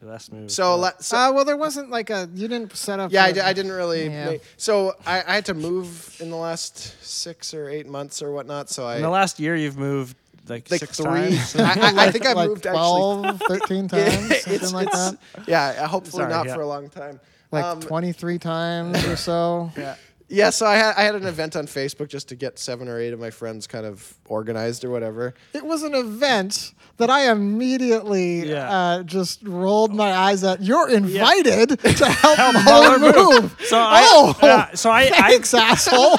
Last 0.01 0.31
move. 0.31 0.51
So, 0.51 0.75
la- 0.75 0.91
so 0.99 1.17
Uh, 1.17 1.31
well, 1.33 1.45
there 1.45 1.57
wasn't 1.57 1.89
like 1.89 2.11
a. 2.11 2.29
You 2.35 2.47
didn't 2.47 2.75
set 2.75 2.99
up. 2.99 3.11
Yeah, 3.11 3.23
I 3.23 3.29
a- 3.29 3.45
I 3.45 3.53
didn't 3.53 3.71
really. 3.71 4.05
Yeah. 4.05 4.25
Make, 4.31 4.41
so 4.55 4.93
I, 5.03 5.23
I 5.25 5.33
had 5.35 5.45
to 5.45 5.55
move 5.55 6.15
in 6.19 6.29
the 6.29 6.35
last 6.35 7.03
six 7.03 7.55
or 7.55 7.69
eight 7.69 7.87
months 7.87 8.21
or 8.21 8.31
whatnot. 8.31 8.69
So 8.69 8.85
I 8.85 8.97
in 8.97 9.01
the 9.01 9.09
last 9.09 9.39
year, 9.39 9.55
you've 9.55 9.77
moved 9.77 10.15
like, 10.47 10.69
like 10.71 10.79
six 10.79 10.97
three. 10.97 11.05
times. 11.05 11.55
I, 11.55 11.61
I, 11.63 12.05
I 12.07 12.11
think 12.11 12.25
I 12.31 12.33
like 12.33 12.49
moved 12.49 12.63
12, 12.63 13.41
13 13.47 13.85
actually. 13.85 13.87
times, 13.87 14.41
something 14.43 14.73
like 14.73 14.91
that. 14.91 15.17
Yeah, 15.47 15.67
uh, 15.79 15.87
hopefully 15.87 16.21
Sorry, 16.21 16.31
not 16.33 16.45
yeah. 16.47 16.55
for 16.55 16.61
a 16.61 16.67
long 16.67 16.89
time. 16.89 17.19
Like 17.51 17.63
Um, 17.65 17.79
23 17.81 18.37
times 18.39 19.05
or 19.05 19.15
so. 19.15 19.71
yeah. 19.77 19.95
yeah, 20.27 20.49
so 20.49 20.65
I 20.65 20.75
had 20.75 20.95
I 20.97 21.03
had 21.03 21.15
an 21.15 21.25
event 21.25 21.55
on 21.55 21.67
Facebook 21.67 22.07
just 22.09 22.27
to 22.29 22.35
get 22.35 22.57
seven 22.59 22.87
or 22.87 22.99
eight 22.99 23.13
of 23.13 23.19
my 23.19 23.29
friends 23.29 23.67
kind 23.67 23.85
of 23.85 24.17
organized 24.27 24.83
or 24.83 24.89
whatever. 24.89 25.35
It 25.53 25.63
was 25.65 25.83
an 25.83 25.93
event 25.95 26.73
that 26.97 27.09
I 27.09 27.29
immediately 27.31 28.49
Yeah. 28.49 28.69
uh, 28.69 29.03
just 29.03 29.43
rolled 29.43 29.93
my 29.93 30.11
eyes 30.11 30.43
at. 30.43 30.61
You're 30.61 30.89
invited 30.89 31.79
to 31.79 32.05
help, 32.05 32.37
Mueller 32.65 32.99
Mueller 32.99 32.99
move. 32.99 33.41
move. 33.43 33.55
So 33.67 33.77
I- 33.77 34.01
oh, 34.05 34.35
yeah, 34.41 34.73
so 34.73 34.89
I- 34.89 35.11
I- 35.13 35.39
asshole. 35.71 36.17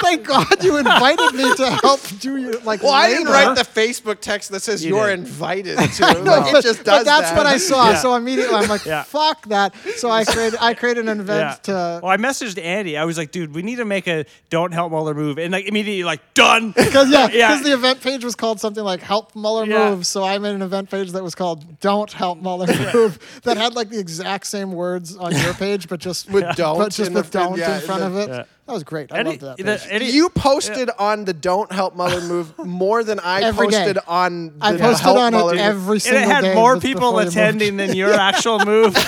Thank 0.00 0.26
God 0.26 0.62
you 0.62 0.76
invited 0.76 1.34
me 1.34 1.54
to 1.56 1.70
help 1.82 2.00
do 2.20 2.36
your 2.36 2.58
like. 2.60 2.82
Well, 2.82 2.92
I 2.92 3.08
didn't 3.08 3.24
labor. 3.26 3.32
write 3.54 3.56
the 3.56 3.62
Facebook 3.80 4.20
text 4.20 4.50
that 4.50 4.60
says 4.62 4.84
You 4.84 4.94
you 4.96 4.98
are 5.00 5.08
did. 5.10 5.20
invited 5.20 5.76
to. 5.94 6.00
No, 6.22 6.32
like, 6.32 6.52
but, 6.52 6.58
it 6.58 6.62
just 6.62 6.78
but 6.80 6.84
does 6.84 7.04
that's 7.04 7.30
that. 7.30 7.36
what 7.36 7.46
I 7.46 7.56
saw. 7.58 7.90
Yeah. 7.90 7.96
So 7.96 8.14
immediately 8.16 8.54
I'm 8.54 8.68
like, 8.68 8.84
Yeah. 8.84 9.02
fuck 9.04 9.46
that. 9.48 9.74
So 9.96 10.10
I 10.10 10.24
created 10.24 10.58
I 10.60 10.74
created 10.74 11.08
an 11.08 11.20
event 11.20 11.40
Yeah. 11.68 11.74
to 11.74 12.00
well, 12.02 12.12
I 12.12 12.16
messaged 12.16 12.62
Andy. 12.62 12.96
I 12.96 13.04
was 13.04 13.16
like, 13.16 13.30
dude, 13.30 13.54
we 13.54 13.62
need 13.62 13.76
to 13.76 13.84
make 13.84 14.06
a 14.08 14.24
don't 14.50 14.72
help 14.72 14.90
Mueller 14.90 15.14
move. 15.14 15.38
And 15.38 15.52
like 15.52 15.66
immediately, 15.66 16.04
like, 16.04 16.20
done. 16.34 16.72
Because 16.94 17.10
yeah, 17.10 17.26
because 17.26 17.34
Yeah. 17.34 17.62
the 17.62 17.72
event 17.74 18.00
page 18.02 18.24
was 18.24 18.34
called 18.34 18.60
something 18.60 18.84
like 18.84 19.00
"Help 19.00 19.34
Mueller 19.34 19.64
Yeah. 19.64 19.90
Move," 19.90 20.06
so 20.06 20.22
I 20.22 20.38
made 20.38 20.54
an 20.54 20.62
event 20.62 20.90
page 20.90 21.12
that 21.12 21.22
was 21.24 21.34
called 21.34 21.80
"Don't 21.80 22.12
Help 22.12 22.40
Mueller 22.40 22.66
Move" 22.94 23.18
that 23.42 23.56
had 23.56 23.74
like 23.74 23.88
the 23.90 23.98
exact 23.98 24.46
same 24.46 24.72
words 24.72 25.16
on 25.16 25.32
your 25.34 25.54
page, 25.54 25.88
but 25.88 26.00
just 26.00 26.30
With 26.30 26.44
don't 26.56 26.78
but 26.78 26.92
just 26.92 27.12
the 27.12 27.20
with 27.20 27.30
"Don't" 27.30 27.58
yeah, 27.58 27.76
in 27.76 27.80
front 27.82 28.00
the- 28.00 28.06
of 28.06 28.16
it. 28.16 28.48
Yeah. 28.66 28.70
That 28.70 28.72
was 28.74 28.84
great. 28.84 29.12
I 29.12 29.18
Eddie- 29.18 29.28
loved 29.30 29.40
that. 29.42 29.56
the- 29.58 29.64
Page. 29.64 29.86
Eddie- 29.90 30.06
You 30.06 30.28
posted 30.30 30.90
on 30.98 31.24
the 31.26 31.34
"Don't 31.34 31.70
Help 31.70 31.94
Mother" 31.96 32.20
move 32.26 32.56
more 32.58 33.04
than 33.04 33.20
I 33.20 33.42
Every 33.42 33.68
day. 33.68 33.76
posted 33.76 33.98
on. 34.08 34.58
The 34.58 34.64
I 34.64 34.76
posted 34.78 35.00
Help 35.04 35.18
on 35.18 35.32
Mueller 35.32 35.52
it 35.52 35.56
move. 35.56 35.64
every 35.66 35.94
and 35.96 36.02
single 36.02 36.22
it 36.22 36.28
had 36.28 36.40
day 36.42 36.54
more 36.54 36.74
be- 36.76 36.80
people 36.80 37.00
before 37.10 37.20
you 37.20 37.24
moved. 37.26 37.36
attending 37.36 37.76
than 37.76 37.94
your 37.94 38.12
actual 38.30 38.58
move. 38.64 38.96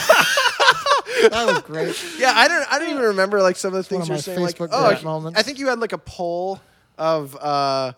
That 1.30 1.46
was 1.46 1.62
great. 1.62 1.96
Yeah, 2.18 2.32
I 2.34 2.46
don't. 2.46 2.72
I 2.72 2.78
don't 2.78 2.90
even 2.90 3.02
remember 3.02 3.40
like 3.40 3.56
some 3.56 3.74
of 3.74 3.88
the 3.88 3.94
one 3.96 4.04
things 4.04 4.04
of 4.04 4.08
you 4.08 4.12
were 4.12 4.16
my 4.16 4.20
saying. 4.20 4.40
Like, 4.40 4.56
Facebook 4.56 4.68
oh, 4.72 4.88
great 4.90 5.02
moments. 5.02 5.38
I 5.38 5.42
think 5.42 5.58
you 5.58 5.68
had 5.68 5.80
like 5.80 5.92
a 5.92 5.98
poll 5.98 6.60
of 6.98 7.34
uh 7.36 7.92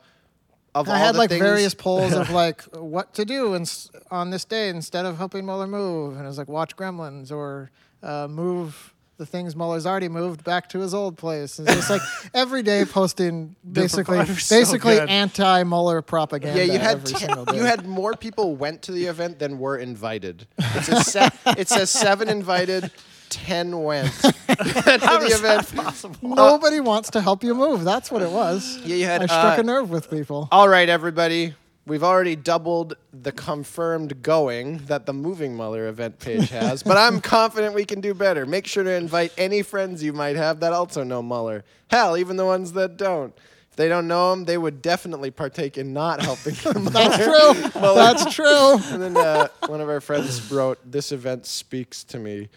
of 0.74 0.88
I 0.88 0.98
had 0.98 1.14
the 1.14 1.18
like 1.18 1.28
things. 1.30 1.42
various 1.42 1.74
polls 1.74 2.12
of 2.12 2.30
like 2.30 2.62
what 2.76 3.12
to 3.14 3.24
do 3.24 3.54
in, 3.54 3.66
on 4.12 4.30
this 4.30 4.44
day 4.44 4.68
instead 4.68 5.04
of 5.04 5.18
helping 5.18 5.44
Mueller 5.44 5.66
move, 5.66 6.14
and 6.16 6.24
it 6.24 6.28
was 6.28 6.38
like 6.38 6.48
watch 6.48 6.76
Gremlins 6.76 7.32
or 7.32 7.70
uh, 8.04 8.28
move 8.28 8.94
the 9.18 9.26
things 9.26 9.56
Mueller's 9.56 9.84
already 9.84 10.08
moved 10.08 10.44
back 10.44 10.68
to 10.70 10.78
his 10.78 10.94
old 10.94 11.18
place. 11.18 11.58
It's 11.58 11.74
just 11.74 11.90
like 11.90 12.00
every 12.34 12.62
day 12.62 12.84
posting 12.84 13.56
basically 13.70 14.24
so 14.24 14.56
basically 14.56 14.94
good. 14.94 15.08
anti 15.10 15.64
Mueller 15.64 16.00
propaganda. 16.02 16.64
Yeah, 16.64 16.72
you 16.72 16.78
had 16.78 16.98
every 16.98 17.12
te- 17.12 17.18
single 17.18 17.44
day. 17.44 17.56
you 17.56 17.64
had 17.64 17.84
more 17.86 18.14
people 18.14 18.54
went 18.54 18.82
to 18.82 18.92
the 18.92 19.06
event 19.06 19.40
than 19.40 19.58
were 19.58 19.76
invited. 19.76 20.46
It 20.58 20.84
says, 20.84 21.06
se- 21.12 21.30
it 21.58 21.68
says 21.68 21.90
seven 21.90 22.28
invited, 22.28 22.92
ten 23.28 23.82
went 23.82 24.12
to 24.20 24.32
the 24.32 25.30
event. 25.74 26.22
Nobody 26.22 26.78
wants 26.78 27.10
to 27.10 27.20
help 27.20 27.42
you 27.42 27.54
move. 27.54 27.82
That's 27.82 28.12
what 28.12 28.22
it 28.22 28.30
was. 28.30 28.78
Yeah, 28.84 28.96
you 28.96 29.06
had, 29.06 29.22
I 29.22 29.26
struck 29.26 29.58
uh, 29.58 29.62
a 29.62 29.64
nerve 29.64 29.90
with 29.90 30.10
people. 30.10 30.48
All 30.52 30.68
right, 30.68 30.88
everybody. 30.88 31.54
We've 31.88 32.04
already 32.04 32.36
doubled 32.36 32.96
the 33.14 33.32
confirmed 33.32 34.22
going 34.22 34.78
that 34.88 35.06
the 35.06 35.14
Moving 35.14 35.56
Mueller 35.56 35.88
event 35.88 36.18
page 36.18 36.50
has, 36.50 36.82
but 36.82 36.98
I'm 36.98 37.22
confident 37.22 37.74
we 37.74 37.86
can 37.86 38.02
do 38.02 38.12
better. 38.12 38.44
Make 38.44 38.66
sure 38.66 38.84
to 38.84 38.90
invite 38.92 39.32
any 39.38 39.62
friends 39.62 40.02
you 40.02 40.12
might 40.12 40.36
have 40.36 40.60
that 40.60 40.74
also 40.74 41.02
know 41.02 41.22
Mueller. 41.22 41.64
Hell, 41.90 42.18
even 42.18 42.36
the 42.36 42.44
ones 42.44 42.72
that 42.72 42.98
don't. 42.98 43.32
If 43.70 43.76
they 43.76 43.88
don't 43.88 44.06
know 44.06 44.34
him, 44.34 44.44
they 44.44 44.58
would 44.58 44.82
definitely 44.82 45.30
partake 45.30 45.78
in 45.78 45.94
not 45.94 46.20
helping 46.20 46.54
them. 46.56 46.84
That's 46.84 47.16
true. 47.16 47.80
That's 47.80 48.34
true. 48.34 48.78
and 48.92 49.02
then 49.02 49.16
uh, 49.16 49.48
one 49.66 49.80
of 49.80 49.88
our 49.88 50.02
friends 50.02 50.52
wrote, 50.52 50.78
"This 50.84 51.10
event 51.10 51.46
speaks 51.46 52.04
to 52.04 52.18
me." 52.18 52.50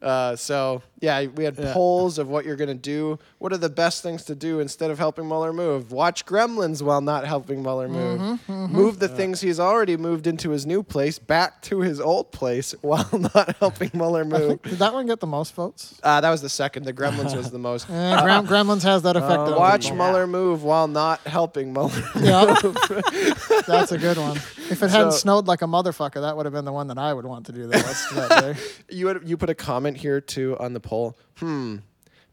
Uh, 0.00 0.34
so 0.34 0.82
yeah, 1.00 1.26
we 1.26 1.44
had 1.44 1.56
polls 1.56 2.18
of 2.18 2.28
what 2.28 2.44
you're 2.44 2.56
gonna 2.56 2.74
do. 2.74 3.18
What 3.38 3.52
are 3.52 3.56
the 3.58 3.68
best 3.68 4.02
things 4.02 4.24
to 4.24 4.34
do 4.34 4.60
instead 4.60 4.90
of 4.90 4.98
helping 4.98 5.26
Mueller 5.28 5.52
move? 5.52 5.92
Watch 5.92 6.26
Gremlins 6.26 6.82
while 6.82 7.00
not 7.00 7.24
helping 7.26 7.62
Mueller 7.62 7.88
move. 7.88 8.20
Mm-hmm, 8.20 8.66
Move 8.74 8.98
the 8.98 9.08
things 9.08 9.40
he's 9.40 9.60
already 9.60 9.96
moved 9.96 10.26
into 10.26 10.50
his 10.50 10.66
new 10.66 10.82
place 10.82 11.18
back 11.18 11.62
to 11.62 11.80
his 11.80 12.00
old 12.00 12.32
place 12.32 12.74
while 12.82 13.08
not 13.34 13.56
helping 13.58 13.90
Mueller 13.94 14.24
move. 14.24 14.60
Did 14.62 14.78
that 14.78 14.92
one 14.92 15.06
get 15.06 15.20
the 15.20 15.26
most 15.26 15.54
votes? 15.54 16.00
Uh, 16.02 16.20
that 16.20 16.30
was 16.30 16.42
the 16.42 16.48
second. 16.48 16.84
The 16.84 16.92
Gremlins 16.92 17.36
was 17.36 17.50
the 17.50 17.58
most. 17.58 17.86
Grem- 17.88 18.46
Gremlins 18.46 18.82
has 18.82 19.02
that 19.02 19.16
effect. 19.16 19.38
on 19.38 19.54
Watch 19.56 19.82
people. 19.82 19.96
Mueller 19.98 20.26
move 20.26 20.64
while 20.64 20.88
not 20.88 21.20
helping 21.20 21.72
Mueller. 21.72 21.92
Yeah, 22.20 22.44
that's 23.66 23.92
a 23.92 23.98
good 23.98 24.16
one. 24.18 24.36
If 24.36 24.82
it 24.82 24.90
hadn't 24.90 25.12
So- 25.12 25.18
snowed 25.18 25.46
like 25.46 25.62
a 25.62 25.66
motherfucker, 25.66 26.20
that 26.20 26.36
would 26.36 26.46
have 26.46 26.52
been 26.52 26.64
the 26.64 26.72
one 26.72 26.88
that 26.88 26.98
I 26.98 27.12
would 27.14 27.24
want 27.24 27.46
to 27.46 27.52
do 27.52 27.66
the 27.66 27.76
most 27.78 28.10
that. 28.14 28.58
You 28.90 29.06
had, 29.08 29.28
you 29.28 29.36
put 29.36 29.50
a 29.50 29.54
comment 29.54 29.96
here 29.96 30.20
too 30.20 30.56
on 30.58 30.72
the 30.72 30.80
poll. 30.88 31.16
Hmm, 31.36 31.76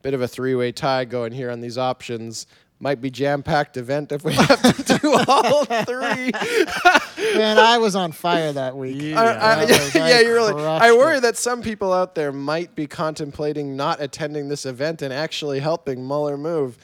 bit 0.02 0.14
of 0.14 0.22
a 0.22 0.28
three 0.28 0.56
way 0.56 0.72
tie 0.72 1.04
going 1.06 1.34
here 1.34 1.52
on 1.52 1.60
these 1.62 1.78
options. 1.78 2.48
Might 2.80 3.00
be 3.00 3.10
jam 3.10 3.42
packed 3.42 3.78
event 3.78 4.12
if 4.12 4.24
we 4.26 4.34
have 4.34 4.86
to 4.86 5.00
do 5.00 5.14
all 5.28 5.64
three. 5.66 6.32
Man, 7.38 7.58
I 7.58 7.78
was 7.78 7.96
on 7.96 8.12
fire 8.12 8.52
that 8.54 8.76
week. 8.76 9.02
Yeah. 9.02 9.20
I, 9.20 9.62
I, 9.62 9.66
That 9.66 9.80
was- 9.80 9.96
yeah, 9.96 10.20
you 10.20 10.34
really. 10.34 10.62
I 10.64 10.92
worry 10.92 11.18
it. 11.18 11.22
that 11.22 11.38
some 11.38 11.62
people 11.62 11.94
out 11.94 12.16
there 12.16 12.32
might 12.34 12.76
be 12.76 12.86
contemplating 12.88 13.76
not 13.78 14.02
attending 14.02 14.50
this 14.50 14.66
event 14.66 15.02
and 15.02 15.14
actually 15.14 15.60
helping 15.60 16.06
Mueller 16.06 16.38
move. 16.38 16.78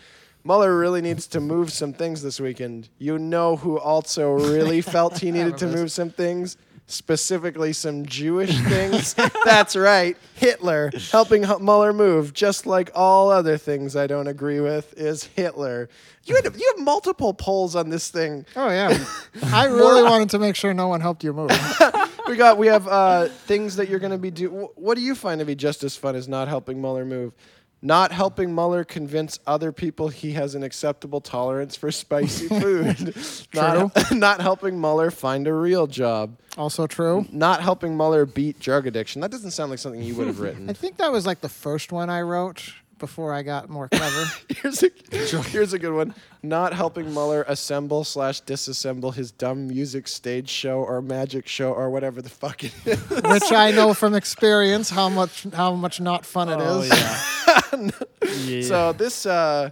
Mueller 0.43 0.75
really 0.77 1.01
needs 1.01 1.27
to 1.27 1.39
move 1.39 1.71
some 1.71 1.93
things 1.93 2.23
this 2.23 2.39
weekend. 2.39 2.89
You 2.97 3.19
know 3.19 3.57
who 3.57 3.77
also 3.77 4.31
really 4.31 4.81
felt 4.95 5.19
he 5.19 5.29
needed 5.31 5.57
to 5.57 5.67
move 5.67 5.91
some 5.91 6.09
things? 6.09 6.57
Specifically, 6.91 7.73
some 7.73 8.05
Jewish 8.05 8.57
things. 8.61 9.13
That's 9.45 9.75
right, 9.75 10.17
Hitler 10.35 10.91
helping 11.11 11.41
Mueller 11.41 11.93
move, 11.93 12.33
just 12.33 12.65
like 12.65 12.91
all 12.95 13.29
other 13.29 13.57
things 13.57 13.95
I 13.95 14.07
don't 14.07 14.27
agree 14.27 14.59
with, 14.59 14.93
is 14.97 15.23
Hitler. 15.23 15.89
You 16.23 16.35
had 16.35 16.45
you 16.45 16.73
have 16.75 16.85
multiple 16.85 17.33
polls 17.33 17.75
on 17.75 17.89
this 17.89 18.09
thing. 18.09 18.45
Oh 18.55 18.69
yeah, 18.69 18.97
I 19.45 19.65
really 19.65 20.03
wanted 20.03 20.29
to 20.31 20.39
make 20.39 20.55
sure 20.55 20.73
no 20.73 20.87
one 20.87 21.01
helped 21.01 21.23
you 21.23 21.33
move. 21.33 21.51
we 22.27 22.35
got 22.35 22.57
we 22.57 22.67
have 22.67 22.87
uh, 22.87 23.27
things 23.27 23.75
that 23.77 23.89
you're 23.89 23.99
going 23.99 24.11
to 24.11 24.17
be 24.17 24.31
do. 24.31 24.69
What 24.75 24.95
do 24.95 25.01
you 25.01 25.15
find 25.15 25.39
to 25.39 25.45
be 25.45 25.55
just 25.55 25.83
as 25.83 25.95
fun 25.95 26.15
as 26.15 26.27
not 26.27 26.47
helping 26.47 26.81
Mueller 26.81 27.05
move? 27.05 27.33
Not 27.83 28.11
helping 28.11 28.53
Mueller 28.53 28.83
convince 28.83 29.39
other 29.47 29.71
people 29.71 30.09
he 30.09 30.33
has 30.33 30.53
an 30.53 30.61
acceptable 30.61 31.19
tolerance 31.19 31.75
for 31.75 31.91
spicy 31.91 32.47
food. 32.59 33.15
not, 33.55 34.11
not 34.11 34.39
helping 34.41 34.79
Mueller 34.79 35.09
find 35.09 35.47
a 35.47 35.53
real 35.53 35.87
job. 35.87 36.37
Also 36.57 36.85
true. 36.85 37.25
Not 37.31 37.61
helping 37.61 37.97
Mueller 37.97 38.25
beat 38.27 38.59
drug 38.59 38.85
addiction. 38.85 39.21
That 39.21 39.31
doesn't 39.31 39.51
sound 39.51 39.71
like 39.71 39.79
something 39.79 40.01
you 40.03 40.13
would 40.15 40.27
have 40.27 40.39
written. 40.41 40.63
I 40.63 40.67
written. 40.67 40.75
think 40.75 40.97
that 40.97 41.11
was 41.11 41.25
like 41.25 41.41
the 41.41 41.49
first 41.49 41.91
one 41.91 42.09
I 42.09 42.21
wrote 42.21 42.73
before 43.01 43.33
I 43.33 43.41
got 43.43 43.69
more 43.69 43.89
clever. 43.91 44.25
here's, 44.47 44.81
a, 44.83 44.89
here's 45.11 45.73
a 45.73 45.79
good 45.79 45.93
one. 45.93 46.15
Not 46.41 46.71
helping 46.73 47.11
Mueller 47.11 47.43
assemble 47.49 48.05
slash 48.05 48.41
disassemble 48.43 49.13
his 49.13 49.31
dumb 49.33 49.67
music 49.67 50.07
stage 50.07 50.47
show 50.49 50.77
or 50.79 51.01
magic 51.01 51.45
show 51.49 51.73
or 51.73 51.89
whatever 51.89 52.21
the 52.21 52.29
fuck 52.29 52.63
it 52.63 52.73
is. 52.85 52.97
which 53.09 53.51
I 53.51 53.71
know 53.71 53.93
from 53.93 54.15
experience 54.15 54.89
how 54.89 55.09
much 55.09 55.45
how 55.53 55.75
much 55.75 55.99
not 55.99 56.25
fun 56.25 56.47
it 56.47 56.57
Oh, 56.61 56.79
is. 56.79 56.89
yeah. 56.89 57.89
yeah. 58.45 58.61
So 58.61 58.93
this, 58.93 59.25
uh, 59.25 59.71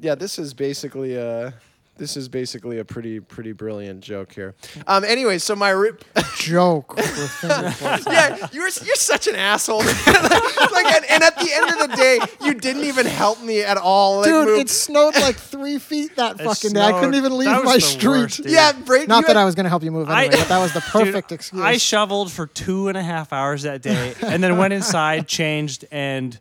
yeah, 0.00 0.16
this 0.16 0.38
is 0.38 0.52
basically 0.54 1.14
a, 1.14 1.54
this 2.00 2.16
is 2.16 2.30
basically 2.30 2.78
a 2.78 2.84
pretty 2.84 3.20
pretty 3.20 3.52
brilliant 3.52 4.00
joke 4.00 4.32
here. 4.32 4.54
Um, 4.86 5.04
anyway, 5.04 5.36
so 5.36 5.54
my 5.54 5.68
rip, 5.68 6.02
Joke. 6.38 6.96
with 6.96 7.06
finger 7.30 7.74
quotes. 7.78 8.06
yeah, 8.10 8.48
you're 8.52 8.70
you're 8.82 8.96
such 8.96 9.26
an 9.28 9.36
asshole. 9.36 9.78
like, 9.84 10.86
and, 10.86 11.04
and 11.10 11.22
at 11.22 11.36
the 11.38 11.50
end 11.52 11.70
of 11.70 11.90
the 11.90 11.96
day, 11.96 12.18
you 12.42 12.54
didn't 12.54 12.84
even 12.84 13.04
help 13.04 13.42
me 13.42 13.60
at 13.62 13.76
all. 13.76 14.16
Like, 14.20 14.24
Dude, 14.28 14.48
move- 14.48 14.58
it 14.60 14.70
snowed 14.70 15.14
like 15.16 15.36
three 15.36 15.78
feet 15.78 16.16
that 16.16 16.40
It 16.40 16.44
fucking 16.44 16.72
day. 16.72 16.80
I 16.80 16.92
couldn't 16.92 17.14
even 17.16 17.36
leave 17.36 17.64
my 17.64 17.76
street. 17.78 18.08
worst, 18.08 18.40
yeah, 18.46 18.72
Brayden, 18.72 19.06
Not 19.08 19.26
that 19.26 19.36
had- 19.36 19.42
I 19.42 19.44
was 19.44 19.54
going 19.54 19.64
to 19.64 19.70
help 19.70 19.82
you 19.82 19.90
move 19.92 20.08
I- 20.08 20.24
anyway, 20.24 20.40
but 20.40 20.48
that 20.48 20.58
was 20.58 20.72
the 20.72 20.80
perfect 20.80 21.28
Dude, 21.28 21.36
excuse. 21.36 21.62
I 21.62 21.76
shoveled 21.76 22.32
for 22.32 22.46
two 22.46 22.88
and 22.88 22.96
a 22.96 23.02
half 23.02 23.32
hours 23.32 23.62
that 23.62 23.82
day, 23.82 24.14
and 24.22 24.42
then 24.42 24.56
went 24.56 24.72
inside, 24.72 25.28
changed, 25.28 25.84
and 25.92 26.40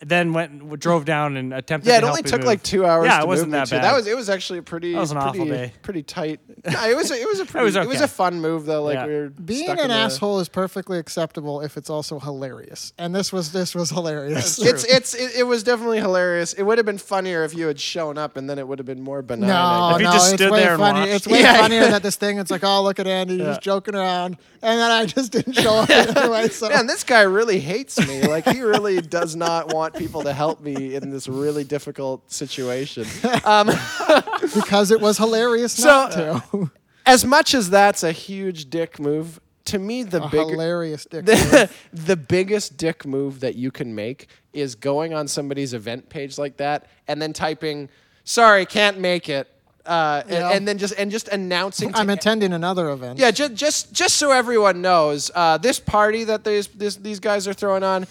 then 0.00 0.32
went 0.32 0.78
drove 0.80 1.04
down 1.04 1.36
and 1.36 1.52
attempted. 1.52 1.88
Yeah, 1.90 1.98
it 1.98 2.00
to 2.02 2.08
only 2.08 2.22
me 2.22 2.30
took 2.30 2.40
move. 2.40 2.46
like 2.46 2.62
two 2.62 2.86
hours. 2.86 3.06
Yeah, 3.06 3.18
to 3.18 3.24
it 3.24 3.26
wasn't 3.28 3.50
move 3.50 3.60
that 3.68 3.70
bad. 3.70 3.84
That 3.84 3.94
was 3.94 4.06
it. 4.06 4.16
Was 4.16 4.30
actually 4.30 4.60
a 4.60 4.62
pretty. 4.62 4.92
That 4.94 5.00
was 5.00 5.10
an 5.12 5.18
pretty, 5.20 5.38
awful 5.40 5.46
day. 5.52 5.72
Pretty 5.82 6.02
tight. 6.02 6.40
No, 6.70 6.88
it 6.88 6.96
was. 6.96 7.10
A, 7.10 7.20
it 7.20 7.28
was 7.28 7.40
a 7.40 7.44
pretty. 7.46 7.60
it, 7.60 7.64
was 7.64 7.76
okay. 7.76 7.84
It 7.86 7.88
was 7.88 8.00
a 8.00 8.08
fun 8.08 8.40
move 8.40 8.64
though. 8.66 8.82
Like 8.82 8.94
Yeah. 8.94 9.06
we 9.06 9.12
were 9.14 9.28
Being 9.28 9.64
stuck 9.66 9.78
an 9.78 9.84
in 9.86 9.90
a- 9.90 9.94
asshole 9.94 10.40
is 10.40 10.48
perfectly 10.48 10.98
acceptable 10.98 11.60
if 11.60 11.76
it's 11.76 11.90
also 11.90 12.18
hilarious, 12.18 12.92
and 12.98 13.14
this 13.14 13.32
was 13.32 13.52
this 13.52 13.74
was 13.74 13.90
hilarious. 13.90 14.58
It's 14.70 14.84
it's 14.84 15.14
it, 15.14 15.40
it 15.40 15.42
was 15.44 15.62
definitely 15.62 15.98
hilarious. 16.00 16.52
It 16.54 16.62
would 16.62 16.78
have 16.78 16.86
been 16.86 16.98
funnier 16.98 17.44
if 17.44 17.54
you 17.54 17.66
had 17.66 17.78
shown 17.80 18.16
up, 18.18 18.36
and 18.36 18.48
then 18.48 18.58
it 18.58 18.66
would 18.66 18.78
have 18.78 18.86
been 18.86 19.02
more 19.02 19.20
benign. 19.22 19.48
No, 19.48 19.92
If 19.94 20.00
you 20.00 20.06
no, 20.06 20.12
just 20.12 20.32
it's 20.32 20.42
stood 20.42 20.52
way 20.52 20.60
there 20.60 20.72
and 20.74 20.80
funny. 20.80 21.00
watched. 21.00 21.12
It's 21.12 21.26
way 21.26 21.40
Yeah, 21.42 21.60
funnier 21.60 21.80
yeah. 21.82 21.90
that 21.90 22.02
this 22.02 22.16
thing. 22.16 22.38
It's 22.38 22.50
like, 22.50 22.64
oh, 22.64 22.82
look 22.82 22.98
at 22.98 23.06
Andy, 23.06 23.34
he's 23.34 23.40
Yeah. 23.42 23.46
just 23.50 23.62
joking 23.62 23.94
around, 23.94 24.36
and 24.62 24.78
then 24.80 24.90
I 24.90 25.06
just 25.06 25.32
didn't 25.32 25.54
show 25.54 25.74
up 25.74 25.90
anyway. 25.90 26.48
So 26.48 26.68
Man, 26.68 26.86
this 26.86 27.04
guy 27.04 27.22
really 27.22 27.60
hates 27.60 27.98
me. 28.06 28.22
Like 28.22 28.46
he 28.46 28.60
really 28.62 29.00
does 29.00 29.34
not 29.36 29.72
want 29.74 29.89
people 29.94 30.22
to 30.22 30.32
help 30.32 30.60
me 30.60 30.94
in 30.94 31.10
this 31.10 31.28
really 31.28 31.64
difficult 31.64 32.30
situation. 32.30 33.06
Um, 33.44 33.66
because 34.54 34.90
it 34.90 35.00
was 35.00 35.18
hilarious 35.18 35.72
So- 35.72 35.88
not 35.88 36.12
to. 36.12 36.70
as 37.06 37.24
much 37.24 37.54
as 37.54 37.70
that's 37.70 38.02
a 38.02 38.12
huge 38.12 38.70
dick 38.70 38.98
move, 39.00 39.40
to 39.66 39.78
me 39.78 40.02
the 40.02 40.22
A 40.24 40.28
bigger 40.28 40.50
hilarious 40.50 41.04
dick. 41.04 41.24
the, 41.26 41.70
the 41.92 42.16
biggest 42.16 42.76
dick 42.76 43.04
move 43.06 43.40
that 43.40 43.54
you 43.54 43.70
can 43.70 43.94
make 43.94 44.28
is 44.52 44.74
going 44.74 45.14
on 45.14 45.28
somebody's 45.28 45.74
event 45.74 46.08
page 46.08 46.38
like 46.38 46.56
that 46.58 46.86
and 47.08 47.20
then 47.22 47.32
typing, 47.32 47.88
"Sorry, 48.24 48.66
can't 48.66 48.98
make 48.98 49.28
it," 49.28 49.48
uh, 49.86 50.22
and- 50.24 50.30
Yeah. 50.32 50.50
and, 50.50 50.66
then 50.68 50.78
just 50.78 50.94
and 50.98 51.10
just 51.10 51.28
announcing. 51.28 51.94
I'm 51.94 52.10
attending 52.10 52.52
another 52.52 52.90
event. 52.90 53.18
Yeah, 53.18 53.30
just 53.30 53.54
just 53.54 53.92
just 53.92 54.16
so 54.16 54.32
everyone 54.32 54.82
knows, 54.82 55.30
uh, 55.34 55.56
this 55.58 55.78
party 55.78 56.24
that 56.24 56.42
these 56.44 56.66
this, 56.68 56.96
these 56.96 57.20
guys 57.20 57.46
are 57.46 57.54
throwing 57.54 57.82
on, 57.84 58.06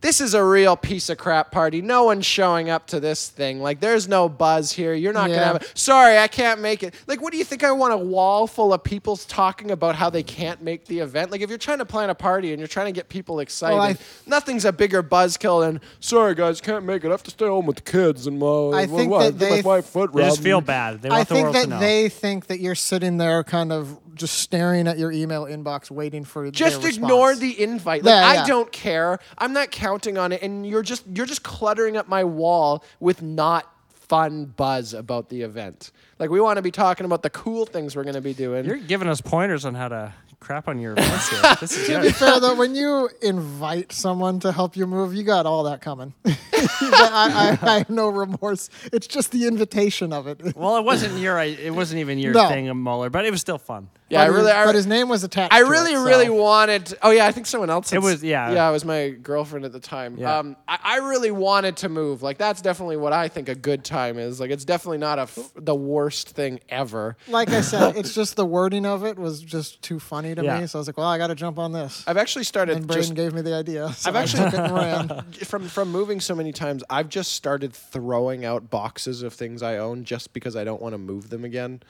this 0.00 0.20
is 0.20 0.32
a 0.34 0.44
real 0.44 0.76
piece 0.76 1.08
of 1.08 1.18
crap 1.18 1.50
party. 1.50 1.82
No 1.82 2.04
one's 2.04 2.24
showing 2.24 2.70
up 2.70 2.86
to 2.88 3.00
this 3.00 3.28
thing. 3.28 3.60
Like, 3.60 3.80
there's 3.80 4.06
no 4.06 4.28
buzz 4.28 4.70
here. 4.70 4.94
You're 4.94 5.12
not 5.12 5.28
Yeah. 5.28 5.34
gonna 5.36 5.46
have. 5.46 5.56
it. 5.62 5.72
Sorry, 5.74 6.18
I 6.18 6.28
can't 6.28 6.60
make 6.60 6.84
it. 6.84 6.94
Like, 7.08 7.20
what 7.20 7.32
do 7.32 7.38
you 7.38 7.44
think? 7.44 7.64
I 7.64 7.72
want 7.72 7.92
a 7.92 7.96
wall 7.96 8.46
full 8.46 8.72
of 8.72 8.84
people 8.84 9.16
talking 9.16 9.72
about 9.72 9.96
how 9.96 10.08
they 10.08 10.22
can't 10.22 10.62
make 10.62 10.86
the 10.86 11.00
event. 11.00 11.32
Like, 11.32 11.40
if 11.40 11.48
you're 11.48 11.58
trying 11.58 11.78
to 11.78 11.84
plan 11.84 12.10
a 12.10 12.14
party 12.14 12.52
and 12.52 12.60
you're 12.60 12.68
trying 12.68 12.86
to 12.86 12.92
get 12.92 13.08
people 13.08 13.40
excited, 13.40 13.74
Well, 13.74 13.82
I- 13.82 13.96
nothing's 14.24 14.64
a 14.64 14.72
bigger 14.72 15.02
buzzkill 15.02 15.62
than 15.62 15.80
sorry 15.98 16.34
guys, 16.36 16.60
can't 16.60 16.84
make 16.84 17.02
it. 17.02 17.08
I 17.08 17.10
have 17.10 17.24
to 17.24 17.30
stay 17.32 17.46
home 17.46 17.66
with 17.66 17.76
the 17.76 17.82
kids 17.90 18.26
and 18.28 18.38
my. 18.38 18.70
I 18.78 18.86
think 18.86 19.10
wife, 19.10 19.32
that 19.32 19.38
get 19.38 19.50
my 19.50 19.56
they- 19.56 19.62
wife 19.62 19.86
foot 19.86 20.12
They 20.14 20.22
just 20.22 20.42
feel 20.42 20.60
bad. 20.60 21.02
They 21.02 21.08
I 21.08 21.16
want 21.16 21.28
the 21.28 21.34
think 21.34 21.42
world 21.44 21.54
that 21.56 21.62
to 21.64 21.70
know. 21.70 21.80
they 21.80 22.08
think 22.08 22.46
that 22.46 22.60
you're 22.60 22.74
sitting 22.76 23.18
there, 23.18 23.42
kind 23.42 23.72
of 23.72 23.98
just 24.14 24.38
staring 24.38 24.88
at 24.88 24.98
your 24.98 25.12
email 25.12 25.44
inbox, 25.44 25.90
waiting 25.92 26.24
for 26.24 26.46
the 26.46 26.50
just 26.50 26.80
their 26.82 26.90
ignore 26.90 27.28
response. 27.30 27.38
the 27.56 27.62
invite. 27.62 28.02
Like 28.04 28.12
Yeah, 28.12 28.42
I 28.42 28.46
don't 28.48 28.70
care. 28.72 29.20
I'm 29.38 29.52
not 29.52 29.70
counting 29.88 30.18
on 30.18 30.32
it, 30.32 30.42
and 30.42 30.66
you're 30.66 30.82
just 30.82 31.04
you're 31.14 31.26
just 31.26 31.42
cluttering 31.42 31.96
up 31.96 32.08
my 32.08 32.22
wall 32.24 32.84
with 33.00 33.22
not 33.22 33.72
fun 33.88 34.46
buzz 34.46 34.92
about 34.94 35.28
the 35.30 35.42
event. 35.42 35.92
Like 36.18 36.30
we 36.30 36.40
want 36.40 36.56
to 36.56 36.62
be 36.62 36.70
talking 36.70 37.06
about 37.06 37.22
the 37.22 37.30
cool 37.30 37.64
things 37.64 37.96
we're 37.96 38.04
going 38.04 38.14
to 38.14 38.20
be 38.20 38.34
doing. 38.34 38.64
You're 38.64 38.76
giving 38.76 39.08
us 39.08 39.20
pointers 39.20 39.64
on 39.64 39.74
how 39.74 39.88
to 39.88 40.12
crap 40.40 40.68
on 40.68 40.78
your 40.78 40.92
events 40.92 41.28
here. 41.30 41.40
This 41.60 41.76
is 41.76 41.86
To 41.88 41.96
be 42.00 42.02
good. 42.08 42.16
fair 42.16 42.40
though, 42.40 42.54
when 42.54 42.74
you 42.74 43.08
invite 43.22 43.92
someone 43.92 44.40
to 44.40 44.52
help 44.52 44.76
you 44.76 44.86
move, 44.86 45.14
you 45.14 45.22
got 45.22 45.46
all 45.46 45.64
that 45.64 45.80
coming. 45.80 46.14
I, 46.60 47.58
I, 47.62 47.66
I 47.74 47.78
have 47.78 47.90
no 47.90 48.08
remorse. 48.08 48.68
It's 48.92 49.06
just 49.06 49.30
the 49.30 49.46
invitation 49.46 50.12
of 50.12 50.26
it. 50.26 50.56
Well, 50.56 50.76
it 50.76 50.84
wasn't 50.84 51.18
your. 51.18 51.38
It 51.38 51.72
wasn't 51.74 52.00
even 52.00 52.18
your 52.18 52.32
No. 52.32 52.48
thing, 52.48 52.64
Mueller, 52.82 53.10
but 53.10 53.24
it 53.24 53.30
was 53.30 53.40
still 53.40 53.58
fun. 53.58 53.90
yeah, 54.08 54.22
I 54.22 54.26
But 54.26 54.32
really, 54.32 54.46
his, 54.46 54.54
I, 54.54 54.64
but 54.64 54.74
his 54.74 54.86
name 54.86 55.08
was 55.08 55.22
attached. 55.24 55.52
I 55.52 55.60
to 55.62 55.70
really, 55.70 55.92
it, 55.92 55.96
so- 55.98 56.04
really 56.04 56.28
wanted. 56.30 56.94
oh 57.02 57.10
yeah, 57.10 57.26
I 57.26 57.32
think 57.32 57.46
someone 57.46 57.70
else. 57.70 57.90
had 57.90 57.98
It 57.98 58.02
was- 58.02 58.14
s- 58.16 58.22
yeah. 58.22 58.50
yeah. 58.52 58.68
It 58.68 58.72
was 58.72 58.84
my 58.84 59.10
girlfriend 59.10 59.64
at 59.66 59.72
the 59.72 59.80
time. 59.80 60.16
Yeah. 60.18 60.38
Um, 60.38 60.56
I, 60.66 60.78
I 60.82 60.96
really 60.98 61.30
wanted 61.30 61.76
to 61.78 61.88
move. 61.88 62.22
Like 62.22 62.38
that's 62.38 62.60
definitely 62.60 62.96
what 62.96 63.12
I 63.12 63.28
think 63.28 63.48
a 63.48 63.54
good 63.54 63.84
time 63.84 64.18
is. 64.18 64.40
Like 64.40 64.50
it's 64.50 64.64
definitely 64.64 64.98
not 64.98 65.18
a 65.18 65.22
f- 65.22 65.52
the 65.54 65.74
worst 65.74 66.30
thing 66.30 66.60
ever. 66.68 67.16
Like 67.28 67.50
I 67.50 67.60
said, 67.60 67.96
it's 68.00 68.14
just 68.14 68.34
the 68.36 68.46
wording 68.46 68.84
of 68.86 69.04
it 69.04 69.18
was 69.18 69.40
just 69.40 69.82
too 69.82 70.00
funny 70.00 70.27
to 70.34 70.42
Yeah. 70.44 70.60
me. 70.60 70.66
So 70.66 70.78
I 70.78 70.80
was 70.80 70.86
like, 70.88 70.96
well, 70.98 71.06
I 71.08 71.18
got 71.18 71.28
to 71.28 71.34
jump 71.34 71.58
on 71.58 71.72
this. 71.72 72.04
I've 72.06 72.16
actually 72.16 72.44
started 72.44 72.76
And 72.76 72.86
Braden 72.86 73.02
just 73.02 73.14
gave 73.14 73.32
me 73.34 73.40
the 73.42 73.54
idea. 73.54 73.92
So 73.92 74.10
I've 74.10 74.16
actually- 74.16 74.44
took 74.44 74.54
it 74.54 74.60
and 74.60 74.74
ran. 74.74 75.22
from 75.44 75.68
from 75.68 75.90
moving 75.92 76.20
so 76.20 76.34
many 76.34 76.52
times, 76.52 76.82
I've 76.90 77.08
just 77.08 77.32
started 77.32 77.72
throwing 77.72 78.44
out 78.44 78.70
boxes 78.70 79.22
of 79.22 79.32
things 79.34 79.62
I 79.62 79.78
own 79.78 80.04
just 80.04 80.32
because 80.32 80.56
I 80.56 80.64
don't 80.64 80.80
want 80.82 80.92
to 80.94 80.98
move 80.98 81.30
them 81.30 81.44
again. 81.44 81.82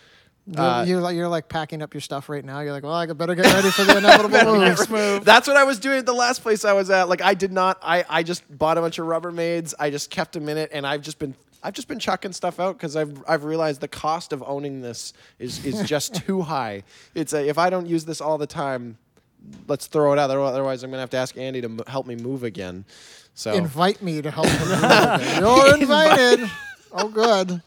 You're, 0.51 0.61
Uh, 0.65 0.85
you're 0.87 1.01
like 1.03 1.15
you're 1.15 1.29
like 1.29 1.51
packing 1.51 1.83
up 1.83 1.93
your 1.93 2.01
stuff 2.01 2.31
right 2.31 2.43
now. 2.43 2.61
You're 2.61 2.73
like, 2.73 2.83
well, 2.83 2.95
I 2.95 3.05
better 3.05 3.35
get 3.35 3.45
ready 3.53 3.71
for 3.71 3.85
the 3.85 3.99
inevitable 4.03 4.57
move. 4.97 5.23
That's 5.25 5.47
what 5.47 5.59
I 5.59 5.65
was 5.65 5.79
doing 5.79 5.99
at 5.99 6.07
the 6.07 6.15
last 6.15 6.41
place 6.43 6.65
I 6.65 6.73
was 6.73 6.89
at. 6.89 7.09
Like 7.11 7.21
I 7.21 7.35
did 7.35 7.53
not. 7.53 7.79
I 7.83 8.03
I 8.09 8.23
just 8.23 8.43
bought 8.57 8.79
a 8.79 8.81
bunch 8.81 8.99
of 8.99 9.05
Rubbermaids. 9.07 9.75
I 9.79 9.91
just 9.91 10.09
kept 10.11 10.33
them 10.33 10.49
in 10.49 10.57
it, 10.57 10.71
and 10.73 10.87
I've 10.87 11.03
just 11.03 11.19
been. 11.19 11.35
I've 11.63 11.75
just 11.75 11.89
been 11.89 11.99
chucking 11.99 12.33
stuff 12.33 12.61
out 12.61 12.77
because 12.77 12.95
I've 12.97 13.23
I've 13.29 13.45
realized 13.45 13.81
the 13.81 13.89
cost 13.89 14.33
of 14.33 14.43
owning 14.47 14.81
this 14.81 15.13
is 15.39 15.65
is 15.65 15.83
just 15.89 16.15
too 16.27 16.43
high. 16.43 16.85
It's 17.15 17.33
a, 17.33 17.49
if 17.49 17.59
I 17.59 17.69
don't 17.71 17.87
use 17.87 18.05
this 18.05 18.21
all 18.21 18.39
the 18.39 18.47
time, 18.47 18.97
let's 19.67 19.87
throw 19.87 20.13
it 20.13 20.19
out. 20.19 20.31
Otherwise, 20.31 20.83
I'm 20.83 20.91
gonna 20.91 21.01
have 21.01 21.11
to 21.11 21.17
ask 21.17 21.37
Andy 21.37 21.61
to 21.61 21.69
m- 21.69 21.81
help 21.87 22.07
me 22.07 22.15
move 22.17 22.45
again. 22.45 22.85
So 23.35 23.53
Invite 23.53 24.03
me 24.03 24.21
to 24.23 24.31
help 24.31 24.47
you 24.47 24.59
move. 24.59 24.83
again. 24.83 25.41
You're 25.43 25.75
invited. 25.81 26.51
Oh, 26.91 27.09
good. 27.09 27.61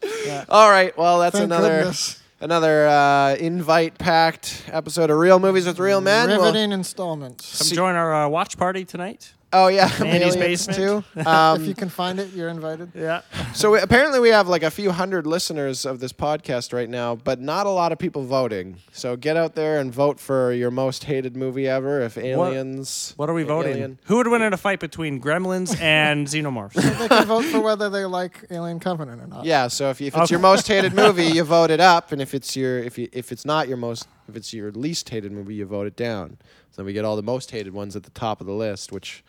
all 0.48 0.68
right, 0.68 0.98
well 0.98 1.20
that's 1.20 1.34
Thank 1.36 1.44
another 1.44 1.78
goodness. 1.78 2.20
another 2.40 2.88
uh, 2.88 3.36
invite 3.36 3.96
packed 3.96 4.64
episode 4.66 5.10
of 5.10 5.16
Real 5.16 5.38
Movies 5.38 5.64
with 5.64 5.78
Real 5.78 6.00
Men. 6.00 6.28
Well- 6.28 6.40
Riveting 6.46 6.72
installments. 6.72 7.56
Come 7.68 7.76
join 7.76 7.94
our 7.94 8.12
uh, 8.24 8.28
watch 8.28 8.58
party 8.58 8.84
tonight. 8.84 9.32
Oh 9.52 9.68
yeah, 9.68 9.84
Andy's 10.00 10.36
Aliens 10.36 10.66
basement. 10.66 10.78
too. 10.78 11.04
if 11.20 11.26
Um, 11.26 11.64
you 11.64 11.74
can 11.74 11.88
find 11.88 12.18
it, 12.18 12.32
you're 12.32 12.48
invited. 12.48 12.92
Yeah. 12.94 13.22
So 13.54 13.72
we, 13.72 13.80
apparently 13.80 14.20
we 14.20 14.30
have 14.30 14.48
like 14.48 14.62
a 14.62 14.70
few 14.70 14.90
hundred 14.92 15.26
listeners 15.26 15.84
of 15.84 16.00
this 16.00 16.12
podcast 16.12 16.72
right 16.72 16.88
now, 16.88 17.16
but 17.16 17.40
not 17.40 17.66
a 17.66 17.70
lot 17.70 17.92
of 17.92 17.98
people 17.98 18.22
voting. 18.24 18.78
So 18.92 19.16
get 19.16 19.36
out 19.36 19.54
there 19.54 19.78
and 19.80 19.92
vote 19.92 20.18
for 20.20 20.52
your 20.52 20.70
most 20.70 21.04
hated 21.04 21.36
movie 21.36 21.68
ever. 21.68 22.00
If 22.02 22.16
Aliens, 22.18 23.14
What 23.16 23.28
are 23.30 23.34
we 23.34 23.42
voting? 23.42 23.72
Alien- 23.72 23.98
Who 24.04 24.16
would 24.16 24.28
win 24.28 24.42
in 24.42 24.52
a 24.52 24.56
fight 24.56 24.80
between 24.80 25.20
Gremlins 25.20 25.78
and 25.80 26.26
Xenomorphs? 26.26 26.74
They 26.74 27.08
can 27.08 27.26
vote 27.26 27.44
for 27.46 27.60
whether 27.60 27.88
they 27.90 28.04
like 28.04 28.44
Alien 28.50 28.80
Covenant 28.80 29.20
or 29.22 29.26
not. 29.26 29.44
Yeah. 29.44 29.68
So 29.68 29.90
if, 29.90 30.00
if 30.00 30.16
it's 30.16 30.30
your 30.30 30.40
most 30.40 30.66
hated 30.68 30.94
movie, 30.94 31.26
you 31.26 31.44
vote 31.44 31.70
it 31.70 31.80
up, 31.80 32.12
and 32.12 32.20
if 32.22 32.34
it's 32.34 32.56
your 32.56 32.78
if 32.78 32.98
you, 32.98 33.08
if 33.12 33.32
it's 33.32 33.44
not 33.44 33.68
your 33.68 33.76
most 33.76 34.06
If 34.32 34.36
it's 34.36 34.52
your 34.54 34.72
least 34.72 35.10
hated 35.10 35.30
movie, 35.30 35.54
you 35.56 35.66
vote 35.66 35.86
it 35.86 35.94
down. 35.96 36.38
So 36.70 36.76
then 36.76 36.86
we 36.86 36.92
get 36.94 37.04
all 37.04 37.16
the 37.16 37.22
most 37.22 37.50
hated 37.50 37.74
ones 37.74 37.94
at 37.96 38.02
the 38.04 38.10
top 38.10 38.40
of 38.40 38.46
the 38.46 38.52
list, 38.54 38.90
which 38.92 39.22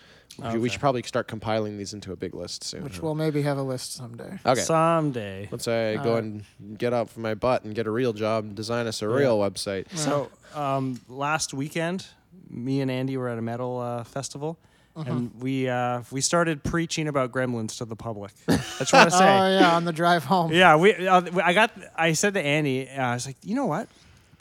we- 0.54 0.58
we 0.60 0.70
should 0.70 0.80
probably 0.80 1.04
start 1.04 1.28
compiling 1.28 1.78
these 1.78 1.94
into 1.94 2.12
a 2.14 2.16
big 2.16 2.34
list 2.34 2.64
soon. 2.64 2.84
Which 2.86 3.02
we'll 3.02 3.16
maybe 3.16 3.42
have 3.42 3.58
a 3.58 3.64
list 3.64 3.94
someday. 3.96 4.40
okay. 4.46 4.62
Someday. 4.62 5.50
Once 5.52 5.68
I 5.68 5.96
go 5.98 6.16
and 6.16 6.46
get 6.78 6.94
up 6.94 7.10
from 7.10 7.24
my 7.24 7.34
butt 7.36 7.66
and 7.66 7.76
get 7.76 7.86
a 7.86 7.92
real 7.92 8.14
job 8.14 8.46
and 8.46 8.56
design 8.56 8.88
us 8.88 9.02
a 9.02 9.10
real 9.10 9.38
website. 9.38 9.86
So 9.96 10.30
um, 10.56 11.02
last 11.10 11.54
weekend, 11.54 12.08
me 12.50 12.80
and 12.82 12.90
Andy 12.90 13.18
were 13.18 13.28
at 13.28 13.38
a 13.38 13.42
metal 13.42 13.80
uh, 13.80 14.04
festival, 14.06 14.58
Uh-huh. 14.96 15.10
and 15.12 15.32
we 15.42 15.68
uh, 15.68 16.02
we 16.12 16.22
started 16.22 16.64
preaching 16.64 17.08
about 17.08 17.32
gremlins 17.32 17.78
to 17.80 17.86
the 17.86 17.96
public. 17.96 18.32
I 18.48 18.58
just 18.80 18.94
want 18.94 19.10
to 19.12 19.16
Oh 19.18 19.60
yeah, 19.60 19.76
on 19.76 19.86
the 19.86 19.92
drive 19.94 20.24
home. 20.24 20.54
yeah, 20.54 20.76
we 20.78 20.94
uh, 21.08 21.22
I 21.44 21.54
got 21.54 21.72
I 21.98 22.14
said 22.14 22.36
to 22.36 22.42
Andy, 22.42 22.88
uh, 22.88 23.02
I 23.02 23.14
was 23.16 23.26
like, 23.26 23.38
you 23.44 23.56
know 23.56 23.66
what? 23.66 23.88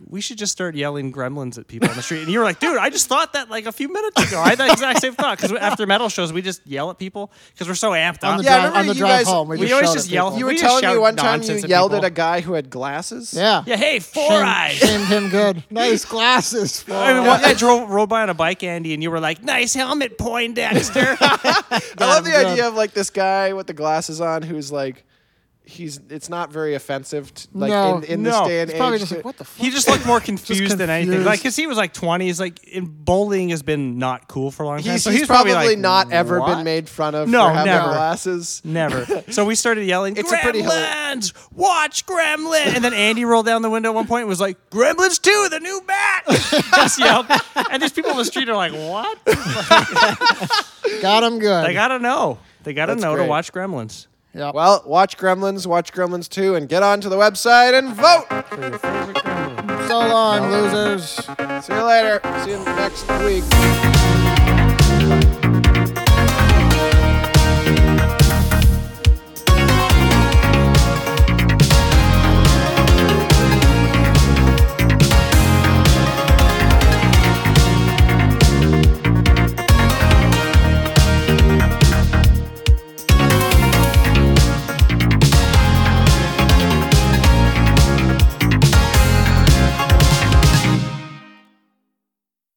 We 0.09 0.21
should 0.21 0.39
just 0.39 0.53
start 0.53 0.75
yelling 0.75 1.13
gremlins 1.13 1.59
at 1.59 1.67
people 1.69 1.89
on 1.89 1.97
the 1.97 2.03
street. 2.03 2.23
And 2.23 2.29
you 2.31 2.39
were 2.39 2.45
like, 2.45 2.61
dude, 2.61 2.77
I 2.77 2.91
just 2.91 3.07
thought 3.09 3.33
that 3.35 3.49
like 3.51 3.67
a 3.67 3.73
few 3.73 3.91
minutes 3.93 4.23
ago. 4.29 4.41
I 4.41 4.51
had 4.51 4.59
that 4.59 4.71
exact 4.73 5.01
same 5.01 5.15
thought. 5.15 5.39
Because 5.39 5.53
after 5.57 5.87
metal 5.87 6.09
shows, 6.09 6.33
we 6.33 6.43
just 6.43 6.67
yell 6.67 6.91
at 6.91 6.99
people 6.99 7.33
because 7.53 7.69
we're 7.69 7.75
so 7.75 7.93
amped 7.93 8.23
On 8.25 8.39
the, 8.39 8.45
Yeah, 8.45 8.57
drive, 8.61 8.65
remember 8.71 8.79
on 8.81 8.87
the 8.89 8.93
you 8.95 8.99
drive 8.99 9.19
guys- 9.21 9.27
home, 9.27 9.49
we, 9.49 9.57
we 9.59 9.67
just 9.67 9.73
always 9.75 9.89
shout 9.89 9.95
just 9.95 10.07
at 10.09 10.13
yell- 10.13 10.27
people. 10.31 10.39
You 10.41 10.47
We 10.47 10.53
were 10.53 10.59
just 10.59 10.65
telling 10.65 10.83
me 10.85 10.93
shout 10.95 11.01
one 11.01 11.17
time 11.17 11.27
you 11.27 11.31
nonsense 11.39 11.65
at 11.65 11.71
yelled 11.71 11.91
people. 11.93 12.05
at 12.05 12.13
a 12.13 12.15
guy 12.15 12.41
who 12.41 12.53
had 12.55 12.69
glasses. 12.71 13.33
Yeah. 13.35 13.63
Yeah, 13.67 13.77
hey, 13.77 13.99
four 14.01 14.29
Shamed- 14.29 14.45
eyes. 14.49 14.73
Shamed 14.79 15.05
him 15.07 15.29
good. 15.31 15.65
Nice 15.71 16.05
glasses. 16.05 16.83
Four 16.83 16.97
I 16.97 17.13
mean, 17.15 17.27
one 17.27 17.37
eyes. 17.37 17.43
day 17.45 17.51
I 17.51 17.55
drove, 17.55 17.89
rode 17.91 18.09
by 18.09 18.23
on 18.23 18.31
a 18.31 18.35
bike, 18.35 18.63
Andy, 18.63 18.95
and 18.95 19.03
you 19.03 19.11
were 19.11 19.21
like, 19.21 19.43
"Nice 19.43 19.73
helmet, 19.75 20.19
Poindexter." 20.19 21.17
I 21.21 21.83
love 21.99 22.25
the 22.25 22.31
good. 22.31 22.47
idea 22.47 22.69
of 22.69 22.75
like 22.75 22.93
this 22.93 23.11
guy 23.11 23.53
with 23.53 23.67
the 23.67 23.73
glasses 23.73 24.21
on 24.21 24.43
who's 24.43 24.71
like, 24.73 25.05
he's. 25.73 25.99
It's 26.11 26.29
not 26.29 26.53
very 26.53 26.75
offensive. 26.75 27.33
To, 27.35 27.49
like 27.55 27.71
No, 27.71 27.99
in, 27.99 28.05
in 28.05 28.23
no. 28.23 28.31
this 28.31 28.49
day 28.49 28.61
and 28.61 28.71
He's 28.71 28.79
probably 28.79 28.95
age. 28.97 29.01
just 29.01 29.13
like, 29.13 29.25
what 29.25 29.37
the 29.39 29.45
fuck? 29.45 29.65
he 29.65 29.71
just 29.71 29.89
looked 29.89 30.07
more 30.07 30.21
confused, 30.31 30.79
than 30.79 30.91
anything. 30.91 31.25
Like, 31.25 31.43
cause 31.43 31.57
he 31.57 31.67
was 31.67 31.77
like 31.77 31.93
20. 31.93 32.25
He's 32.27 32.39
like, 32.41 32.63
in 32.65 32.85
bowling 32.87 33.49
has 33.49 33.63
been 33.63 33.99
not 33.99 34.29
cool 34.29 34.51
for 34.51 34.63
a 34.63 34.67
long 34.67 34.79
time. 34.83 34.93
he's, 34.93 35.03
so 35.03 35.11
he's 35.11 35.21
he's 35.21 35.27
probably, 35.29 35.53
like, 35.55 35.79
not 35.79 36.13
ever 36.13 36.39
"What?" 36.41 36.55
been 36.57 36.65
made 36.65 36.89
fun 36.89 37.15
of 37.15 37.29
No, 37.29 37.47
for 37.49 37.53
having 37.55 37.73
never. 37.73 37.89
glasses. 37.89 38.61
Never. 38.65 39.23
So 39.33 39.45
we 39.45 39.55
started 39.55 39.85
yelling, 39.87 40.17
It's 40.17 40.31
a 40.33 40.37
pretty 40.37 40.63
hila- 40.63 40.87
Gremlins! 40.87 41.33
Watch 41.53 42.07
Gremlin! 42.07 42.75
And 42.75 42.85
then 42.85 42.93
Andy 42.95 43.25
rolled 43.25 43.47
down 43.47 43.63
the 43.63 43.71
window 43.71 43.91
at 43.91 43.95
one 43.95 44.07
point 44.07 44.23
and 44.23 44.29
was 44.29 44.41
like, 44.41 44.59
Gremlins 44.71 45.21
2, 45.21 45.49
the 45.51 45.61
new 45.61 45.81
bat! 45.87 46.23
Just 46.77 46.99
yelled. 46.99 47.27
And 47.71 47.83
these 47.83 47.93
people 47.93 48.11
on 48.11 48.17
the 48.17 48.25
street 48.25 48.49
are 48.49 48.57
like, 48.57 48.73
what? 48.73 49.19
Got 51.01 51.23
him 51.25 51.39
good. 51.39 51.67
They 51.67 51.75
gotta 51.75 51.99
know. 51.99 52.39
They 52.65 52.75
gotta 52.75 52.93
That's 52.95 53.03
know 53.03 53.15
great. 53.15 53.25
to 53.25 53.29
watch 53.31 53.53
Gremlins. 53.53 54.07
Yep. 54.35 54.55
Well, 54.55 54.83
watch 54.87 55.19
Gremlins, 55.19 55.67
watch 55.67 55.93
Gremlins 55.93 56.29
2, 56.29 56.55
and 56.55 56.69
get 56.69 56.83
onto 56.83 57.09
the 57.09 57.17
website 57.17 57.79
and 57.79 57.95
vote. 57.95 58.25
For 58.49 58.61
your 58.61 58.79
favorite 58.79 59.17
Gremlin. 59.19 59.89
so 59.89 59.99
long, 59.99 60.51
losers. 60.51 61.11
See 61.65 61.75
you 61.75 61.83
later. 61.85 62.21
See 62.45 62.51
you 62.53 62.65
next 62.65 63.07
week. 63.25 64.42